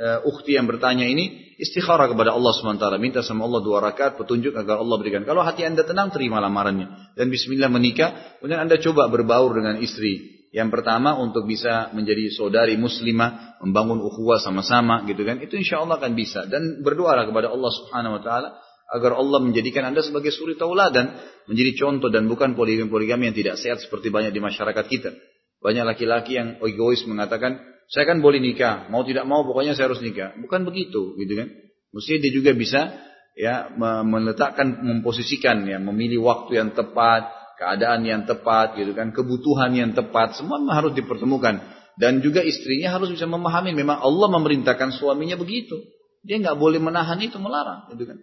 uh, 0.01 0.19
ukhti 0.25 0.57
yang 0.57 0.65
bertanya 0.65 1.05
ini 1.05 1.53
istikharah 1.61 2.09
kepada 2.09 2.33
Allah 2.33 2.57
SWT. 2.57 2.85
Minta 2.97 3.21
sama 3.21 3.45
Allah 3.45 3.61
dua 3.61 3.85
rakaat 3.85 4.17
petunjuk 4.17 4.57
agar 4.57 4.81
Allah 4.81 4.97
berikan. 4.97 5.21
Kalau 5.21 5.45
hati 5.45 5.61
anda 5.61 5.85
tenang, 5.85 6.09
terima 6.09 6.41
lamarannya. 6.41 7.13
Dan 7.13 7.29
bismillah 7.29 7.69
menikah. 7.69 8.41
Kemudian 8.41 8.65
anda 8.65 8.81
coba 8.81 9.13
berbaur 9.13 9.53
dengan 9.53 9.77
istri. 9.77 10.40
Yang 10.51 10.69
pertama 10.75 11.15
untuk 11.15 11.47
bisa 11.47 11.95
menjadi 11.95 12.27
saudari 12.27 12.75
muslimah, 12.75 13.63
membangun 13.63 14.03
ukhuwah 14.03 14.35
sama-sama 14.35 15.07
gitu 15.07 15.23
kan. 15.23 15.39
Itu 15.39 15.55
insya 15.55 15.79
Allah 15.79 15.95
akan 15.95 16.11
bisa. 16.11 16.43
Dan 16.43 16.83
berdoalah 16.83 17.23
kepada 17.23 17.47
Allah 17.47 17.71
Subhanahu 17.71 18.19
Wa 18.19 18.21
Taala 18.21 18.49
agar 18.91 19.15
Allah 19.15 19.39
menjadikan 19.39 19.87
anda 19.87 20.03
sebagai 20.03 20.35
suri 20.35 20.59
tauladan, 20.59 21.15
menjadi 21.47 21.71
contoh 21.79 22.11
dan 22.11 22.27
bukan 22.27 22.59
poligami-poligami 22.59 23.31
yang 23.31 23.37
tidak 23.39 23.55
sehat 23.55 23.79
seperti 23.79 24.11
banyak 24.11 24.35
di 24.35 24.43
masyarakat 24.43 24.85
kita. 24.91 25.15
Banyak 25.63 25.87
laki-laki 25.87 26.35
yang 26.35 26.59
egois 26.59 27.07
mengatakan, 27.07 27.63
saya 27.87 28.03
kan 28.03 28.19
boleh 28.19 28.43
nikah, 28.43 28.91
mau 28.91 29.07
tidak 29.07 29.23
mau 29.23 29.47
pokoknya 29.47 29.79
saya 29.79 29.87
harus 29.87 30.03
nikah. 30.03 30.35
Bukan 30.43 30.67
begitu, 30.67 31.15
gitu 31.15 31.33
kan? 31.39 31.47
Mesti 31.95 32.19
dia 32.19 32.31
juga 32.35 32.51
bisa 32.51 32.91
ya 33.39 33.71
meletakkan, 34.03 34.83
memposisikan 34.83 35.63
ya, 35.63 35.79
memilih 35.79 36.27
waktu 36.27 36.59
yang 36.59 36.75
tepat, 36.75 37.31
keadaan 37.61 38.01
yang 38.01 38.25
tepat, 38.25 38.73
gitu 38.73 38.97
kan, 38.97 39.13
kebutuhan 39.13 39.69
yang 39.77 39.93
tepat, 39.93 40.33
semua 40.33 40.57
harus 40.73 40.97
dipertemukan. 40.97 41.61
Dan 41.93 42.17
juga 42.25 42.41
istrinya 42.41 42.97
harus 42.97 43.13
bisa 43.13 43.29
memahami 43.29 43.77
memang 43.77 44.01
Allah 44.01 44.25
memerintahkan 44.33 44.97
suaminya 44.97 45.37
begitu. 45.37 45.77
Dia 46.25 46.41
nggak 46.41 46.57
boleh 46.57 46.81
menahan 46.81 47.21
itu, 47.21 47.37
melarang, 47.37 47.85
gitu 47.93 48.09
kan. 48.09 48.17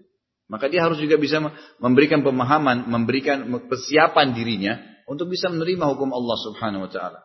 Maka 0.51 0.67
dia 0.67 0.83
harus 0.83 0.99
juga 0.99 1.15
bisa 1.15 1.39
memberikan 1.79 2.27
pemahaman, 2.27 2.91
memberikan 2.91 3.47
persiapan 3.71 4.35
dirinya 4.35 4.75
untuk 5.07 5.31
bisa 5.31 5.47
menerima 5.53 5.87
hukum 5.95 6.11
Allah 6.11 6.37
Subhanahu 6.43 6.89
wa 6.89 6.91
taala. 6.91 7.21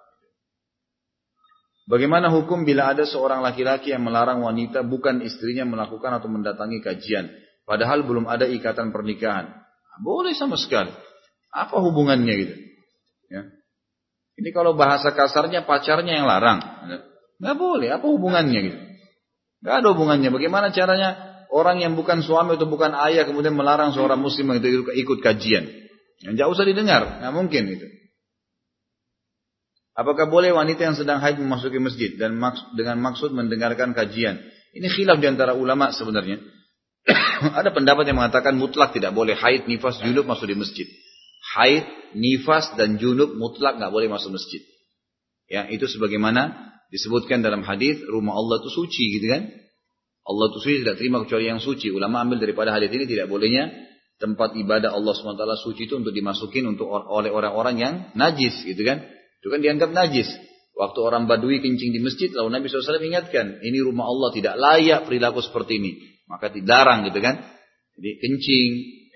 Bagaimana 1.90 2.30
hukum 2.32 2.64
bila 2.64 2.94
ada 2.96 3.04
seorang 3.04 3.44
laki-laki 3.44 3.92
yang 3.92 4.06
melarang 4.06 4.40
wanita 4.44 4.86
bukan 4.86 5.20
istrinya 5.24 5.68
melakukan 5.68 6.20
atau 6.20 6.30
mendatangi 6.32 6.80
kajian, 6.80 7.32
padahal 7.68 8.04
belum 8.06 8.28
ada 8.28 8.48
ikatan 8.48 8.92
pernikahan? 8.92 9.52
Boleh 10.04 10.36
sama 10.36 10.60
sekali. 10.60 10.92
Apa 11.54 11.78
hubungannya 11.78 12.34
gitu? 12.34 12.54
Ya. 13.30 13.42
Ini 14.42 14.50
kalau 14.50 14.74
bahasa 14.74 15.14
kasarnya 15.14 15.70
pacarnya 15.70 16.18
yang 16.18 16.26
larang, 16.26 16.60
nggak 17.38 17.56
boleh. 17.56 17.94
Apa 17.94 18.10
hubungannya 18.10 18.60
gitu? 18.66 18.80
Nggak 19.62 19.76
ada 19.80 19.88
hubungannya. 19.94 20.30
Bagaimana 20.34 20.74
caranya 20.74 21.10
orang 21.54 21.86
yang 21.86 21.94
bukan 21.94 22.26
suami 22.26 22.58
atau 22.58 22.66
bukan 22.66 22.98
ayah 23.08 23.30
kemudian 23.30 23.54
melarang 23.54 23.94
seorang 23.94 24.18
muslim 24.18 24.58
itu 24.58 24.90
ikut 24.90 25.22
kajian? 25.22 25.70
Yang 26.26 26.34
jauh 26.42 26.52
usah 26.58 26.66
didengar, 26.66 27.22
nggak 27.22 27.34
mungkin 27.34 27.64
itu. 27.70 27.88
Apakah 29.94 30.26
boleh 30.26 30.50
wanita 30.50 30.90
yang 30.90 30.98
sedang 30.98 31.22
haid 31.22 31.38
memasuki 31.38 31.78
masjid 31.78 32.18
dan 32.18 32.34
maksud, 32.34 32.74
dengan 32.74 32.98
maksud 32.98 33.30
mendengarkan 33.30 33.94
kajian? 33.94 34.42
Ini 34.74 34.90
khilaf 34.90 35.22
di 35.22 35.30
antara 35.30 35.54
ulama 35.54 35.94
sebenarnya. 35.94 36.42
Ada 37.62 37.70
pendapat 37.70 38.10
yang 38.10 38.18
mengatakan 38.18 38.58
mutlak 38.58 38.98
tidak 38.98 39.14
boleh 39.14 39.38
haid, 39.38 39.70
nifas, 39.70 40.02
junub 40.02 40.26
masuk 40.26 40.50
di 40.50 40.58
masjid. 40.58 40.90
Haid, 41.54 41.86
nifas 42.18 42.74
dan 42.74 42.98
junub 42.98 43.38
mutlak 43.38 43.78
nggak 43.78 43.94
boleh 43.94 44.10
masuk 44.10 44.34
masjid. 44.34 44.62
Ya, 45.46 45.70
itu 45.70 45.86
sebagaimana 45.86 46.74
disebutkan 46.90 47.46
dalam 47.46 47.62
hadis 47.62 48.02
rumah 48.10 48.34
Allah 48.34 48.62
itu 48.64 48.70
suci 48.74 49.22
gitu 49.22 49.28
kan? 49.30 49.54
Allah 50.24 50.46
itu 50.50 50.60
suci 50.64 50.76
tidak 50.82 50.98
terima 50.98 51.22
kecuali 51.22 51.46
yang 51.52 51.62
suci. 51.62 51.94
Ulama 51.94 52.24
ambil 52.24 52.42
daripada 52.42 52.74
hadis 52.74 52.90
ini 52.90 53.06
tidak 53.06 53.28
bolehnya 53.30 53.70
tempat 54.18 54.56
ibadah 54.56 54.96
Allah 54.96 55.12
SWT 55.12 55.44
suci 55.68 55.86
itu 55.86 56.00
untuk 56.00 56.16
dimasukin 56.16 56.64
untuk 56.64 56.88
oleh 56.90 57.28
orang-orang 57.28 57.76
yang 57.76 57.94
najis 58.16 58.64
gitu 58.64 58.82
kan? 58.88 59.04
Itu 59.44 59.52
kan 59.52 59.60
dianggap 59.60 59.92
najis. 59.92 60.32
Waktu 60.74 61.00
orang 61.06 61.30
Badui 61.30 61.62
kencing 61.62 61.94
di 61.94 62.02
masjid, 62.02 62.34
lalu 62.34 62.50
Nabi 62.50 62.66
SAW 62.66 62.98
ingatkan, 62.98 63.62
ini 63.62 63.78
rumah 63.84 64.10
Allah 64.10 64.34
tidak 64.34 64.58
layak 64.58 65.06
perilaku 65.06 65.44
seperti 65.46 65.78
ini. 65.78 65.92
Maka 66.26 66.50
dilarang 66.50 67.06
gitu 67.12 67.22
kan. 67.22 67.46
Jadi 67.94 68.12
kencing, 68.18 68.70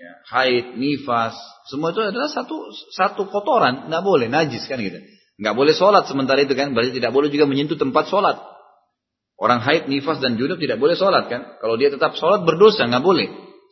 ya, 0.08 0.14
haid, 0.32 0.80
nifas, 0.80 1.36
semua 1.68 1.92
itu 1.92 2.00
adalah 2.00 2.32
satu 2.32 2.72
satu 2.96 3.28
kotoran, 3.28 3.92
nggak 3.92 4.00
boleh 4.00 4.32
najis 4.32 4.64
kan 4.64 4.80
gitu. 4.80 4.96
Nggak 5.38 5.54
boleh 5.54 5.74
sholat 5.76 6.08
sementara 6.08 6.40
itu 6.40 6.56
kan, 6.56 6.72
berarti 6.72 6.96
tidak 6.96 7.12
boleh 7.12 7.28
juga 7.28 7.44
menyentuh 7.44 7.76
tempat 7.76 8.08
sholat. 8.08 8.40
Orang 9.38 9.62
haid, 9.62 9.86
nifas 9.86 10.18
dan 10.18 10.34
junub 10.34 10.58
tidak 10.58 10.80
boleh 10.82 10.96
sholat 10.96 11.30
kan? 11.30 11.60
Kalau 11.60 11.76
dia 11.76 11.92
tetap 11.92 12.16
sholat 12.16 12.42
berdosa 12.42 12.88
nggak 12.88 13.04
boleh. 13.04 13.28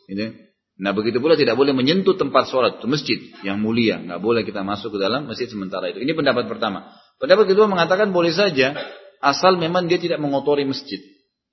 Gitu. 0.07 0.47
Nah 0.77 0.93
begitu 0.93 1.17
pula 1.17 1.33
tidak 1.33 1.57
boleh 1.57 1.73
menyentuh 1.73 2.13
tempat 2.13 2.53
sholat 2.53 2.77
itu 2.77 2.85
masjid 2.85 3.17
yang 3.41 3.57
mulia, 3.57 3.97
nggak 3.97 4.21
boleh 4.21 4.45
kita 4.45 4.61
masuk 4.61 4.93
ke 4.93 4.97
dalam 5.01 5.25
masjid 5.25 5.49
sementara 5.49 5.89
itu. 5.89 6.05
Ini 6.05 6.13
pendapat 6.13 6.45
pertama. 6.45 6.93
Pendapat 7.17 7.49
kedua 7.49 7.65
mengatakan 7.65 8.13
boleh 8.13 8.29
saja 8.29 8.77
asal 9.17 9.57
memang 9.57 9.89
dia 9.89 9.97
tidak 9.97 10.21
mengotori 10.21 10.69
masjid, 10.69 11.01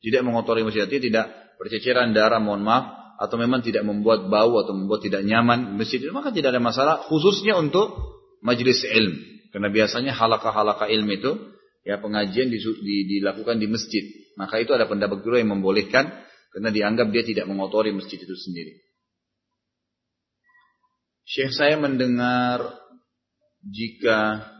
tidak 0.04 0.22
mengotori 0.28 0.60
masjid, 0.60 0.84
dia 0.84 1.00
tidak 1.00 1.32
berceceran 1.56 2.12
darah, 2.12 2.36
mohon 2.36 2.60
maaf, 2.60 3.03
atau 3.20 3.36
memang 3.38 3.62
tidak 3.62 3.86
membuat 3.86 4.26
bau 4.26 4.58
atau 4.62 4.74
membuat 4.74 5.04
tidak 5.04 5.22
nyaman 5.22 5.78
masjid 5.78 6.02
itu 6.02 6.10
maka 6.10 6.34
tidak 6.34 6.54
ada 6.56 6.62
masalah 6.62 6.94
khususnya 7.06 7.54
untuk 7.58 7.94
majelis 8.42 8.82
ilmu 8.82 9.34
karena 9.54 9.70
biasanya 9.70 10.10
halakah-halakah 10.18 10.90
ilmu 10.90 11.14
itu 11.14 11.32
ya 11.86 12.02
pengajian 12.02 12.50
di, 12.50 12.58
di, 12.58 12.96
dilakukan 13.06 13.62
di 13.62 13.70
masjid. 13.70 14.02
Maka 14.34 14.58
itu 14.58 14.74
ada 14.74 14.90
pendapat 14.90 15.22
kedua 15.22 15.38
yang 15.38 15.54
membolehkan 15.54 16.10
karena 16.50 16.74
dianggap 16.74 17.14
dia 17.14 17.22
tidak 17.22 17.46
mengotori 17.46 17.94
masjid 17.94 18.18
itu 18.18 18.34
sendiri. 18.34 18.82
Syekh 21.22 21.54
saya 21.54 21.78
mendengar 21.78 22.82
jika 23.62 24.50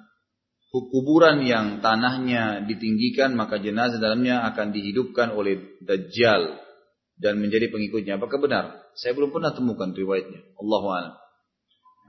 kuburan 0.71 1.43
yang 1.43 1.83
tanahnya 1.83 2.63
ditinggikan 2.67 3.35
maka 3.35 3.59
jenazah 3.59 3.99
dalamnya 3.99 4.47
akan 4.55 4.71
dihidupkan 4.71 5.35
oleh 5.35 5.79
Dajjal 5.83 6.64
dan 7.19 7.39
menjadi 7.39 7.71
pengikutnya. 7.71 8.19
Apakah 8.19 8.39
benar? 8.43 8.65
Saya 8.99 9.15
belum 9.15 9.31
pernah 9.31 9.55
temukan 9.55 9.95
riwayatnya. 9.95 10.41
Allahu 10.59 10.87
a'lam. 10.91 11.15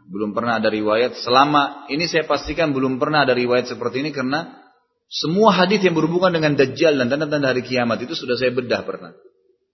Belum 0.05 0.37
pernah 0.37 0.61
ada 0.61 0.69
riwayat 0.69 1.17
selama 1.17 1.89
ini 1.89 2.05
saya 2.05 2.29
pastikan 2.29 2.77
belum 2.77 3.01
pernah 3.01 3.25
ada 3.25 3.33
riwayat 3.33 3.73
seperti 3.73 4.05
ini 4.05 4.13
karena 4.13 4.53
semua 5.09 5.53
hadis 5.53 5.81
yang 5.81 5.97
berhubungan 5.97 6.33
dengan 6.33 6.53
Dajjal 6.53 6.97
dan 6.97 7.09
tanda-tanda 7.09 7.53
hari 7.53 7.65
kiamat 7.65 8.01
itu 8.05 8.13
sudah 8.13 8.37
saya 8.37 8.53
bedah 8.53 8.85
pernah. 8.85 9.17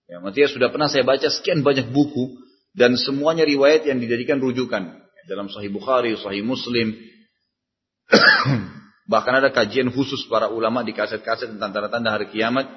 Ya, 0.07 0.19
maksudnya 0.19 0.51
sudah 0.51 0.67
pernah 0.71 0.87
saya 0.91 1.07
baca 1.07 1.27
sekian 1.27 1.63
banyak 1.63 1.91
buku 1.91 2.35
dan 2.75 2.99
semuanya 2.99 3.47
riwayat 3.47 3.87
yang 3.87 3.99
dijadikan 3.99 4.39
rujukan 4.43 4.99
dalam 5.27 5.47
Sahih 5.47 5.71
Bukhari, 5.71 6.15
Sahih 6.19 6.43
Muslim. 6.43 6.95
Bahkan 9.11 9.33
ada 9.43 9.49
kajian 9.51 9.91
khusus 9.91 10.27
para 10.27 10.51
ulama 10.51 10.83
di 10.83 10.91
kaset-kaset 10.91 11.55
tentang 11.55 11.71
tanda-tanda 11.75 12.11
hari 12.15 12.27
kiamat. 12.31 12.67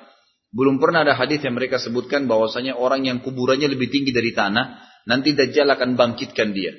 Belum 0.54 0.78
pernah 0.78 1.02
ada 1.02 1.18
hadis 1.18 1.42
yang 1.42 1.58
mereka 1.58 1.82
sebutkan 1.82 2.30
bahwasanya 2.30 2.78
orang 2.78 3.02
yang 3.02 3.18
kuburannya 3.26 3.66
lebih 3.66 3.90
tinggi 3.90 4.14
dari 4.14 4.30
tanah, 4.30 4.78
nanti 5.10 5.34
Dajjal 5.34 5.66
akan 5.66 5.98
bangkitkan 5.98 6.54
dia. 6.54 6.70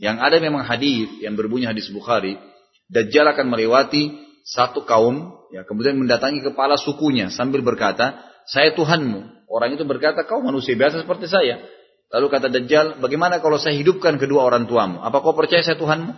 Yang 0.00 0.16
ada 0.16 0.36
memang 0.40 0.64
hadis 0.64 1.12
yang 1.20 1.36
berbunyi 1.36 1.68
hadis 1.68 1.92
Bukhari, 1.92 2.40
Dajjal 2.88 3.28
akan 3.36 3.52
melewati 3.52 4.16
satu 4.48 4.88
kaum, 4.88 5.44
ya 5.52 5.68
kemudian 5.68 6.00
mendatangi 6.00 6.40
kepala 6.40 6.80
sukunya 6.80 7.28
sambil 7.28 7.60
berkata, 7.60 8.16
saya 8.48 8.72
Tuhanmu. 8.72 9.44
Orang 9.46 9.76
itu 9.76 9.84
berkata, 9.84 10.24
kau 10.24 10.40
manusia 10.40 10.72
biasa 10.72 11.04
seperti 11.04 11.28
saya. 11.28 11.60
Lalu 12.16 12.26
kata 12.32 12.48
Dajjal, 12.48 12.96
bagaimana 13.04 13.44
kalau 13.44 13.60
saya 13.60 13.76
hidupkan 13.76 14.16
kedua 14.16 14.48
orang 14.48 14.64
tuamu? 14.64 15.04
Apa 15.04 15.20
kau 15.20 15.36
percaya 15.36 15.60
saya 15.60 15.76
Tuhanmu? 15.76 16.16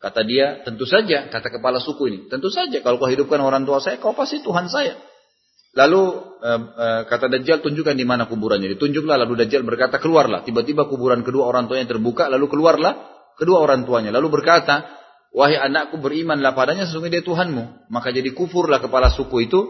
Kata 0.00 0.22
dia, 0.22 0.62
tentu 0.62 0.86
saja, 0.86 1.26
kata 1.26 1.58
kepala 1.58 1.82
suku 1.82 2.06
ini. 2.06 2.18
Tentu 2.30 2.54
saja, 2.54 2.78
kalau 2.86 3.02
kau 3.02 3.10
hidupkan 3.10 3.42
orang 3.42 3.66
tua 3.66 3.82
saya, 3.82 3.98
kau 3.98 4.14
pasti 4.14 4.40
Tuhan 4.40 4.70
saya. 4.70 5.09
Lalu 5.70 6.02
eh, 6.42 6.60
eh, 6.60 7.00
kata 7.06 7.30
Dajjal, 7.30 7.62
tunjukkan 7.62 7.94
di 7.94 8.02
mana 8.02 8.26
kuburannya. 8.26 8.70
Ditunjuklah, 8.74 9.20
lalu 9.20 9.46
Dajjal 9.46 9.62
berkata, 9.62 10.02
keluarlah. 10.02 10.42
Tiba-tiba 10.42 10.90
kuburan 10.90 11.22
kedua 11.22 11.46
orang 11.46 11.70
tuanya 11.70 11.86
terbuka, 11.86 12.26
lalu 12.26 12.50
keluarlah 12.50 12.98
kedua 13.38 13.62
orang 13.62 13.86
tuanya. 13.86 14.10
Lalu 14.10 14.40
berkata, 14.40 15.00
Wahai 15.30 15.62
anakku 15.62 16.02
berimanlah 16.02 16.58
padanya 16.58 16.90
sesungguhnya 16.90 17.22
dia 17.22 17.24
Tuhanmu. 17.26 17.86
Maka 17.86 18.10
jadi 18.10 18.34
kufurlah 18.34 18.82
kepala 18.82 19.14
suku 19.14 19.46
itu 19.46 19.60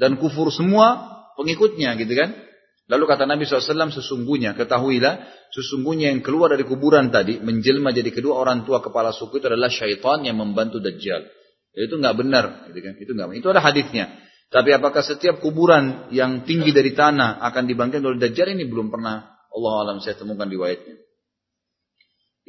dan 0.00 0.16
kufur 0.16 0.48
semua 0.48 1.20
pengikutnya 1.36 1.92
gitu 2.00 2.12
kan. 2.16 2.32
Lalu 2.90 3.04
kata 3.06 3.28
Nabi 3.28 3.46
SAW 3.46 3.94
sesungguhnya 3.94 4.56
ketahuilah 4.56 5.22
sesungguhnya 5.54 6.10
yang 6.10 6.24
keluar 6.24 6.50
dari 6.50 6.64
kuburan 6.66 7.12
tadi 7.12 7.38
menjelma 7.38 7.94
jadi 7.94 8.10
kedua 8.10 8.40
orang 8.40 8.64
tua 8.66 8.82
kepala 8.82 9.12
suku 9.14 9.38
itu 9.38 9.46
adalah 9.46 9.70
syaitan 9.70 10.24
yang 10.24 10.40
membantu 10.40 10.80
Dajjal. 10.80 11.28
Itu 11.70 12.02
nggak 12.02 12.16
benar, 12.18 12.66
gitu 12.72 12.80
kan? 12.82 12.94
Itu 12.98 13.10
nggak. 13.14 13.26
Itu 13.38 13.48
ada 13.52 13.62
hadisnya. 13.62 14.10
Tapi 14.50 14.74
apakah 14.74 15.06
setiap 15.06 15.38
kuburan 15.38 16.10
yang 16.10 16.42
tinggi 16.42 16.74
dari 16.74 16.90
tanah 16.90 17.38
akan 17.38 17.70
dibangkitkan 17.70 18.02
oleh 18.02 18.18
Dajjal 18.18 18.50
ini 18.50 18.66
belum 18.66 18.90
pernah 18.90 19.30
Allah 19.50 19.72
alam 19.86 20.02
saya 20.02 20.18
temukan 20.18 20.50
riwayatnya. 20.50 20.98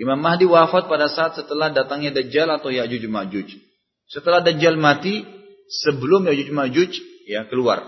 Imam 0.02 0.18
Mahdi 0.18 0.50
wafat 0.50 0.90
pada 0.90 1.14
saat 1.14 1.38
setelah 1.38 1.70
datangnya 1.70 2.10
Dajjal 2.10 2.50
atau 2.50 2.74
Ya'juj 2.74 3.06
Ma'juj. 3.06 3.54
Setelah 4.10 4.42
Dajjal 4.42 4.82
mati, 4.82 5.22
sebelum 5.86 6.26
Ya'juj 6.26 6.50
Ma'juj 6.50 6.92
ya 7.30 7.46
keluar. 7.46 7.86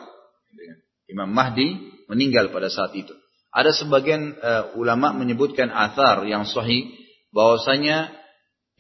Imam 1.10 1.34
Mahdi 1.34 1.74
meninggal 2.06 2.54
pada 2.54 2.70
saat 2.70 2.94
itu. 2.94 3.18
Ada 3.50 3.74
sebagian 3.74 4.38
uh, 4.38 4.78
ulama 4.78 5.14
menyebutkan 5.14 5.74
athar 5.74 6.26
yang 6.30 6.46
sahih 6.46 6.90
bahwasanya 7.34 8.14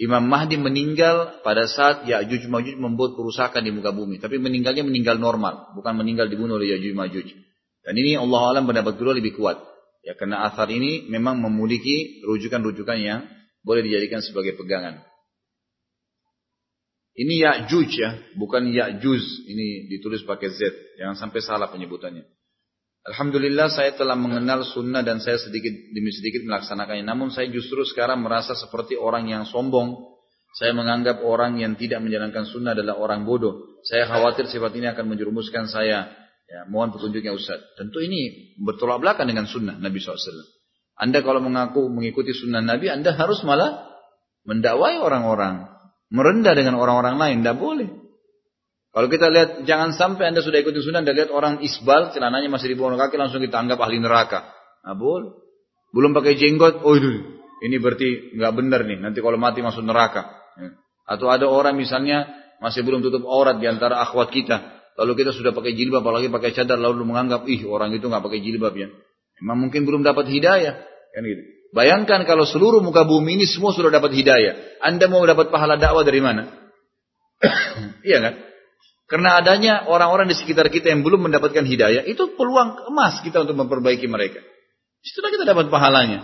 Imam 0.01 0.25
Mahdi 0.25 0.57
meninggal 0.57 1.45
pada 1.45 1.69
saat 1.69 2.09
Ya'juj 2.09 2.49
Ma'juj 2.49 2.81
membuat 2.81 3.13
kerusakan 3.13 3.61
di 3.61 3.69
muka 3.69 3.93
bumi. 3.93 4.17
Tapi 4.17 4.41
meninggalnya 4.41 4.81
meninggal 4.81 5.21
normal, 5.21 5.69
bukan 5.77 5.93
meninggal 5.93 6.25
dibunuh 6.33 6.57
oleh 6.57 6.73
Ya'juj 6.73 6.97
Ma'juj. 6.97 7.27
Dan 7.85 7.93
ini 8.01 8.17
Allah 8.17 8.41
alam 8.57 8.65
pendapat 8.65 8.97
kedua 8.97 9.13
lebih 9.13 9.37
kuat. 9.37 9.61
Ya 10.01 10.17
karena 10.17 10.49
asar 10.49 10.67
ini 10.73 11.05
memang 11.07 11.39
memiliki 11.39 12.25
rujukan-rujukan 12.25 12.97
yang 12.99 13.21
boleh 13.61 13.85
dijadikan 13.85 14.19
sebagai 14.19 14.57
pegangan. 14.57 14.99
Ini 17.13 17.33
Ya'juj 17.45 17.89
ya, 17.93 18.17
bukan 18.33 18.73
Ya'juz. 18.73 19.45
Ini 19.45 19.93
ditulis 19.93 20.25
pakai 20.25 20.49
Z. 20.49 20.73
Jangan 20.97 21.15
sampai 21.21 21.39
salah 21.45 21.69
penyebutannya. 21.69 22.25
Alhamdulillah 23.03 23.67
saya 23.67 23.95
telah 23.99 24.15
mengenal 24.15 24.63
sunnah 24.63 25.03
dan 25.03 25.19
saya 25.19 25.35
sedikit 25.35 25.71
demi 25.91 26.11
sedikit 26.15 26.47
melaksanakannya. 26.47 27.03
Namun 27.03 27.35
saya 27.35 27.51
justru 27.51 27.83
sekarang 27.83 28.23
merasa 28.23 28.55
seperti 28.55 28.95
orang 28.95 29.27
yang 29.27 29.43
sombong. 29.43 30.15
Saya 30.55 30.71
menganggap 30.71 31.25
orang 31.25 31.57
yang 31.59 31.75
tidak 31.75 31.99
menjalankan 31.99 32.45
sunnah 32.45 32.77
adalah 32.77 32.95
orang 32.95 33.25
bodoh. 33.25 33.81
Saya 33.83 34.07
khawatir 34.07 34.47
sifat 34.47 34.71
ini 34.77 34.87
akan 34.87 35.11
menjerumuskan 35.11 35.65
saya 35.65 36.23
Ya, 36.53 36.69
mohon 36.69 36.93
petunjuknya 36.93 37.33
Ustaz. 37.33 37.57
Tentu 37.79 38.03
ini 38.03 38.53
bertolak 38.61 39.01
belakang 39.01 39.25
dengan 39.25 39.49
sunnah 39.49 39.79
Nabi 39.79 39.97
SAW. 39.97 40.21
Anda 40.93 41.25
kalau 41.25 41.41
mengaku 41.41 41.89
mengikuti 41.89 42.29
sunnah 42.35 42.61
Nabi, 42.61 42.93
Anda 42.93 43.17
harus 43.17 43.41
malah 43.41 43.89
mendakwai 44.45 45.01
orang-orang. 45.01 45.71
Merendah 46.13 46.53
dengan 46.53 46.77
orang-orang 46.77 47.17
lain. 47.17 47.37
Tidak 47.41 47.57
boleh. 47.57 47.89
Kalau 48.93 49.07
kita 49.09 49.25
lihat, 49.33 49.49
jangan 49.65 49.97
sampai 49.97 50.29
Anda 50.29 50.45
sudah 50.45 50.61
ikuti 50.61 50.77
sunnah, 50.85 51.01
Anda 51.01 51.17
lihat 51.17 51.33
orang 51.33 51.65
isbal, 51.65 52.13
celananya 52.13 52.45
masih 52.53 52.71
di 52.71 52.75
bawah 52.77 52.93
kaki, 52.93 53.17
langsung 53.17 53.41
kita 53.41 53.57
anggap 53.57 53.81
ahli 53.81 53.97
neraka. 53.97 54.53
Nah, 54.85 54.93
boleh. 54.93 55.33
Belum 55.89 56.13
pakai 56.13 56.37
jenggot, 56.37 56.85
oh 56.85 56.93
itu, 56.93 57.41
ini 57.65 57.81
berarti 57.81 58.37
nggak 58.37 58.53
benar 58.53 58.85
nih, 58.85 59.01
nanti 59.01 59.17
kalau 59.17 59.41
mati 59.41 59.65
masuk 59.65 59.81
neraka. 59.81 60.29
Ya. 60.61 60.77
Atau 61.09 61.33
ada 61.33 61.49
orang 61.49 61.73
misalnya 61.73 62.29
masih 62.61 62.85
belum 62.85 63.01
tutup 63.01 63.25
aurat 63.25 63.57
di 63.57 63.65
antara 63.65 63.97
akhwat 63.97 64.29
kita. 64.29 64.61
Lalu 64.93 65.25
kita 65.25 65.33
sudah 65.33 65.57
pakai 65.57 65.73
jilbab, 65.73 66.05
apalagi 66.05 66.29
pakai 66.29 66.53
cadar, 66.53 66.77
lalu 66.77 67.01
menganggap, 67.01 67.49
ih 67.49 67.65
orang 67.65 67.97
itu 67.97 68.05
nggak 68.05 68.21
pakai 68.21 68.45
jilbab 68.45 68.77
ya. 68.77 68.93
Memang 69.41 69.57
mungkin 69.69 69.89
belum 69.89 70.05
dapat 70.05 70.29
hidayah. 70.29 70.85
Kan 71.17 71.25
gitu. 71.25 71.41
Bayangkan 71.73 72.21
kalau 72.29 72.45
seluruh 72.45 72.85
muka 72.85 73.01
bumi 73.01 73.41
ini 73.41 73.49
semua 73.49 73.73
sudah 73.73 73.89
dapat 73.89 74.13
hidayah. 74.13 74.77
Anda 74.85 75.09
mau 75.09 75.25
dapat 75.25 75.49
pahala 75.49 75.81
dakwah 75.81 76.05
dari 76.05 76.21
mana? 76.21 76.45
iya 78.07 78.21
kan? 78.21 78.52
Karena 79.07 79.37
adanya 79.37 79.85
orang-orang 79.91 80.31
di 80.31 80.35
sekitar 80.35 80.71
kita 80.71 80.89
yang 80.89 81.03
belum 81.03 81.27
mendapatkan 81.27 81.63
hidayah, 81.67 82.07
itu 82.07 82.33
peluang 82.39 82.87
emas 82.89 83.19
kita 83.21 83.43
untuk 83.43 83.59
memperbaiki 83.59 84.07
mereka. 84.07 84.39
Setelah 85.03 85.29
kita 85.35 85.43
dapat 85.43 85.67
pahalanya. 85.67 86.19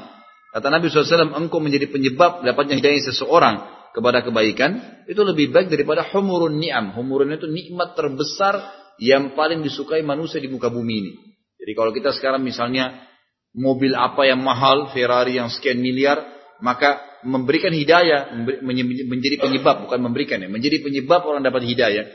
Kata 0.49 0.71
Nabi 0.73 0.89
SAW, 0.89 1.35
engkau 1.35 1.61
menjadi 1.61 1.91
penyebab 1.91 2.41
dapatnya 2.41 2.81
hidayah 2.81 3.01
seseorang 3.13 3.55
kepada 3.93 4.25
kebaikan 4.25 5.03
itu 5.05 5.21
lebih 5.21 5.53
baik 5.53 5.69
daripada 5.69 6.07
humurun 6.09 6.57
ni'am. 6.57 6.95
Humurun 6.95 7.35
itu 7.35 7.45
nikmat 7.45 7.93
terbesar 7.93 8.57
yang 8.97 9.37
paling 9.37 9.61
disukai 9.61 10.01
manusia 10.01 10.41
di 10.41 10.49
muka 10.49 10.71
bumi 10.73 10.95
ini. 11.05 11.11
Jadi 11.59 11.71
kalau 11.75 11.91
kita 11.91 12.15
sekarang 12.15 12.41
misalnya 12.41 13.05
mobil 13.53 13.93
apa 13.93 14.25
yang 14.25 14.39
mahal, 14.41 14.89
Ferrari 14.95 15.37
yang 15.37 15.51
sekian 15.51 15.77
miliar, 15.83 16.21
maka 16.63 17.01
memberikan 17.27 17.75
hidayah 17.75 18.31
menjadi 18.63 19.43
penyebab 19.43 19.83
bukan 19.87 19.99
memberikan 19.99 20.39
ya, 20.39 20.47
menjadi 20.47 20.79
penyebab 20.79 21.27
orang 21.27 21.43
dapat 21.43 21.67
hidayah. 21.67 22.07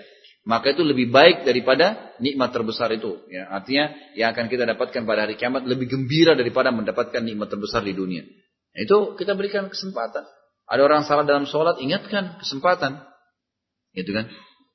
Maka 0.44 0.76
itu 0.76 0.84
lebih 0.84 1.08
baik 1.08 1.48
daripada 1.48 2.12
nikmat 2.20 2.52
terbesar 2.52 2.92
itu. 2.92 3.16
Ya, 3.32 3.48
artinya 3.48 3.96
yang 4.12 4.36
akan 4.36 4.52
kita 4.52 4.68
dapatkan 4.68 5.08
pada 5.08 5.24
hari 5.24 5.40
kiamat 5.40 5.64
lebih 5.64 5.88
gembira 5.88 6.36
daripada 6.36 6.68
mendapatkan 6.68 7.24
nikmat 7.24 7.48
terbesar 7.48 7.80
di 7.80 7.96
dunia. 7.96 8.28
Itu 8.76 9.16
kita 9.16 9.32
berikan 9.32 9.72
kesempatan. 9.72 10.28
Ada 10.68 10.80
orang 10.84 11.08
salah 11.08 11.24
dalam 11.24 11.48
sholat, 11.48 11.80
ingatkan 11.80 12.36
kesempatan. 12.36 13.00
Gitu 13.96 14.12
kan. 14.12 14.28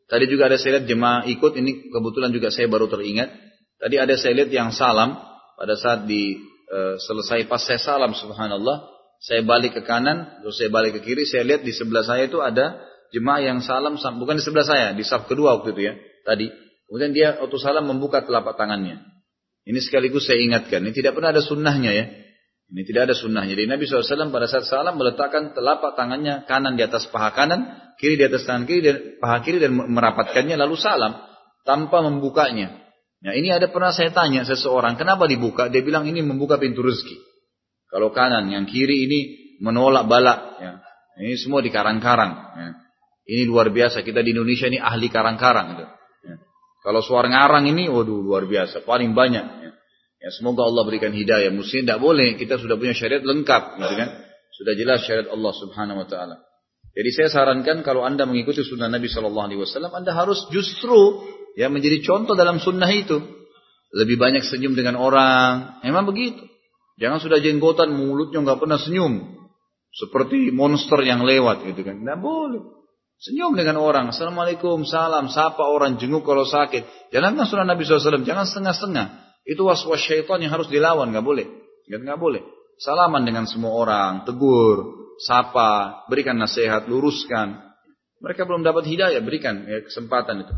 Tadi 0.10 0.26
juga 0.26 0.50
ada 0.50 0.58
saya 0.58 0.82
lihat 0.82 0.90
jemaah 0.90 1.30
ikut, 1.30 1.54
ini 1.62 1.94
kebetulan 1.94 2.34
juga 2.34 2.50
saya 2.50 2.66
baru 2.66 2.90
teringat. 2.90 3.30
Tadi 3.78 3.96
ada 4.02 4.18
saya 4.18 4.42
lihat 4.42 4.50
yang 4.50 4.74
salam, 4.74 5.22
pada 5.54 5.78
saat 5.78 6.10
di 6.10 6.34
e, 6.66 6.80
selesai 6.98 7.46
pas 7.46 7.62
saya 7.62 7.78
salam 7.78 8.18
subhanallah, 8.18 8.90
saya 9.22 9.46
balik 9.46 9.78
ke 9.78 9.82
kanan, 9.86 10.42
terus 10.42 10.58
saya 10.58 10.74
balik 10.74 10.98
ke 10.98 11.14
kiri, 11.14 11.30
saya 11.30 11.46
lihat 11.46 11.62
di 11.62 11.70
sebelah 11.76 12.02
saya 12.02 12.26
itu 12.26 12.42
ada 12.42 12.89
jemaah 13.16 13.42
yang 13.42 13.60
salam, 13.62 13.98
bukan 13.98 14.38
di 14.38 14.44
sebelah 14.44 14.68
saya, 14.68 14.88
di 14.94 15.04
saf 15.06 15.26
kedua 15.26 15.60
waktu 15.60 15.76
itu 15.76 15.82
ya, 15.90 15.94
tadi. 16.26 16.50
Kemudian 16.90 17.14
dia 17.14 17.38
waktu 17.38 17.58
salam 17.62 17.86
membuka 17.86 18.26
telapak 18.26 18.58
tangannya. 18.58 19.02
Ini 19.70 19.78
sekaligus 19.84 20.26
saya 20.26 20.42
ingatkan, 20.42 20.82
ini 20.82 20.94
tidak 20.96 21.14
pernah 21.14 21.30
ada 21.30 21.46
sunnahnya 21.46 21.92
ya. 21.94 22.06
Ini 22.70 22.86
tidak 22.86 23.10
ada 23.10 23.16
sunnahnya. 23.18 23.58
Jadi 23.58 23.66
Nabi 23.66 23.90
SAW 23.90 24.30
pada 24.30 24.46
saat 24.46 24.70
salam 24.70 24.94
meletakkan 24.94 25.58
telapak 25.58 25.98
tangannya 25.98 26.46
kanan 26.46 26.78
di 26.78 26.86
atas 26.86 27.10
paha 27.10 27.34
kanan, 27.34 27.66
kiri 27.98 28.14
di 28.14 28.26
atas 28.30 28.46
tangan 28.46 28.70
kiri 28.70 28.82
dan 28.86 28.96
paha 29.18 29.42
kiri 29.42 29.58
dan 29.58 29.74
merapatkannya 29.74 30.54
lalu 30.54 30.78
salam 30.78 31.18
tanpa 31.66 32.06
membukanya. 32.06 32.78
Nah 33.26 33.34
ini 33.34 33.50
ada 33.50 33.74
pernah 33.74 33.90
saya 33.90 34.14
tanya 34.14 34.46
seseorang, 34.46 35.02
kenapa 35.02 35.26
dibuka? 35.26 35.66
Dia 35.68 35.82
bilang 35.82 36.06
ini 36.06 36.22
membuka 36.22 36.62
pintu 36.62 36.86
rezeki. 36.86 37.18
Kalau 37.90 38.14
kanan, 38.14 38.54
yang 38.54 38.70
kiri 38.70 39.10
ini 39.10 39.20
menolak 39.66 40.06
balak. 40.06 40.40
Ya. 40.62 40.72
Ini 41.20 41.36
semua 41.42 41.66
di 41.66 41.74
karang-karang. 41.74 42.34
Ya. 42.54 42.70
Ini 43.30 43.46
luar 43.46 43.70
biasa. 43.70 44.02
Kita 44.02 44.26
di 44.26 44.34
Indonesia 44.34 44.66
ini 44.66 44.82
ahli 44.82 45.06
karang-karang. 45.14 45.78
Gitu. 45.78 45.86
Ya. 46.26 46.36
Kalau 46.82 47.06
suara 47.06 47.30
ngarang 47.30 47.70
ini, 47.70 47.86
waduh 47.86 48.26
luar 48.26 48.50
biasa. 48.50 48.82
Paling 48.82 49.14
banyak. 49.14 49.46
Ya. 49.46 49.72
ya 50.26 50.30
semoga 50.34 50.66
Allah 50.66 50.82
berikan 50.82 51.14
hidayah. 51.14 51.54
Mestinya 51.54 51.94
tidak 51.94 52.00
boleh. 52.02 52.34
Kita 52.42 52.58
sudah 52.58 52.74
punya 52.74 52.98
syariat 52.98 53.22
lengkap. 53.22 53.78
Gitu 53.78 53.94
kan? 53.94 54.10
Sudah 54.58 54.74
jelas 54.74 55.06
syariat 55.06 55.30
Allah 55.30 55.54
subhanahu 55.54 56.02
wa 56.02 56.08
ta'ala. 56.10 56.36
Jadi 56.98 57.10
saya 57.14 57.30
sarankan 57.30 57.86
kalau 57.86 58.02
anda 58.02 58.26
mengikuti 58.26 58.66
sunnah 58.66 58.90
Nabi 58.90 59.06
Shallallahu 59.06 59.46
Alaihi 59.46 59.62
Wasallam, 59.62 59.94
anda 59.94 60.10
harus 60.12 60.50
justru 60.50 61.22
ya 61.54 61.70
menjadi 61.70 62.02
contoh 62.02 62.34
dalam 62.34 62.58
sunnah 62.58 62.90
itu. 62.90 63.22
Lebih 63.94 64.22
banyak 64.22 64.46
senyum 64.46 64.78
dengan 64.78 64.98
orang, 64.98 65.82
memang 65.82 66.06
begitu. 66.06 66.46
Jangan 67.02 67.22
sudah 67.22 67.40
jenggotan 67.42 67.94
mulutnya 67.94 68.44
nggak 68.44 68.60
pernah 68.62 68.78
senyum, 68.78 69.38
seperti 69.96 70.54
monster 70.54 71.02
yang 71.02 71.26
lewat 71.26 71.66
gitu 71.66 71.82
kan. 71.82 72.04
Tidak 72.04 72.20
boleh. 72.22 72.79
Senyum 73.20 73.52
dengan 73.60 73.84
orang. 73.84 74.16
Assalamualaikum, 74.16 74.88
salam, 74.88 75.28
sapa 75.28 75.68
orang, 75.68 76.00
jenguk 76.00 76.24
kalau 76.24 76.48
sakit. 76.48 77.12
Jalankan 77.12 77.44
sunnah 77.52 77.68
Nabi 77.68 77.84
SAW. 77.84 78.24
Jangan 78.24 78.48
setengah-setengah. 78.48 79.08
Itu 79.44 79.68
was-was 79.68 80.00
syaitan 80.00 80.40
yang 80.40 80.56
harus 80.56 80.72
dilawan. 80.72 81.12
Nggak 81.12 81.28
boleh. 81.28 81.46
Nggak 81.92 82.16
boleh. 82.16 82.40
Salaman 82.80 83.28
dengan 83.28 83.44
semua 83.44 83.76
orang. 83.76 84.24
Tegur. 84.24 84.96
Sapa. 85.20 86.08
Berikan 86.08 86.40
nasihat. 86.40 86.88
Luruskan. 86.88 87.60
Mereka 88.24 88.48
belum 88.48 88.64
dapat 88.64 88.88
hidayah. 88.88 89.20
Berikan 89.20 89.68
ya, 89.68 89.84
kesempatan 89.84 90.48
itu. 90.48 90.56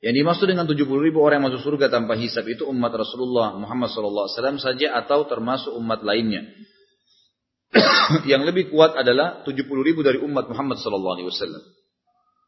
Yang 0.00 0.14
dimaksud 0.24 0.46
dengan 0.48 0.66
70 0.66 0.82
ribu 0.82 1.20
orang 1.20 1.44
yang 1.44 1.52
masuk 1.52 1.62
surga 1.62 1.92
tanpa 1.92 2.16
hisab 2.16 2.48
itu 2.48 2.64
umat 2.64 2.88
Rasulullah 2.88 3.52
Muhammad 3.52 3.92
SAW 3.92 4.56
saja 4.56 4.96
atau 4.96 5.28
termasuk 5.28 5.76
umat 5.76 6.00
lainnya. 6.00 6.48
yang 8.30 8.42
lebih 8.42 8.74
kuat 8.74 8.98
adalah 8.98 9.46
70 9.46 9.66
ribu 9.86 10.02
dari 10.02 10.18
umat 10.18 10.50
Muhammad 10.50 10.82
SAW. 10.82 11.30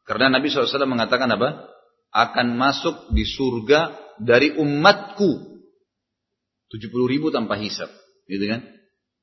Karena 0.03 0.27
Nabi 0.35 0.51
SAW 0.51 0.87
mengatakan 0.91 1.31
apa? 1.31 1.71
Akan 2.13 2.59
masuk 2.59 3.15
di 3.15 3.25
surga 3.25 3.95
dari 4.19 4.59
umatku. 4.59 5.63
70 6.75 7.13
ribu 7.13 7.31
tanpa 7.31 7.55
hisab. 7.57 7.89
Gitu 8.27 8.45
kan? 8.51 8.61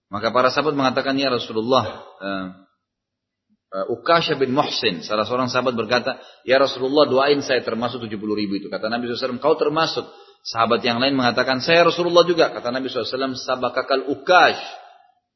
Maka 0.09 0.33
para 0.33 0.49
sahabat 0.49 0.73
mengatakan 0.73 1.17
ya 1.19 1.29
Rasulullah. 1.29 1.85
Uh, 2.17 2.47
Uh, 3.69 3.85
Ukasha 3.93 4.33
bin 4.33 4.49
Muhsin, 4.49 5.05
salah 5.05 5.29
seorang 5.29 5.45
sahabat 5.45 5.77
berkata, 5.77 6.17
Ya 6.41 6.57
Rasulullah 6.57 7.05
doain 7.05 7.37
saya 7.45 7.61
termasuk 7.61 8.01
70 8.01 8.17
ribu 8.17 8.57
itu. 8.57 8.65
Kata 8.65 8.89
Nabi 8.89 9.05
SAW, 9.05 9.37
kau 9.37 9.53
termasuk. 9.61 10.09
Sahabat 10.41 10.81
yang 10.81 10.97
lain 10.97 11.13
mengatakan, 11.13 11.61
saya 11.61 11.85
Rasulullah 11.85 12.25
juga. 12.25 12.49
Kata 12.49 12.73
Nabi 12.73 12.89
SAW, 12.89 13.37
sabakakal 13.37 14.09
Ukash. 14.09 14.57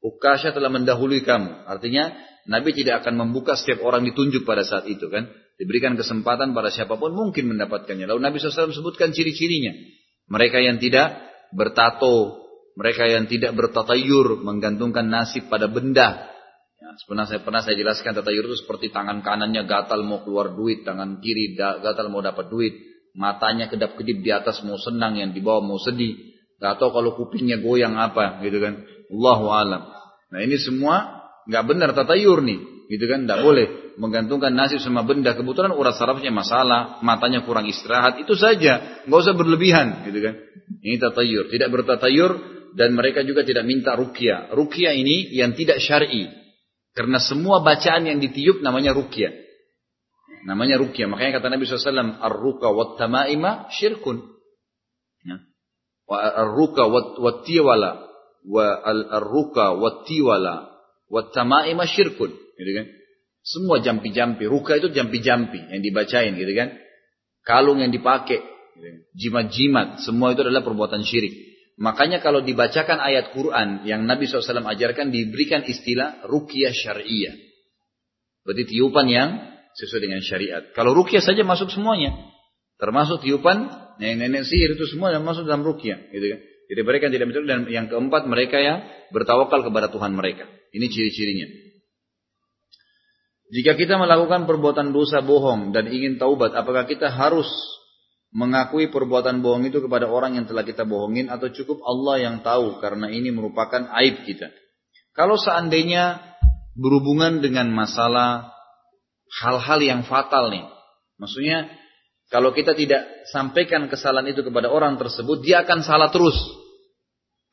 Ukasha 0.04 0.52
telah 0.52 0.68
mendahului 0.68 1.24
kamu. 1.24 1.64
Artinya, 1.64 2.12
Nabi 2.44 2.76
tidak 2.76 3.00
akan 3.00 3.24
membuka 3.24 3.56
setiap 3.56 3.80
orang 3.80 4.04
ditunjuk 4.04 4.44
pada 4.44 4.60
saat 4.60 4.84
itu 4.84 5.08
kan. 5.08 5.32
Diberikan 5.56 5.96
kesempatan 5.96 6.52
pada 6.52 6.68
siapa 6.68 7.00
pun 7.00 7.16
mungkin 7.16 7.48
mendapatkannya. 7.56 8.04
Lalu 8.04 8.20
Nabi 8.20 8.36
SAW 8.36 8.68
sebutkan 8.68 9.16
ciri-cirinya. 9.16 9.72
Mereka 10.28 10.60
yang 10.60 10.76
tidak 10.76 11.24
bertato, 11.56 12.44
mereka 12.76 13.08
yang 13.08 13.24
tidak 13.24 13.56
bertatayur, 13.56 14.44
menggantungkan 14.44 15.08
nasib 15.08 15.48
pada 15.48 15.72
benda, 15.72 16.34
pernah 17.02 17.26
saya 17.26 17.42
pernah 17.42 17.58
saya 17.64 17.74
jelaskan 17.74 18.14
tatayur 18.14 18.46
itu 18.46 18.62
seperti 18.62 18.94
tangan 18.94 19.18
kanannya 19.24 19.66
gatal 19.66 20.06
mau 20.06 20.22
keluar 20.22 20.54
duit, 20.54 20.86
tangan 20.86 21.18
kiri 21.18 21.58
gatal 21.58 22.06
mau 22.12 22.22
dapat 22.22 22.46
duit, 22.46 22.74
matanya 23.18 23.66
kedap-kedip 23.66 24.22
di 24.22 24.30
atas 24.30 24.62
mau 24.62 24.78
senang, 24.78 25.18
yang 25.18 25.34
di 25.34 25.42
bawah 25.42 25.64
mau 25.66 25.78
sedih. 25.82 26.33
Gak 26.64 26.80
tahu 26.80 26.96
kalau 26.96 27.12
kupingnya 27.12 27.60
goyang 27.60 27.92
apa, 28.00 28.40
gitu 28.40 28.56
kan. 28.56 28.80
Allahu 29.12 29.52
alam. 29.52 29.84
Nah 30.32 30.40
ini 30.40 30.56
semua 30.56 31.28
nggak 31.44 31.64
benar 31.68 31.92
tatayur 31.92 32.40
nih, 32.40 32.88
gitu 32.88 33.04
kan. 33.04 33.28
Nggak 33.28 33.40
boleh 33.44 33.66
menggantungkan 34.00 34.56
nasib 34.56 34.80
sama 34.80 35.04
benda. 35.04 35.36
Kebetulan 35.36 35.76
urat 35.76 35.92
sarafnya 36.00 36.32
masalah, 36.32 37.04
matanya 37.04 37.44
kurang 37.44 37.68
istirahat, 37.68 38.16
itu 38.16 38.32
saja. 38.32 39.04
Nggak 39.04 39.18
usah 39.28 39.34
berlebihan, 39.36 40.08
gitu 40.08 40.24
kan. 40.24 40.34
Ini 40.80 40.96
tatayur. 40.96 41.52
Tidak 41.52 41.68
bertatayur 41.68 42.30
dan 42.72 42.96
mereka 42.96 43.20
juga 43.22 43.44
tidak 43.44 43.68
minta 43.68 43.92
rukyah. 43.92 44.56
Rukyah 44.56 44.96
ini 44.96 45.36
yang 45.36 45.52
tidak 45.52 45.84
syar'i. 45.84 46.32
Karena 46.96 47.20
semua 47.20 47.60
bacaan 47.60 48.08
yang 48.08 48.24
ditiup 48.24 48.64
namanya 48.64 48.96
rukyah. 48.96 49.36
Namanya 50.48 50.80
rukyah. 50.80 51.12
Makanya 51.12 51.40
kata 51.40 51.52
Nabi 51.52 51.68
SAW, 51.68 52.20
Ar-ruka 52.24 52.72
wat 52.72 52.96
tamaima 52.96 53.68
syirkun. 53.68 54.33
Wa 56.04 56.20
ar-ruka 56.20 56.84
wat 56.90 57.48
tiwala. 57.48 58.04
Wa 58.44 58.66
ar-ruka 58.84 59.76
wat 59.80 60.04
tiwala. 60.04 60.68
Wat 61.08 61.32
tamaima 61.32 61.88
syirkun. 61.88 62.32
Gitu 62.32 62.70
kan? 62.76 62.86
Semua 63.44 63.76
jampi-jampi. 63.80 64.48
Ruka 64.48 64.80
itu 64.80 64.88
jampi-jampi 64.92 65.68
yang 65.68 65.80
dibacain 65.84 66.32
gitu 66.36 66.52
kan. 66.56 66.76
Kalung 67.44 67.80
yang 67.80 67.92
dipakai. 67.92 68.40
Gitu 68.40 68.84
kan. 68.84 68.98
Jimat-jimat. 69.16 69.88
Semua 70.04 70.32
itu 70.32 70.44
adalah 70.44 70.64
perbuatan 70.64 71.04
syirik. 71.04 71.54
Makanya 71.74 72.22
kalau 72.22 72.38
dibacakan 72.38 73.02
ayat 73.02 73.34
Quran 73.34 73.82
yang 73.82 74.06
Nabi 74.06 74.30
SAW 74.30 74.62
ajarkan 74.62 75.10
diberikan 75.10 75.66
istilah 75.66 76.22
rukyah 76.30 76.70
syariah. 76.70 77.34
Berarti 78.46 78.64
tiupan 78.70 79.10
yang 79.10 79.30
sesuai 79.74 80.06
dengan 80.06 80.22
syariat. 80.22 80.62
Kalau 80.70 80.94
rukyah 80.94 81.18
saja 81.18 81.42
masuk 81.42 81.74
semuanya. 81.74 82.14
Termasuk 82.78 83.26
tiupan 83.26 83.70
nenek-nenek 84.00 84.42
sihir 84.46 84.74
itu 84.74 84.84
semua 84.90 85.14
yang 85.14 85.22
masuk 85.22 85.46
dalam 85.46 85.62
rukyah. 85.62 85.98
Gitu 86.10 86.26
kan. 86.34 86.40
Jadi 86.64 86.80
mereka 86.80 87.02
yang 87.08 87.14
tidak 87.20 87.28
betul 87.30 87.44
dan 87.44 87.60
yang 87.68 87.86
keempat 87.92 88.22
mereka 88.24 88.56
yang 88.58 88.78
bertawakal 89.12 89.60
kepada 89.62 89.92
Tuhan 89.92 90.16
mereka. 90.16 90.48
Ini 90.72 90.86
ciri-cirinya. 90.88 91.48
Jika 93.52 93.76
kita 93.76 94.00
melakukan 94.00 94.48
perbuatan 94.48 94.90
dosa 94.90 95.20
bohong 95.20 95.76
dan 95.76 95.86
ingin 95.92 96.16
taubat, 96.16 96.56
apakah 96.56 96.88
kita 96.88 97.12
harus 97.12 97.46
mengakui 98.34 98.90
perbuatan 98.90 99.44
bohong 99.44 99.70
itu 99.70 99.78
kepada 99.78 100.10
orang 100.10 100.34
yang 100.34 100.48
telah 100.48 100.66
kita 100.66 100.82
bohongin 100.82 101.30
atau 101.30 101.52
cukup 101.54 101.78
Allah 101.86 102.16
yang 102.18 102.36
tahu 102.42 102.82
karena 102.82 103.06
ini 103.12 103.30
merupakan 103.30 103.86
aib 104.02 104.26
kita. 104.26 104.50
Kalau 105.14 105.38
seandainya 105.38 106.34
berhubungan 106.74 107.38
dengan 107.38 107.70
masalah 107.70 108.50
hal-hal 109.38 109.78
yang 109.78 110.00
fatal 110.02 110.50
nih. 110.50 110.66
Maksudnya 111.22 111.70
kalau 112.34 112.50
kita 112.50 112.74
tidak 112.74 113.30
sampaikan 113.30 113.86
kesalahan 113.86 114.34
itu 114.34 114.42
kepada 114.42 114.66
orang 114.66 114.98
tersebut, 114.98 115.46
dia 115.46 115.62
akan 115.62 115.86
salah 115.86 116.10
terus. 116.10 116.34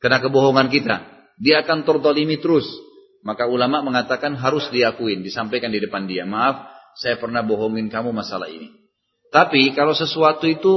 Karena 0.02 0.18
kebohongan 0.18 0.66
kita. 0.74 1.06
Dia 1.38 1.62
akan 1.62 1.86
tertolimi 1.86 2.42
terus. 2.42 2.66
Maka 3.22 3.46
ulama 3.46 3.78
mengatakan 3.86 4.34
harus 4.34 4.66
diakuin, 4.74 5.22
disampaikan 5.22 5.70
di 5.70 5.78
depan 5.78 6.10
dia. 6.10 6.26
Maaf, 6.26 6.66
saya 6.98 7.14
pernah 7.22 7.46
bohongin 7.46 7.94
kamu 7.94 8.10
masalah 8.10 8.50
ini. 8.50 8.74
Tapi 9.30 9.70
kalau 9.78 9.94
sesuatu 9.94 10.50
itu 10.50 10.74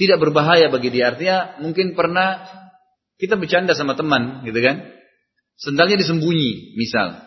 tidak 0.00 0.24
berbahaya 0.24 0.72
bagi 0.72 0.88
dia, 0.88 1.12
artinya 1.12 1.60
mungkin 1.60 1.92
pernah 1.92 2.40
kita 3.20 3.36
bercanda 3.36 3.76
sama 3.76 4.00
teman, 4.00 4.48
gitu 4.48 4.64
kan? 4.64 4.80
Sendalnya 5.60 6.00
disembunyi, 6.00 6.72
misal. 6.80 7.20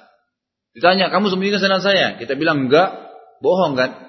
Ditanya, 0.73 1.13
kamu 1.13 1.29
sembunyikan 1.29 1.61
sendal 1.61 1.85
saya? 1.85 2.17
Kita 2.17 2.33
bilang 2.33 2.65
enggak, 2.65 2.97
bohong 3.45 3.77
kan? 3.77 4.06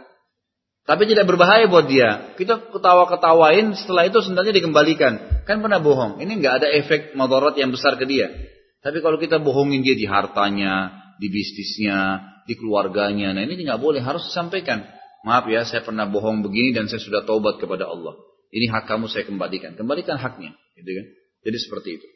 Tapi 0.89 1.05
tidak 1.05 1.29
berbahaya 1.29 1.69
buat 1.69 1.85
dia. 1.85 2.33
Kita 2.41 2.73
ketawa-ketawain, 2.73 3.77
setelah 3.77 4.09
itu 4.09 4.25
sendalnya 4.25 4.57
dikembalikan. 4.57 5.45
Kan 5.45 5.61
pernah 5.61 5.77
bohong. 5.85 6.17
Ini 6.17 6.41
enggak 6.41 6.65
ada 6.65 6.69
efek 6.73 7.13
madarat 7.13 7.61
yang 7.61 7.69
besar 7.69 8.01
ke 8.01 8.09
dia. 8.09 8.33
Tapi 8.81 9.05
kalau 9.05 9.21
kita 9.21 9.37
bohongin 9.37 9.85
dia 9.85 9.93
di 9.93 10.09
hartanya, 10.09 10.97
di 11.21 11.29
bisnisnya, 11.29 12.25
di 12.49 12.57
keluarganya, 12.57 13.37
nah 13.37 13.45
ini 13.45 13.69
nggak 13.69 13.77
boleh, 13.77 14.01
harus 14.01 14.33
disampaikan. 14.33 14.89
Maaf 15.29 15.45
ya, 15.53 15.69
saya 15.69 15.85
pernah 15.85 16.09
bohong 16.09 16.41
begini 16.41 16.73
dan 16.73 16.89
saya 16.89 17.05
sudah 17.05 17.21
taubat 17.29 17.61
kepada 17.61 17.85
Allah. 17.85 18.17
Ini 18.49 18.73
hak 18.73 18.89
kamu 18.89 19.13
saya 19.13 19.29
kembalikan. 19.29 19.77
Kembalikan 19.77 20.17
haknya, 20.17 20.57
gitu 20.73 20.89
kan? 20.89 21.07
Jadi 21.45 21.59
seperti 21.61 21.89
itu. 22.01 22.09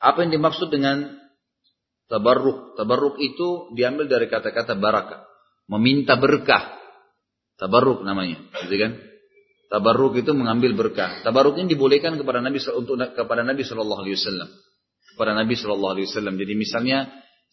Apa 0.00 0.24
yang 0.24 0.32
dimaksud 0.32 0.72
dengan 0.72 1.12
tabarruk? 2.08 2.80
Tabarruk 2.80 3.20
itu 3.20 3.74
diambil 3.76 4.08
dari 4.08 4.32
kata-kata 4.32 4.80
barakah, 4.80 5.28
meminta 5.68 6.16
berkah. 6.16 6.81
Tabarruk 7.62 8.02
namanya, 8.02 8.42
gitu 8.66 8.74
kan? 8.74 8.98
Tabarruk 9.70 10.18
itu 10.18 10.34
mengambil 10.34 10.74
berkah. 10.74 11.22
Tabarruk 11.22 11.62
ini 11.62 11.78
dibolehkan 11.78 12.18
kepada 12.18 12.42
Nabi 12.42 12.58
untuk 12.74 12.98
kepada 12.98 13.46
Nabi 13.46 13.62
Shallallahu 13.62 14.02
Alaihi 14.02 14.18
Wasallam. 14.18 14.48
Kepada 15.14 15.32
Nabi 15.38 15.54
Shallallahu 15.54 15.92
Alaihi 15.94 16.06
Wasallam. 16.10 16.34
Jadi 16.42 16.52
misalnya 16.58 16.98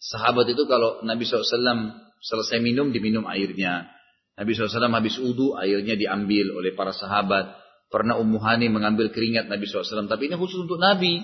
sahabat 0.02 0.50
itu 0.50 0.66
kalau 0.66 1.00
Nabi 1.06 1.24
SAW 1.24 1.94
selesai 2.20 2.58
minum 2.58 2.90
diminum 2.90 3.24
airnya. 3.30 3.86
Nabi 4.34 4.56
SAW 4.56 4.92
habis 4.92 5.16
udu, 5.20 5.54
airnya 5.56 5.94
diambil 5.94 6.58
oleh 6.58 6.74
para 6.74 6.90
sahabat. 6.90 7.56
Pernah 7.88 8.18
Ummu 8.18 8.42
Hani 8.42 8.66
mengambil 8.66 9.14
keringat 9.14 9.46
Nabi 9.46 9.70
SAW. 9.70 10.10
Tapi 10.10 10.26
ini 10.26 10.36
khusus 10.36 10.66
untuk 10.66 10.76
Nabi. 10.76 11.22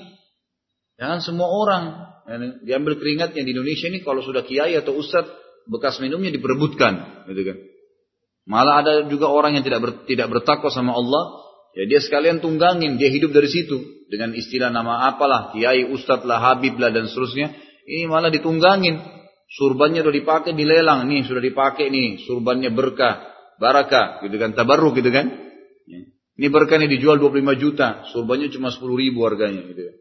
Jangan 0.96 1.20
semua 1.20 1.50
orang. 1.50 1.84
Diambil 2.64 2.96
keringatnya 2.96 3.42
di 3.42 3.50
Indonesia 3.50 3.90
ini 3.90 4.00
kalau 4.00 4.22
sudah 4.22 4.46
kiai 4.46 4.78
atau 4.78 4.96
ustadz, 4.96 5.28
bekas 5.68 6.00
minumnya 6.00 6.32
diperebutkan. 6.32 7.26
Gitu 7.28 7.42
kan. 7.44 7.56
Malah 8.46 8.74
ada 8.86 8.92
juga 9.10 9.26
orang 9.26 9.58
yang 9.58 9.66
tidak 9.66 9.80
ber, 9.82 9.90
tidak 10.06 10.30
bertakwa 10.30 10.70
sama 10.70 10.94
Allah, 10.94 11.42
ya 11.74 11.90
dia 11.90 11.98
sekalian 11.98 12.38
tunggangin, 12.38 12.94
dia 12.94 13.10
hidup 13.10 13.34
dari 13.34 13.50
situ 13.50 14.06
dengan 14.06 14.30
istilah 14.38 14.70
nama 14.70 15.10
apalah, 15.10 15.50
kiai, 15.50 15.82
ustadz 15.90 16.22
lah, 16.22 16.38
habib 16.38 16.78
lah 16.78 16.94
dan 16.94 17.10
seterusnya. 17.10 17.50
Ini 17.86 18.06
malah 18.06 18.30
ditunggangin. 18.30 19.02
Surbannya 19.46 20.02
sudah 20.02 20.14
dipakai 20.14 20.54
dilelang, 20.54 21.06
nih 21.06 21.26
sudah 21.26 21.42
dipakai 21.42 21.90
nih, 21.90 22.22
surbannya 22.26 22.70
berkah, 22.70 23.30
barakah, 23.58 24.22
gitu 24.26 24.38
kan, 24.38 24.54
tabarruk 24.54 24.94
gitu 24.98 25.10
kan. 25.10 25.26
Ya. 25.86 26.00
Ini 26.38 26.46
berkah 26.50 26.78
ini 26.82 26.90
dijual 26.90 27.18
25 27.18 27.62
juta, 27.62 28.06
surbannya 28.10 28.50
cuma 28.50 28.74
10 28.74 28.82
ribu 28.94 29.26
harganya 29.26 29.62
gitu 29.70 29.82
kan. 29.90 29.96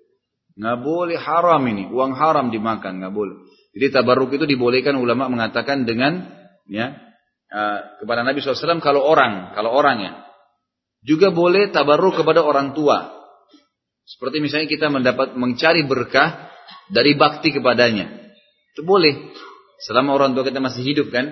Nggak 0.55 0.77
boleh 0.81 1.17
haram 1.17 1.61
ini, 1.65 1.89
uang 1.93 2.13
haram 2.17 2.49
dimakan, 2.49 3.01
nggak 3.01 3.13
boleh. 3.13 3.37
Jadi 3.73 3.85
tabarruk 3.91 4.33
itu 4.33 4.45
dibolehkan 4.49 4.97
ulama 4.97 5.29
mengatakan 5.29 5.85
dengan 5.85 6.25
ya 6.65 7.04
uh, 7.55 7.79
kepada 8.03 8.27
Nabi 8.27 8.43
SAW 8.43 8.83
kalau 8.83 9.07
orang, 9.07 9.55
kalau 9.55 9.71
orang 9.71 9.97
ya. 10.03 10.13
Juga 11.05 11.29
boleh 11.29 11.69
tabarruk 11.69 12.17
kepada 12.19 12.41
orang 12.41 12.73
tua. 12.73 13.13
Seperti 14.05 14.41
misalnya 14.41 14.67
kita 14.67 14.89
mendapat 14.89 15.37
mencari 15.37 15.85
berkah 15.85 16.49
dari 16.89 17.13
bakti 17.13 17.53
kepadanya. 17.53 18.09
Itu 18.73 18.83
boleh. 18.83 19.33
Selama 19.85 20.17
orang 20.17 20.33
tua 20.33 20.43
kita 20.43 20.57
masih 20.57 20.81
hidup 20.81 21.13
kan. 21.13 21.29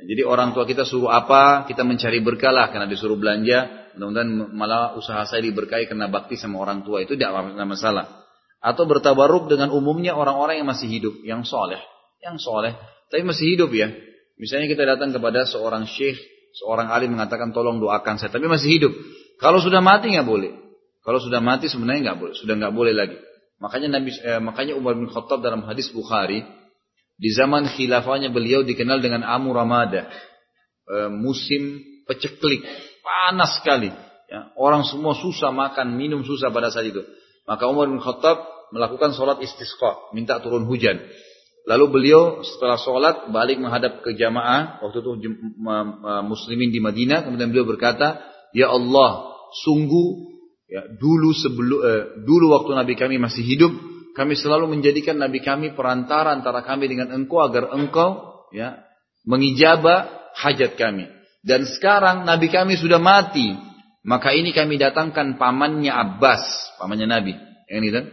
Jadi 0.00 0.22
orang 0.26 0.56
tua 0.56 0.64
kita 0.64 0.82
suruh 0.82 1.12
apa, 1.12 1.68
kita 1.68 1.84
mencari 1.86 2.18
berkah 2.24 2.50
lah 2.50 2.72
karena 2.74 2.90
disuruh 2.90 3.14
belanja. 3.14 3.92
Mudah-mudahan 3.94 4.30
malah 4.54 4.94
usaha 4.98 5.22
saya 5.26 5.42
diberkahi 5.44 5.86
karena 5.86 6.10
bakti 6.10 6.34
sama 6.34 6.58
orang 6.62 6.82
tua 6.82 7.02
itu 7.04 7.14
tidak 7.14 7.52
masalah. 7.66 8.26
Atau 8.58 8.90
bertabaruk 8.90 9.46
dengan 9.46 9.70
umumnya 9.70 10.18
orang-orang 10.18 10.62
yang 10.62 10.68
masih 10.68 10.88
hidup, 10.88 11.14
yang 11.22 11.46
soleh, 11.46 11.80
yang 12.20 12.36
soleh, 12.42 12.76
tapi 13.08 13.22
masih 13.22 13.56
hidup 13.56 13.70
ya. 13.72 13.88
Misalnya 14.40 14.72
kita 14.72 14.88
datang 14.88 15.12
kepada 15.12 15.44
seorang 15.44 15.84
syekh, 15.84 16.16
seorang 16.56 16.88
alim 16.88 17.12
mengatakan 17.12 17.52
tolong 17.52 17.76
doakan 17.76 18.16
saya, 18.16 18.32
tapi 18.32 18.48
masih 18.48 18.80
hidup. 18.80 18.92
Kalau 19.36 19.60
sudah 19.60 19.84
mati 19.84 20.16
nggak 20.16 20.24
boleh. 20.24 20.56
Kalau 21.04 21.20
sudah 21.20 21.44
mati 21.44 21.68
sebenarnya 21.68 22.10
nggak 22.12 22.18
boleh, 22.24 22.34
sudah 22.40 22.54
nggak 22.56 22.72
boleh 22.72 22.96
lagi. 22.96 23.20
Makanya 23.60 24.00
Nabi, 24.00 24.10
eh, 24.16 24.40
makanya 24.40 24.72
Umar 24.80 24.96
bin 24.96 25.12
Khattab 25.12 25.44
dalam 25.44 25.60
hadis 25.68 25.92
Bukhari 25.92 26.40
di 27.20 27.28
zaman 27.36 27.68
khilafahnya 27.68 28.32
beliau 28.32 28.64
dikenal 28.64 29.04
dengan 29.04 29.20
Amu 29.28 29.52
Ramada, 29.52 30.08
eh, 30.88 31.10
musim 31.12 31.84
peceklik, 32.08 32.64
panas 33.04 33.60
sekali. 33.60 33.92
Ya, 34.32 34.48
orang 34.56 34.88
semua 34.88 35.12
susah 35.12 35.52
makan, 35.52 36.00
minum 36.00 36.24
susah 36.24 36.48
pada 36.48 36.72
saat 36.72 36.88
itu. 36.88 37.04
Maka 37.44 37.68
Umar 37.68 37.92
bin 37.92 38.00
Khattab 38.00 38.40
melakukan 38.72 39.12
sholat 39.12 39.42
istisqa, 39.44 40.14
minta 40.16 40.40
turun 40.40 40.64
hujan. 40.64 40.96
Lalu 41.68 41.84
beliau 41.92 42.40
setelah 42.40 42.80
sholat 42.80 43.16
balik 43.28 43.60
menghadap 43.60 44.00
ke 44.00 44.16
jamaah 44.16 44.80
waktu 44.80 45.04
itu 45.04 45.10
muslimin 46.24 46.72
di 46.72 46.80
Madinah. 46.80 47.28
Kemudian 47.28 47.52
beliau 47.52 47.68
berkata, 47.68 48.24
Ya 48.56 48.72
Allah, 48.72 49.36
sungguh 49.60 50.08
ya, 50.66 50.88
dulu 50.96 51.30
sebelum 51.36 51.78
eh, 51.84 52.04
dulu 52.24 52.56
waktu 52.56 52.70
Nabi 52.72 52.94
kami 52.96 53.20
masih 53.20 53.44
hidup, 53.44 53.72
kami 54.16 54.34
selalu 54.40 54.72
menjadikan 54.72 55.20
Nabi 55.20 55.44
kami 55.44 55.76
perantara 55.76 56.32
antara 56.32 56.64
kami 56.64 56.88
dengan 56.88 57.12
engkau 57.12 57.44
agar 57.44 57.70
engkau 57.76 58.42
ya 58.56 58.80
mengijabah 59.28 60.32
hajat 60.40 60.80
kami. 60.80 61.12
Dan 61.44 61.68
sekarang 61.68 62.24
Nabi 62.24 62.48
kami 62.48 62.80
sudah 62.80 63.00
mati, 63.00 63.52
maka 64.00 64.32
ini 64.32 64.56
kami 64.56 64.80
datangkan 64.80 65.36
pamannya 65.36 65.92
Abbas, 65.92 66.42
pamannya 66.80 67.08
Nabi. 67.08 67.32
Yang 67.68 67.78
ini 67.78 67.88
kan? 67.92 68.04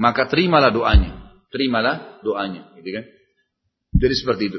Maka 0.00 0.30
terimalah 0.30 0.70
doanya 0.70 1.19
terimalah 1.50 2.22
doanya, 2.22 2.70
gitu 2.78 2.90
kan? 2.94 3.04
Jadi 4.00 4.14
seperti 4.14 4.42
itu. 4.54 4.58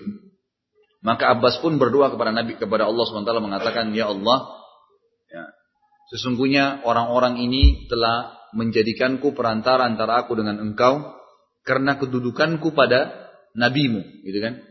Maka 1.01 1.33
Abbas 1.33 1.57
pun 1.63 1.81
berdoa 1.81 2.13
kepada 2.13 2.29
Nabi 2.29 2.61
kepada 2.61 2.85
Allah 2.85 3.03
SWT 3.09 3.31
mengatakan, 3.41 3.89
Ya 3.97 4.11
Allah, 4.11 4.53
ya, 5.33 5.43
sesungguhnya 6.13 6.85
orang-orang 6.85 7.41
ini 7.41 7.89
telah 7.89 8.37
menjadikanku 8.53 9.33
perantara 9.33 9.87
antara 9.87 10.21
aku 10.21 10.37
dengan 10.37 10.61
engkau 10.61 11.17
karena 11.65 11.97
kedudukanku 11.97 12.75
pada 12.77 13.31
nabimu, 13.57 14.03
gitu 14.21 14.39
kan? 14.43 14.61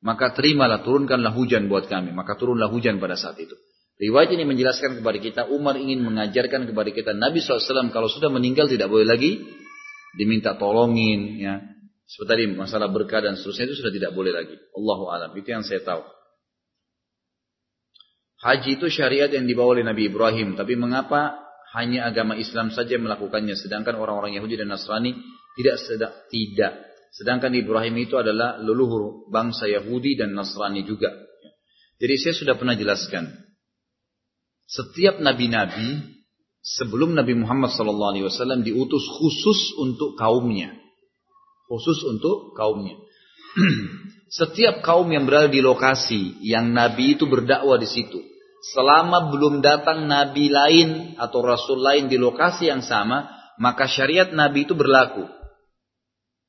Maka 0.00 0.32
terimalah, 0.32 0.80
turunkanlah 0.80 1.34
hujan 1.36 1.68
buat 1.68 1.84
kami. 1.90 2.14
Maka 2.16 2.38
turunlah 2.38 2.72
hujan 2.72 2.96
pada 3.02 3.20
saat 3.20 3.36
itu. 3.36 3.52
Riwayat 4.00 4.32
ini 4.32 4.48
menjelaskan 4.48 5.04
kepada 5.04 5.18
kita, 5.20 5.40
Umar 5.52 5.76
ingin 5.76 6.00
mengajarkan 6.00 6.64
kepada 6.64 6.88
kita, 6.88 7.12
Nabi 7.12 7.44
SAW 7.44 7.92
kalau 7.92 8.08
sudah 8.08 8.32
meninggal 8.32 8.64
tidak 8.64 8.88
boleh 8.88 9.04
lagi 9.04 9.44
diminta 10.16 10.56
tolongin 10.56 11.36
ya. 11.36 11.54
Seperti 12.10 12.26
tadi 12.26 12.44
masalah 12.58 12.90
berkah 12.90 13.22
dan 13.22 13.38
seterusnya 13.38 13.70
itu 13.70 13.76
sudah 13.78 13.92
tidak 13.94 14.10
boleh 14.18 14.34
lagi. 14.34 14.58
Allahu 14.74 15.14
alam. 15.14 15.30
Itu 15.38 15.54
yang 15.54 15.62
saya 15.62 15.78
tahu. 15.86 16.02
Haji 18.42 18.82
itu 18.82 18.90
syariat 18.90 19.30
yang 19.30 19.46
dibawa 19.46 19.78
oleh 19.78 19.86
Nabi 19.86 20.10
Ibrahim, 20.10 20.58
tapi 20.58 20.74
mengapa 20.74 21.38
hanya 21.76 22.10
agama 22.10 22.34
Islam 22.34 22.74
saja 22.74 22.98
melakukannya 22.98 23.54
sedangkan 23.54 23.94
orang-orang 23.94 24.34
Yahudi 24.34 24.58
dan 24.58 24.74
Nasrani 24.74 25.14
tidak 25.54 25.76
sedang 25.86 26.14
tidak. 26.32 26.72
Sedangkan 27.14 27.54
Ibrahim 27.54 27.94
itu 28.02 28.18
adalah 28.18 28.58
leluhur 28.58 29.30
bangsa 29.30 29.70
Yahudi 29.70 30.18
dan 30.18 30.34
Nasrani 30.34 30.82
juga. 30.82 31.14
Jadi 32.00 32.14
saya 32.16 32.34
sudah 32.34 32.54
pernah 32.58 32.74
jelaskan. 32.74 33.28
Setiap 34.66 35.22
nabi-nabi 35.22 36.18
sebelum 36.62 37.14
Nabi 37.14 37.38
Muhammad 37.38 37.70
SAW 37.70 38.66
diutus 38.66 39.04
khusus 39.20 39.60
untuk 39.78 40.18
kaumnya. 40.18 40.74
Khusus 41.70 42.02
untuk 42.02 42.50
kaumnya. 42.58 42.98
Setiap 44.42 44.82
kaum 44.82 45.06
yang 45.06 45.22
berada 45.22 45.46
di 45.46 45.62
lokasi 45.62 46.42
yang 46.42 46.74
Nabi 46.74 47.14
itu 47.14 47.30
berdakwah 47.30 47.78
di 47.78 47.86
situ, 47.86 48.18
selama 48.74 49.30
belum 49.30 49.62
datang 49.62 50.10
Nabi 50.10 50.50
lain 50.50 51.14
atau 51.14 51.38
Rasul 51.46 51.78
lain 51.78 52.10
di 52.10 52.18
lokasi 52.18 52.74
yang 52.74 52.82
sama, 52.82 53.30
maka 53.62 53.86
syariat 53.86 54.34
Nabi 54.34 54.66
itu 54.66 54.74
berlaku. 54.74 55.30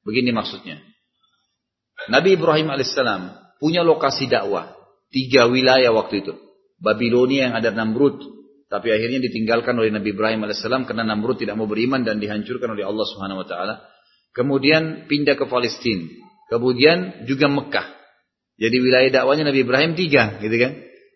Begini 0.02 0.34
maksudnya. 0.34 0.82
Nabi 2.10 2.34
Ibrahim 2.34 2.74
alaihissalam 2.74 3.30
punya 3.62 3.86
lokasi 3.86 4.26
dakwah 4.26 4.74
tiga 5.14 5.46
wilayah 5.46 5.94
waktu 5.94 6.26
itu. 6.26 6.34
Babilonia 6.82 7.54
yang 7.54 7.56
ada 7.62 7.70
Namrud, 7.70 8.26
tapi 8.74 8.90
akhirnya 8.90 9.22
ditinggalkan 9.22 9.78
oleh 9.78 9.94
Nabi 9.94 10.18
Ibrahim 10.18 10.50
alaihissalam 10.50 10.90
karena 10.90 11.06
Namrud 11.06 11.38
tidak 11.38 11.62
mau 11.62 11.70
beriman 11.70 12.02
dan 12.02 12.18
dihancurkan 12.18 12.74
oleh 12.74 12.90
Allah 12.90 13.06
Subhanahu 13.06 13.46
wa 13.46 13.48
taala. 13.48 13.91
Kemudian 14.32 15.12
pindah 15.12 15.36
ke 15.36 15.46
Palestina. 15.48 16.08
Kemudian 16.52 17.28
juga 17.28 17.48
Mekah. 17.48 17.88
Jadi 18.60 18.78
wilayah 18.78 19.10
dakwanya 19.10 19.50
Nabi 19.50 19.64
Ibrahim 19.64 19.98
tiga, 19.98 20.38
gitu 20.38 20.54
kan? 20.56 20.72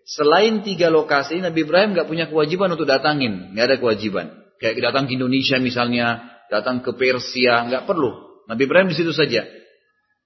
Selain 0.06 0.62
tiga 0.66 0.90
lokasi, 0.90 1.42
Nabi 1.44 1.66
Ibrahim 1.68 1.94
nggak 1.94 2.08
punya 2.08 2.26
kewajiban 2.32 2.72
untuk 2.74 2.88
datangin, 2.90 3.54
nggak 3.54 3.66
ada 3.70 3.78
kewajiban. 3.78 4.32
Kayak 4.58 4.92
datang 4.92 5.06
ke 5.06 5.14
Indonesia 5.20 5.60
misalnya, 5.60 6.26
datang 6.50 6.82
ke 6.82 6.96
Persia, 6.96 7.68
nggak 7.68 7.84
perlu. 7.86 8.42
Nabi 8.48 8.62
Ibrahim 8.66 8.90
di 8.90 8.98
situ 8.98 9.12
saja. 9.12 9.46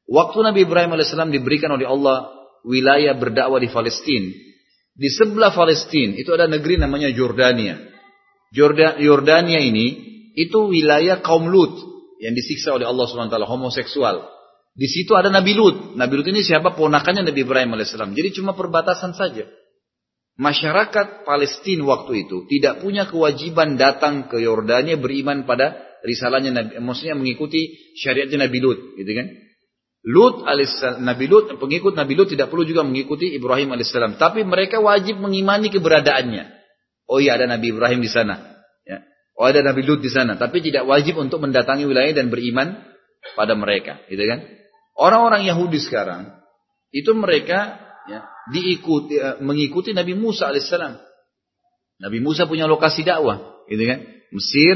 Waktu 0.09 0.37
Nabi 0.41 0.65
Ibrahim 0.65 0.93
alaihissalam 0.93 1.33
diberikan 1.33 1.73
oleh 1.73 1.89
Allah 1.89 2.29
wilayah 2.65 3.15
berdakwah 3.15 3.57
di 3.61 3.69
Palestina, 3.71 4.29
di 4.99 5.07
sebelah 5.07 5.55
Palestina 5.55 6.19
itu 6.19 6.29
ada 6.35 6.45
negeri 6.45 6.75
namanya 6.75 7.07
Jordania. 7.15 7.79
Jordania 8.51 9.63
ini 9.63 9.87
itu 10.35 10.71
wilayah 10.71 11.23
kaum 11.23 11.47
Lut 11.47 11.88
yang 12.19 12.35
disiksa 12.35 12.75
oleh 12.75 12.85
Allah 12.85 13.07
SWT 13.07 13.31
homoseksual. 13.31 14.27
Di 14.75 14.87
situ 14.87 15.15
ada 15.15 15.31
Nabi 15.31 15.55
Lut. 15.55 15.95
Nabi 15.95 16.13
Lut 16.19 16.27
ini 16.29 16.43
siapa? 16.43 16.75
Ponakannya 16.75 17.25
Nabi 17.25 17.41
Ibrahim 17.41 17.73
alaihissalam. 17.79 18.11
Jadi 18.13 18.29
cuma 18.35 18.53
perbatasan 18.53 19.15
saja. 19.15 19.47
Masyarakat 20.39 21.27
Palestina 21.27 21.83
waktu 21.83 22.27
itu 22.27 22.47
tidak 22.47 22.79
punya 22.79 23.03
kewajiban 23.11 23.75
datang 23.75 24.31
ke 24.31 24.39
Yordania 24.39 24.95
beriman 24.95 25.43
pada 25.43 25.75
risalahnya 25.99 26.55
Nabi, 26.55 26.79
maksudnya 26.79 27.15
mengikuti 27.19 27.75
syariatnya 27.99 28.47
Nabi 28.47 28.59
Lut, 28.63 28.79
gitu 28.95 29.11
kan? 29.19 29.27
Lut 30.07 30.47
alaihissalam, 30.47 31.03
Nabi 31.03 31.27
Lut, 31.27 31.51
pengikut 31.59 31.91
Nabi 31.91 32.15
Lut 32.15 32.31
tidak 32.31 32.47
perlu 32.47 32.63
juga 32.63 32.87
mengikuti 32.87 33.35
Ibrahim 33.35 33.75
alaihissalam. 33.75 34.15
Tapi 34.15 34.47
mereka 34.47 34.79
wajib 34.79 35.19
mengimani 35.19 35.67
keberadaannya. 35.67 36.55
Oh 37.11 37.19
iya 37.19 37.35
ada 37.35 37.51
Nabi 37.51 37.75
Ibrahim 37.75 37.99
di 37.99 38.07
sana. 38.07 38.58
Oh 39.39 39.47
ada 39.47 39.63
Nabi 39.63 39.87
Lut 39.87 40.03
di 40.03 40.11
sana. 40.11 40.35
Tapi 40.35 40.59
tidak 40.59 40.83
wajib 40.83 41.15
untuk 41.15 41.39
mendatangi 41.39 41.87
wilayah 41.87 42.11
dan 42.11 42.27
beriman 42.27 42.75
pada 43.39 43.55
mereka. 43.55 44.03
Gitu 44.11 44.19
kan? 44.27 44.43
Orang-orang 44.99 45.47
Yahudi 45.47 45.79
sekarang, 45.79 46.27
itu 46.91 47.15
mereka 47.15 47.79
ya, 48.11 48.27
diikuti, 48.51 49.15
eh, 49.15 49.39
mengikuti 49.39 49.95
Nabi 49.95 50.11
Musa 50.11 50.51
alaihissalam. 50.51 50.99
Nabi 52.03 52.19
Musa 52.19 52.51
punya 52.51 52.67
lokasi 52.67 53.07
dakwah. 53.07 53.63
Gitu 53.71 53.79
kan? 53.87 53.99
Mesir 54.35 54.75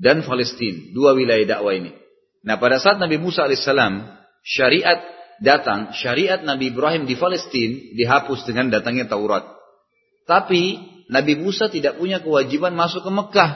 dan 0.00 0.24
Palestina. 0.24 0.96
Dua 0.96 1.12
wilayah 1.12 1.60
dakwah 1.60 1.76
ini. 1.76 1.92
Nah 2.40 2.56
pada 2.56 2.80
saat 2.80 2.96
Nabi 2.96 3.20
Musa 3.20 3.44
alaihissalam 3.44 4.00
syariat 4.40 5.04
datang, 5.44 5.92
syariat 5.92 6.40
Nabi 6.40 6.72
Ibrahim 6.72 7.04
di 7.04 7.20
Palestina 7.20 7.92
dihapus 7.92 8.48
dengan 8.48 8.72
datangnya 8.72 9.12
Taurat. 9.12 9.44
Tapi 10.24 10.80
Nabi 11.12 11.36
Musa 11.36 11.68
tidak 11.68 12.00
punya 12.00 12.24
kewajiban 12.24 12.72
masuk 12.72 13.04
ke 13.04 13.10
Mekah. 13.12 13.50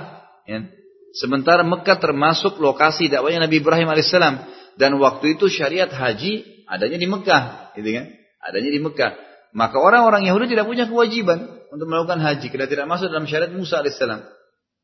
Ya. 0.45 0.69
Sementara 1.15 1.63
Mekah 1.63 2.03
termasuk 2.03 2.59
lokasi 2.59 3.07
dakwahnya 3.07 3.47
Nabi 3.47 3.63
Ibrahim 3.63 3.87
alaihissalam 3.87 4.35
dan 4.75 4.91
waktu 4.99 5.39
itu 5.39 5.47
syariat 5.47 5.87
haji 5.87 6.67
adanya 6.67 6.99
di 6.99 7.07
Mekah, 7.07 7.73
gitu 7.79 7.89
kan? 7.95 8.07
Adanya 8.43 8.71
di 8.75 8.81
Mekah. 8.83 9.13
Maka 9.55 9.79
orang-orang 9.79 10.27
Yahudi 10.27 10.51
tidak 10.51 10.67
punya 10.67 10.91
kewajiban 10.91 11.47
untuk 11.71 11.87
melakukan 11.87 12.19
haji 12.19 12.51
karena 12.51 12.67
tidak 12.67 12.87
masuk 12.91 13.07
dalam 13.07 13.31
syariat 13.31 13.55
Musa 13.55 13.79
alaihissalam. 13.79 14.21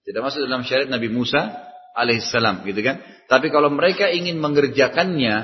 Tidak 0.07 0.21
masuk 0.23 0.39
dalam 0.47 0.63
syariat 0.63 0.87
Nabi 0.87 1.09
Musa 1.11 1.51
alaihissalam, 1.99 2.63
gitu 2.63 2.81
kan? 2.87 3.03
Tapi 3.27 3.51
kalau 3.51 3.69
mereka 3.75 4.07
ingin 4.07 4.39
mengerjakannya 4.39 5.37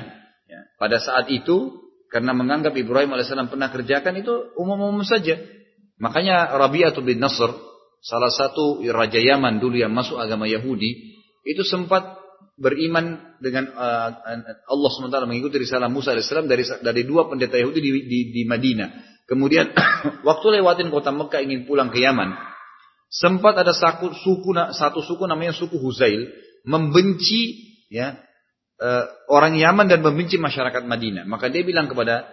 ya, 0.47 0.59
pada 0.79 1.03
saat 1.03 1.27
itu 1.27 1.83
karena 2.07 2.31
menganggap 2.31 2.71
Ibrahim 2.71 3.11
alaihissalam 3.11 3.51
pernah 3.51 3.67
kerjakan 3.67 4.23
itu 4.23 4.55
umum-umum 4.55 5.03
saja. 5.03 5.35
Makanya 5.99 6.55
Rabi'atu 6.55 7.03
bin 7.03 7.19
Nasr, 7.19 7.51
salah 8.07 8.31
satu 8.31 8.79
raja 8.87 9.19
Yaman 9.19 9.59
dulu 9.59 9.75
yang 9.75 9.91
masuk 9.91 10.15
agama 10.15 10.47
Yahudi, 10.47 11.19
itu 11.43 11.63
sempat 11.67 12.15
beriman 12.57 13.37
dengan 13.43 13.69
uh, 13.75 14.09
Allah 14.65 14.89
SWT 14.89 15.29
mengikuti 15.29 15.61
risalah 15.61 15.91
Musa 15.91 16.15
AS 16.15 16.31
dari 16.47 16.63
dari 16.63 17.01
dua 17.05 17.27
pendeta 17.27 17.59
Yahudi 17.59 17.79
di, 17.83 17.91
di, 18.07 18.19
di 18.31 18.41
Madinah. 18.47 19.21
Kemudian 19.27 19.75
waktu 20.27 20.45
lewatin 20.57 20.87
kota 20.87 21.11
Mekah 21.11 21.43
ingin 21.43 21.67
pulang 21.67 21.91
ke 21.91 21.99
Yaman, 21.99 22.31
sempat 23.11 23.59
ada 23.59 23.75
satu 23.75 24.15
suku 24.15 24.55
satu 24.71 25.03
suku 25.03 25.27
namanya 25.27 25.51
suku 25.51 25.75
Huzail 25.75 26.31
membenci 26.63 27.75
ya 27.91 28.15
uh, 28.79 29.05
orang 29.27 29.59
Yaman 29.59 29.91
dan 29.91 29.99
membenci 29.99 30.39
masyarakat 30.39 30.87
Madinah. 30.87 31.27
Maka 31.27 31.51
dia 31.51 31.61
bilang 31.61 31.91
kepada 31.91 32.31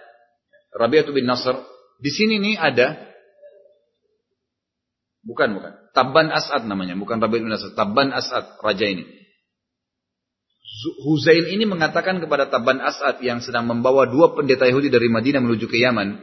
Rabi'atu 0.74 1.10
bin 1.10 1.26
Nasr, 1.26 1.58
di 1.98 2.10
sini 2.10 2.38
nih 2.38 2.54
ada 2.58 3.13
bukan 5.24 5.56
bukan 5.56 5.72
Tabban 5.96 6.28
As'ad 6.30 6.68
namanya, 6.68 6.94
bukan 6.94 7.18
Rabi'atu 7.18 7.44
bin 7.48 7.52
Nasr, 7.52 7.72
Tabban 7.72 8.12
As'ad 8.12 8.60
raja 8.60 8.86
ini. 8.86 9.04
Huzail 11.04 11.48
ini 11.54 11.64
mengatakan 11.64 12.20
kepada 12.20 12.52
Taban 12.52 12.82
As'ad 12.82 13.22
yang 13.24 13.40
sedang 13.40 13.64
membawa 13.64 14.04
dua 14.04 14.36
pendeta 14.36 14.68
Yahudi 14.68 14.92
dari 14.92 15.08
Madinah 15.08 15.40
menuju 15.40 15.64
ke 15.70 15.80
Yaman, 15.80 16.20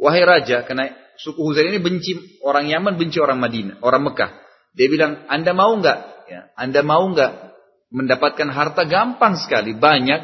wahai 0.00 0.26
raja, 0.26 0.66
karena 0.66 0.90
suku 1.20 1.38
Huzail 1.38 1.70
ini 1.70 1.78
benci 1.78 2.40
orang 2.42 2.66
Yaman, 2.66 2.98
benci 2.98 3.22
orang 3.22 3.38
Madinah, 3.38 3.78
orang 3.84 4.02
Mekah. 4.10 4.30
Dia 4.74 4.88
bilang, 4.90 5.22
Anda 5.30 5.52
mau 5.54 5.76
nggak? 5.78 5.98
Ya, 6.26 6.40
Anda 6.58 6.80
mau 6.82 7.04
nggak 7.12 7.32
mendapatkan 7.92 8.48
harta 8.48 8.88
gampang 8.88 9.36
sekali, 9.36 9.76
banyak, 9.76 10.20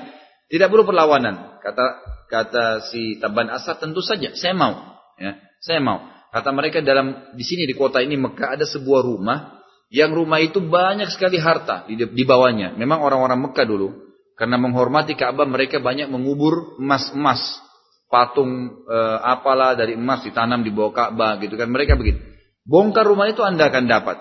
tidak 0.49 0.73
perlu 0.73 0.89
perlawanan. 0.89 1.61
Kata 1.61 1.87
kata 2.33 2.65
si 2.89 3.21
Taban 3.21 3.53
As'ad 3.53 3.79
tentu 3.79 4.01
saja, 4.01 4.33
saya 4.33 4.57
mau. 4.57 4.75
Ya, 5.21 5.37
saya 5.61 5.79
mau. 5.85 6.18
Kata 6.29 6.53
mereka 6.53 6.85
dalam 6.85 7.33
di 7.33 7.45
sini 7.45 7.65
di 7.65 7.73
kota 7.73 8.05
ini 8.05 8.21
Mekah 8.21 8.61
ada 8.61 8.67
sebuah 8.69 9.01
rumah 9.01 9.59
yang 9.89 10.13
rumah 10.13 10.37
itu 10.45 10.61
banyak 10.61 11.09
sekali 11.09 11.41
harta 11.41 11.89
di, 11.89 11.97
di 11.97 12.25
bawahnya. 12.29 12.77
Memang 12.77 13.01
orang-orang 13.01 13.49
Mekah 13.49 13.65
dulu, 13.65 13.89
karena 14.37 14.61
menghormati 14.61 15.17
Ka'bah 15.17 15.49
mereka 15.49 15.81
banyak 15.81 16.13
mengubur 16.13 16.77
emas-emas, 16.77 17.41
patung 18.13 18.85
e, 18.85 18.99
apalah 19.25 19.73
dari 19.73 19.97
emas 19.97 20.21
ditanam 20.21 20.61
di 20.61 20.69
bawah 20.69 20.93
Ka'bah 20.93 21.41
gitu 21.41 21.57
kan. 21.57 21.73
Mereka 21.73 21.97
begitu. 21.97 22.21
Bongkar 22.69 23.09
rumah 23.09 23.33
itu 23.33 23.41
Anda 23.41 23.73
akan 23.73 23.89
dapat. 23.89 24.21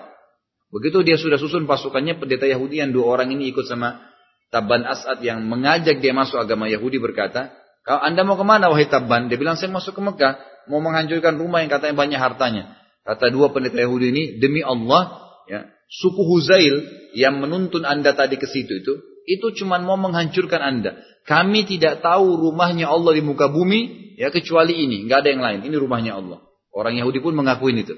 Begitu 0.72 1.04
dia 1.04 1.20
sudah 1.20 1.36
susun 1.36 1.68
pasukannya, 1.68 2.16
pendeta 2.16 2.48
Yahudi 2.48 2.80
yang 2.80 2.92
dua 2.92 3.20
orang 3.20 3.28
ini 3.36 3.52
ikut 3.52 3.68
sama 3.68 4.00
Taban 4.48 4.88
As'ad 4.88 5.20
yang 5.20 5.44
mengajak 5.44 6.00
dia 6.00 6.16
masuk 6.16 6.40
agama 6.40 6.64
Yahudi 6.72 6.96
berkata, 6.96 7.52
kalau 7.84 8.00
Anda 8.00 8.24
mau 8.24 8.40
ke 8.40 8.44
mana 8.44 8.72
wahai 8.72 8.88
Taban? 8.88 9.28
Dia 9.28 9.36
bilang, 9.36 9.60
saya 9.60 9.68
masuk 9.68 9.96
ke 9.96 10.00
Mekah, 10.00 10.40
mau 10.68 10.80
menghancurkan 10.84 11.36
rumah 11.36 11.64
yang 11.64 11.72
katanya 11.72 11.96
banyak 11.96 12.20
hartanya. 12.20 12.64
Kata 13.04 13.32
dua 13.32 13.52
pendeta 13.52 13.80
Yahudi 13.80 14.12
ini, 14.12 14.22
demi 14.36 14.60
Allah, 14.60 15.32
ya, 15.48 15.64
suku 15.88 16.20
Huzail 16.20 16.84
yang 17.16 17.40
menuntun 17.40 17.88
Anda 17.88 18.12
tadi 18.12 18.36
ke 18.36 18.44
situ 18.44 18.84
itu, 18.84 18.92
itu 19.24 19.46
cuma 19.60 19.80
mau 19.80 19.96
menghancurkan 19.96 20.60
Anda. 20.60 21.00
Kami 21.24 21.64
tidak 21.64 22.04
tahu 22.04 22.36
rumahnya 22.36 22.88
Allah 22.88 23.16
di 23.16 23.24
muka 23.24 23.48
bumi, 23.48 24.12
ya 24.20 24.28
kecuali 24.28 24.76
ini, 24.76 25.08
nggak 25.08 25.18
ada 25.24 25.28
yang 25.32 25.42
lain. 25.44 25.60
Ini 25.68 25.76
rumahnya 25.76 26.16
Allah. 26.16 26.44
Orang 26.72 26.96
Yahudi 26.96 27.20
pun 27.20 27.32
mengakui 27.36 27.76
itu. 27.76 27.96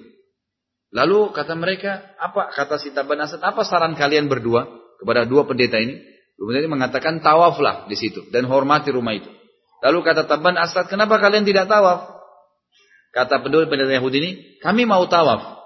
Lalu 0.91 1.31
kata 1.31 1.55
mereka, 1.55 2.19
apa 2.19 2.51
kata 2.51 2.83
si 2.83 2.91
Taban 2.91 3.23
Asad, 3.23 3.39
apa 3.43 3.63
saran 3.63 3.95
kalian 3.95 4.27
berdua 4.27 4.67
kepada 4.99 5.23
dua 5.23 5.47
pendeta 5.47 5.79
ini? 5.79 6.03
Kemudian 6.35 6.67
mengatakan 6.67 7.23
tawaflah 7.23 7.87
di 7.87 7.95
situ 7.95 8.27
dan 8.35 8.51
hormati 8.51 8.91
rumah 8.91 9.15
itu. 9.15 9.31
Lalu 9.87 9.99
kata 10.03 10.27
Taban 10.27 10.59
Asad, 10.59 10.91
kenapa 10.91 11.23
kalian 11.23 11.47
tidak 11.47 11.71
tawaf? 11.71 12.20
Kata 13.11 13.43
pendeta 13.43 13.67
pendeta 13.67 13.91
Yahudi 13.91 14.17
ini, 14.23 14.31
kami 14.63 14.87
mau 14.87 15.03
tawaf. 15.11 15.59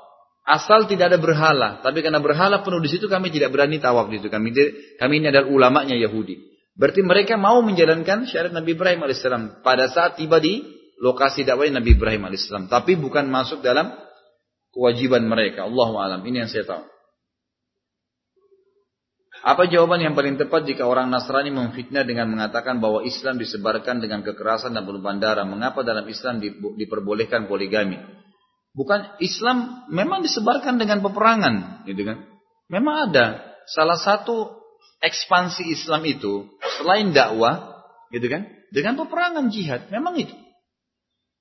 Asal 0.44 0.84
tidak 0.84 1.12
ada 1.12 1.18
berhala, 1.20 1.80
tapi 1.80 2.04
karena 2.04 2.20
berhala 2.20 2.60
penuh 2.60 2.76
di 2.84 2.92
situ 2.92 3.08
kami 3.08 3.32
tidak 3.32 3.48
berani 3.48 3.80
tawaf 3.80 4.12
di 4.12 4.20
situ. 4.20 4.28
Kami 4.28 4.52
kami 5.00 5.14
ini 5.24 5.32
adalah 5.32 5.48
ulamanya 5.48 5.96
Yahudi. 5.96 6.36
Berarti 6.76 7.00
mereka 7.00 7.40
mau 7.40 7.64
menjalankan 7.64 8.28
syariat 8.28 8.52
Nabi 8.52 8.76
Ibrahim 8.76 9.00
alaihissalam 9.08 9.64
pada 9.64 9.88
saat 9.88 10.20
tiba 10.20 10.42
di 10.44 10.60
lokasi 11.00 11.48
dakwah 11.48 11.64
Nabi 11.72 11.96
Ibrahim 11.96 12.28
alaihissalam, 12.28 12.68
tapi 12.68 13.00
bukan 13.00 13.24
masuk 13.32 13.64
dalam 13.64 13.96
kewajiban 14.74 15.24
mereka. 15.24 15.64
Allah 15.64 15.90
alam. 15.96 16.20
Ini 16.28 16.44
yang 16.44 16.50
saya 16.52 16.68
tahu. 16.68 16.93
Apa 19.44 19.68
jawaban 19.68 20.00
yang 20.00 20.16
paling 20.16 20.40
tepat 20.40 20.64
jika 20.64 20.88
orang 20.88 21.12
Nasrani 21.12 21.52
memfitnah 21.52 22.08
dengan 22.08 22.32
mengatakan 22.32 22.80
bahwa 22.80 23.04
Islam 23.04 23.36
disebarkan 23.36 24.00
dengan 24.00 24.24
kekerasan 24.24 24.72
dan 24.72 24.88
penumpahan 24.88 25.20
darah? 25.20 25.44
Mengapa 25.44 25.84
dalam 25.84 26.08
Islam 26.08 26.40
diperbolehkan 26.80 27.44
poligami? 27.44 28.00
Bukan 28.72 29.20
Islam 29.20 29.84
memang 29.92 30.24
disebarkan 30.24 30.80
dengan 30.80 31.04
peperangan, 31.04 31.84
gitu 31.84 32.08
kan? 32.08 32.24
Memang 32.72 33.12
ada 33.12 33.44
salah 33.68 34.00
satu 34.00 34.64
ekspansi 35.04 35.68
Islam 35.68 36.08
itu 36.08 36.48
selain 36.80 37.12
dakwah, 37.12 37.84
gitu 38.16 38.24
kan? 38.32 38.48
Dengan 38.72 38.96
peperangan 38.96 39.52
jihad, 39.52 39.92
memang 39.92 40.24
itu. 40.24 40.32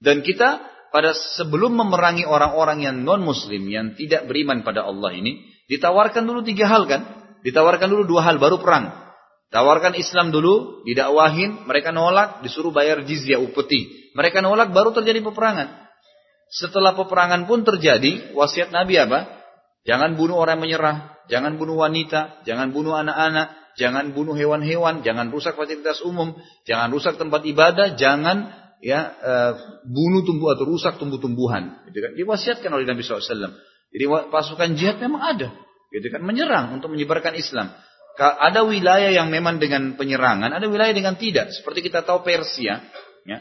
Dan 0.04 0.28
kita 0.28 0.60
pada 0.92 1.16
sebelum 1.40 1.72
memerangi 1.72 2.28
orang-orang 2.28 2.84
yang 2.84 3.00
non 3.08 3.24
Muslim 3.24 3.64
yang 3.72 3.96
tidak 3.96 4.28
beriman 4.28 4.60
pada 4.68 4.84
Allah 4.84 5.16
ini, 5.16 5.40
ditawarkan 5.72 6.28
dulu 6.28 6.44
tiga 6.44 6.68
hal 6.68 6.84
kan? 6.84 7.23
Ditawarkan 7.44 7.88
dulu 7.92 8.04
dua 8.08 8.24
hal 8.24 8.40
baru 8.40 8.64
perang. 8.64 9.04
Tawarkan 9.54 9.94
Islam 9.94 10.34
dulu, 10.34 10.82
didakwahin, 10.82 11.70
mereka 11.70 11.94
nolak, 11.94 12.42
disuruh 12.42 12.74
bayar 12.74 13.06
jizyah 13.06 13.38
upeti. 13.38 14.10
Mereka 14.18 14.42
nolak, 14.42 14.74
baru 14.74 14.90
terjadi 14.98 15.22
peperangan. 15.22 15.86
Setelah 16.50 16.98
peperangan 16.98 17.46
pun 17.46 17.62
terjadi, 17.62 18.34
wasiat 18.34 18.74
Nabi 18.74 18.98
apa? 18.98 19.30
Jangan 19.86 20.18
bunuh 20.18 20.42
orang 20.42 20.58
menyerah, 20.58 21.14
jangan 21.30 21.62
bunuh 21.62 21.78
wanita, 21.78 22.42
jangan 22.50 22.74
bunuh 22.74 22.98
anak-anak, 22.98 23.78
jangan 23.78 24.16
bunuh 24.16 24.34
hewan-hewan, 24.34 25.06
jangan 25.06 25.30
rusak 25.30 25.54
fasilitas 25.54 26.02
umum, 26.02 26.34
jangan 26.66 26.90
rusak 26.90 27.22
tempat 27.22 27.46
ibadah, 27.46 27.94
jangan 27.94 28.50
ya 28.82 29.00
uh, 29.22 29.52
bunuh 29.86 30.26
tumbuh 30.26 30.56
atau 30.56 30.66
rusak 30.66 30.98
tumbuh-tumbuhan. 30.98 31.84
Gitu 31.92 32.00
kan? 32.00 32.12
Diwasiatkan 32.18 32.72
oleh 32.74 32.90
Nabi 32.90 33.06
SAW. 33.06 33.54
Jadi 33.94 34.06
pasukan 34.34 34.70
jihad 34.74 34.98
memang 34.98 35.22
ada, 35.22 35.54
gitu 35.94 36.10
kan? 36.10 36.26
Menyerang 36.26 36.74
untuk 36.74 36.90
menyebarkan 36.90 37.38
Islam. 37.38 37.70
Ada 38.18 38.66
wilayah 38.66 39.10
yang 39.10 39.30
memang 39.30 39.58
dengan 39.62 39.98
penyerangan, 39.98 40.54
ada 40.54 40.66
wilayah 40.66 40.94
dengan 40.94 41.18
tidak. 41.18 41.54
Seperti 41.54 41.86
kita 41.86 42.06
tahu 42.06 42.22
Persia, 42.22 42.82
ya, 43.26 43.38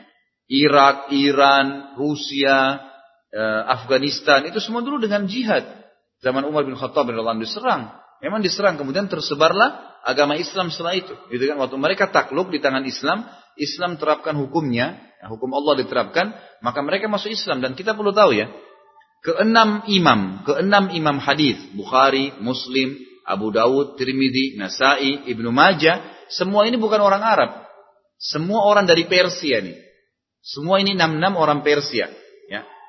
Irak, 0.48 1.12
Iran, 1.12 1.96
Rusia, 1.96 2.92
Eh, 3.32 3.62
Afghanistan 3.64 4.44
itu 4.44 4.60
semua 4.60 4.84
dulu 4.84 5.00
dengan 5.00 5.24
jihad. 5.24 5.64
Zaman 6.20 6.44
Umar 6.44 6.68
bin 6.68 6.76
Khattab 6.76 7.08
radhiyallahu 7.08 7.40
diserang. 7.40 7.88
Memang 8.20 8.44
diserang 8.44 8.76
kemudian 8.76 9.08
tersebarlah 9.08 10.04
agama 10.04 10.36
Islam 10.36 10.68
setelah 10.68 10.92
itu. 10.92 11.16
Gitu 11.32 11.48
kan 11.48 11.56
waktu 11.56 11.80
mereka 11.80 12.12
takluk 12.12 12.52
di 12.52 12.60
tangan 12.60 12.84
Islam, 12.84 13.24
Islam 13.56 13.96
terapkan 13.96 14.36
hukumnya, 14.36 15.00
ya, 15.16 15.32
hukum 15.32 15.48
Allah 15.56 15.80
diterapkan, 15.80 16.36
maka 16.60 16.84
mereka 16.84 17.08
masuk 17.08 17.32
Islam 17.32 17.64
dan 17.64 17.72
kita 17.72 17.96
perlu 17.96 18.12
tahu 18.12 18.36
ya, 18.36 18.52
keenam 19.22 19.86
imam, 19.86 20.42
keenam 20.44 20.90
imam 20.90 21.16
hadis, 21.22 21.56
Bukhari, 21.72 22.34
Muslim, 22.42 22.98
Abu 23.22 23.54
Dawud, 23.54 23.94
Tirmidzi, 23.96 24.58
Nasai, 24.58 25.30
Ibnu 25.30 25.54
Majah, 25.54 26.02
semua 26.28 26.66
ini 26.66 26.76
bukan 26.76 26.98
orang 26.98 27.22
Arab. 27.22 27.50
Semua 28.18 28.66
orang 28.66 28.86
dari 28.86 29.06
Persia 29.06 29.62
nih. 29.62 29.78
Semua 30.42 30.82
ini 30.82 30.94
enam-enam 30.98 31.38
orang 31.38 31.62
Persia 31.62 32.10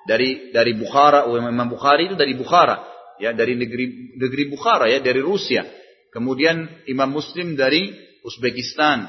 dari 0.04 0.52
dari 0.52 0.76
Bukhara, 0.76 1.26
Imam 1.28 1.68
Bukhari 1.72 2.12
itu 2.12 2.16
dari 2.20 2.36
Bukhara, 2.36 2.84
ya 3.20 3.32
dari 3.32 3.56
negeri 3.56 4.16
negeri 4.20 4.44
Bukhara 4.52 4.92
ya 4.92 5.00
dari 5.00 5.24
Rusia. 5.24 5.64
Kemudian 6.12 6.86
Imam 6.86 7.10
Muslim 7.10 7.58
dari 7.58 7.90
Uzbekistan. 8.22 9.08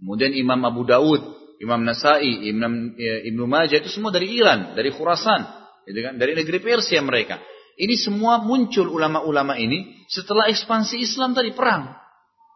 Kemudian 0.00 0.32
Imam 0.32 0.58
Abu 0.64 0.88
Daud, 0.88 1.20
Imam 1.60 1.84
Nasai, 1.84 2.48
Imam 2.48 2.96
ya, 2.96 3.20
Ibnu 3.28 3.44
Majah 3.44 3.84
itu 3.84 3.92
semua 3.92 4.08
dari 4.08 4.32
Iran, 4.32 4.72
dari 4.72 4.88
Khurasan, 4.88 5.59
gitu 5.90 6.00
kan? 6.06 6.14
Dari 6.16 6.38
negeri 6.38 6.62
Persia 6.62 7.02
mereka. 7.02 7.42
Ini 7.80 7.94
semua 7.96 8.38
muncul 8.38 8.86
ulama-ulama 8.86 9.58
ini 9.58 10.06
setelah 10.06 10.46
ekspansi 10.46 11.00
Islam 11.02 11.34
tadi 11.34 11.50
perang. 11.50 11.96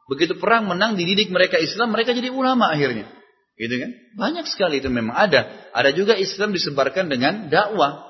Begitu 0.07 0.37
perang 0.37 0.69
menang 0.69 1.01
dididik 1.01 1.33
mereka 1.33 1.57
Islam, 1.57 1.91
mereka 1.91 2.13
jadi 2.13 2.29
ulama 2.29 2.69
akhirnya. 2.69 3.09
Gitu 3.57 3.75
kan? 3.81 3.91
Banyak 4.21 4.45
sekali 4.51 4.85
itu 4.85 4.93
memang 4.93 5.17
ada. 5.17 5.71
Ada 5.73 5.97
juga 5.97 6.19
Islam 6.19 6.53
disebarkan 6.53 7.09
dengan 7.09 7.49
dakwah. 7.49 8.05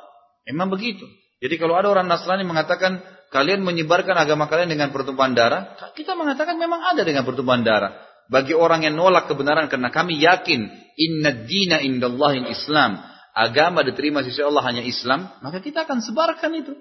Memang 0.49 0.73
begitu. 0.75 1.07
Jadi 1.39 1.55
kalau 1.61 1.77
ada 1.77 1.93
orang 1.93 2.09
Nasrani 2.09 2.43
mengatakan 2.43 3.05
kalian 3.29 3.63
menyebarkan 3.63 4.17
agama 4.17 4.49
kalian 4.49 4.73
dengan 4.73 4.89
pertumpahan 4.91 5.37
darah, 5.37 5.63
kita 5.95 6.17
mengatakan 6.17 6.57
memang 6.57 6.81
ada 6.83 7.05
dengan 7.05 7.23
pertumpahan 7.23 7.63
darah. 7.63 7.93
Bagi 8.33 8.57
orang 8.57 8.89
yang 8.89 8.97
nolak 8.97 9.29
kebenaran 9.29 9.69
karena 9.69 9.93
kami 9.93 10.17
yakin 10.17 10.65
inna 10.97 11.45
dina 11.45 11.85
indallahi 11.85 12.49
Islam. 12.49 13.14
Agama 13.35 13.83
diterima 13.83 14.23
sisi 14.23 14.39
Allah 14.47 14.63
hanya 14.63 14.87
Islam, 14.87 15.27
maka 15.43 15.59
kita 15.59 15.83
akan 15.83 15.99
sebarkan 15.99 16.55
itu. 16.55 16.73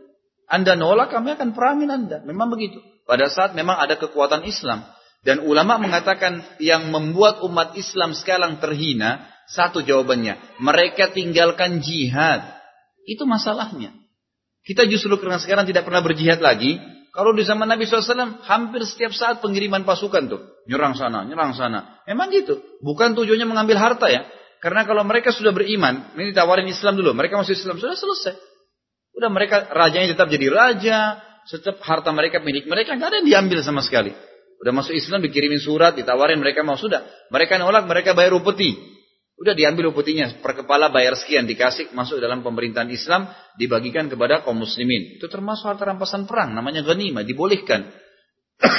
Anda 0.46 0.78
nolak, 0.78 1.10
kami 1.10 1.34
akan 1.34 1.58
perangin 1.58 1.90
Anda. 1.90 2.22
Memang 2.22 2.54
begitu. 2.54 2.78
Pada 3.10 3.26
saat 3.26 3.58
memang 3.58 3.82
ada 3.82 3.98
kekuatan 3.98 4.46
Islam. 4.46 4.86
Dan 5.26 5.42
ulama 5.50 5.82
mengatakan 5.82 6.46
yang 6.62 6.94
membuat 6.94 7.42
umat 7.42 7.74
Islam 7.74 8.14
sekarang 8.14 8.62
terhina, 8.62 9.26
satu 9.50 9.82
jawabannya, 9.82 10.38
mereka 10.62 11.10
tinggalkan 11.10 11.82
jihad. 11.82 12.44
Itu 13.10 13.26
masalahnya. 13.26 13.96
Kita 14.64 14.86
justru 14.86 15.16
karena 15.18 15.42
sekarang 15.42 15.66
tidak 15.66 15.90
pernah 15.90 16.06
berjihad 16.06 16.38
lagi, 16.38 16.78
kalau 17.14 17.30
di 17.34 17.46
zaman 17.46 17.70
Nabi 17.70 17.86
SAW, 17.86 18.42
hampir 18.42 18.82
setiap 18.90 19.14
saat 19.14 19.38
pengiriman 19.38 19.86
pasukan 19.86 20.34
tuh. 20.34 20.42
Nyerang 20.66 20.98
sana, 20.98 21.22
nyerang 21.22 21.54
sana. 21.54 22.02
Memang 22.10 22.34
gitu. 22.34 22.58
Bukan 22.82 23.14
tujuannya 23.14 23.46
mengambil 23.46 23.78
harta 23.78 24.10
ya. 24.10 24.26
Karena 24.64 24.88
kalau 24.88 25.04
mereka 25.04 25.36
sudah 25.36 25.52
beriman, 25.52 26.16
ini 26.16 26.32
tawarin 26.32 26.64
Islam 26.72 26.96
dulu. 26.96 27.12
Mereka 27.12 27.36
masuk 27.36 27.52
Islam, 27.52 27.76
sudah 27.84 28.00
selesai. 28.00 28.40
Udah 29.12 29.28
mereka 29.28 29.68
rajanya 29.68 30.16
tetap 30.16 30.32
jadi 30.32 30.48
raja, 30.48 31.20
setiap 31.44 31.84
harta 31.84 32.16
mereka 32.16 32.40
milik 32.40 32.64
mereka 32.72 32.96
nggak 32.96 33.12
ada 33.12 33.18
yang 33.20 33.28
diambil 33.28 33.60
sama 33.60 33.84
sekali. 33.84 34.16
Udah 34.64 34.72
masuk 34.72 34.96
Islam 34.96 35.20
dikirimin 35.20 35.60
surat, 35.60 36.00
ditawarin 36.00 36.40
mereka 36.40 36.64
mau 36.64 36.80
sudah. 36.80 37.04
Mereka 37.28 37.60
nolak, 37.60 37.84
mereka 37.84 38.16
bayar 38.16 38.40
upeti. 38.40 38.80
Udah 39.36 39.52
diambil 39.52 39.92
upetinya, 39.92 40.32
per 40.40 40.56
kepala 40.56 40.88
bayar 40.88 41.20
sekian 41.20 41.44
dikasih 41.44 41.92
masuk 41.92 42.24
dalam 42.24 42.40
pemerintahan 42.40 42.88
Islam 42.88 43.28
dibagikan 43.60 44.08
kepada 44.08 44.48
kaum 44.48 44.56
muslimin. 44.56 45.20
Itu 45.20 45.28
termasuk 45.28 45.76
harta 45.76 45.84
rampasan 45.84 46.24
perang, 46.24 46.56
namanya 46.56 46.88
ghanimah, 46.88 47.28
dibolehkan. 47.28 47.92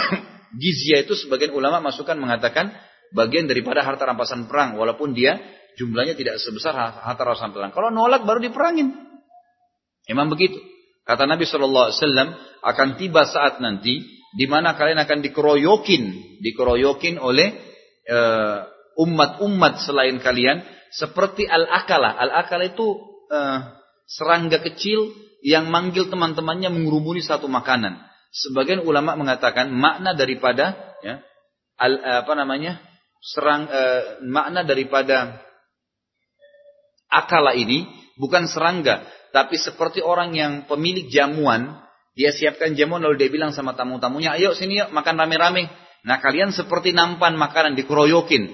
Jizya 0.65 1.05
itu 1.05 1.13
sebagian 1.13 1.53
ulama 1.53 1.85
masukan 1.85 2.17
mengatakan 2.17 2.73
bagian 3.13 3.45
daripada 3.45 3.85
harta 3.85 4.09
rampasan 4.09 4.49
perang 4.49 4.81
walaupun 4.81 5.13
dia 5.13 5.37
jumlahnya 5.79 6.15
tidak 6.15 6.39
sebesar 6.41 6.75
harta 6.75 7.23
rampasan 7.23 7.55
perang. 7.55 7.75
Kalau 7.75 7.91
nolak 7.91 8.27
baru 8.27 8.43
diperangin. 8.43 8.95
Memang 10.11 10.29
begitu. 10.31 10.61
Kata 11.05 11.29
Nabi 11.29 11.45
Shallallahu 11.45 11.85
Alaihi 11.91 12.01
Wasallam 12.01 12.29
akan 12.65 12.89
tiba 12.97 13.29
saat 13.29 13.61
nanti 13.61 14.01
di 14.35 14.47
mana 14.49 14.75
kalian 14.75 14.99
akan 15.05 15.21
dikeroyokin, 15.21 16.03
dikeroyokin 16.41 17.21
oleh 17.21 17.55
uh, 18.09 18.67
umat-umat 18.99 19.85
selain 19.85 20.17
kalian 20.19 20.65
seperti 20.91 21.45
al-akala. 21.45 22.17
Al-akala 22.19 22.65
itu 22.73 22.99
uh, 23.29 23.59
serangga 24.09 24.65
kecil 24.65 25.13
yang 25.45 25.69
manggil 25.69 26.09
teman-temannya 26.09 26.73
mengurumuni 26.73 27.21
satu 27.21 27.47
makanan. 27.53 28.01
Sebagian 28.35 28.83
ulama 28.83 29.15
mengatakan 29.15 29.71
makna 29.71 30.17
daripada 30.17 30.75
ya, 31.05 31.23
al, 31.79 32.25
apa 32.25 32.33
namanya 32.35 32.81
serang 33.23 33.71
makna 34.27 34.67
daripada 34.67 35.39
akala 37.15 37.55
ini 37.55 37.87
bukan 38.19 38.51
serangga 38.51 39.07
tapi 39.35 39.59
seperti 39.59 39.99
orang 39.99 40.31
yang 40.39 40.53
pemilik 40.71 41.11
jamuan, 41.11 41.83
dia 42.15 42.31
siapkan 42.31 42.79
jamuan 42.79 43.03
lalu 43.03 43.27
dia 43.27 43.31
bilang 43.35 43.51
sama 43.51 43.75
tamu-tamunya, 43.75 44.39
ayo 44.39 44.55
sini 44.55 44.79
yuk 44.79 44.95
makan 44.95 45.19
rame-rame. 45.19 45.67
Nah 46.07 46.23
kalian 46.23 46.55
seperti 46.55 46.95
nampan 46.95 47.35
makanan 47.35 47.75
dikeroyokin. 47.75 48.47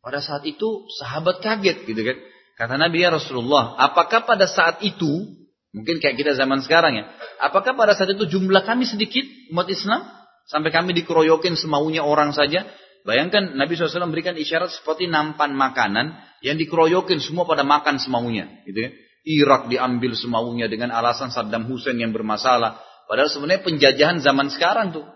Pada 0.00 0.24
saat 0.24 0.48
itu 0.48 0.88
sahabat 0.96 1.44
kaget 1.44 1.84
gitu 1.84 2.00
kan. 2.00 2.16
Kata 2.56 2.80
Nabi 2.80 3.04
ya 3.04 3.12
Rasulullah, 3.12 3.76
apakah 3.76 4.24
pada 4.24 4.48
saat 4.48 4.80
itu, 4.80 5.28
mungkin 5.76 6.00
kayak 6.00 6.16
kita 6.16 6.32
zaman 6.40 6.64
sekarang 6.64 6.96
ya, 6.96 7.04
apakah 7.44 7.76
pada 7.76 7.92
saat 7.92 8.16
itu 8.16 8.24
jumlah 8.24 8.64
kami 8.64 8.88
sedikit 8.88 9.28
umat 9.52 9.68
Islam? 9.68 10.08
Sampai 10.48 10.72
kami 10.72 10.96
dikeroyokin 10.96 11.52
semaunya 11.52 12.00
orang 12.00 12.32
saja. 12.32 12.64
Bayangkan 13.02 13.58
Nabi 13.58 13.74
SAW 13.74 14.06
memberikan 14.06 14.38
isyarat 14.38 14.70
seperti 14.70 15.10
nampan 15.10 15.58
makanan 15.58 16.14
yang 16.38 16.54
dikeroyokin 16.54 17.18
semua 17.18 17.42
pada 17.42 17.66
makan 17.66 17.98
semaunya. 17.98 18.62
Gitu 18.62 18.78
kan. 18.78 18.92
Irak 19.22 19.62
diambil 19.70 20.18
semaunya 20.18 20.66
dengan 20.66 20.90
alasan 20.90 21.30
Saddam 21.30 21.66
Hussein 21.70 21.98
yang 21.98 22.10
bermasalah. 22.10 22.78
Padahal 23.06 23.30
sebenarnya 23.30 23.62
penjajahan 23.62 24.18
zaman 24.22 24.50
sekarang 24.50 24.94
tuh. 24.94 25.06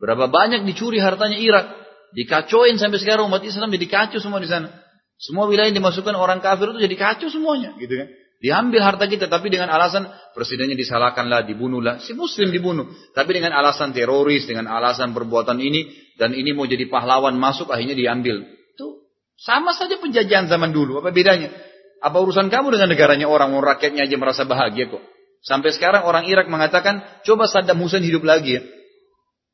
Berapa 0.00 0.28
banyak 0.28 0.64
dicuri 0.68 1.00
hartanya 1.00 1.36
Irak. 1.40 1.66
Dikacoin 2.12 2.76
sampai 2.76 3.00
sekarang 3.00 3.28
umat 3.28 3.40
Islam 3.44 3.72
jadi 3.72 3.86
kacau 3.88 4.20
semua 4.20 4.40
di 4.40 4.48
sana. 4.48 4.68
Semua 5.16 5.48
wilayah 5.48 5.72
yang 5.72 5.80
dimasukkan 5.80 6.12
orang 6.12 6.44
kafir 6.44 6.68
itu 6.76 6.84
jadi 6.84 6.96
kacau 6.96 7.28
semuanya. 7.32 7.72
gitu 7.80 7.96
kan. 7.96 8.08
Diambil 8.42 8.82
harta 8.82 9.06
kita 9.06 9.30
tapi 9.30 9.54
dengan 9.54 9.70
alasan 9.70 10.10
presidennya 10.34 10.74
disalahkanlah, 10.74 11.46
dibunuhlah. 11.46 12.02
Si 12.02 12.10
muslim 12.10 12.50
dibunuh. 12.50 12.90
Tapi 13.14 13.38
dengan 13.38 13.54
alasan 13.54 13.94
teroris, 13.94 14.50
dengan 14.50 14.66
alasan 14.66 15.14
perbuatan 15.14 15.62
ini. 15.62 15.86
Dan 16.18 16.34
ini 16.34 16.50
mau 16.50 16.66
jadi 16.66 16.90
pahlawan 16.90 17.38
masuk 17.38 17.70
akhirnya 17.70 17.94
diambil. 17.94 18.42
Itu 18.42 19.06
sama 19.38 19.70
saja 19.78 19.94
penjajahan 19.94 20.50
zaman 20.50 20.74
dulu. 20.74 20.98
Apa 20.98 21.14
bedanya? 21.14 21.54
Apa 22.02 22.18
urusan 22.18 22.50
kamu 22.50 22.74
dengan 22.74 22.90
negaranya 22.90 23.30
orang, 23.30 23.54
orang 23.54 23.78
rakyatnya 23.78 24.10
aja 24.10 24.16
merasa 24.18 24.42
bahagia 24.42 24.90
kok. 24.90 25.02
Sampai 25.46 25.70
sekarang 25.70 26.02
orang 26.02 26.26
Irak 26.26 26.50
mengatakan, 26.50 27.22
coba 27.22 27.46
Saddam 27.46 27.78
Hussein 27.78 28.02
hidup 28.02 28.26
lagi 28.26 28.58
ya. 28.58 28.62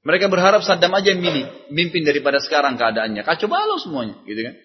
Mereka 0.08 0.32
berharap 0.32 0.64
Saddam 0.64 0.96
aja 0.96 1.12
yang 1.12 1.20
milih, 1.20 1.44
mimpin 1.76 2.08
daripada 2.08 2.40
sekarang 2.40 2.80
keadaannya. 2.80 3.20
Kacau 3.20 3.52
balau 3.52 3.76
semuanya, 3.76 4.16
gitu 4.24 4.40
kan. 4.48 4.56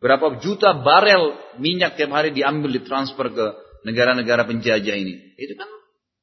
Berapa 0.00 0.26
juta 0.40 0.76
barel 0.80 1.56
minyak 1.60 1.96
tiap 1.96 2.12
hari 2.12 2.32
diambil, 2.32 2.76
ditransfer 2.76 3.28
ke 3.32 3.46
negara-negara 3.86 4.46
penjajah 4.46 4.96
ini. 4.96 5.36
Itu 5.36 5.54
kan 5.56 5.68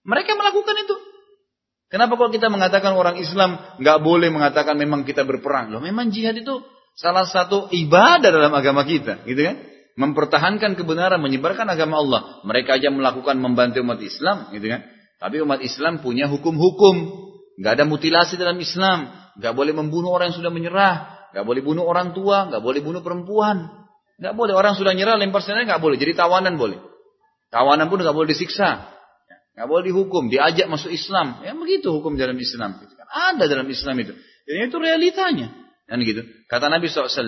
mereka 0.07 0.35
melakukan 0.37 0.75
itu. 0.77 0.95
Kenapa 1.87 2.19
kalau 2.19 2.31
kita 2.31 2.51
mengatakan 2.51 2.93
orang 2.99 3.15
Islam 3.19 3.55
nggak 3.79 3.97
boleh 4.03 4.27
mengatakan 4.27 4.75
memang 4.75 5.07
kita 5.07 5.23
berperang? 5.23 5.71
Loh 5.71 5.79
memang 5.79 6.11
jihad 6.11 6.35
itu 6.35 6.59
salah 6.99 7.23
satu 7.23 7.71
ibadah 7.71 8.27
dalam 8.27 8.51
agama 8.51 8.83
kita, 8.83 9.23
gitu 9.23 9.39
kan? 9.39 9.55
mempertahankan 9.97 10.77
kebenaran, 10.77 11.17
menyebarkan 11.17 11.65
agama 11.67 11.97
Allah. 11.99 12.21
Mereka 12.45 12.77
aja 12.77 12.93
melakukan 12.93 13.41
membantu 13.41 13.81
umat 13.81 13.97
Islam, 13.99 14.53
gitu 14.53 14.69
kan? 14.69 14.85
Tapi 15.17 15.41
umat 15.41 15.59
Islam 15.65 16.05
punya 16.05 16.29
hukum-hukum. 16.29 17.25
Gak 17.57 17.81
ada 17.81 17.83
mutilasi 17.89 18.37
dalam 18.37 18.61
Islam. 18.61 19.09
Gak 19.41 19.57
boleh 19.57 19.73
membunuh 19.73 20.13
orang 20.13 20.29
yang 20.29 20.37
sudah 20.37 20.53
menyerah. 20.53 21.17
Gak 21.33 21.41
boleh 21.41 21.65
bunuh 21.65 21.81
orang 21.89 22.13
tua. 22.13 22.45
Gak 22.53 22.61
boleh 22.61 22.85
bunuh 22.85 23.01
perempuan. 23.01 23.65
Gak 24.21 24.37
boleh 24.37 24.53
orang 24.53 24.77
sudah 24.77 24.93
nyerah 24.93 25.17
lempar 25.17 25.41
senjata 25.41 25.65
gak 25.65 25.81
boleh. 25.81 25.97
Jadi 25.97 26.13
tawanan 26.13 26.53
boleh. 26.61 26.77
Tawanan 27.47 27.87
pun 27.87 28.03
gak 28.03 28.15
boleh 28.15 28.31
disiksa. 28.31 28.91
Gak 29.57 29.67
boleh 29.67 29.89
dihukum. 29.89 30.29
Diajak 30.29 30.69
masuk 30.69 30.93
Islam. 30.93 31.41
Ya 31.41 31.55
begitu 31.57 31.89
hukum 31.89 32.19
dalam 32.19 32.37
Islam. 32.37 32.77
Ada 33.07 33.49
dalam 33.49 33.65
Islam 33.71 33.95
itu. 33.97 34.13
Jadi 34.45 34.57
itu 34.69 34.77
realitanya. 34.77 35.47
Dan 35.87 36.03
gitu. 36.03 36.27
Kata 36.51 36.67
Nabi 36.67 36.91
SAW, 36.91 37.23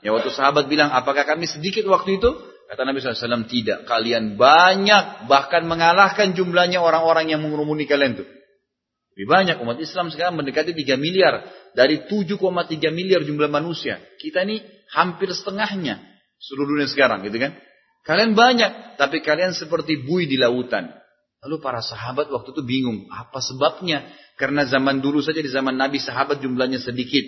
Ya 0.00 0.14
waktu 0.14 0.30
sahabat 0.30 0.70
bilang, 0.70 0.94
apakah 0.94 1.26
kami 1.26 1.50
sedikit 1.50 1.82
waktu 1.90 2.22
itu? 2.22 2.30
Kata 2.70 2.86
Nabi 2.86 3.02
SAW, 3.02 3.50
tidak. 3.50 3.90
Kalian 3.90 4.38
banyak, 4.38 5.26
bahkan 5.26 5.66
mengalahkan 5.66 6.34
jumlahnya 6.38 6.78
orang-orang 6.78 7.34
yang 7.34 7.42
mengurumuni 7.42 7.90
kalian 7.90 8.14
itu. 8.14 8.24
Lebih 9.16 9.26
banyak 9.32 9.56
umat 9.64 9.80
Islam 9.80 10.12
sekarang 10.12 10.38
mendekati 10.38 10.76
3 10.76 11.00
miliar. 11.00 11.42
Dari 11.72 12.06
7,3 12.06 12.38
miliar 12.94 13.24
jumlah 13.24 13.48
manusia. 13.48 13.98
Kita 14.20 14.44
ini 14.44 14.60
hampir 14.92 15.32
setengahnya 15.32 15.98
seluruh 16.36 16.76
dunia 16.76 16.86
sekarang 16.86 17.24
gitu 17.24 17.40
kan. 17.40 17.56
Kalian 18.06 18.38
banyak, 18.38 19.02
tapi 19.02 19.18
kalian 19.18 19.50
seperti 19.50 20.06
bui 20.06 20.30
di 20.30 20.38
lautan. 20.38 20.94
Lalu 21.42 21.58
para 21.58 21.82
sahabat 21.82 22.30
waktu 22.30 22.54
itu 22.54 22.62
bingung. 22.62 23.10
Apa 23.10 23.42
sebabnya? 23.42 24.06
Karena 24.38 24.62
zaman 24.66 25.02
dulu 25.02 25.18
saja 25.18 25.42
di 25.42 25.50
zaman 25.50 25.74
Nabi 25.74 25.98
sahabat 25.98 26.38
jumlahnya 26.38 26.78
sedikit. 26.78 27.26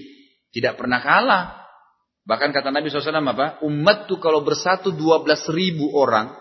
Tidak 0.54 0.78
pernah 0.78 1.02
kalah. 1.02 1.44
Bahkan 2.24 2.50
kata 2.54 2.70
Nabi 2.70 2.88
SAW 2.92 3.10
apa? 3.14 3.58
Umat 3.66 4.06
tuh 4.06 4.20
kalau 4.22 4.46
bersatu 4.46 4.94
12 4.94 5.50
ribu 5.50 5.90
orang, 5.98 6.34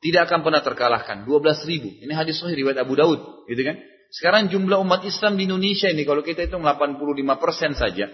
tidak 0.00 0.30
akan 0.30 0.40
pernah 0.42 0.62
terkalahkan. 0.62 1.26
12 1.28 1.68
ribu. 1.70 1.88
Ini 2.02 2.12
hadis 2.14 2.42
sahih 2.42 2.58
riwayat 2.58 2.82
Abu 2.82 2.94
Daud. 2.98 3.48
Gitu 3.48 3.62
kan? 3.62 3.76
Sekarang 4.10 4.48
jumlah 4.48 4.78
umat 4.80 5.02
Islam 5.02 5.34
di 5.34 5.50
Indonesia 5.50 5.90
ini, 5.90 6.06
kalau 6.06 6.22
kita 6.22 6.46
hitung 6.46 6.62
85 6.62 7.42
persen 7.42 7.74
saja, 7.74 8.06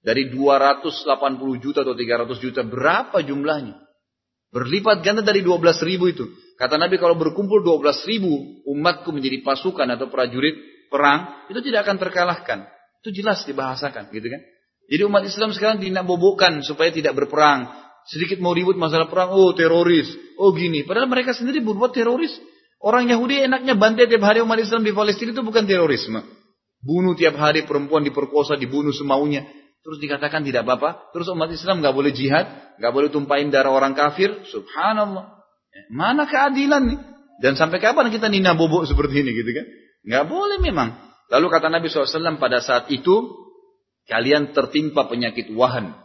dari 0.00 0.32
280 0.32 1.10
juta 1.58 1.82
atau 1.84 1.92
300 1.92 2.38
juta, 2.38 2.62
berapa 2.64 3.18
jumlahnya? 3.20 3.89
Berlipat 4.50 5.06
ganda 5.06 5.22
dari 5.22 5.46
12 5.46 5.62
ribu 5.86 6.10
itu. 6.10 6.26
Kata 6.58 6.74
Nabi 6.74 6.98
kalau 6.98 7.14
berkumpul 7.14 7.62
12 7.62 8.10
ribu 8.10 8.62
umatku 8.66 9.14
menjadi 9.14 9.40
pasukan 9.46 9.86
atau 9.94 10.10
prajurit 10.10 10.58
perang, 10.90 11.46
itu 11.46 11.62
tidak 11.62 11.86
akan 11.86 11.96
terkalahkan. 12.02 12.58
Itu 13.00 13.14
jelas 13.14 13.46
dibahasakan 13.46 14.10
gitu 14.10 14.26
kan. 14.26 14.42
Jadi 14.90 15.02
umat 15.06 15.22
Islam 15.22 15.54
sekarang 15.54 15.78
tidak 15.78 16.02
bobokkan 16.02 16.66
supaya 16.66 16.90
tidak 16.90 17.14
berperang. 17.14 17.70
Sedikit 18.10 18.42
mau 18.42 18.50
ribut 18.50 18.74
masalah 18.74 19.06
perang, 19.06 19.30
oh 19.30 19.54
teroris, 19.54 20.10
oh 20.34 20.50
gini. 20.50 20.82
Padahal 20.82 21.06
mereka 21.06 21.30
sendiri 21.30 21.62
berbuat 21.62 21.94
teroris. 21.94 22.34
Orang 22.82 23.06
Yahudi 23.06 23.44
enaknya 23.44 23.78
bantai 23.78 24.10
tiap 24.10 24.24
hari 24.24 24.42
umat 24.42 24.58
Islam 24.58 24.82
di 24.82 24.90
Palestina 24.90 25.30
itu 25.30 25.46
bukan 25.46 25.62
terorisme. 25.68 26.26
Bunuh 26.80 27.12
tiap 27.12 27.36
hari 27.36 27.68
perempuan 27.68 28.02
diperkosa, 28.02 28.56
dibunuh 28.56 28.90
semaunya. 28.90 29.46
Terus 29.80 29.98
dikatakan 30.00 30.44
tidak 30.44 30.68
apa-apa. 30.68 31.12
Terus 31.16 31.32
umat 31.32 31.48
Islam 31.48 31.80
nggak 31.80 31.94
boleh 31.96 32.12
jihad, 32.12 32.76
nggak 32.76 32.92
boleh 32.92 33.08
tumpahin 33.08 33.48
darah 33.48 33.72
orang 33.72 33.96
kafir. 33.96 34.44
Subhanallah. 34.48 35.40
Mana 35.88 36.28
keadilan 36.28 36.82
nih? 36.84 37.00
Dan 37.40 37.56
sampai 37.56 37.80
kapan 37.80 38.12
kita 38.12 38.28
nina 38.28 38.52
bobok 38.52 38.84
seperti 38.84 39.24
ini 39.24 39.32
gitu 39.32 39.50
kan? 39.56 39.66
Nggak 40.04 40.24
boleh 40.28 40.58
memang. 40.60 41.00
Lalu 41.32 41.46
kata 41.48 41.72
Nabi 41.72 41.88
SAW 41.88 42.36
pada 42.36 42.60
saat 42.60 42.92
itu, 42.92 43.32
kalian 44.10 44.52
tertimpa 44.52 45.08
penyakit 45.08 45.48
wahan. 45.56 45.96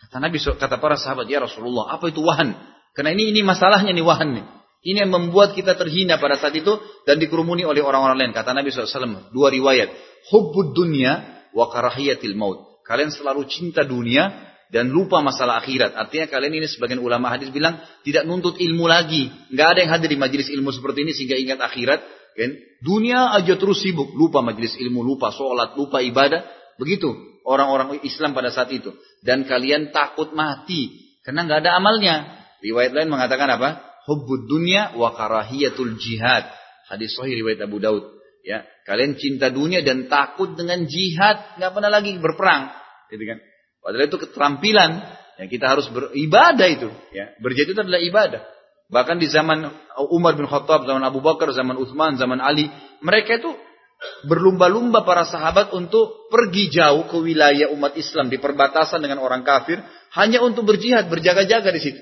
Kata 0.00 0.16
Nabi 0.18 0.40
kata 0.40 0.80
para 0.80 0.96
sahabat, 0.96 1.28
ya 1.28 1.44
Rasulullah, 1.44 1.94
apa 1.94 2.08
itu 2.10 2.24
wahan? 2.24 2.56
Karena 2.96 3.14
ini 3.14 3.30
ini 3.30 3.46
masalahnya 3.46 3.92
nih 3.94 4.02
wahan 4.02 4.30
nih. 4.34 4.46
Ini 4.80 5.04
yang 5.04 5.12
membuat 5.12 5.52
kita 5.52 5.76
terhina 5.76 6.16
pada 6.16 6.40
saat 6.40 6.56
itu 6.56 6.80
dan 7.04 7.20
dikerumuni 7.20 7.68
oleh 7.68 7.84
orang-orang 7.84 8.16
lain. 8.16 8.32
Kata 8.32 8.56
Nabi 8.56 8.72
SAW, 8.72 9.28
dua 9.28 9.52
riwayat. 9.52 9.92
Hubbud 10.32 10.72
dunya 10.72 11.44
wa 11.52 11.68
karahiyatil 11.68 12.32
maut. 12.32 12.69
Kalian 12.90 13.14
selalu 13.14 13.46
cinta 13.46 13.86
dunia 13.86 14.50
dan 14.66 14.90
lupa 14.90 15.22
masalah 15.22 15.62
akhirat. 15.62 15.94
Artinya 15.94 16.26
kalian 16.26 16.58
ini 16.58 16.66
sebagian 16.66 16.98
ulama 16.98 17.30
hadis 17.30 17.54
bilang 17.54 17.78
tidak 18.02 18.26
nuntut 18.26 18.58
ilmu 18.58 18.90
lagi. 18.90 19.30
Nggak 19.54 19.66
ada 19.70 19.78
yang 19.86 19.90
hadir 19.94 20.10
di 20.10 20.18
majelis 20.18 20.50
ilmu 20.50 20.74
seperti 20.74 21.06
ini 21.06 21.14
sehingga 21.14 21.38
ingat 21.38 21.62
akhirat. 21.62 22.02
Kan? 22.34 22.50
Dunia 22.82 23.30
aja 23.30 23.54
terus 23.54 23.78
sibuk. 23.78 24.10
Lupa 24.18 24.42
majelis 24.42 24.74
ilmu, 24.74 25.06
lupa 25.06 25.30
sholat, 25.30 25.78
lupa 25.78 26.02
ibadah. 26.02 26.42
Begitu 26.82 27.14
orang-orang 27.46 28.02
Islam 28.02 28.34
pada 28.34 28.50
saat 28.50 28.74
itu. 28.74 28.90
Dan 29.22 29.46
kalian 29.46 29.94
takut 29.94 30.34
mati. 30.34 31.14
Karena 31.22 31.46
nggak 31.46 31.62
ada 31.62 31.78
amalnya. 31.78 32.42
Riwayat 32.58 32.90
lain 32.90 33.06
mengatakan 33.06 33.54
apa? 33.54 33.86
hubbud 34.10 34.50
dunya 34.50 34.98
wa 34.98 35.14
karahiyatul 35.14 35.94
jihad. 35.94 36.42
Hadis 36.90 37.14
sahih 37.14 37.38
riwayat 37.38 37.62
Abu 37.62 37.78
Daud. 37.78 38.18
Ya, 38.40 38.64
kalian 38.88 39.20
cinta 39.20 39.52
dunia 39.52 39.84
dan 39.84 40.08
takut 40.08 40.56
dengan 40.56 40.88
jihad, 40.88 41.60
nggak 41.60 41.70
pernah 41.76 41.92
lagi 41.92 42.16
berperang, 42.16 42.72
gitu 43.10 43.24
kan? 43.26 43.38
Padahal 43.80 44.06
itu 44.06 44.18
keterampilan 44.18 44.90
yang 45.40 45.48
kita 45.48 45.66
harus 45.66 45.88
beribadah 45.88 46.68
itu, 46.68 46.88
ya. 47.10 47.32
Berjihad 47.40 47.74
itu 47.74 47.80
adalah 47.80 48.00
ibadah. 48.00 48.42
Bahkan 48.90 49.16
di 49.22 49.30
zaman 49.30 49.70
Umar 50.10 50.34
bin 50.34 50.50
Khattab, 50.50 50.82
zaman 50.84 51.00
Abu 51.06 51.22
Bakar, 51.22 51.54
zaman 51.54 51.78
Uthman, 51.78 52.18
zaman 52.18 52.42
Ali, 52.42 52.66
mereka 53.00 53.38
itu 53.38 53.54
berlumba-lumba 54.26 55.04
para 55.04 55.28
sahabat 55.28 55.70
untuk 55.76 56.26
pergi 56.32 56.72
jauh 56.72 57.06
ke 57.06 57.16
wilayah 57.20 57.70
umat 57.76 57.94
Islam 57.94 58.32
di 58.32 58.40
perbatasan 58.40 58.98
dengan 59.04 59.20
orang 59.22 59.44
kafir 59.46 59.78
hanya 60.16 60.42
untuk 60.42 60.66
berjihad, 60.66 61.06
berjaga-jaga 61.06 61.70
di 61.70 61.80
situ. 61.80 62.00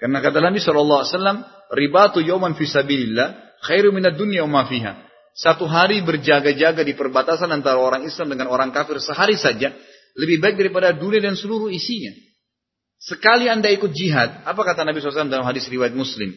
Karena 0.00 0.18
kata 0.24 0.40
Nabi 0.40 0.58
Shallallahu 0.58 1.00
Alaihi 1.04 1.12
Wasallam, 1.12 1.38
ribatu 1.76 2.18
yoman 2.24 2.56
fisabilillah 2.56 3.60
khairu 3.68 3.92
minat 3.92 4.16
dunia 4.16 4.48
ma 4.48 4.64
fiha. 4.64 5.06
Satu 5.36 5.68
hari 5.68 6.02
berjaga-jaga 6.02 6.82
di 6.82 6.96
perbatasan 6.96 7.52
antara 7.54 7.78
orang 7.78 8.02
Islam 8.02 8.34
dengan 8.34 8.50
orang 8.50 8.74
kafir 8.74 8.98
sehari 8.98 9.38
saja 9.38 9.70
lebih 10.18 10.42
baik 10.42 10.56
daripada 10.58 10.94
dunia 10.94 11.22
dan 11.22 11.38
seluruh 11.38 11.70
isinya. 11.70 12.14
Sekali 13.00 13.48
anda 13.48 13.72
ikut 13.72 13.96
jihad, 13.96 14.44
apa 14.44 14.60
kata 14.60 14.84
Nabi 14.84 15.00
SAW 15.00 15.32
dalam 15.32 15.48
hadis 15.48 15.64
riwayat 15.72 15.96
Muslim? 15.96 16.36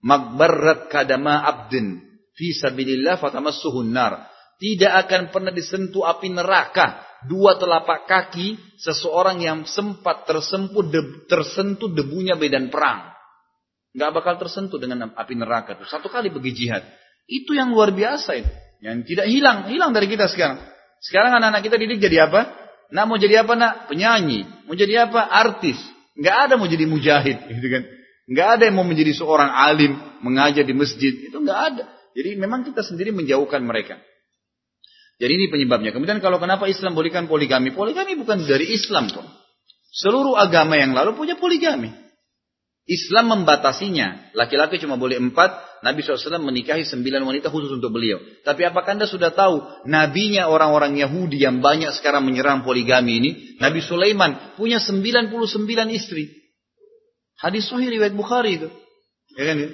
Magbarrat 0.00 0.88
kadama 0.88 1.44
abdin 1.44 2.00
fi 2.32 2.56
sabilillah 2.56 3.20
fatamassuhun 3.20 3.92
nar. 3.92 4.24
Tidak 4.60 4.88
akan 4.88 5.32
pernah 5.32 5.52
disentuh 5.52 6.04
api 6.04 6.32
neraka 6.32 7.04
dua 7.28 7.60
telapak 7.60 8.08
kaki 8.08 8.56
seseorang 8.80 9.40
yang 9.40 9.68
sempat 9.68 10.24
tersentuh, 10.24 10.84
de, 10.88 11.24
tersentuh 11.28 11.88
debunya 11.92 12.36
medan 12.36 12.72
perang. 12.72 13.12
Nggak 13.92 14.10
bakal 14.14 14.34
tersentuh 14.40 14.80
dengan 14.80 15.12
api 15.12 15.34
neraka 15.36 15.76
itu. 15.76 15.84
Satu 15.88 16.08
kali 16.08 16.32
pergi 16.32 16.52
jihad. 16.54 16.84
Itu 17.28 17.52
yang 17.52 17.72
luar 17.74 17.92
biasa 17.92 18.30
itu. 18.40 18.52
Yang 18.80 19.12
tidak 19.12 19.26
hilang, 19.28 19.58
hilang 19.68 19.90
dari 19.92 20.08
kita 20.08 20.28
sekarang. 20.32 20.64
Sekarang 21.04 21.36
anak-anak 21.36 21.62
kita 21.64 21.76
didik 21.76 21.98
jadi 22.00 22.28
apa? 22.28 22.59
Nak 22.90 23.04
mau 23.06 23.18
jadi 23.18 23.46
apa 23.46 23.54
nak? 23.54 23.72
Penyanyi. 23.86 24.66
Mau 24.66 24.74
jadi 24.74 25.06
apa? 25.06 25.30
Artis. 25.30 25.78
Nggak 26.18 26.36
ada 26.46 26.54
mau 26.58 26.66
jadi 26.66 26.84
mujahid, 26.90 27.38
gitu 27.54 27.68
kan? 27.70 27.82
Nggak 28.30 28.48
ada 28.58 28.62
yang 28.70 28.76
mau 28.78 28.86
menjadi 28.86 29.12
seorang 29.14 29.50
alim, 29.50 29.98
mengajar 30.22 30.62
di 30.62 30.74
masjid. 30.74 31.10
Itu 31.10 31.42
nggak 31.42 31.60
ada. 31.74 31.84
Jadi 32.14 32.38
memang 32.38 32.66
kita 32.66 32.82
sendiri 32.82 33.14
menjauhkan 33.14 33.62
mereka. 33.62 33.98
Jadi 35.20 35.32
ini 35.36 35.46
penyebabnya. 35.52 35.92
Kemudian 35.92 36.18
kalau 36.18 36.40
kenapa 36.40 36.66
Islam 36.66 36.96
bolehkan 36.96 37.28
poligami? 37.28 37.70
Poligami 37.76 38.16
bukan 38.16 38.42
dari 38.46 38.72
Islam 38.72 39.12
tuh. 39.12 39.22
Seluruh 39.90 40.38
agama 40.38 40.78
yang 40.80 40.96
lalu 40.96 41.18
punya 41.18 41.36
poligami. 41.36 41.92
Islam 42.90 43.30
membatasinya. 43.30 44.34
Laki-laki 44.34 44.82
cuma 44.82 44.98
boleh 44.98 45.22
empat. 45.22 45.70
Nabi 45.86 46.02
SAW 46.02 46.42
menikahi 46.42 46.82
sembilan 46.82 47.22
wanita 47.22 47.46
khusus 47.48 47.70
untuk 47.70 47.94
beliau. 47.94 48.18
Tapi 48.42 48.66
apakah 48.66 48.98
anda 48.98 49.06
sudah 49.06 49.30
tahu 49.30 49.86
nabinya 49.86 50.50
orang-orang 50.50 50.98
Yahudi 50.98 51.38
yang 51.38 51.62
banyak 51.62 51.94
sekarang 51.94 52.26
menyerang 52.26 52.66
poligami 52.66 53.22
ini? 53.22 53.30
Nabi 53.62 53.78
Sulaiman 53.78 54.58
punya 54.58 54.82
99 54.82 55.30
istri. 55.94 56.34
Hadis 57.38 57.70
sahih 57.70 57.94
riwayat 57.94 58.12
Bukhari 58.12 58.58
itu. 58.58 58.68
Ya 59.38 59.54
kan? 59.54 59.56
Ya? 59.56 59.70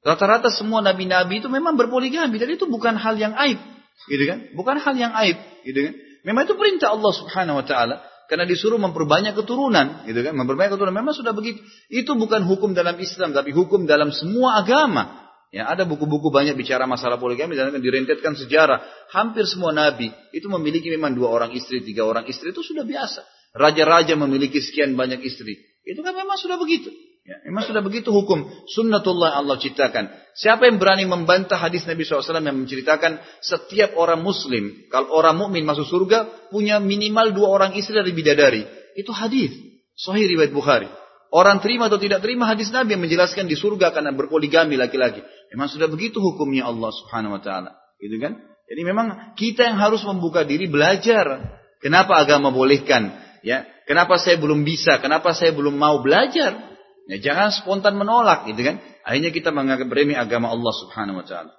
Rata-rata 0.00 0.48
semua 0.48 0.80
nabi-nabi 0.80 1.44
itu 1.44 1.52
memang 1.52 1.76
berpoligami. 1.76 2.40
Dan 2.40 2.56
itu 2.56 2.64
bukan 2.64 2.96
hal 2.96 3.20
yang 3.20 3.36
aib. 3.36 3.60
Gitu 4.08 4.24
kan? 4.24 4.38
Bukan 4.56 4.80
hal 4.80 4.94
yang 4.96 5.12
aib, 5.12 5.36
gitu 5.68 5.76
kan? 5.84 5.94
Memang 6.24 6.48
itu 6.48 6.56
perintah 6.56 6.92
Allah 6.92 7.12
Subhanahu 7.12 7.60
wa 7.60 7.64
taala 7.64 8.00
karena 8.30 8.46
disuruh 8.46 8.78
memperbanyak 8.78 9.34
keturunan, 9.34 10.06
gitu 10.06 10.22
kan? 10.22 10.38
Memperbanyak 10.38 10.78
keturunan 10.78 10.94
memang 10.94 11.18
sudah 11.18 11.34
begitu. 11.34 11.58
Itu 11.90 12.14
bukan 12.14 12.46
hukum 12.46 12.78
dalam 12.78 12.94
Islam, 13.02 13.34
tapi 13.34 13.50
hukum 13.50 13.90
dalam 13.90 14.14
semua 14.14 14.62
agama. 14.62 15.26
Ya, 15.50 15.66
ada 15.66 15.82
buku-buku 15.82 16.30
banyak 16.30 16.54
bicara 16.54 16.86
masalah 16.86 17.18
poligami 17.18 17.58
dan 17.58 17.74
direntetkan 17.82 18.38
sejarah. 18.38 18.86
Hampir 19.10 19.50
semua 19.50 19.74
nabi 19.74 20.14
itu 20.30 20.46
memiliki 20.46 20.86
memang 20.94 21.10
dua 21.10 21.26
orang 21.26 21.50
istri, 21.50 21.82
tiga 21.82 22.06
orang 22.06 22.30
istri 22.30 22.54
itu 22.54 22.62
sudah 22.62 22.86
biasa. 22.86 23.26
Raja-raja 23.58 24.14
memiliki 24.14 24.62
sekian 24.62 24.94
banyak 24.94 25.18
istri. 25.26 25.58
Itu 25.82 26.06
kan 26.06 26.14
memang 26.14 26.38
sudah 26.38 26.54
begitu. 26.54 26.94
Ya, 27.20 27.36
memang 27.44 27.68
sudah 27.68 27.84
begitu 27.84 28.08
hukum 28.10 28.48
sunnatullah 28.72 29.36
Allah 29.36 29.60
ciptakan. 29.60 30.08
Siapa 30.32 30.64
yang 30.64 30.80
berani 30.80 31.04
membantah 31.04 31.60
hadis 31.60 31.84
Nabi 31.84 32.02
SAW 32.02 32.40
yang 32.40 32.64
menceritakan 32.64 33.20
setiap 33.44 33.92
orang 34.00 34.24
muslim, 34.24 34.88
kalau 34.88 35.12
orang 35.12 35.36
mukmin 35.36 35.68
masuk 35.68 35.84
surga, 35.84 36.48
punya 36.48 36.80
minimal 36.80 37.36
dua 37.36 37.48
orang 37.52 37.76
istri 37.76 37.92
dari 37.92 38.16
bidadari. 38.16 38.64
Itu 38.96 39.12
hadis. 39.12 39.52
Sahih 40.00 40.32
riwayat 40.32 40.50
Bukhari. 40.56 40.88
Orang 41.30 41.62
terima 41.62 41.86
atau 41.86 42.00
tidak 42.00 42.24
terima 42.24 42.48
hadis 42.48 42.72
Nabi 42.74 42.98
yang 42.98 43.02
menjelaskan 43.04 43.46
di 43.46 43.54
surga 43.54 43.94
karena 43.94 44.10
berpoligami 44.10 44.74
laki-laki. 44.74 45.22
Memang 45.54 45.70
sudah 45.70 45.86
begitu 45.86 46.18
hukumnya 46.18 46.66
Allah 46.66 46.90
Subhanahu 46.90 47.38
wa 47.38 47.42
taala. 47.44 47.76
Gitu 48.02 48.16
kan? 48.18 48.40
Jadi 48.66 48.82
memang 48.86 49.36
kita 49.38 49.66
yang 49.66 49.78
harus 49.78 50.02
membuka 50.02 50.42
diri 50.42 50.66
belajar. 50.66 51.58
Kenapa 51.78 52.18
agama 52.18 52.50
bolehkan? 52.50 53.14
Ya, 53.42 53.66
kenapa 53.86 54.18
saya 54.18 54.38
belum 54.38 54.62
bisa? 54.62 54.98
Kenapa 54.98 55.34
saya 55.34 55.50
belum 55.50 55.74
mau 55.74 56.02
belajar? 56.02 56.69
Ya, 57.10 57.18
jangan 57.18 57.50
spontan 57.50 57.98
menolak 57.98 58.46
gitu 58.46 58.62
kan. 58.62 58.78
Akhirnya 59.02 59.34
kita 59.34 59.50
menganggap 59.50 59.90
remeh 59.90 60.14
agama 60.14 60.54
Allah 60.54 60.70
Subhanahu 60.78 61.18
wa 61.18 61.26
taala. 61.26 61.50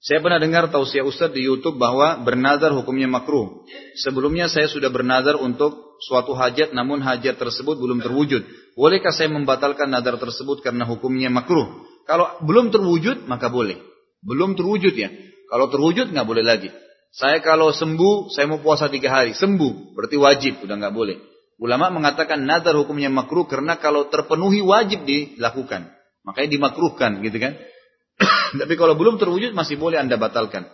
Saya 0.00 0.24
pernah 0.24 0.40
dengar 0.40 0.70
tausiah 0.72 1.04
Ustaz 1.04 1.34
di 1.34 1.44
YouTube 1.44 1.76
bahwa 1.76 2.22
bernazar 2.24 2.72
hukumnya 2.72 3.10
makruh. 3.10 3.68
Sebelumnya 4.00 4.48
saya 4.48 4.70
sudah 4.70 4.88
bernazar 4.88 5.36
untuk 5.36 6.00
suatu 6.00 6.32
hajat 6.32 6.72
namun 6.72 7.04
hajat 7.04 7.36
tersebut 7.36 7.76
belum 7.76 8.00
terwujud. 8.00 8.46
Bolehkah 8.78 9.12
saya 9.12 9.28
membatalkan 9.28 9.90
nazar 9.92 10.16
tersebut 10.16 10.64
karena 10.64 10.88
hukumnya 10.88 11.28
makruh? 11.28 11.84
Kalau 12.08 12.40
belum 12.46 12.72
terwujud 12.72 13.28
maka 13.28 13.52
boleh. 13.52 13.76
Belum 14.24 14.56
terwujud 14.56 14.96
ya. 14.96 15.12
Kalau 15.52 15.68
terwujud 15.68 16.14
nggak 16.14 16.24
boleh 16.24 16.46
lagi. 16.46 16.72
Saya 17.12 17.44
kalau 17.44 17.74
sembuh, 17.74 18.32
saya 18.32 18.48
mau 18.48 18.62
puasa 18.62 18.88
tiga 18.88 19.12
hari. 19.12 19.36
Sembuh, 19.36 19.98
berarti 19.98 20.16
wajib, 20.16 20.64
udah 20.64 20.76
nggak 20.78 20.94
boleh. 20.94 21.27
Ulama 21.58 21.90
mengatakan 21.90 22.46
nazar 22.46 22.78
hukumnya 22.78 23.10
makruh 23.10 23.50
karena 23.50 23.82
kalau 23.82 24.06
terpenuhi 24.06 24.62
wajib 24.62 25.02
dilakukan. 25.02 25.90
Makanya 26.22 26.48
dimakruhkan 26.54 27.18
gitu 27.18 27.38
kan. 27.42 27.58
Tapi 28.62 28.74
kalau 28.78 28.94
belum 28.94 29.18
terwujud 29.18 29.50
masih 29.58 29.74
boleh 29.74 29.98
anda 29.98 30.14
batalkan. 30.14 30.70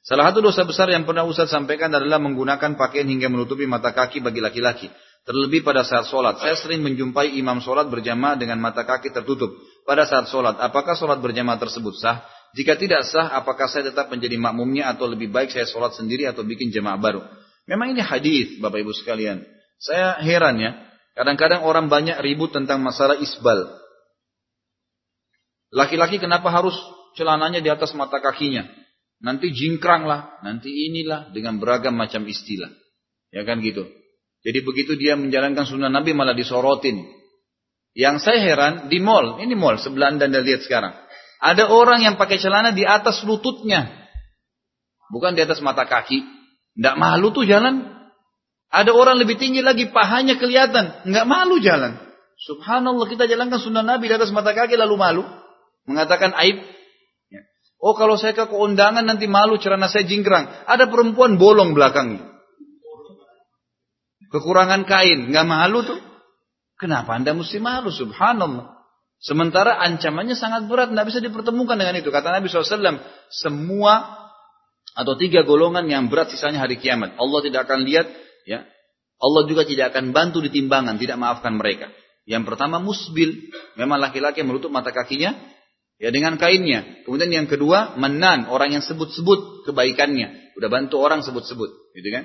Salah 0.00 0.32
satu 0.32 0.40
dosa 0.44 0.64
besar 0.64 0.88
yang 0.92 1.04
pernah 1.04 1.24
Ustaz 1.28 1.52
sampaikan 1.52 1.92
adalah 1.92 2.16
menggunakan 2.20 2.76
pakaian 2.76 3.04
hingga 3.04 3.28
menutupi 3.28 3.68
mata 3.68 3.92
kaki 3.92 4.20
bagi 4.24 4.40
laki-laki. 4.40 4.88
Terlebih 5.28 5.60
pada 5.60 5.84
saat 5.84 6.08
sholat. 6.08 6.40
Saya 6.40 6.56
sering 6.56 6.80
menjumpai 6.80 7.36
imam 7.36 7.60
sholat 7.60 7.92
berjamaah 7.92 8.40
dengan 8.40 8.56
mata 8.56 8.88
kaki 8.88 9.12
tertutup. 9.12 9.52
Pada 9.84 10.08
saat 10.08 10.32
sholat, 10.32 10.56
apakah 10.56 10.96
sholat 10.96 11.20
berjamaah 11.20 11.60
tersebut 11.60 11.96
sah? 12.00 12.24
Jika 12.56 12.80
tidak 12.80 13.04
sah, 13.04 13.28
apakah 13.36 13.68
saya 13.68 13.92
tetap 13.92 14.08
menjadi 14.08 14.40
makmumnya 14.40 14.88
atau 14.88 15.04
lebih 15.04 15.28
baik 15.28 15.52
saya 15.52 15.68
sholat 15.68 15.92
sendiri 15.92 16.24
atau 16.24 16.42
bikin 16.42 16.72
jamaah 16.72 16.96
baru? 16.96 17.20
Memang 17.68 17.92
ini 17.92 18.00
hadis, 18.00 18.56
Bapak 18.58 18.80
Ibu 18.80 18.96
sekalian. 18.96 19.59
Saya 19.80 20.20
heran 20.20 20.60
ya, 20.60 20.76
kadang-kadang 21.16 21.64
orang 21.64 21.88
banyak 21.88 22.20
ribut 22.20 22.52
tentang 22.52 22.84
masalah 22.84 23.16
isbal. 23.16 23.64
Laki-laki 25.72 26.20
kenapa 26.20 26.52
harus 26.52 26.76
celananya 27.16 27.64
di 27.64 27.72
atas 27.72 27.96
mata 27.96 28.20
kakinya? 28.20 28.68
Nanti 29.24 29.52
jingkrang 29.52 30.04
lah, 30.04 30.36
nanti 30.44 30.68
inilah 30.68 31.32
dengan 31.32 31.56
beragam 31.56 31.96
macam 31.96 32.28
istilah. 32.28 32.68
Ya 33.32 33.44
kan 33.48 33.64
gitu. 33.64 33.88
Jadi 34.40 34.58
begitu 34.64 34.96
dia 34.96 35.16
menjalankan 35.16 35.68
sunnah 35.68 35.92
Nabi 35.92 36.16
malah 36.16 36.32
disorotin. 36.32 37.04
Yang 37.92 38.24
saya 38.24 38.40
heran 38.40 38.74
di 38.88 38.96
mall, 39.00 39.40
ini 39.42 39.52
mall 39.52 39.76
sebelah 39.76 40.12
anda 40.12 40.24
anda 40.24 40.40
lihat 40.40 40.64
sekarang. 40.64 40.96
Ada 41.40 41.68
orang 41.68 42.04
yang 42.04 42.14
pakai 42.20 42.36
celana 42.36 42.72
di 42.72 42.84
atas 42.84 43.24
lututnya. 43.24 43.88
Bukan 45.12 45.36
di 45.36 45.40
atas 45.44 45.60
mata 45.64 45.84
kaki. 45.88 46.20
Tidak 46.76 46.96
malu 46.96 47.32
tuh 47.32 47.44
jalan. 47.44 47.99
Ada 48.70 48.94
orang 48.94 49.18
lebih 49.18 49.34
tinggi 49.34 49.66
lagi, 49.66 49.90
pahanya 49.90 50.38
kelihatan. 50.38 51.02
Nggak 51.02 51.26
malu 51.26 51.58
jalan. 51.58 51.98
Subhanallah 52.40 53.04
kita 53.10 53.26
jalankan 53.26 53.60
sunnah 53.60 53.84
Nabi 53.84 54.08
di 54.08 54.14
atas 54.14 54.30
mata 54.30 54.54
kaki 54.54 54.78
lalu 54.78 54.94
malu. 54.96 55.22
Mengatakan 55.84 56.32
aib. 56.38 56.62
Oh 57.80 57.96
kalau 57.96 58.14
saya 58.14 58.36
ke 58.36 58.46
keundangan 58.46 59.02
nanti 59.02 59.26
malu 59.26 59.58
celana 59.58 59.90
saya 59.90 60.06
jingkrang. 60.06 60.46
Ada 60.70 60.86
perempuan 60.86 61.36
bolong 61.36 61.74
belakangnya. 61.74 62.30
Kekurangan 64.30 64.86
kain. 64.86 65.34
Nggak 65.34 65.46
malu 65.48 65.82
tuh. 65.82 66.00
Kenapa 66.78 67.18
anda 67.18 67.34
mesti 67.34 67.58
malu? 67.58 67.90
Subhanallah. 67.90 68.78
Sementara 69.20 69.76
ancamannya 69.82 70.38
sangat 70.38 70.70
berat. 70.70 70.94
Nggak 70.94 71.12
bisa 71.12 71.18
dipertemukan 71.20 71.76
dengan 71.76 71.98
itu. 71.98 72.08
Kata 72.08 72.32
Nabi 72.32 72.46
SAW. 72.46 73.02
Semua 73.28 74.20
atau 74.94 75.14
tiga 75.18 75.42
golongan 75.42 75.84
yang 75.90 76.08
berat 76.08 76.32
sisanya 76.32 76.62
hari 76.62 76.78
kiamat. 76.80 77.18
Allah 77.18 77.40
tidak 77.44 77.68
akan 77.68 77.84
lihat 77.84 78.06
Ya. 78.48 78.68
Allah 79.20 79.42
juga 79.44 79.68
tidak 79.68 79.92
akan 79.92 80.16
bantu 80.16 80.40
di 80.40 80.48
timbangan, 80.48 80.96
tidak 80.96 81.20
maafkan 81.20 81.60
mereka. 81.60 81.92
Yang 82.24 82.52
pertama 82.52 82.80
musbil, 82.80 83.52
memang 83.76 84.00
laki-laki 84.00 84.40
menutup 84.40 84.72
mata 84.72 84.94
kakinya 84.94 85.36
ya 86.00 86.08
dengan 86.08 86.40
kainnya. 86.40 87.04
Kemudian 87.04 87.28
yang 87.28 87.46
kedua 87.46 88.00
menan, 88.00 88.48
orang 88.48 88.72
yang 88.80 88.82
sebut-sebut 88.84 89.68
kebaikannya, 89.68 90.56
udah 90.56 90.68
bantu 90.72 90.96
orang 91.04 91.20
sebut-sebut, 91.20 91.68
gitu 91.92 92.08
kan? 92.08 92.24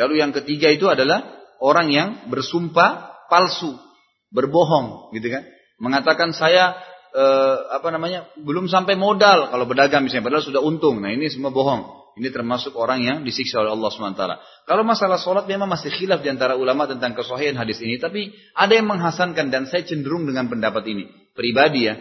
Lalu 0.00 0.24
yang 0.24 0.32
ketiga 0.32 0.72
itu 0.72 0.88
adalah 0.88 1.28
orang 1.60 1.92
yang 1.92 2.08
bersumpah 2.32 3.20
palsu, 3.28 3.76
berbohong, 4.32 5.12
gitu 5.12 5.28
kan? 5.28 5.44
Mengatakan 5.76 6.32
saya 6.32 6.80
eh, 7.12 7.56
apa 7.76 7.92
namanya 7.92 8.32
belum 8.40 8.64
sampai 8.72 8.96
modal 8.96 9.52
kalau 9.52 9.68
berdagang 9.68 10.08
misalnya, 10.08 10.24
padahal 10.24 10.44
sudah 10.48 10.64
untung. 10.64 11.04
Nah 11.04 11.12
ini 11.12 11.28
semua 11.28 11.52
bohong. 11.52 11.99
Ini 12.20 12.28
termasuk 12.28 12.76
orang 12.76 13.00
yang 13.00 13.24
disiksa 13.24 13.64
oleh 13.64 13.72
Allah 13.72 13.88
SWT. 13.88 14.22
Kalau 14.68 14.84
masalah 14.84 15.16
sholat 15.16 15.48
memang 15.48 15.72
masih 15.72 15.88
khilaf 15.88 16.20
di 16.20 16.28
antara 16.28 16.52
ulama 16.52 16.84
tentang 16.84 17.16
kesohian 17.16 17.56
hadis 17.56 17.80
ini. 17.80 17.96
Tapi 17.96 18.28
ada 18.52 18.76
yang 18.76 18.92
menghasankan 18.92 19.48
dan 19.48 19.64
saya 19.64 19.88
cenderung 19.88 20.28
dengan 20.28 20.44
pendapat 20.52 20.84
ini. 20.84 21.08
Pribadi 21.32 21.88
ya. 21.88 21.96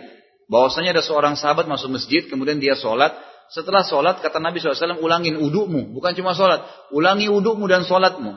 Bahwasanya 0.51 0.91
ada 0.91 0.99
seorang 0.99 1.39
sahabat 1.39 1.71
masuk 1.71 1.95
masjid 1.95 2.27
kemudian 2.27 2.59
dia 2.59 2.75
sholat. 2.75 3.15
Setelah 3.47 3.87
sholat 3.87 4.19
kata 4.19 4.43
Nabi 4.43 4.59
SAW 4.59 4.99
ulangin 4.99 5.39
udukmu. 5.39 5.95
Bukan 5.95 6.11
cuma 6.19 6.35
sholat. 6.35 6.67
Ulangi 6.91 7.31
udukmu 7.31 7.63
dan 7.71 7.87
sholatmu. 7.87 8.35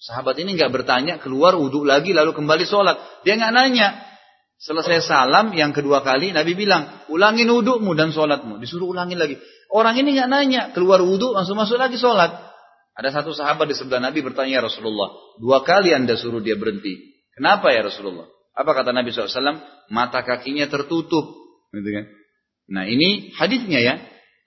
Sahabat 0.00 0.40
ini 0.40 0.56
nggak 0.56 0.72
bertanya 0.72 1.20
keluar 1.20 1.60
uduk 1.60 1.84
lagi 1.84 2.16
lalu 2.16 2.32
kembali 2.32 2.64
sholat. 2.64 2.96
Dia 3.28 3.36
nggak 3.36 3.52
nanya. 3.52 4.00
Selesai 4.58 5.06
salam 5.06 5.54
yang 5.54 5.70
kedua 5.70 6.02
kali 6.02 6.34
Nabi 6.34 6.58
bilang 6.58 7.06
ulangin 7.06 7.46
udukmu 7.46 7.94
dan 7.94 8.10
sholatmu. 8.10 8.58
Disuruh 8.58 8.90
ulangin 8.90 9.14
lagi. 9.14 9.38
Orang 9.70 9.94
ini 9.94 10.18
nggak 10.18 10.28
nanya, 10.28 10.62
keluar 10.74 10.98
wudhu 10.98 11.30
langsung 11.30 11.54
masuk 11.54 11.78
lagi 11.78 11.94
sholat. 11.94 12.34
Ada 12.98 13.22
satu 13.22 13.30
sahabat 13.30 13.70
di 13.70 13.78
sebelah 13.78 14.02
Nabi 14.02 14.18
bertanya 14.18 14.58
ya 14.58 14.62
Rasulullah, 14.66 15.14
dua 15.38 15.62
kali 15.62 15.94
anda 15.94 16.18
suruh 16.18 16.42
dia 16.42 16.58
berhenti. 16.58 17.22
Kenapa 17.38 17.70
ya 17.70 17.86
Rasulullah? 17.86 18.26
Apa 18.58 18.74
kata 18.74 18.90
Nabi 18.90 19.14
SAW? 19.14 19.62
Mata 19.94 20.26
kakinya 20.26 20.66
tertutup. 20.66 21.38
Gitu 21.70 21.90
kan? 21.94 22.04
Nah 22.74 22.90
ini 22.90 23.30
hadisnya 23.38 23.78
ya. 23.78 23.94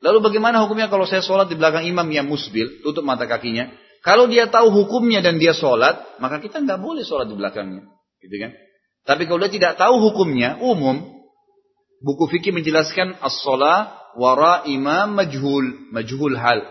Lalu 0.04 0.28
bagaimana 0.28 0.60
hukumnya 0.68 0.92
kalau 0.92 1.08
saya 1.08 1.24
sholat 1.24 1.48
di 1.48 1.56
belakang 1.56 1.88
imam 1.88 2.04
yang 2.12 2.28
musbil, 2.28 2.84
tutup 2.84 3.08
mata 3.08 3.24
kakinya? 3.24 3.72
Kalau 4.04 4.28
dia 4.28 4.52
tahu 4.52 4.68
hukumnya 4.74 5.24
dan 5.24 5.40
dia 5.40 5.56
sholat, 5.56 6.20
maka 6.20 6.44
kita 6.44 6.60
nggak 6.60 6.84
boleh 6.84 7.08
sholat 7.08 7.32
di 7.32 7.40
belakangnya. 7.40 7.88
Gitu 8.20 8.36
kan? 8.36 8.52
Tapi 9.06 9.26
kalau 9.26 9.42
dia 9.46 9.54
tidak 9.54 9.74
tahu 9.82 9.98
hukumnya, 9.98 10.62
umum, 10.62 11.02
buku 12.06 12.30
fikih 12.30 12.54
menjelaskan 12.54 13.18
as-sholat 13.22 14.02
wara 14.18 14.68
imam 14.68 15.18
majhul, 15.18 15.92
majhul 15.94 16.36
hal. 16.38 16.62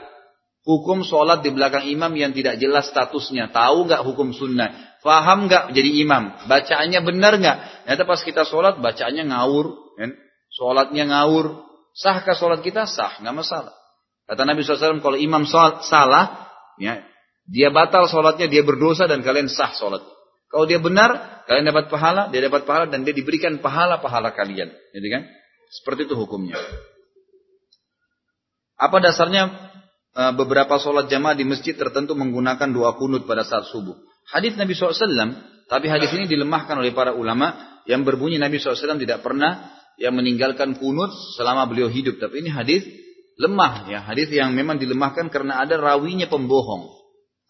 Hukum 0.60 1.00
sholat 1.02 1.40
di 1.40 1.50
belakang 1.56 1.88
imam 1.88 2.12
yang 2.12 2.36
tidak 2.36 2.60
jelas 2.60 2.92
statusnya. 2.92 3.48
Tahu 3.48 3.88
nggak 3.88 4.04
hukum 4.04 4.36
sunnah? 4.36 5.00
Faham 5.00 5.48
nggak 5.48 5.72
jadi 5.72 6.04
imam? 6.04 6.36
Bacaannya 6.46 7.00
benar 7.00 7.32
nggak? 7.40 7.56
Ternyata 7.88 8.04
pas 8.04 8.20
kita 8.20 8.42
sholat 8.44 8.76
bacaannya 8.76 9.32
ngawur. 9.32 9.96
Kan? 9.96 10.12
Sholatnya 10.52 11.08
ngawur. 11.08 11.64
Sahkah 11.96 12.36
sholat 12.36 12.60
kita? 12.60 12.84
Sah, 12.84 13.18
nggak 13.24 13.34
masalah. 13.34 13.74
Kata 14.28 14.46
Nabi 14.46 14.62
SAW 14.62 15.02
kalau 15.02 15.18
imam 15.18 15.42
salah, 15.48 16.54
ya, 16.78 17.02
dia 17.50 17.72
batal 17.74 18.06
sholatnya, 18.06 18.46
dia 18.46 18.62
berdosa 18.62 19.10
dan 19.10 19.26
kalian 19.26 19.50
sah 19.50 19.74
sholat. 19.74 20.04
Kalau 20.52 20.68
dia 20.68 20.78
benar, 20.78 21.39
kalian 21.50 21.66
dapat 21.66 21.90
pahala, 21.90 22.30
dia 22.30 22.46
dapat 22.46 22.62
pahala 22.62 22.86
dan 22.86 23.02
dia 23.02 23.10
diberikan 23.10 23.58
pahala-pahala 23.58 24.30
kalian. 24.38 24.70
Jadi 24.70 25.08
kan? 25.10 25.26
Seperti 25.74 26.06
itu 26.06 26.14
hukumnya. 26.14 26.54
Apa 28.78 29.02
dasarnya 29.02 29.50
e, 30.14 30.22
beberapa 30.38 30.78
sholat 30.78 31.10
jamaah 31.10 31.34
di 31.34 31.42
masjid 31.42 31.74
tertentu 31.74 32.14
menggunakan 32.14 32.70
doa 32.70 32.94
kunut 32.94 33.26
pada 33.26 33.42
saat 33.42 33.66
subuh? 33.66 33.98
Hadis 34.30 34.54
Nabi 34.54 34.78
SAW, 34.78 34.94
tapi 35.66 35.90
hadis 35.90 36.14
ini 36.14 36.30
dilemahkan 36.30 36.78
oleh 36.78 36.94
para 36.94 37.18
ulama 37.18 37.82
yang 37.82 38.06
berbunyi 38.06 38.38
Nabi 38.38 38.62
SAW 38.62 39.02
tidak 39.02 39.18
pernah 39.26 39.74
yang 39.98 40.14
meninggalkan 40.14 40.78
kunut 40.78 41.10
selama 41.34 41.66
beliau 41.66 41.90
hidup. 41.90 42.22
Tapi 42.22 42.46
ini 42.46 42.50
hadis 42.54 42.86
lemah 43.42 43.90
ya, 43.90 44.06
hadis 44.06 44.30
yang 44.30 44.54
memang 44.54 44.78
dilemahkan 44.78 45.26
karena 45.34 45.66
ada 45.66 45.74
rawinya 45.82 46.30
pembohong. 46.30 46.99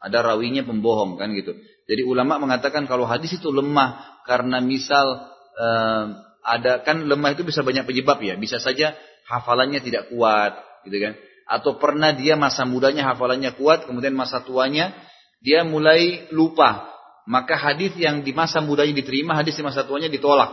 Ada 0.01 0.25
rawinya 0.25 0.65
pembohong 0.65 1.21
kan 1.21 1.31
gitu. 1.37 1.53
Jadi 1.85 2.03
ulama 2.09 2.41
mengatakan 2.41 2.89
kalau 2.89 3.05
hadis 3.05 3.37
itu 3.37 3.53
lemah 3.53 4.21
karena 4.25 4.59
misal 4.65 5.29
eh, 5.61 6.05
ada 6.41 6.81
kan 6.81 7.05
lemah 7.05 7.37
itu 7.37 7.45
bisa 7.45 7.61
banyak 7.61 7.85
penyebab 7.85 8.17
ya. 8.25 8.35
Bisa 8.41 8.57
saja 8.57 8.97
hafalannya 9.29 9.85
tidak 9.85 10.09
kuat, 10.09 10.57
gitu 10.89 10.97
kan? 10.99 11.13
Atau 11.51 11.77
pernah 11.77 12.15
dia 12.15 12.39
masa 12.39 12.65
mudanya 12.65 13.11
hafalannya 13.13 13.55
kuat, 13.59 13.85
kemudian 13.85 14.15
masa 14.15 14.41
tuanya 14.41 14.95
dia 15.43 15.67
mulai 15.67 16.31
lupa. 16.33 16.89
Maka 17.29 17.55
hadis 17.55 17.95
yang 18.01 18.25
di 18.25 18.33
masa 18.33 18.65
mudanya 18.65 18.97
diterima, 18.97 19.37
hadis 19.37 19.55
di 19.55 19.63
masa 19.63 19.85
tuanya 19.85 20.09
ditolak. 20.09 20.51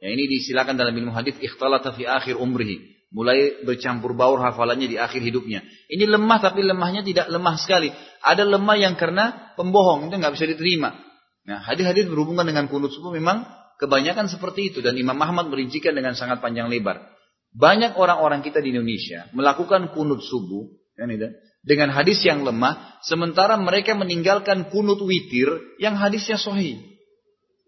Ya 0.00 0.08
ini 0.10 0.26
disilakan 0.26 0.80
dalam 0.80 0.96
ilmu 0.96 1.12
hadis 1.12 1.36
ikhtalata 1.38 1.92
fi 1.92 2.08
akhir 2.08 2.40
umrihi. 2.40 2.99
Mulai 3.10 3.66
bercampur 3.66 4.14
baur 4.14 4.38
hafalannya 4.38 4.86
di 4.86 4.94
akhir 4.94 5.18
hidupnya. 5.18 5.66
Ini 5.90 6.06
lemah 6.06 6.38
tapi 6.38 6.62
lemahnya 6.62 7.02
tidak 7.02 7.26
lemah 7.26 7.58
sekali. 7.58 7.90
Ada 8.22 8.46
lemah 8.46 8.76
yang 8.78 8.94
karena 8.94 9.50
pembohong 9.58 10.06
itu 10.06 10.14
nggak 10.14 10.34
bisa 10.38 10.46
diterima. 10.46 10.94
Nah 11.42 11.58
hadis-hadis 11.58 12.06
berhubungan 12.06 12.46
dengan 12.46 12.70
kunut 12.70 12.94
subuh 12.94 13.10
memang 13.10 13.42
kebanyakan 13.82 14.30
seperti 14.30 14.70
itu 14.70 14.78
dan 14.78 14.94
Imam 14.94 15.18
Ahmad 15.18 15.50
merincikan 15.50 15.90
dengan 15.90 16.14
sangat 16.14 16.38
panjang 16.38 16.70
lebar. 16.70 17.02
Banyak 17.50 17.98
orang-orang 17.98 18.46
kita 18.46 18.62
di 18.62 18.70
Indonesia 18.70 19.26
melakukan 19.34 19.90
kunut 19.90 20.22
subuh 20.22 20.70
kan 20.94 21.10
dengan 21.60 21.92
hadis 21.92 22.24
yang 22.24 22.40
lemah, 22.40 23.00
sementara 23.04 23.60
mereka 23.60 23.92
meninggalkan 23.92 24.72
kunut 24.72 25.00
witir 25.04 25.76
yang 25.76 25.92
hadisnya 25.92 26.40
sahih. 26.40 26.80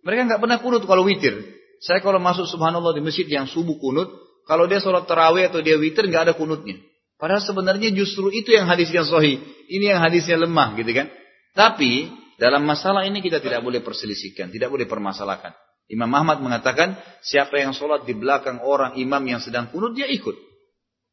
Mereka 0.00 0.32
nggak 0.32 0.40
pernah 0.40 0.58
kunut 0.64 0.82
kalau 0.88 1.04
witir. 1.04 1.36
Saya 1.82 2.00
kalau 2.00 2.22
masuk 2.22 2.48
subhanallah 2.48 2.96
di 2.96 3.02
masjid 3.04 3.28
yang 3.28 3.44
subuh 3.44 3.76
kunut, 3.76 4.08
kalau 4.48 4.66
dia 4.66 4.82
sholat 4.82 5.06
terawih 5.06 5.48
atau 5.48 5.62
dia 5.62 5.78
witir 5.78 6.06
nggak 6.06 6.30
ada 6.30 6.34
kunutnya. 6.34 6.78
Padahal 7.22 7.38
sebenarnya 7.38 7.94
justru 7.94 8.34
itu 8.34 8.50
yang 8.50 8.66
hadis 8.66 8.90
yang 8.90 9.06
sahih. 9.06 9.38
Ini 9.70 9.94
yang 9.94 10.00
hadisnya 10.02 10.34
lemah 10.42 10.74
gitu 10.74 10.90
kan. 10.90 11.06
Tapi 11.54 12.10
dalam 12.34 12.66
masalah 12.66 13.06
ini 13.06 13.22
kita 13.22 13.38
tidak 13.38 13.62
boleh 13.62 13.78
perselisihkan, 13.78 14.50
tidak 14.50 14.74
boleh 14.74 14.90
permasalahkan. 14.90 15.54
Imam 15.86 16.10
Ahmad 16.10 16.42
mengatakan, 16.42 16.98
siapa 17.22 17.60
yang 17.62 17.76
sholat 17.76 18.02
di 18.08 18.16
belakang 18.18 18.58
orang 18.64 18.98
imam 18.98 19.22
yang 19.22 19.38
sedang 19.38 19.70
kunut, 19.70 19.94
dia 19.94 20.10
ikut. 20.10 20.34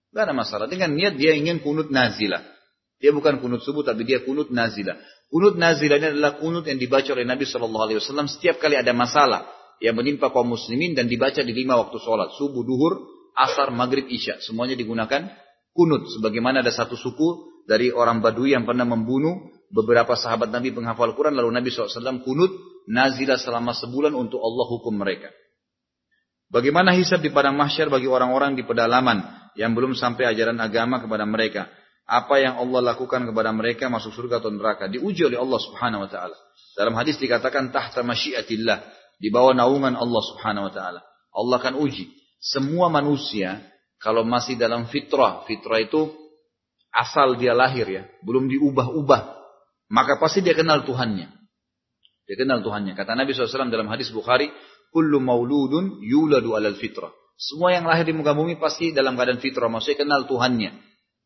Tidak 0.10 0.24
ada 0.26 0.34
masalah. 0.34 0.66
Dengan 0.66 0.98
niat 0.98 1.20
dia 1.20 1.38
ingin 1.38 1.62
kunut 1.62 1.94
nazilah. 1.94 2.42
Dia 2.98 3.14
bukan 3.14 3.38
kunut 3.38 3.62
subuh, 3.62 3.86
tapi 3.86 4.08
dia 4.08 4.26
kunut 4.26 4.50
nazilah. 4.50 4.98
Kunut 5.30 5.62
nazilah 5.62 6.02
ini 6.02 6.08
adalah 6.18 6.42
kunut 6.42 6.66
yang 6.66 6.82
dibaca 6.82 7.14
oleh 7.14 7.28
Nabi 7.28 7.46
SAW 7.46 8.02
setiap 8.26 8.58
kali 8.58 8.74
ada 8.80 8.96
masalah 8.98 9.46
yang 9.78 9.94
menimpa 9.94 10.34
kaum 10.34 10.50
muslimin 10.50 10.98
dan 10.98 11.06
dibaca 11.06 11.40
di 11.44 11.54
lima 11.54 11.78
waktu 11.78 12.02
sholat. 12.02 12.34
Subuh, 12.36 12.66
duhur, 12.66 13.19
asar, 13.40 13.72
maghrib, 13.72 14.06
isya. 14.12 14.44
Semuanya 14.44 14.76
digunakan 14.76 15.32
kunut. 15.72 16.12
Sebagaimana 16.12 16.60
ada 16.60 16.76
satu 16.76 17.00
suku 17.00 17.64
dari 17.64 17.88
orang 17.88 18.20
Badui 18.20 18.52
yang 18.52 18.68
pernah 18.68 18.84
membunuh 18.84 19.48
beberapa 19.72 20.20
sahabat 20.20 20.52
Nabi 20.52 20.76
penghafal 20.76 21.16
Quran. 21.16 21.40
Lalu 21.40 21.56
Nabi 21.56 21.70
SAW 21.72 22.20
kunut 22.28 22.52
nazilah 22.92 23.40
selama 23.40 23.72
sebulan 23.72 24.12
untuk 24.12 24.44
Allah 24.44 24.66
hukum 24.68 25.00
mereka. 25.00 25.32
Bagaimana 26.50 26.98
hisab 26.98 27.22
di 27.22 27.30
padang 27.30 27.54
mahsyar 27.56 27.94
bagi 27.94 28.10
orang-orang 28.10 28.58
di 28.58 28.66
pedalaman 28.66 29.22
yang 29.54 29.78
belum 29.78 29.94
sampai 29.94 30.34
ajaran 30.34 30.58
agama 30.58 30.98
kepada 30.98 31.24
mereka? 31.24 31.70
Apa 32.10 32.42
yang 32.42 32.58
Allah 32.58 32.90
lakukan 32.90 33.22
kepada 33.30 33.54
mereka 33.54 33.86
masuk 33.86 34.10
surga 34.18 34.42
atau 34.42 34.50
neraka? 34.50 34.90
Diuji 34.90 35.30
oleh 35.30 35.38
Allah 35.38 35.62
Subhanahu 35.62 36.02
wa 36.04 36.10
taala. 36.10 36.34
Dalam 36.74 36.98
hadis 36.98 37.22
dikatakan 37.22 37.70
tahta 37.70 38.02
masyiatillah, 38.02 38.82
di 39.22 39.30
bawah 39.30 39.54
naungan 39.54 39.94
Allah 39.94 40.22
Subhanahu 40.34 40.68
wa 40.68 40.74
taala. 40.74 41.06
Allah 41.30 41.56
akan 41.62 41.78
uji 41.86 42.19
semua 42.40 42.88
manusia 42.88 43.60
kalau 44.00 44.24
masih 44.24 44.56
dalam 44.56 44.88
fitrah, 44.88 45.44
fitrah 45.44 45.84
itu 45.84 46.12
asal 46.96 47.36
dia 47.36 47.52
lahir 47.52 47.86
ya, 47.86 48.04
belum 48.24 48.48
diubah-ubah, 48.48 49.22
maka 49.92 50.18
pasti 50.18 50.40
dia 50.40 50.56
kenal 50.56 50.88
Tuhannya. 50.88 51.28
Dia 52.30 52.36
kenal 52.38 52.62
Tuhannya. 52.62 52.94
Kata 52.94 53.18
Nabi 53.18 53.34
SAW 53.34 53.74
dalam 53.74 53.90
hadis 53.90 54.14
Bukhari, 54.14 54.54
Kullu 54.90 55.22
mauludun 55.22 56.02
yuladu 56.02 56.58
alal 56.58 56.78
fitrah. 56.78 57.14
Semua 57.38 57.72
yang 57.72 57.86
lahir 57.86 58.10
di 58.10 58.14
muka 58.14 58.34
bumi 58.34 58.58
pasti 58.58 58.90
dalam 58.90 59.14
keadaan 59.14 59.38
fitrah. 59.38 59.70
Maksudnya 59.70 60.02
kenal 60.02 60.26
Tuhannya. 60.26 60.74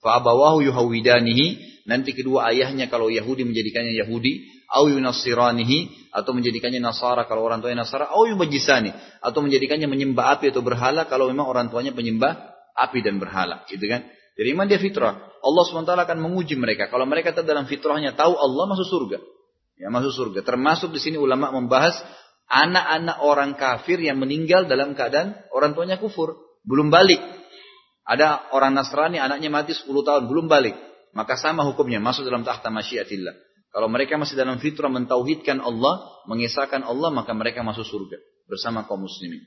Fa'abawahu 0.03 0.67
yuhawidanihi. 0.67 1.73
Nanti 1.87 2.11
kedua 2.11 2.51
ayahnya 2.51 2.91
kalau 2.91 3.07
Yahudi 3.07 3.47
menjadikannya 3.47 3.95
Yahudi. 4.03 4.62
Au 4.73 4.89
yunassiranihi 4.89 6.09
atau 6.09 6.33
menjadikannya 6.33 6.81
nasara 6.81 7.29
kalau 7.29 7.45
orang 7.45 7.61
tuanya 7.61 7.85
nasara. 7.85 8.09
Au 8.09 8.25
yumajisani 8.25 8.89
atau 9.21 9.39
menjadikannya 9.45 9.85
menyembah 9.85 10.37
api 10.37 10.49
atau 10.49 10.65
berhala 10.65 11.05
kalau 11.05 11.29
memang 11.29 11.45
orang 11.45 11.69
tuanya 11.69 11.93
penyembah 11.93 12.57
api 12.73 13.05
dan 13.05 13.21
berhala. 13.21 13.61
Gitu 13.69 13.85
kan? 13.85 14.09
Jadi 14.33 14.47
iman 14.57 14.65
dia 14.65 14.81
fitrah. 14.81 15.29
Allah 15.45 15.63
SWT 15.69 15.93
akan 15.93 16.17
menguji 16.17 16.57
mereka. 16.57 16.89
Kalau 16.89 17.05
mereka 17.05 17.37
tetap 17.37 17.45
dalam 17.45 17.69
fitrahnya 17.69 18.17
tahu 18.17 18.33
Allah 18.33 18.65
masuk 18.65 18.87
surga. 18.89 19.17
Ya 19.77 19.93
masuk 19.93 20.09
surga. 20.09 20.41
Termasuk 20.41 20.89
di 20.89 20.97
sini 20.97 21.21
ulama 21.21 21.53
membahas 21.53 21.93
anak-anak 22.49 23.17
orang 23.21 23.53
kafir 23.53 24.01
yang 24.01 24.17
meninggal 24.17 24.65
dalam 24.65 24.97
keadaan 24.97 25.37
orang 25.53 25.77
tuanya 25.77 26.01
kufur. 26.01 26.33
Belum 26.65 26.89
balik. 26.89 27.21
Ada 28.03 28.51
orang 28.51 28.73
Nasrani 28.73 29.21
anaknya 29.21 29.53
mati 29.53 29.77
10 29.77 29.85
tahun 29.85 30.25
belum 30.25 30.49
balik. 30.49 30.73
Maka 31.13 31.37
sama 31.37 31.61
hukumnya 31.61 32.01
masuk 32.01 32.25
dalam 32.25 32.41
tahta 32.41 32.73
masyiatillah 32.73 33.52
kalau 33.73 33.89
mereka 33.89 34.21
masih 34.21 34.37
dalam 34.37 34.61
fitrah 34.61 34.85
mentauhidkan 34.85 35.57
Allah, 35.57 36.05
mengisahkan 36.29 36.85
Allah, 36.85 37.09
maka 37.09 37.33
mereka 37.33 37.65
masuk 37.65 37.81
surga 37.81 38.21
bersama 38.45 38.85
kaum 38.85 39.01
muslimin. 39.01 39.41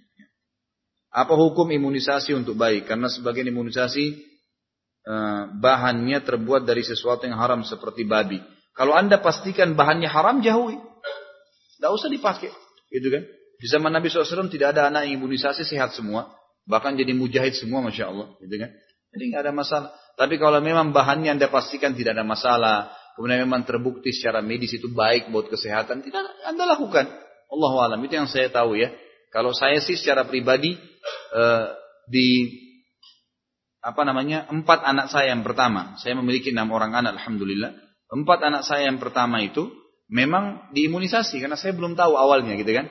Apa 1.14 1.38
hukum 1.38 1.70
imunisasi 1.70 2.34
untuk 2.34 2.58
bayi? 2.58 2.82
Karena 2.82 3.06
sebagian 3.06 3.46
imunisasi 3.54 4.04
eh, 5.06 5.42
bahannya 5.62 6.18
terbuat 6.26 6.66
dari 6.66 6.82
sesuatu 6.82 7.22
yang 7.22 7.38
haram 7.38 7.62
seperti 7.62 8.02
babi. 8.02 8.42
Kalau 8.74 8.98
anda 8.98 9.22
pastikan 9.22 9.78
bahannya 9.78 10.10
haram, 10.10 10.42
jauhi. 10.42 10.76
Tidak 11.78 11.90
usah 11.94 12.10
dipakai. 12.10 12.50
Gitu 12.90 13.08
kan? 13.08 13.22
Di 13.56 13.66
zaman 13.72 13.94
Nabi 13.94 14.12
SAW 14.12 14.52
tidak 14.52 14.76
ada 14.76 14.92
anak 14.92 15.08
yang 15.08 15.22
imunisasi 15.22 15.64
sehat 15.64 15.96
semua. 15.96 16.34
Bahkan 16.66 16.98
jadi 16.98 17.14
mujahid 17.14 17.56
semua, 17.56 17.80
Masya 17.80 18.10
Allah. 18.10 18.34
Gitu 18.42 18.58
kan? 18.58 18.74
Jadi 19.16 19.22
nggak 19.32 19.42
ada 19.48 19.52
masalah. 19.54 19.90
Tapi 20.18 20.34
kalau 20.36 20.60
memang 20.60 20.92
bahannya 20.92 21.38
anda 21.38 21.48
pastikan 21.48 21.96
tidak 21.96 22.18
ada 22.18 22.26
masalah, 22.26 22.92
kemudian 23.16 23.48
memang 23.48 23.64
terbukti 23.64 24.12
secara 24.12 24.44
medis 24.44 24.76
itu 24.76 24.92
baik 24.92 25.32
buat 25.32 25.48
kesehatan, 25.48 26.04
tidak 26.04 26.22
Anda 26.44 26.68
lakukan. 26.76 27.08
Allah 27.48 27.72
alam 27.88 28.00
itu 28.04 28.14
yang 28.14 28.28
saya 28.28 28.52
tahu 28.52 28.76
ya. 28.76 28.92
Kalau 29.32 29.56
saya 29.56 29.80
sih 29.80 29.96
secara 29.96 30.28
pribadi 30.28 30.76
eh, 31.32 31.66
di 32.06 32.28
apa 33.80 34.02
namanya 34.02 34.50
empat 34.50 34.82
anak 34.84 35.06
saya 35.08 35.32
yang 35.32 35.46
pertama, 35.46 35.96
saya 35.96 36.18
memiliki 36.18 36.52
enam 36.52 36.68
orang 36.74 36.92
anak, 36.92 37.22
alhamdulillah. 37.22 37.72
Empat 38.06 38.38
anak 38.44 38.62
saya 38.62 38.90
yang 38.90 39.02
pertama 39.02 39.42
itu 39.42 39.66
memang 40.06 40.70
diimunisasi 40.74 41.42
karena 41.42 41.58
saya 41.58 41.74
belum 41.74 41.98
tahu 41.98 42.14
awalnya 42.14 42.54
gitu 42.58 42.70
kan. 42.74 42.86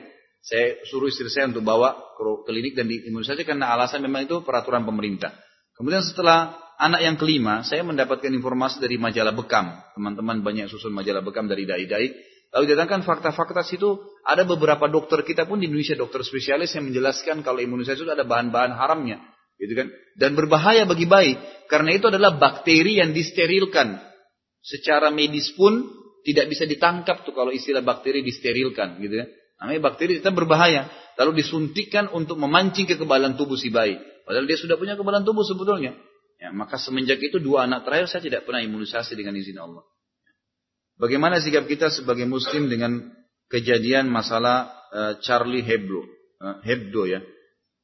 Saya 0.46 0.78
suruh 0.86 1.10
istri 1.10 1.26
saya 1.26 1.50
untuk 1.50 1.66
bawa 1.66 1.96
ke 2.16 2.22
klinik 2.46 2.78
dan 2.78 2.86
diimunisasi 2.86 3.42
karena 3.42 3.72
alasan 3.74 4.04
memang 4.04 4.28
itu 4.28 4.40
peraturan 4.46 4.86
pemerintah. 4.86 5.34
Kemudian 5.74 6.00
setelah 6.00 6.54
anak 6.76 7.00
yang 7.02 7.16
kelima, 7.16 7.64
saya 7.64 7.82
mendapatkan 7.82 8.28
informasi 8.28 8.80
dari 8.80 8.96
majalah 9.00 9.32
Bekam. 9.32 9.76
Teman-teman 9.96 10.44
banyak 10.44 10.68
susun 10.68 10.92
majalah 10.92 11.24
Bekam 11.24 11.48
dari 11.48 11.64
dai-dai. 11.64 12.12
Lalu 12.54 12.72
didatangkan 12.72 13.02
fakta-fakta 13.02 13.66
situ, 13.66 14.00
ada 14.22 14.46
beberapa 14.46 14.86
dokter 14.86 15.26
kita 15.26 15.44
pun 15.44 15.60
di 15.60 15.68
Indonesia, 15.68 15.98
dokter 15.98 16.22
spesialis 16.22 16.72
yang 16.78 16.88
menjelaskan 16.88 17.42
kalau 17.42 17.58
imunisasi 17.60 18.06
itu 18.06 18.12
ada 18.12 18.24
bahan-bahan 18.24 18.72
haramnya. 18.72 19.18
Gitu 19.56 19.72
kan? 19.72 19.88
Dan 20.16 20.36
berbahaya 20.36 20.84
bagi 20.84 21.08
bayi. 21.08 21.36
Karena 21.66 21.96
itu 21.96 22.06
adalah 22.08 22.36
bakteri 22.36 23.00
yang 23.02 23.10
disterilkan. 23.16 23.98
Secara 24.62 25.10
medis 25.10 25.52
pun 25.52 25.84
tidak 26.22 26.48
bisa 26.52 26.64
ditangkap 26.68 27.24
tuh 27.24 27.32
kalau 27.34 27.50
istilah 27.50 27.82
bakteri 27.82 28.22
disterilkan. 28.22 29.00
Gitu 29.02 29.20
kan? 29.20 29.28
Namanya 29.64 29.80
bakteri 29.92 30.20
itu 30.20 30.28
berbahaya. 30.30 30.86
Lalu 31.16 31.40
disuntikkan 31.40 32.12
untuk 32.12 32.36
memancing 32.36 32.84
kekebalan 32.84 33.34
tubuh 33.40 33.56
si 33.56 33.72
bayi. 33.72 33.96
Padahal 34.28 34.44
dia 34.44 34.58
sudah 34.60 34.76
punya 34.76 34.94
kekebalan 34.94 35.24
tubuh 35.24 35.42
sebetulnya. 35.42 35.96
Ya, 36.36 36.52
maka 36.52 36.76
semenjak 36.76 37.16
itu 37.20 37.40
dua 37.40 37.64
anak 37.64 37.88
terakhir 37.88 38.12
saya 38.12 38.22
tidak 38.24 38.44
pernah 38.44 38.60
imunisasi 38.60 39.16
dengan 39.16 39.32
izin 39.40 39.56
Allah. 39.56 39.84
Bagaimana 41.00 41.40
sikap 41.40 41.64
kita 41.64 41.88
sebagai 41.88 42.28
muslim 42.28 42.68
dengan 42.68 43.12
kejadian 43.48 44.08
masalah 44.08 44.68
uh, 44.92 45.12
Charlie 45.24 45.64
Hebdo, 45.64 46.04
uh, 46.40 46.60
Hebdo 46.60 47.08
ya. 47.08 47.20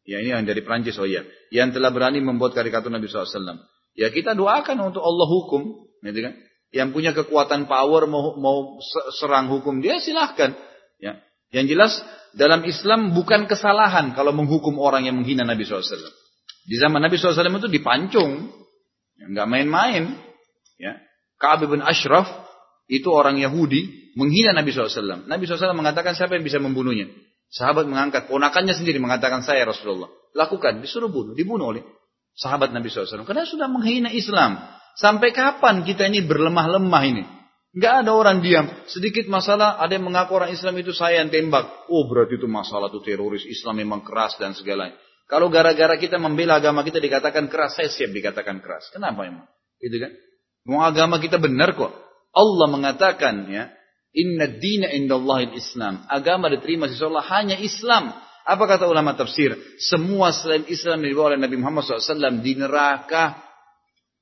Ya 0.02 0.18
ini 0.18 0.34
yang 0.34 0.44
dari 0.44 0.66
Prancis 0.66 0.98
oh 0.98 1.06
ya, 1.06 1.22
yang 1.54 1.70
telah 1.70 1.94
berani 1.94 2.18
membuat 2.18 2.52
karikatur 2.58 2.90
Nabi 2.90 3.06
SAW. 3.06 3.62
Ya 3.94 4.10
kita 4.10 4.34
doakan 4.34 4.90
untuk 4.90 5.04
Allah 5.04 5.28
hukum, 5.30 5.62
gitu 6.02 6.20
kan? 6.26 6.34
Yang 6.72 6.88
punya 6.96 7.12
kekuatan 7.12 7.68
power 7.68 8.08
mau, 8.08 8.34
mau 8.40 8.80
serang 9.20 9.52
hukum 9.52 9.84
dia 9.84 10.00
silahkan. 10.00 10.56
Ya. 10.96 11.20
Yang 11.52 11.66
jelas 11.76 11.92
dalam 12.32 12.64
Islam 12.64 13.12
bukan 13.12 13.44
kesalahan 13.44 14.16
kalau 14.16 14.32
menghukum 14.32 14.80
orang 14.80 15.04
yang 15.04 15.20
menghina 15.20 15.44
Nabi 15.44 15.68
SAW. 15.68 15.84
Di 16.62 16.78
zaman 16.78 17.02
Nabi 17.02 17.18
SAW 17.18 17.58
itu 17.58 17.70
dipancung. 17.70 18.50
Ya, 19.18 19.24
nggak 19.30 19.48
main-main. 19.50 20.14
Ya. 20.78 20.98
Ka'ab 21.38 21.66
bin 21.66 21.82
Ashraf 21.82 22.30
itu 22.86 23.10
orang 23.10 23.38
Yahudi 23.38 24.14
menghina 24.14 24.54
Nabi 24.54 24.70
SAW. 24.70 25.26
Nabi 25.26 25.42
SAW 25.46 25.74
mengatakan 25.74 26.14
siapa 26.14 26.38
yang 26.38 26.46
bisa 26.46 26.62
membunuhnya. 26.62 27.10
Sahabat 27.52 27.84
mengangkat 27.84 28.32
ponakannya 28.32 28.72
sendiri 28.72 28.96
mengatakan 28.96 29.44
saya 29.44 29.68
Rasulullah. 29.68 30.08
Lakukan, 30.32 30.80
disuruh 30.80 31.12
bunuh, 31.12 31.36
dibunuh 31.36 31.76
oleh 31.76 31.84
sahabat 32.32 32.72
Nabi 32.72 32.88
SAW. 32.88 33.28
Karena 33.28 33.44
sudah 33.44 33.68
menghina 33.68 34.08
Islam. 34.08 34.56
Sampai 34.96 35.32
kapan 35.32 35.84
kita 35.84 36.08
ini 36.08 36.24
berlemah-lemah 36.24 37.02
ini? 37.04 37.24
Gak 37.72 38.04
ada 38.04 38.12
orang 38.12 38.44
diam. 38.44 38.68
Sedikit 38.84 39.24
masalah, 39.32 39.80
ada 39.80 39.96
yang 39.96 40.04
mengaku 40.04 40.36
orang 40.36 40.52
Islam 40.52 40.76
itu 40.76 40.92
saya 40.92 41.24
yang 41.24 41.32
tembak. 41.32 41.88
Oh 41.88 42.04
berarti 42.04 42.36
itu 42.36 42.44
masalah 42.44 42.92
itu 42.92 43.00
teroris. 43.00 43.48
Islam 43.48 43.80
memang 43.80 44.04
keras 44.04 44.36
dan 44.36 44.52
segalanya. 44.52 44.96
Kalau 45.30 45.48
gara-gara 45.48 45.96
kita 45.96 46.20
membela 46.20 46.60
agama 46.60 46.84
kita 46.84 47.00
dikatakan 47.00 47.48
keras, 47.48 47.78
saya 47.78 47.88
siap 47.88 48.12
dikatakan 48.12 48.60
keras. 48.60 48.90
Kenapa 48.92 49.24
emang? 49.24 49.48
Gitu 49.80 49.96
kan? 49.96 50.12
Mau 50.68 50.80
agama 50.84 51.18
kita 51.18 51.40
benar 51.42 51.74
kok. 51.74 51.90
Allah 52.32 52.66
mengatakan 52.68 53.48
ya, 53.48 53.72
Inna 54.12 54.44
dina 54.44 54.92
indallahil 54.92 55.56
Islam. 55.56 56.04
Agama 56.04 56.52
diterima 56.52 56.84
sisi 56.84 57.00
Allah 57.00 57.24
hanya 57.32 57.56
Islam. 57.56 58.12
Apa 58.44 58.68
kata 58.68 58.84
ulama 58.84 59.16
tafsir? 59.16 59.56
Semua 59.80 60.36
selain 60.36 60.68
Islam 60.68 61.00
dibawa 61.00 61.32
oleh 61.32 61.40
Nabi 61.40 61.56
Muhammad 61.56 61.88
SAW 61.88 62.44
di 62.44 62.52
neraka. 62.58 63.40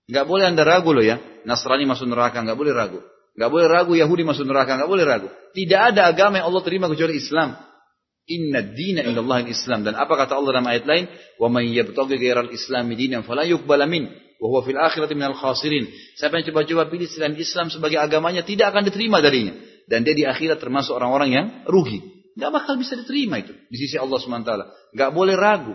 Gak 0.06 0.26
boleh 0.26 0.46
anda 0.46 0.62
ragu 0.62 0.94
loh 0.94 1.02
ya. 1.02 1.18
Nasrani 1.42 1.90
masuk 1.90 2.06
neraka, 2.06 2.38
gak 2.38 2.58
boleh 2.58 2.70
ragu. 2.70 3.02
Gak 3.34 3.50
boleh 3.50 3.66
ragu 3.66 3.92
Yahudi 3.98 4.22
masuk 4.22 4.46
neraka, 4.46 4.78
gak 4.78 4.90
boleh 4.90 5.06
ragu. 5.06 5.28
Tidak 5.56 5.80
ada 5.94 6.06
agama 6.06 6.38
yang 6.38 6.46
Allah 6.52 6.62
terima 6.62 6.86
kecuali 6.86 7.18
Islam. 7.18 7.56
Inna 8.30 8.62
dina 8.62 9.02
indallahi 9.02 9.50
Islam. 9.50 9.82
Dan 9.82 9.98
apa 9.98 10.14
kata 10.14 10.38
Allah 10.38 10.62
dalam 10.62 10.68
ayat 10.70 10.86
lain? 10.86 11.04
Wa 11.36 11.50
man 11.50 11.66
yabtaghi 11.66 12.14
ghairal 12.14 12.54
islami 12.54 12.94
dinan 12.94 13.26
fala 13.26 13.42
yuqbala 13.42 13.90
min 13.90 14.06
wa 14.38 14.46
huwa 14.46 14.62
fil 14.62 14.78
akhirati 14.78 15.18
minal 15.18 15.34
khasirin. 15.34 15.90
Siapa 16.14 16.38
yang 16.38 16.46
coba-coba 16.54 16.86
pilih 16.86 17.10
selain 17.10 17.34
Islam 17.34 17.68
sebagai 17.68 17.98
agamanya 17.98 18.46
tidak 18.46 18.70
akan 18.70 18.86
diterima 18.86 19.18
darinya. 19.18 19.52
Dan 19.90 20.06
dia 20.06 20.14
di 20.14 20.22
akhirat 20.22 20.62
termasuk 20.62 20.94
orang-orang 20.94 21.30
yang 21.34 21.46
rugi. 21.66 21.98
Gak 22.38 22.54
bakal 22.54 22.78
bisa 22.78 22.94
diterima 22.94 23.42
itu 23.42 23.50
di 23.66 23.76
sisi 23.76 23.98
Allah 23.98 24.16
SWT. 24.16 24.52
Gak 24.94 25.10
boleh 25.10 25.34
ragu. 25.34 25.74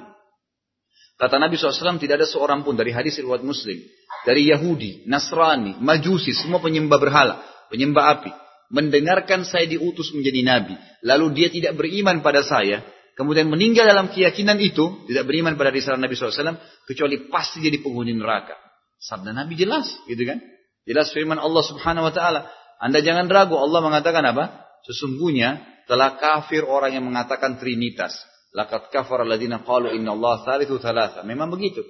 Kata 1.15 1.40
Nabi 1.40 1.56
SAW 1.56 1.99
tidak 1.99 2.23
ada 2.23 2.27
seorang 2.27 2.64
pun 2.64 2.76
dari 2.76 2.91
hadis 2.91 3.15
riwayat 3.23 3.40
Muslim, 3.40 3.80
dari 4.27 4.52
Yahudi, 4.52 5.07
Nasrani, 5.07 5.80
Majusi, 5.80 6.36
semua 6.36 6.60
penyembah 6.60 6.99
berhala, 6.99 7.40
penyembah 7.72 8.19
api, 8.19 8.32
mendengarkan 8.74 9.46
saya 9.46 9.70
diutus 9.70 10.14
menjadi 10.14 10.42
nabi, 10.42 10.76
lalu 11.06 11.26
dia 11.38 11.48
tidak 11.54 11.78
beriman 11.78 12.26
pada 12.26 12.42
saya, 12.42 12.82
kemudian 13.14 13.50
meninggal 13.50 13.86
dalam 13.86 14.10
keyakinan 14.10 14.58
itu, 14.62 15.06
tidak 15.10 15.26
beriman 15.30 15.56
pada 15.56 15.72
risalah 15.72 16.02
Nabi 16.02 16.18
SAW, 16.18 16.58
kecuali 16.86 17.30
pasti 17.32 17.64
jadi 17.64 17.80
penghuni 17.80 18.14
neraka. 18.14 18.58
Sabda 19.00 19.32
Nabi 19.36 19.54
jelas, 19.56 19.90
gitu 20.10 20.24
kan? 20.26 20.42
Jelas 20.86 21.10
firman 21.14 21.42
Allah 21.42 21.64
Subhanahu 21.66 22.10
Wa 22.10 22.14
Taala. 22.14 22.42
Anda 22.78 23.02
jangan 23.02 23.26
ragu, 23.32 23.58
Allah 23.58 23.82
mengatakan 23.82 24.22
apa? 24.22 24.66
Sesungguhnya 24.86 25.66
telah 25.90 26.18
kafir 26.22 26.62
orang 26.66 26.94
yang 26.94 27.06
mengatakan 27.06 27.58
Trinitas. 27.58 28.14
Lakat 28.56 28.88
kafar 28.88 29.28
inna 29.28 30.16
Allah 30.16 30.36
thalithu 30.48 30.80
thalatha. 30.80 31.28
Memang 31.28 31.52
begitu. 31.52 31.84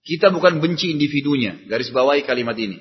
Kita 0.00 0.32
bukan 0.32 0.62
benci 0.62 0.94
individunya. 0.94 1.66
Garis 1.68 1.92
bawahi 1.92 2.24
kalimat 2.24 2.56
ini. 2.56 2.80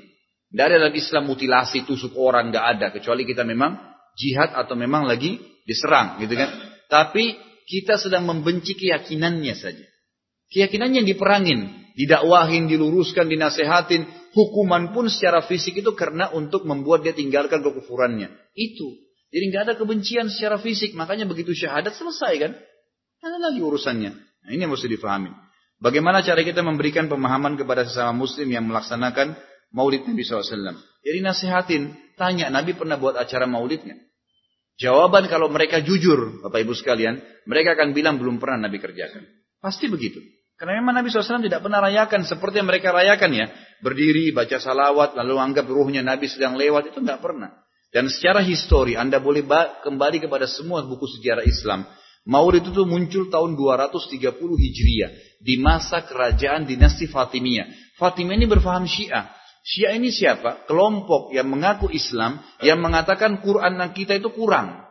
Tidak 0.56 0.64
ada 0.72 0.88
dalam 0.88 0.96
Islam 0.96 1.28
mutilasi, 1.28 1.84
tusuk 1.84 2.16
orang, 2.16 2.48
nggak 2.48 2.66
ada. 2.80 2.88
Kecuali 2.96 3.28
kita 3.28 3.44
memang 3.44 3.76
jihad 4.16 4.56
atau 4.56 4.80
memang 4.80 5.04
lagi 5.04 5.36
diserang, 5.68 6.16
gitu 6.24 6.32
kan. 6.32 6.48
Tapi 6.88 7.36
kita 7.68 8.00
sedang 8.00 8.24
membenci 8.24 8.72
keyakinannya 8.80 9.52
saja. 9.52 9.84
Keyakinannya 10.48 11.04
yang 11.04 11.10
diperangin, 11.12 11.92
didakwahin, 12.00 12.72
diluruskan, 12.72 13.28
dinasehatin. 13.28 14.08
Hukuman 14.32 14.96
pun 14.96 15.12
secara 15.12 15.44
fisik 15.44 15.84
itu 15.84 15.92
karena 15.92 16.32
untuk 16.32 16.64
membuat 16.64 17.04
dia 17.04 17.12
tinggalkan 17.12 17.60
kekufurannya. 17.60 18.32
Itu. 18.56 18.96
Jadi 19.36 19.44
nggak 19.52 19.64
ada 19.68 19.76
kebencian 19.76 20.32
secara 20.32 20.56
fisik. 20.56 20.96
Makanya 20.96 21.28
begitu 21.28 21.52
syahadat 21.52 22.00
selesai 22.00 22.34
kan. 22.40 22.52
Ada 23.20 23.52
lagi 23.52 23.60
urusannya. 23.60 24.12
Nah, 24.16 24.50
ini 24.56 24.64
yang 24.64 24.72
mesti 24.72 24.88
difahami. 24.88 25.36
Bagaimana 25.84 26.24
cara 26.24 26.40
kita 26.48 26.64
memberikan 26.64 27.12
pemahaman 27.12 27.60
kepada 27.60 27.84
sesama 27.84 28.16
muslim 28.16 28.48
yang 28.48 28.64
melaksanakan 28.64 29.36
maulid 29.76 30.08
Nabi 30.08 30.24
SAW. 30.24 30.80
Jadi 31.04 31.20
nasihatin, 31.20 32.16
tanya 32.16 32.48
Nabi 32.48 32.74
pernah 32.74 32.96
buat 32.96 33.20
acara 33.20 33.44
maulidnya. 33.44 34.00
Jawaban 34.80 35.28
kalau 35.28 35.52
mereka 35.52 35.84
jujur, 35.84 36.44
Bapak 36.44 36.64
Ibu 36.64 36.74
sekalian, 36.76 37.20
mereka 37.48 37.76
akan 37.76 37.92
bilang 37.92 38.16
belum 38.20 38.40
pernah 38.40 38.68
Nabi 38.68 38.80
kerjakan. 38.80 39.24
Pasti 39.60 39.88
begitu. 39.92 40.20
Karena 40.56 40.80
memang 40.80 40.96
Nabi 41.00 41.12
SAW 41.12 41.44
tidak 41.44 41.68
pernah 41.68 41.84
rayakan 41.84 42.24
seperti 42.24 42.64
yang 42.64 42.68
mereka 42.72 42.96
rayakan 42.96 43.32
ya. 43.36 43.46
Berdiri, 43.84 44.32
baca 44.32 44.56
salawat, 44.56 45.20
lalu 45.20 45.36
anggap 45.36 45.68
ruhnya 45.68 46.00
Nabi 46.00 46.32
sedang 46.32 46.56
lewat, 46.56 46.96
itu 46.96 47.04
tidak 47.04 47.20
pernah. 47.20 47.52
Dan 47.92 48.12
secara 48.12 48.44
histori 48.44 49.00
Anda 49.00 49.24
boleh 49.24 49.48
kembali 49.84 50.28
kepada 50.28 50.48
semua 50.48 50.84
buku 50.84 51.08
sejarah 51.20 51.44
Islam. 51.48 51.88
Maulid 52.28 52.68
itu 52.68 52.84
muncul 52.84 53.30
tahun 53.30 53.54
230 53.54 54.36
Hijriah 54.36 55.12
di 55.40 55.56
masa 55.62 56.04
kerajaan 56.04 56.66
dinasti 56.68 57.08
Fatimiyah. 57.08 57.96
Fatimiyah 57.96 58.36
ini 58.44 58.48
berfaham 58.50 58.90
Syiah. 58.90 59.32
Syiah 59.66 59.98
ini 59.98 60.14
siapa? 60.14 60.70
Kelompok 60.70 61.34
yang 61.34 61.50
mengaku 61.50 61.90
Islam 61.90 62.38
yang 62.62 62.78
mengatakan 62.78 63.42
Quran 63.42 63.82
kita 63.98 64.14
itu 64.22 64.30
kurang. 64.30 64.86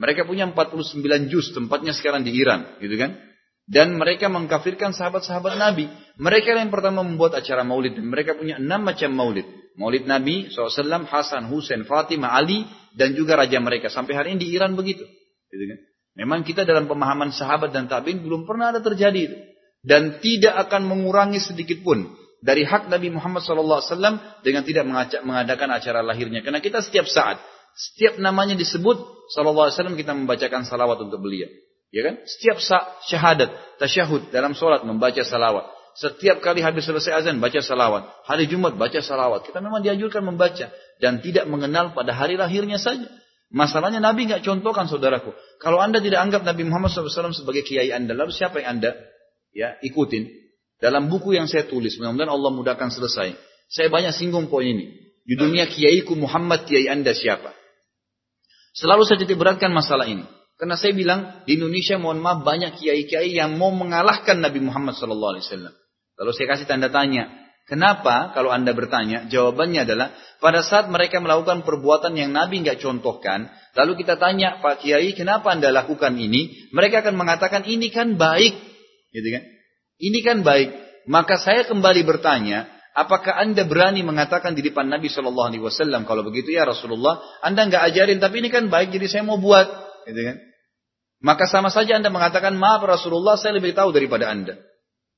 Mereka 0.00 0.24
punya 0.24 0.48
49 0.48 1.28
juz 1.28 1.52
tempatnya 1.52 1.92
sekarang 1.92 2.24
di 2.24 2.32
Iran, 2.32 2.80
gitu 2.80 2.96
kan? 2.96 3.20
Dan 3.68 4.00
mereka 4.00 4.32
mengkafirkan 4.32 4.96
sahabat-sahabat 4.96 5.60
Nabi. 5.60 5.92
Mereka 6.16 6.56
yang 6.56 6.72
pertama 6.72 7.04
membuat 7.04 7.36
acara 7.36 7.60
maulid. 7.68 8.00
Dan 8.00 8.08
mereka 8.08 8.32
punya 8.32 8.56
enam 8.56 8.80
macam 8.80 9.12
maulid. 9.12 9.44
Maulid 9.76 10.08
Nabi 10.08 10.48
SAW, 10.48 11.04
Hasan, 11.04 11.52
Husain, 11.52 11.84
Fatimah, 11.84 12.32
Ali, 12.32 12.64
dan 12.96 13.12
juga 13.12 13.36
raja 13.36 13.60
mereka. 13.60 13.92
Sampai 13.92 14.16
hari 14.16 14.32
ini 14.32 14.40
di 14.40 14.48
Iran 14.56 14.72
begitu. 14.72 15.04
Gitu 15.52 15.64
kan? 15.68 15.78
Memang 16.16 16.48
kita 16.48 16.64
dalam 16.64 16.88
pemahaman 16.88 17.28
sahabat 17.28 17.68
dan 17.76 17.92
tabiin 17.92 18.24
belum 18.24 18.48
pernah 18.48 18.72
ada 18.72 18.80
terjadi 18.80 19.20
itu. 19.20 19.36
Dan 19.84 20.16
tidak 20.24 20.56
akan 20.64 20.88
mengurangi 20.88 21.38
sedikit 21.38 21.84
pun 21.84 22.08
dari 22.38 22.62
hak 22.62 22.86
Nabi 22.86 23.10
Muhammad 23.10 23.42
SAW 23.42 24.42
dengan 24.46 24.62
tidak 24.62 24.84
mengadakan 25.22 25.68
acara 25.74 26.00
lahirnya. 26.06 26.42
Karena 26.42 26.62
kita 26.62 26.82
setiap 26.82 27.10
saat, 27.10 27.42
setiap 27.74 28.18
namanya 28.22 28.54
disebut 28.54 28.96
SAW 29.34 29.94
kita 29.98 30.14
membacakan 30.14 30.62
salawat 30.62 31.02
untuk 31.02 31.18
beliau. 31.22 31.50
Ya 31.88 32.04
kan? 32.04 32.20
Setiap 32.28 32.60
syahadat, 33.08 33.50
tasyahud 33.80 34.28
dalam 34.28 34.52
sholat 34.52 34.84
membaca 34.84 35.24
salawat. 35.24 35.78
Setiap 35.98 36.38
kali 36.38 36.62
habis 36.62 36.86
selesai 36.86 37.26
azan 37.26 37.42
baca 37.42 37.58
salawat. 37.58 38.06
Hari 38.22 38.46
Jumat 38.46 38.78
baca 38.78 39.02
salawat. 39.02 39.42
Kita 39.42 39.58
memang 39.58 39.82
dianjurkan 39.82 40.22
membaca 40.22 40.70
dan 41.02 41.18
tidak 41.18 41.50
mengenal 41.50 41.90
pada 41.90 42.14
hari 42.14 42.38
lahirnya 42.38 42.78
saja. 42.78 43.08
Masalahnya 43.50 43.98
Nabi 43.98 44.28
nggak 44.30 44.46
contohkan 44.46 44.86
saudaraku. 44.86 45.34
Kalau 45.58 45.82
anda 45.82 45.98
tidak 45.98 46.22
anggap 46.22 46.44
Nabi 46.44 46.68
Muhammad 46.68 46.92
SAW 46.92 47.34
sebagai 47.34 47.64
kiai 47.64 47.90
anda, 47.90 48.14
lalu 48.14 48.30
siapa 48.30 48.62
yang 48.62 48.78
anda 48.78 48.94
ya 49.56 49.74
ikutin? 49.80 50.47
Dalam 50.78 51.10
buku 51.10 51.34
yang 51.34 51.50
saya 51.50 51.66
tulis, 51.66 51.98
mudah-mudahan 51.98 52.30
Allah 52.30 52.50
mudahkan 52.54 52.88
selesai. 52.94 53.34
Saya 53.66 53.88
banyak 53.90 54.14
singgung 54.14 54.46
poin 54.46 54.66
ini. 54.66 54.94
Judulnya 55.28 55.68
Kiaiku 55.68 56.16
Muhammad, 56.16 56.64
kiai 56.64 56.88
anda 56.88 57.12
siapa? 57.12 57.52
Selalu 58.72 59.02
saya 59.04 59.18
titik 59.20 59.36
beratkan 59.36 59.74
masalah 59.74 60.06
ini. 60.08 60.24
Karena 60.58 60.74
saya 60.74 60.94
bilang 60.94 61.46
di 61.46 61.54
Indonesia 61.54 61.98
mohon 61.98 62.18
maaf 62.18 62.42
banyak 62.42 62.78
kiai-kiai 62.78 63.30
yang 63.30 63.54
mau 63.58 63.70
mengalahkan 63.70 64.42
Nabi 64.42 64.58
Muhammad 64.58 64.98
SAW. 64.98 65.38
Lalu 66.18 66.30
saya 66.34 66.46
kasih 66.50 66.66
tanda 66.66 66.90
tanya. 66.90 67.30
Kenapa 67.68 68.32
kalau 68.32 68.48
anda 68.48 68.72
bertanya? 68.72 69.28
Jawabannya 69.28 69.84
adalah 69.84 70.16
pada 70.40 70.64
saat 70.64 70.88
mereka 70.88 71.20
melakukan 71.20 71.62
perbuatan 71.68 72.16
yang 72.16 72.32
Nabi 72.32 72.64
nggak 72.64 72.80
contohkan, 72.80 73.52
lalu 73.76 74.02
kita 74.02 74.16
tanya 74.16 74.58
Pak 74.64 74.80
Kiai, 74.80 75.12
kenapa 75.12 75.52
anda 75.52 75.68
lakukan 75.68 76.16
ini? 76.16 76.72
Mereka 76.72 77.04
akan 77.04 77.14
mengatakan 77.14 77.68
ini 77.68 77.92
kan 77.92 78.16
baik, 78.16 78.56
gitu 79.12 79.28
kan? 79.36 79.44
Ini 79.98 80.18
kan 80.22 80.46
baik. 80.46 80.70
Maka 81.10 81.40
saya 81.40 81.66
kembali 81.66 82.06
bertanya, 82.06 82.70
apakah 82.94 83.34
anda 83.38 83.66
berani 83.66 84.06
mengatakan 84.06 84.54
di 84.54 84.62
depan 84.62 84.86
Nabi 84.86 85.10
Shallallahu 85.10 85.48
Alaihi 85.50 85.64
Wasallam 85.64 86.06
kalau 86.06 86.22
begitu 86.22 86.54
ya 86.54 86.68
Rasulullah, 86.68 87.18
anda 87.42 87.66
nggak 87.66 87.82
ajarin 87.92 88.18
tapi 88.22 88.44
ini 88.44 88.48
kan 88.52 88.68
baik, 88.68 88.92
jadi 88.92 89.06
saya 89.08 89.22
mau 89.24 89.40
buat, 89.40 89.66
gitu 90.06 90.20
kan? 90.20 90.36
Maka 91.18 91.50
sama 91.50 91.66
saja 91.74 91.98
Anda 91.98 92.14
mengatakan, 92.14 92.54
maaf 92.54 92.78
Rasulullah 92.86 93.34
saya 93.34 93.58
lebih 93.58 93.74
tahu 93.74 93.90
daripada 93.90 94.30
Anda. 94.30 94.54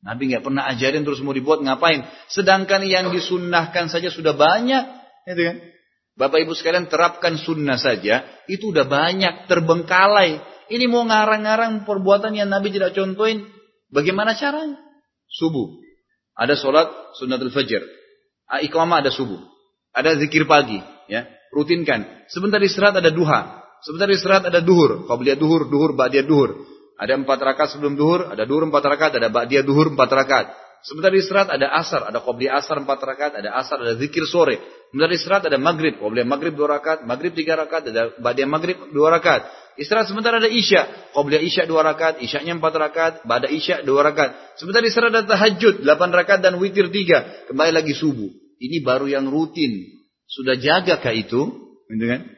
Nabi 0.01 0.32
nggak 0.32 0.44
pernah 0.48 0.65
ajarin 0.73 1.05
terus 1.05 1.20
mau 1.20 1.36
dibuat 1.36 1.61
ngapain. 1.61 2.09
Sedangkan 2.32 2.81
yang 2.89 3.12
disunnahkan 3.12 3.93
saja 3.93 4.09
sudah 4.09 4.32
banyak. 4.32 4.85
Gitu 5.28 5.43
kan? 5.44 5.57
Bapak 6.16 6.40
ibu 6.40 6.57
sekalian 6.57 6.89
terapkan 6.89 7.36
sunnah 7.36 7.77
saja. 7.77 8.24
Itu 8.48 8.73
udah 8.73 8.89
banyak 8.89 9.44
terbengkalai. 9.44 10.40
Ini 10.73 10.85
mau 10.89 11.05
ngarang-ngarang 11.05 11.85
perbuatan 11.85 12.32
yang 12.32 12.48
Nabi 12.48 12.73
tidak 12.73 12.97
contohin. 12.97 13.44
Bagaimana 13.91 14.39
caranya? 14.39 14.79
Subuh. 15.31 15.79
Ada 16.39 16.55
sholat 16.57 16.89
sunnatul 17.19 17.51
fajr. 17.51 17.83
Iqamah 18.51 19.03
ada 19.03 19.11
subuh. 19.11 19.39
Ada 19.95 20.19
zikir 20.19 20.47
pagi. 20.47 20.79
ya 21.11 21.27
Rutinkan. 21.51 22.31
Sebentar 22.31 22.62
istirahat 22.62 23.03
ada 23.03 23.11
duha. 23.11 23.61
Sebentar 23.83 24.07
istirahat 24.11 24.47
ada 24.47 24.62
duhur. 24.62 25.07
Qabliyah 25.11 25.35
duhur, 25.35 25.67
duhur, 25.67 25.99
ba'diyah 25.99 26.27
duhur. 26.27 26.62
Ada 27.01 27.17
empat 27.17 27.41
rakaat 27.41 27.75
sebelum 27.75 27.97
duhur, 27.97 28.29
ada 28.29 28.45
duhur 28.45 28.69
empat 28.69 28.85
rakaat, 28.85 29.12
ada 29.17 29.33
ba'diyah 29.33 29.65
duhur 29.65 29.91
empat 29.97 30.11
rakaat. 30.12 30.47
Sebentar 30.85 31.12
istirahat 31.12 31.49
ada 31.53 31.73
asar, 31.77 32.09
ada 32.09 32.21
qabliyah 32.21 32.61
asar 32.61 32.81
empat 32.81 33.01
rakaat, 33.01 33.33
ada 33.41 33.57
asar, 33.57 33.81
ada 33.81 33.97
zikir 33.97 34.29
sore. 34.29 34.61
Sebentar 34.93 35.11
istirahat 35.12 35.45
ada 35.49 35.57
maghrib, 35.57 35.97
qabliyah 35.97 36.29
maghrib 36.29 36.53
dua 36.53 36.77
rakaat, 36.77 37.09
maghrib 37.09 37.33
tiga 37.33 37.57
rakaat, 37.57 37.89
ada 37.89 38.12
ba'diyah 38.21 38.49
maghrib 38.49 38.77
dua 38.93 39.17
rakaat. 39.17 39.49
Istirahat 39.81 40.12
sebentar 40.12 40.36
ada 40.36 40.44
isya, 40.44 41.09
qabliyah 41.16 41.40
isya 41.40 41.65
dua 41.65 41.81
rakaat, 41.81 42.20
isyanya 42.20 42.61
empat 42.61 42.74
rakaat, 42.77 43.15
ba'da 43.24 43.48
isya 43.48 43.81
dua 43.81 44.05
rakaat. 44.05 44.61
Sebentar 44.61 44.85
istirahat 44.85 45.24
ada 45.24 45.24
tahajud, 45.24 45.81
delapan 45.81 46.12
rakaat 46.12 46.44
dan 46.44 46.61
witir 46.61 46.93
tiga. 46.93 47.24
Kembali 47.48 47.73
lagi 47.73 47.97
subuh. 47.97 48.28
Ini 48.61 48.85
baru 48.85 49.09
yang 49.09 49.32
rutin. 49.32 49.89
Sudah 50.28 50.61
jaga 50.61 51.01
kah 51.01 51.16
itu? 51.16 51.48
Gitu 51.89 52.05
kan? 52.05 52.28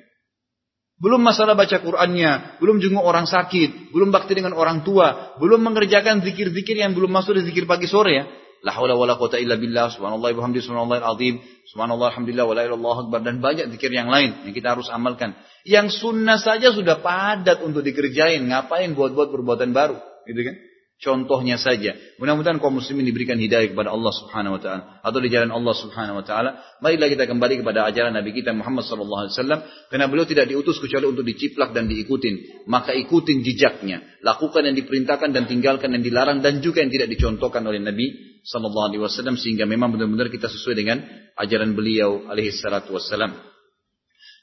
Belum 1.02 1.18
masalah 1.18 1.58
baca 1.58 1.82
Qur'annya, 1.82 2.62
belum 2.62 2.78
jenguk 2.78 3.02
orang 3.02 3.26
sakit, 3.26 3.90
belum 3.90 4.14
bakti 4.14 4.38
dengan 4.38 4.54
orang 4.54 4.86
tua, 4.86 5.34
belum 5.42 5.66
mengerjakan 5.66 6.22
zikir-zikir 6.22 6.78
yang 6.78 6.94
belum 6.94 7.10
masuk 7.10 7.34
di 7.34 7.42
zikir 7.42 7.66
pagi 7.66 7.90
sore 7.90 8.22
ya. 8.22 8.24
La 8.62 8.70
haula 8.78 8.94
wala 8.94 9.18
quwata 9.18 9.42
illa 9.42 9.58
billah, 9.58 9.90
subhanallah 9.90 10.30
wa 10.30 10.36
bihamdihi, 10.38 10.62
subhanallah 10.62 11.02
azim, 11.02 11.42
subhanallah 11.66 12.14
alhamdulillah 12.14 12.46
wa 12.46 12.54
la 12.54 12.62
ilaha 12.70 13.10
akbar 13.10 13.20
dan 13.26 13.42
banyak 13.42 13.74
zikir 13.74 13.90
yang 13.90 14.06
lain 14.06 14.46
yang 14.46 14.54
kita 14.54 14.78
harus 14.78 14.86
amalkan. 14.86 15.34
Yang 15.66 15.98
sunnah 15.98 16.38
saja 16.38 16.70
sudah 16.70 17.02
padat 17.02 17.58
untuk 17.66 17.82
dikerjain, 17.82 18.38
ngapain 18.46 18.94
buat-buat 18.94 19.34
perbuatan 19.34 19.74
baru, 19.74 19.98
gitu 20.30 20.40
kan? 20.46 20.56
Contohnya 21.02 21.58
saja. 21.58 21.98
Mudah-mudahan 22.22 22.62
kaum 22.62 22.78
muslimin 22.78 23.02
diberikan 23.02 23.34
hidayah 23.34 23.74
kepada 23.74 23.90
Allah 23.90 24.14
Subhanahu 24.14 24.54
wa 24.54 24.60
taala 24.62 24.82
atau 25.02 25.18
di 25.18 25.34
jalan 25.34 25.50
Allah 25.50 25.74
Subhanahu 25.74 26.22
wa 26.22 26.24
taala. 26.24 26.62
Marilah 26.78 27.10
kita 27.10 27.26
kembali 27.26 27.58
kepada 27.58 27.90
ajaran 27.90 28.14
Nabi 28.14 28.30
kita 28.30 28.54
Muhammad 28.54 28.86
sallallahu 28.86 29.26
alaihi 29.26 29.34
wasallam 29.34 29.60
karena 29.90 30.06
beliau 30.06 30.30
tidak 30.30 30.46
diutus 30.46 30.78
kecuali 30.78 31.10
untuk 31.10 31.26
diciplak 31.26 31.74
dan 31.74 31.90
diikutin. 31.90 32.64
Maka 32.70 32.94
ikutin 32.94 33.42
jejaknya. 33.42 34.06
Lakukan 34.22 34.62
yang 34.62 34.78
diperintahkan 34.78 35.34
dan 35.34 35.50
tinggalkan 35.50 35.90
yang 35.90 36.06
dilarang 36.06 36.38
dan 36.38 36.62
juga 36.62 36.86
yang 36.86 36.94
tidak 36.94 37.10
dicontohkan 37.10 37.66
oleh 37.66 37.82
Nabi 37.82 38.31
sallallahu 38.42 38.92
alaihi 38.92 39.02
wasallam 39.02 39.38
sehingga 39.38 39.64
memang 39.64 39.94
benar-benar 39.94 40.28
kita 40.28 40.50
sesuai 40.50 40.74
dengan 40.74 41.02
ajaran 41.38 41.72
beliau 41.72 42.26
alaihi 42.26 42.50
salatu 42.50 42.98
wasallam. 42.98 43.38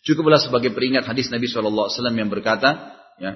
Cukuplah 0.07 0.39
sebagai 0.39 0.71
peringat 0.71 1.03
hadis 1.03 1.27
Nabi 1.27 1.51
sallallahu 1.51 1.91
alaihi 1.91 1.95
wasallam 1.99 2.17
yang 2.17 2.29
berkata, 2.31 2.69
ya, 3.19 3.35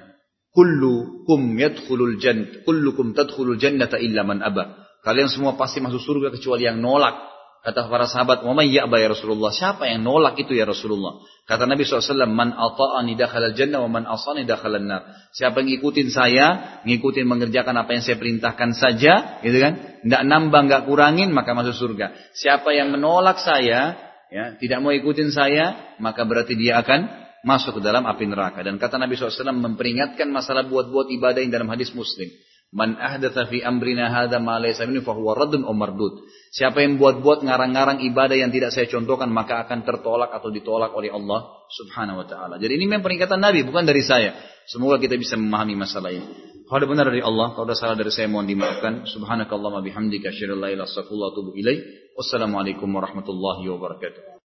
Kullukum 0.53 1.57
yadkhulul 1.57 2.21
jannah, 2.21 2.61
kullukum 2.61 3.17
tadkhulul 3.17 3.57
jannata 3.57 3.97
illa 3.97 4.21
man 4.21 4.45
aba. 4.45 4.85
Kalian 5.01 5.27
semua 5.27 5.57
pasti 5.57 5.81
masuk 5.81 5.99
surga 5.99 6.29
kecuali 6.29 6.69
yang 6.69 6.77
nolak. 6.77 7.32
Kata 7.63 7.87
para 7.87 8.03
sahabat, 8.11 8.43
"Wa 8.43 8.51
may 8.51 8.75
ya'ba 8.75 8.99
ya 8.99 9.15
Rasulullah?" 9.15 9.55
Siapa 9.55 9.87
yang 9.87 10.03
nolak 10.03 10.35
itu 10.35 10.51
ya 10.51 10.67
Rasulullah? 10.67 11.23
Kata 11.47 11.63
Nabi 11.63 11.87
SAW, 11.87 12.27
"Man 12.27 12.51
ata'ani 12.51 13.15
dakhalal 13.15 13.55
jannah 13.55 13.79
wa 13.87 13.87
man 13.87 14.03
asani 14.03 14.43
dakhalan 14.43 14.83
nar." 14.83 15.31
Siapa 15.31 15.63
yang 15.63 15.79
ngikutin 15.79 16.11
saya, 16.11 16.47
ngikutin 16.83 17.23
mengerjakan 17.23 17.79
apa 17.79 17.95
yang 17.95 18.03
saya 18.03 18.19
perintahkan 18.19 18.75
saja, 18.75 19.39
gitu 19.39 19.63
kan? 19.63 19.79
Enggak 20.03 20.21
nambah, 20.27 20.59
enggak 20.59 20.83
kurangin, 20.91 21.31
maka 21.31 21.55
masuk 21.55 21.71
surga. 21.71 22.11
Siapa 22.35 22.67
yang 22.75 22.91
menolak 22.91 23.39
saya, 23.39 23.95
ya, 24.27 24.59
tidak 24.59 24.83
mau 24.83 24.91
ikutin 24.91 25.31
saya, 25.31 25.95
maka 26.03 26.27
berarti 26.27 26.59
dia 26.59 26.83
akan 26.83 27.07
masuk 27.47 27.79
ke 27.79 27.81
dalam 27.83 28.03
api 28.03 28.27
neraka. 28.27 28.59
Dan 28.59 28.75
kata 28.75 28.99
Nabi 28.99 29.15
SAW 29.15 29.55
memperingatkan 29.55 30.27
masalah 30.27 30.67
buat-buat 30.67 31.07
ibadah 31.15 31.39
yang 31.39 31.55
dalam 31.55 31.71
hadis 31.71 31.95
Muslim. 31.95 32.27
Man 32.73 32.97
ahdatha 32.97 33.45
fi 33.45 33.61
amrina 33.61 34.09
hadha 34.09 34.41
ma 34.41 34.57
laysa 34.57 34.89
minhu 34.89 35.05
fahuwa 35.05 35.37
raddun 35.37 35.61
mardud. 35.63 36.25
Siapa 36.53 36.85
yang 36.85 37.01
buat-buat 37.01 37.41
ngarang-ngarang 37.49 38.05
ibadah 38.13 38.37
yang 38.37 38.53
tidak 38.53 38.69
saya 38.69 38.85
contohkan 38.85 39.33
maka 39.33 39.65
akan 39.65 39.81
tertolak 39.81 40.29
atau 40.29 40.53
ditolak 40.53 40.93
oleh 40.93 41.09
Allah 41.09 41.65
Subhanahu 41.73 42.21
wa 42.21 42.27
taala. 42.29 42.61
Jadi 42.61 42.77
ini 42.77 42.85
memang 42.85 43.01
peringatan 43.01 43.41
Nabi 43.41 43.65
bukan 43.65 43.81
dari 43.89 44.05
saya. 44.05 44.37
Semoga 44.69 45.01
kita 45.01 45.17
bisa 45.17 45.33
memahami 45.33 45.73
masalah 45.73 46.13
ini. 46.13 46.53
Kalau 46.69 46.85
benar 46.85 47.09
dari 47.09 47.25
Allah, 47.25 47.57
kalau 47.57 47.65
ada 47.65 47.73
salah 47.73 47.97
dari 47.97 48.13
saya 48.13 48.29
mohon 48.29 48.45
dimaafkan. 48.45 49.09
Subhanakallahumma 49.09 49.81
bihamdika 49.81 50.29
asyhadu 50.29 50.61
an 50.61 50.61
la 50.61 50.69
ilaha 50.69 50.73
illa 50.77 50.85
anta 50.85 50.93
astaghfiruka 50.93 51.25
wa 51.25 51.29
atubu 51.33 51.49
ilaik. 51.57 51.79
Wassalamualaikum 52.21 52.87
warahmatullahi 52.87 53.65
wabarakatuh. 53.73 54.33